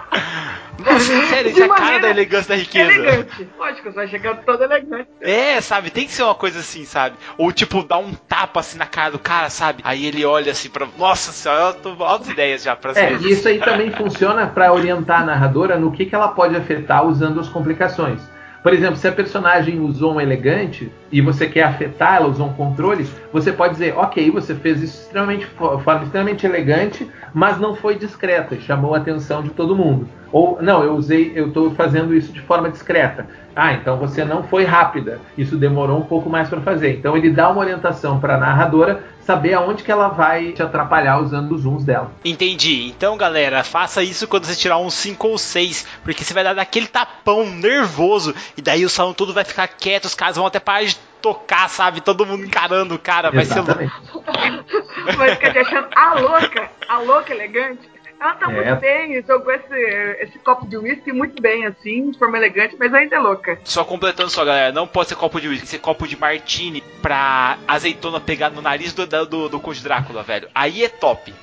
Nossa, 0.80 1.00
sério, 1.28 1.52
isso 1.52 1.62
é 1.62 1.66
a 1.66 1.70
cara 1.70 2.00
da 2.00 2.10
elegância 2.10 2.50
da 2.50 2.56
riqueza. 2.56 2.92
Elegante. 2.92 3.48
Lógico, 3.58 3.90
você 3.90 3.96
vai 3.96 4.08
chegar 4.08 4.38
todo 4.38 4.64
elegante. 4.64 5.08
É, 5.22 5.60
sabe? 5.62 5.90
Tem 5.90 6.06
que 6.06 6.12
ser 6.14 6.24
uma 6.24 6.36
coisa 6.36 6.60
assim, 6.60 6.86
sabe? 6.86 7.16
Ou 7.38 7.52
tipo, 7.52 7.84
dar 7.84 7.98
um 7.98 8.14
tapa 8.14 8.60
assim 8.60 8.78
na 8.78 8.86
cara 8.86 9.12
do 9.12 9.20
cara, 9.20 9.50
sabe? 9.50 9.82
Aí 9.86 10.06
ele 10.06 10.26
olha 10.26 10.52
assim 10.52 10.70
pra. 10.70 10.88
Nossa 10.98 11.32
senhora, 11.32 11.76
eu 11.78 11.96
tô 11.96 12.04
altas 12.04 12.30
ideias 12.30 12.64
já 12.64 12.76
pra 12.76 12.92
É, 12.92 13.08
vezes. 13.08 13.26
e 13.26 13.32
isso 13.32 13.48
aí 13.48 13.60
também 13.60 13.92
funciona 13.92 14.48
para 14.48 14.72
orientar 14.74 15.22
a 15.22 15.26
narradora 15.26 15.78
no 15.78 15.92
que, 15.92 16.06
que 16.06 16.16
ela 16.16 16.30
pode 16.30 16.56
afetar 16.56 17.06
usando 17.06 17.40
as 17.40 17.50
complicações. 17.50 18.22
Por 18.62 18.74
exemplo, 18.74 18.96
se 18.96 19.08
a 19.08 19.12
personagem 19.12 19.80
usou 19.80 20.16
um 20.16 20.20
elegante 20.22 20.92
e 21.12 21.22
você 21.22 21.48
quer 21.48 21.64
afetar, 21.64 22.16
ela 22.16 22.28
usou 22.28 22.48
um 22.48 22.54
controle, 22.54 23.08
você 23.32 23.52
pode 23.52 23.74
dizer, 23.74 23.96
ok, 23.98 24.30
você 24.32 24.56
fez 24.56 24.82
isso 24.82 25.02
extremamente, 25.04 25.46
fo- 25.46 25.80
forma 25.80 26.04
extremamente 26.04 26.46
elegante, 26.46 27.10
mas 27.34 27.58
não 27.60 27.76
foi 27.76 27.96
discreta 27.96 28.60
chamou 28.60 28.94
a 28.96 28.98
atenção 28.98 29.42
de 29.44 29.50
todo 29.50 29.76
mundo. 29.76 30.08
Ou, 30.32 30.58
não, 30.62 30.84
eu 30.84 30.94
usei, 30.96 31.32
eu 31.36 31.48
estou 31.48 31.74
fazendo 31.76 32.14
isso 32.14 32.32
de 32.34 32.42
forma 32.42 32.70
discreta. 32.70 33.28
Ah, 33.56 33.72
então 33.74 33.98
você 33.98 34.26
não 34.26 34.44
foi 34.44 34.66
rápida. 34.66 35.22
Isso 35.38 35.56
demorou 35.56 35.98
um 36.00 36.04
pouco 36.06 36.30
mais 36.30 36.50
para 36.50 36.60
fazer. 36.60 36.98
Então 36.98 37.16
ele 37.16 37.30
dá 37.30 37.50
uma 37.50 37.62
orientação 37.62 38.20
para 38.20 38.36
a 38.36 38.38
narradora 38.38 39.02
saber 39.22 39.54
aonde 39.54 39.82
que 39.82 39.92
ela 39.92 40.10
vai 40.10 40.52
te 40.52 40.62
atrapalhar 40.62 41.20
usando 41.22 41.54
os 41.54 41.62
zooms 41.62 41.86
dela. 41.86 42.12
Entendi. 42.24 42.86
Então, 42.88 43.16
galera, 43.18 43.64
faça 43.64 44.04
isso 44.04 44.28
quando 44.28 44.44
você 44.46 44.56
tirar 44.56 44.78
um 44.78 44.90
5 44.90 45.26
ou 45.28 45.38
6, 45.38 45.88
porque 46.04 46.24
você 46.24 46.34
vai 46.34 46.44
dar 46.44 46.54
daquele 46.54 46.88
tapão 46.88 47.46
nervoso 47.50 48.36
e 48.58 48.62
daí 48.62 48.84
o 48.84 48.90
salão 48.90 49.14
todo 49.14 49.34
vai 49.34 49.46
ficar 49.46 49.68
quieto, 49.70 50.06
os 50.06 50.14
caras 50.16 50.36
vão 50.36 50.46
até 50.46 50.60
de 50.60 50.98
tocar, 51.26 51.68
sabe? 51.70 52.02
Todo 52.02 52.24
mundo 52.24 52.46
encarando 52.46 52.94
o 52.94 53.00
cara, 53.00 53.32
vai 53.32 53.46
ser 53.46 53.62
louco. 53.62 53.82
Exatamente. 53.82 54.66
Vai 55.18 55.30
ficar 55.36 55.52
te 55.52 55.58
achando 55.60 55.88
a 55.96 56.14
louca, 56.20 56.70
a 56.88 56.98
louca 57.00 57.34
elegante. 57.34 57.90
Ela 58.20 58.34
tá 58.36 58.50
É. 58.52 58.54
muito 58.54 58.80
bem, 58.80 59.24
jogou 59.28 59.52
esse, 59.54 59.74
esse 60.22 60.40
copo 60.40 60.68
de 60.68 60.78
uísque 60.78 61.12
muito 61.12 61.42
bem, 61.42 61.66
assim, 61.66 62.12
de 62.12 62.18
forma 62.20 62.38
elegante, 62.38 62.76
mas 62.80 62.94
ainda 62.94 63.16
é 63.16 63.20
louca. 63.20 63.60
Só 63.64 63.84
completando 63.84 64.30
só, 64.30 64.46
galera, 64.46 64.72
não 64.72 64.88
pode 64.88 65.10
ser 65.10 65.16
copo 65.16 65.40
de 65.42 65.48
uísque, 65.48 65.68
ser 65.68 65.80
copo 65.80 66.08
de 66.08 66.16
martini 66.18 66.82
pra 67.02 67.58
azeitona 67.68 68.20
pegar 68.20 68.50
no 68.52 68.62
nariz 68.62 68.94
do, 68.94 69.06
do, 69.26 69.50
do 69.50 69.60
Conde 69.60 69.82
Drácula, 69.84 70.22
velho. 70.24 70.48
Aí 70.56 70.84
é 70.84 70.90
top. 70.90 71.34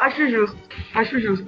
Acho 0.00 0.30
justo, 0.30 0.56
acho 0.94 1.20
justo. 1.20 1.46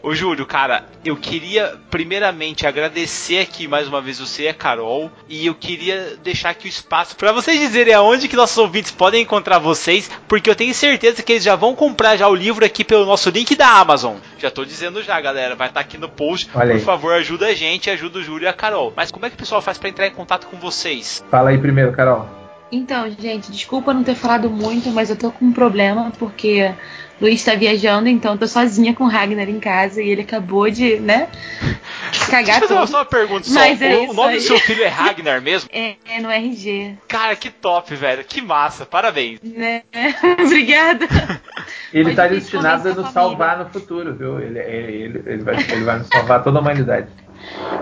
Ô 0.00 0.14
Júlio, 0.14 0.46
cara, 0.46 0.84
eu 1.04 1.16
queria 1.16 1.76
primeiramente 1.90 2.66
agradecer 2.66 3.38
aqui 3.38 3.66
mais 3.66 3.88
uma 3.88 4.00
vez 4.00 4.20
você 4.20 4.44
e 4.44 4.48
a 4.48 4.54
Carol 4.54 5.10
e 5.28 5.46
eu 5.46 5.54
queria 5.54 6.16
deixar 6.22 6.50
aqui 6.50 6.66
o 6.66 6.68
espaço 6.68 7.16
para 7.16 7.32
vocês 7.32 7.58
dizerem 7.58 7.94
aonde 7.94 8.28
que 8.28 8.36
nossos 8.36 8.58
ouvintes 8.58 8.92
podem 8.92 9.22
encontrar 9.22 9.58
vocês, 9.58 10.08
porque 10.28 10.48
eu 10.48 10.54
tenho 10.54 10.72
certeza 10.72 11.22
que 11.22 11.32
eles 11.32 11.42
já 11.42 11.56
vão 11.56 11.74
comprar 11.74 12.16
já 12.16 12.28
o 12.28 12.34
livro 12.34 12.64
aqui 12.64 12.84
pelo 12.84 13.04
nosso 13.04 13.28
link 13.30 13.56
da 13.56 13.66
Amazon. 13.66 14.18
Já 14.38 14.50
tô 14.52 14.64
dizendo 14.64 15.02
já, 15.02 15.20
galera, 15.20 15.56
vai 15.56 15.68
estar 15.68 15.80
aqui 15.80 15.98
no 15.98 16.08
post. 16.08 16.48
Olha 16.54 16.66
Por 16.66 16.76
aí. 16.76 16.80
favor, 16.80 17.14
ajuda 17.14 17.46
a 17.46 17.54
gente, 17.54 17.90
ajuda 17.90 18.20
o 18.20 18.22
Júlio 18.22 18.44
e 18.44 18.48
a 18.48 18.52
Carol. 18.52 18.92
Mas 18.94 19.10
como 19.10 19.26
é 19.26 19.30
que 19.30 19.34
o 19.36 19.38
pessoal 19.38 19.60
faz 19.60 19.78
para 19.78 19.88
entrar 19.88 20.06
em 20.06 20.12
contato 20.12 20.46
com 20.46 20.58
vocês? 20.58 21.24
Fala 21.28 21.50
aí 21.50 21.58
primeiro, 21.58 21.90
Carol. 21.92 22.28
Então, 22.70 23.08
gente, 23.10 23.50
desculpa 23.50 23.94
não 23.94 24.02
ter 24.04 24.14
falado 24.14 24.50
muito, 24.50 24.90
mas 24.90 25.08
eu 25.08 25.16
tô 25.16 25.30
com 25.30 25.46
um 25.46 25.52
problema 25.52 26.12
porque 26.18 26.74
Luiz 27.20 27.44
tá 27.44 27.54
viajando, 27.54 28.08
então 28.08 28.32
eu 28.32 28.38
tô 28.38 28.46
sozinha 28.46 28.92
com 28.94 29.04
o 29.04 29.08
Ragnar 29.08 29.48
em 29.48 29.60
casa 29.60 30.02
e 30.02 30.10
ele 30.10 30.22
acabou 30.22 30.68
de, 30.68 30.96
né, 30.98 31.28
cagar 32.28 32.44
Deixa 32.44 32.64
eu 32.64 32.68
fazer 32.68 32.74
tudo. 32.80 32.86
só 32.90 32.98
uma 32.98 33.04
pergunta 33.04 33.48
só. 33.48 33.54
Mas 33.60 33.80
é 33.80 33.94
o, 33.96 34.00
o 34.00 34.04
isso 34.06 34.14
nome 34.14 34.28
aí. 34.32 34.36
do 34.36 34.42
seu 34.42 34.58
filho 34.58 34.82
é 34.84 34.88
Ragnar 34.88 35.40
mesmo? 35.40 35.70
É, 35.72 35.94
é 36.10 36.20
no 36.20 36.30
RG, 36.30 36.96
Cara, 37.08 37.36
que 37.36 37.50
top, 37.50 37.94
velho. 37.94 38.24
Que 38.24 38.40
massa. 38.42 38.84
Parabéns. 38.84 39.40
né? 39.42 39.82
Obrigada. 40.44 41.06
Ele 41.92 42.04
Mas 42.04 42.12
está 42.12 42.28
principalmente 42.28 42.30
destinado 42.32 42.88
a 42.88 42.94
nos 42.94 43.12
salvar 43.12 43.58
no 43.58 43.70
futuro, 43.70 44.14
viu? 44.14 44.40
Ele, 44.40 44.58
ele, 44.58 45.22
ele, 45.26 45.42
vai, 45.42 45.54
ele 45.56 45.84
vai 45.84 45.98
nos 45.98 46.08
salvar 46.08 46.42
toda 46.42 46.58
a 46.58 46.60
humanidade. 46.60 47.08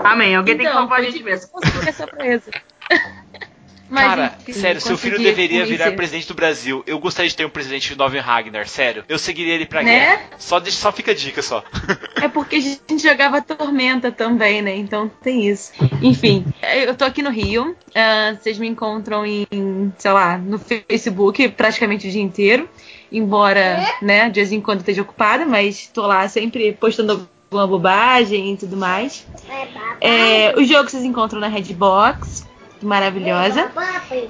Amém, 0.03 0.35
alguém 0.35 0.55
tem 0.55 0.65
que 0.65 0.69
Então, 0.71 0.81
salvar 0.81 0.99
a 0.99 1.03
gente 1.03 1.23
mesmo. 1.23 1.47
difícil 1.47 1.49
conseguir 1.49 1.89
essa 1.89 2.05
presa. 2.07 2.51
Mas, 3.89 4.05
Cara, 4.05 4.37
enfim, 4.41 4.53
sério, 4.53 4.81
seu 4.81 4.97
filho 4.97 5.17
deveria 5.21 5.65
virar 5.65 5.91
presidente 5.91 6.27
do 6.27 6.33
Brasil. 6.33 6.83
Eu 6.87 6.97
gostaria 6.99 7.29
de 7.29 7.35
ter 7.35 7.45
um 7.45 7.49
presidente 7.49 7.89
de 7.89 7.97
Nova 7.97 8.19
Ragnar, 8.19 8.67
sério. 8.67 9.03
Eu 9.07 9.19
seguiria 9.19 9.53
ele 9.53 9.65
pra 9.65 9.83
Né? 9.83 9.91
guerra. 9.99 10.21
Só, 10.39 10.59
deixa, 10.59 10.77
só 10.77 10.91
fica 10.91 11.11
a 11.11 11.15
dica 11.15 11.41
só. 11.41 11.63
É 12.15 12.27
porque 12.27 12.55
a 12.55 12.61
gente 12.61 13.03
jogava 13.03 13.41
Tormenta 13.41 14.11
também, 14.11 14.61
né? 14.61 14.75
Então 14.75 15.11
tem 15.21 15.47
isso. 15.47 15.71
Enfim, 16.01 16.45
eu 16.85 16.95
tô 16.95 17.05
aqui 17.05 17.21
no 17.21 17.29
Rio. 17.29 17.75
ah, 17.93 18.35
vocês 18.39 18.57
me 18.57 18.67
encontram 18.67 19.25
em, 19.25 19.93
sei 19.97 20.11
lá, 20.11 20.37
no 20.37 20.57
Facebook 20.57 21.47
praticamente 21.49 22.07
o 22.07 22.11
dia 22.11 22.21
inteiro. 22.21 22.67
Embora, 23.11 23.85
né, 24.01 24.27
de 24.29 24.39
vez 24.39 24.51
em 24.51 24.59
quando 24.59 24.79
esteja 24.79 25.03
ocupada, 25.03 25.45
mas 25.45 25.87
tô 25.93 26.07
lá 26.07 26.27
sempre 26.27 26.73
postando 26.73 27.27
alguma 27.51 27.67
bobagem 27.67 28.53
e 28.53 28.57
tudo 28.57 28.75
mais. 28.75 29.23
É, 30.01 30.53
o 30.57 30.63
jogo 30.63 30.89
vocês 30.89 31.03
encontram 31.03 31.39
na 31.39 31.47
Redbox. 31.47 32.43
Maravilhosa. 32.83 33.71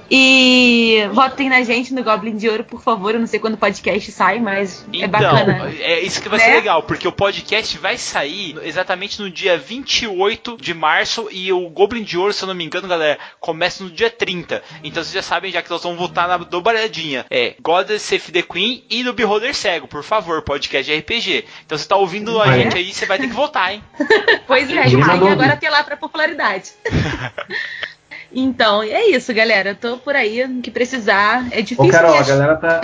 E 0.10 1.08
votem 1.12 1.50
na 1.50 1.64
gente 1.64 1.94
no 1.94 2.04
Goblin 2.04 2.38
de 2.38 2.48
Ouro, 2.50 2.64
por 2.64 2.82
favor. 2.82 3.14
Eu 3.14 3.20
não 3.20 3.28
sei 3.28 3.40
quando 3.40 3.56
o 3.56 3.58
podcast 3.58 4.12
sai, 4.12 4.40
mas 4.40 4.86
é 4.94 4.98
Então, 5.06 5.10
bacana. 5.10 5.72
é 5.80 6.00
isso 6.02 6.22
que 6.22 6.30
vai 6.30 6.40
Né? 6.40 6.46
ser 6.46 6.54
legal, 6.56 6.84
porque 6.84 7.08
o 7.08 7.12
podcast 7.12 7.78
vai 7.78 7.98
sair 7.98 8.56
exatamente 8.64 9.22
no 9.22 9.30
dia 9.30 9.58
28 9.58 10.58
de 10.60 10.74
março 10.74 11.28
e 11.32 11.52
o 11.52 11.70
Goblin 11.70 12.04
de 12.04 12.18
Ouro, 12.18 12.34
se 12.34 12.44
eu 12.44 12.48
não 12.48 12.56
me 12.56 12.64
engano, 12.64 12.88
galera, 12.88 13.18
começa 13.40 13.84
no 13.84 13.90
dia 13.90 14.10
30. 14.10 14.62
Então 14.84 15.04
vocês 15.04 15.14
já 15.14 15.22
sabem 15.22 15.52
já 15.52 15.62
que 15.62 15.70
nós 15.70 15.82
vamos 15.84 15.98
votar 15.98 16.28
na 16.28 16.38
dobradinha. 16.38 17.26
É 17.30 17.56
Goddess 17.62 18.02
Save 18.04 18.32
the 18.32 18.42
Queen 18.42 18.84
e 18.90 19.04
no 19.04 19.14
Beholder 19.14 19.54
Cego, 19.56 19.88
por 19.88 20.04
favor, 20.04 20.42
podcast 20.44 20.92
de 20.92 20.98
RPG. 20.98 21.46
Então 21.66 21.78
você 21.78 21.88
tá 21.88 21.96
ouvindo 21.96 22.40
a 22.40 22.44
Olha. 22.44 22.54
gente 22.64 22.78
aí, 22.78 22.94
você 22.94 23.06
vai 23.06 23.18
ter 23.18 23.28
que 23.28 23.34
votar, 23.34 23.74
hein? 23.74 23.84
Pois 24.48 24.70
é, 24.70 24.88
mandou 24.98 25.30
agora 25.30 25.54
apelar 25.54 25.84
pra 25.84 25.96
popularidade. 25.98 26.72
Então, 28.34 28.82
é 28.82 29.10
isso, 29.10 29.34
galera. 29.34 29.70
Eu 29.70 29.76
tô 29.76 29.98
por 29.98 30.16
aí, 30.16 30.48
que 30.62 30.72
precisar. 30.72 31.48
É 31.52 31.62
difícil. 31.62 31.86
Ô, 31.86 31.90
Carol, 31.90 32.18
a 32.18 32.24
galera 32.24 32.56
tá, 32.56 32.82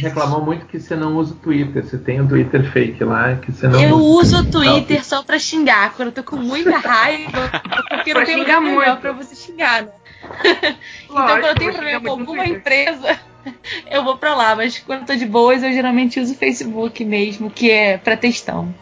reclamou 0.00 0.42
muito 0.42 0.66
que 0.66 0.80
você 0.80 0.96
não 0.96 1.16
usa 1.16 1.34
o 1.34 1.36
Twitter. 1.36 1.84
Você 1.84 1.98
tem 1.98 2.20
um 2.20 2.26
Twitter 2.26 2.70
fake 2.72 3.04
lá 3.04 3.36
que 3.36 3.52
você 3.52 3.68
não 3.68 3.80
Eu 3.80 3.96
usa. 3.96 4.38
uso 4.38 4.48
o 4.48 4.50
Twitter 4.50 5.04
só 5.04 5.22
pra 5.22 5.38
xingar. 5.38 5.94
Quando 5.94 6.08
eu 6.08 6.14
tô 6.14 6.22
com 6.22 6.36
muita 6.36 6.78
raiva, 6.78 7.50
porque 7.88 8.14
não 8.14 8.24
tem 8.24 8.36
lugar 8.36 8.60
melhor 8.60 8.98
pra 8.98 9.12
você 9.12 9.34
xingar, 9.34 9.82
né? 9.82 9.88
então, 11.04 11.14
Lógico, 11.14 11.40
quando 11.40 11.44
eu 11.46 11.54
tenho 11.54 11.72
problema 11.72 12.00
com 12.00 12.10
alguma 12.10 12.46
empresa, 12.46 13.18
eu 13.90 14.02
vou 14.02 14.16
pra 14.16 14.34
lá. 14.34 14.56
Mas 14.56 14.78
quando 14.78 15.00
eu 15.00 15.06
tô 15.06 15.14
de 15.14 15.26
boas, 15.26 15.62
eu 15.62 15.72
geralmente 15.72 16.18
uso 16.18 16.32
o 16.32 16.36
Facebook 16.36 17.04
mesmo, 17.04 17.50
que 17.50 17.70
é 17.70 17.98
pra 17.98 18.16
textão. 18.16 18.74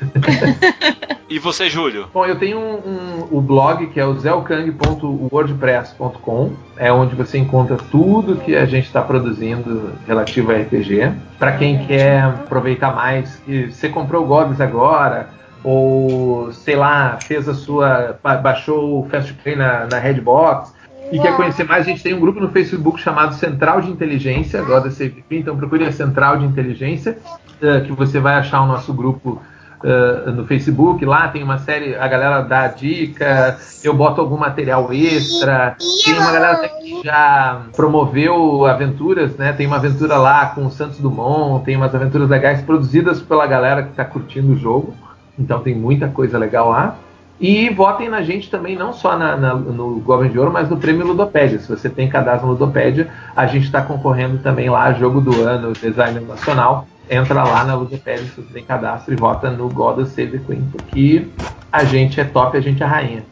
E 1.26 1.38
você, 1.38 1.70
Júlio? 1.70 2.06
Bom, 2.12 2.26
eu 2.26 2.38
tenho 2.38 2.58
um, 2.58 2.74
um- 2.86 3.26
o 3.30 3.40
blog 3.40 3.86
que 3.88 3.98
é 3.98 4.04
o 4.04 4.12
zelkang.wordpress.com, 4.14 6.52
é 6.76 6.92
onde 6.92 7.14
você 7.16 7.38
encontra 7.38 7.76
tudo 7.90 8.36
que 8.36 8.54
a 8.54 8.66
gente 8.66 8.84
está 8.86 9.00
produzindo 9.02 9.92
relativo 10.06 10.52
a 10.52 10.56
RPG. 10.56 11.10
Para 11.38 11.52
quem 11.52 11.86
quer 11.86 12.22
aproveitar 12.22 12.94
mais, 12.94 13.42
e 13.48 13.72
você 13.72 13.88
comprou 13.88 14.24
o 14.24 14.26
Gods 14.26 14.60
agora, 14.60 15.30
ou 15.64 16.52
sei 16.52 16.76
lá, 16.76 17.18
fez 17.20 17.48
a 17.48 17.54
sua. 17.54 18.18
ba- 18.22 18.36
baixou 18.36 19.00
o 19.00 19.08
Fast 19.08 19.32
Play 19.34 19.56
na, 19.56 19.86
na 19.86 19.98
Redbox. 19.98 20.72
E 21.10 21.18
quer 21.18 21.34
conhecer 21.36 21.64
mais, 21.64 21.86
a 21.86 21.90
gente 21.90 22.02
tem 22.02 22.14
um 22.14 22.20
grupo 22.20 22.38
no 22.40 22.50
Facebook 22.50 23.00
chamado 23.00 23.34
Central 23.34 23.80
de 23.80 23.90
Inteligência, 23.90 24.60
agora 24.60 24.82
da 24.82 24.90
CVP, 24.90 25.38
então 25.38 25.56
procure 25.56 25.84
a 25.84 25.92
Central 25.92 26.36
de 26.38 26.44
Inteligência, 26.46 27.18
eh, 27.60 27.80
que 27.80 27.92
você 27.92 28.18
vai 28.20 28.34
achar 28.36 28.60
o 28.62 28.66
nosso 28.66 28.92
grupo 28.92 29.40
eh, 29.84 30.30
no 30.30 30.46
Facebook. 30.46 31.04
Lá 31.04 31.28
tem 31.28 31.42
uma 31.42 31.58
série, 31.58 31.94
a 31.94 32.08
galera 32.08 32.40
dá 32.40 32.66
dica, 32.68 33.58
eu 33.82 33.92
boto 33.94 34.20
algum 34.20 34.36
material 34.38 34.90
extra. 34.92 35.76
Tem 36.04 36.14
uma 36.18 36.32
galera 36.32 36.68
que 36.68 37.02
já 37.04 37.60
promoveu 37.76 38.64
aventuras, 38.66 39.36
né? 39.36 39.52
Tem 39.52 39.66
uma 39.66 39.76
aventura 39.76 40.16
lá 40.16 40.46
com 40.46 40.64
o 40.66 40.70
Santos 40.70 40.98
Dumont, 40.98 41.64
tem 41.64 41.76
umas 41.76 41.94
aventuras 41.94 42.28
legais 42.28 42.62
produzidas 42.62 43.20
pela 43.20 43.46
galera 43.46 43.82
que 43.82 43.90
está 43.90 44.04
curtindo 44.04 44.52
o 44.52 44.56
jogo. 44.56 44.94
Então 45.38 45.60
tem 45.60 45.74
muita 45.74 46.08
coisa 46.08 46.38
legal 46.38 46.70
lá. 46.70 46.96
E 47.40 47.68
votem 47.68 48.08
na 48.08 48.22
gente 48.22 48.48
também, 48.48 48.76
não 48.76 48.92
só 48.92 49.18
na- 49.18 49.36
na- 49.36 49.54
no 49.54 49.96
Goblin 50.00 50.30
de 50.30 50.38
Ouro, 50.38 50.52
mas 50.52 50.70
no 50.70 50.76
Prêmio 50.76 51.04
Ludopédia. 51.06 51.58
Se 51.58 51.68
você 51.68 51.90
tem 51.90 52.08
cadastro 52.08 52.46
no 52.46 52.52
Ludopédia, 52.52 53.08
a 53.34 53.44
gente 53.46 53.64
está 53.64 53.82
concorrendo 53.82 54.38
também 54.38 54.70
lá, 54.70 54.92
Jogo 54.92 55.20
do 55.20 55.42
Ano, 55.42 55.72
Designer 55.72 56.22
Nacional. 56.22 56.86
Entra 57.08 57.44
lá 57.44 57.64
na 57.64 57.74
Ludopédia 57.74 58.24
se 58.24 58.40
você 58.40 58.52
tem 58.52 58.64
cadastro 58.64 59.12
e 59.12 59.16
vota 59.16 59.50
no 59.50 59.68
God 59.68 59.98
of 59.98 60.10
Save 60.10 60.38
the 60.38 60.38
Queen, 60.38 60.68
porque 60.72 61.28
a 61.70 61.84
gente 61.84 62.20
é 62.20 62.24
top, 62.24 62.56
a 62.56 62.60
gente 62.60 62.82
é 62.82 62.86
rainha. 62.86 63.24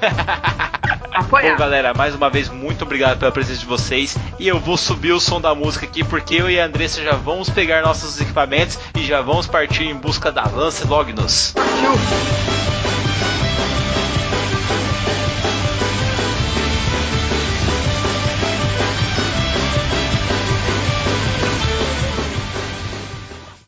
Bom, 1.28 1.56
galera, 1.56 1.92
mais 1.92 2.14
uma 2.14 2.30
vez, 2.30 2.48
muito 2.48 2.82
obrigado 2.82 3.18
pela 3.18 3.30
presença 3.30 3.60
de 3.60 3.66
vocês. 3.66 4.16
E 4.38 4.48
eu 4.48 4.58
vou 4.58 4.76
subir 4.76 5.12
o 5.12 5.20
som 5.20 5.40
da 5.40 5.54
música 5.54 5.86
aqui, 5.86 6.02
porque 6.02 6.36
eu 6.36 6.48
e 6.48 6.58
a 6.58 6.66
Andressa 6.66 7.02
já 7.02 7.12
vamos 7.12 7.50
pegar 7.50 7.82
nossos 7.82 8.20
equipamentos 8.20 8.78
e 8.96 9.04
já 9.04 9.20
vamos 9.20 9.46
partir 9.46 9.84
em 9.84 9.94
busca 9.94 10.32
da 10.32 10.44
Lance 10.44 10.86
Lognus. 10.86 11.52
Partiu. 11.52 12.79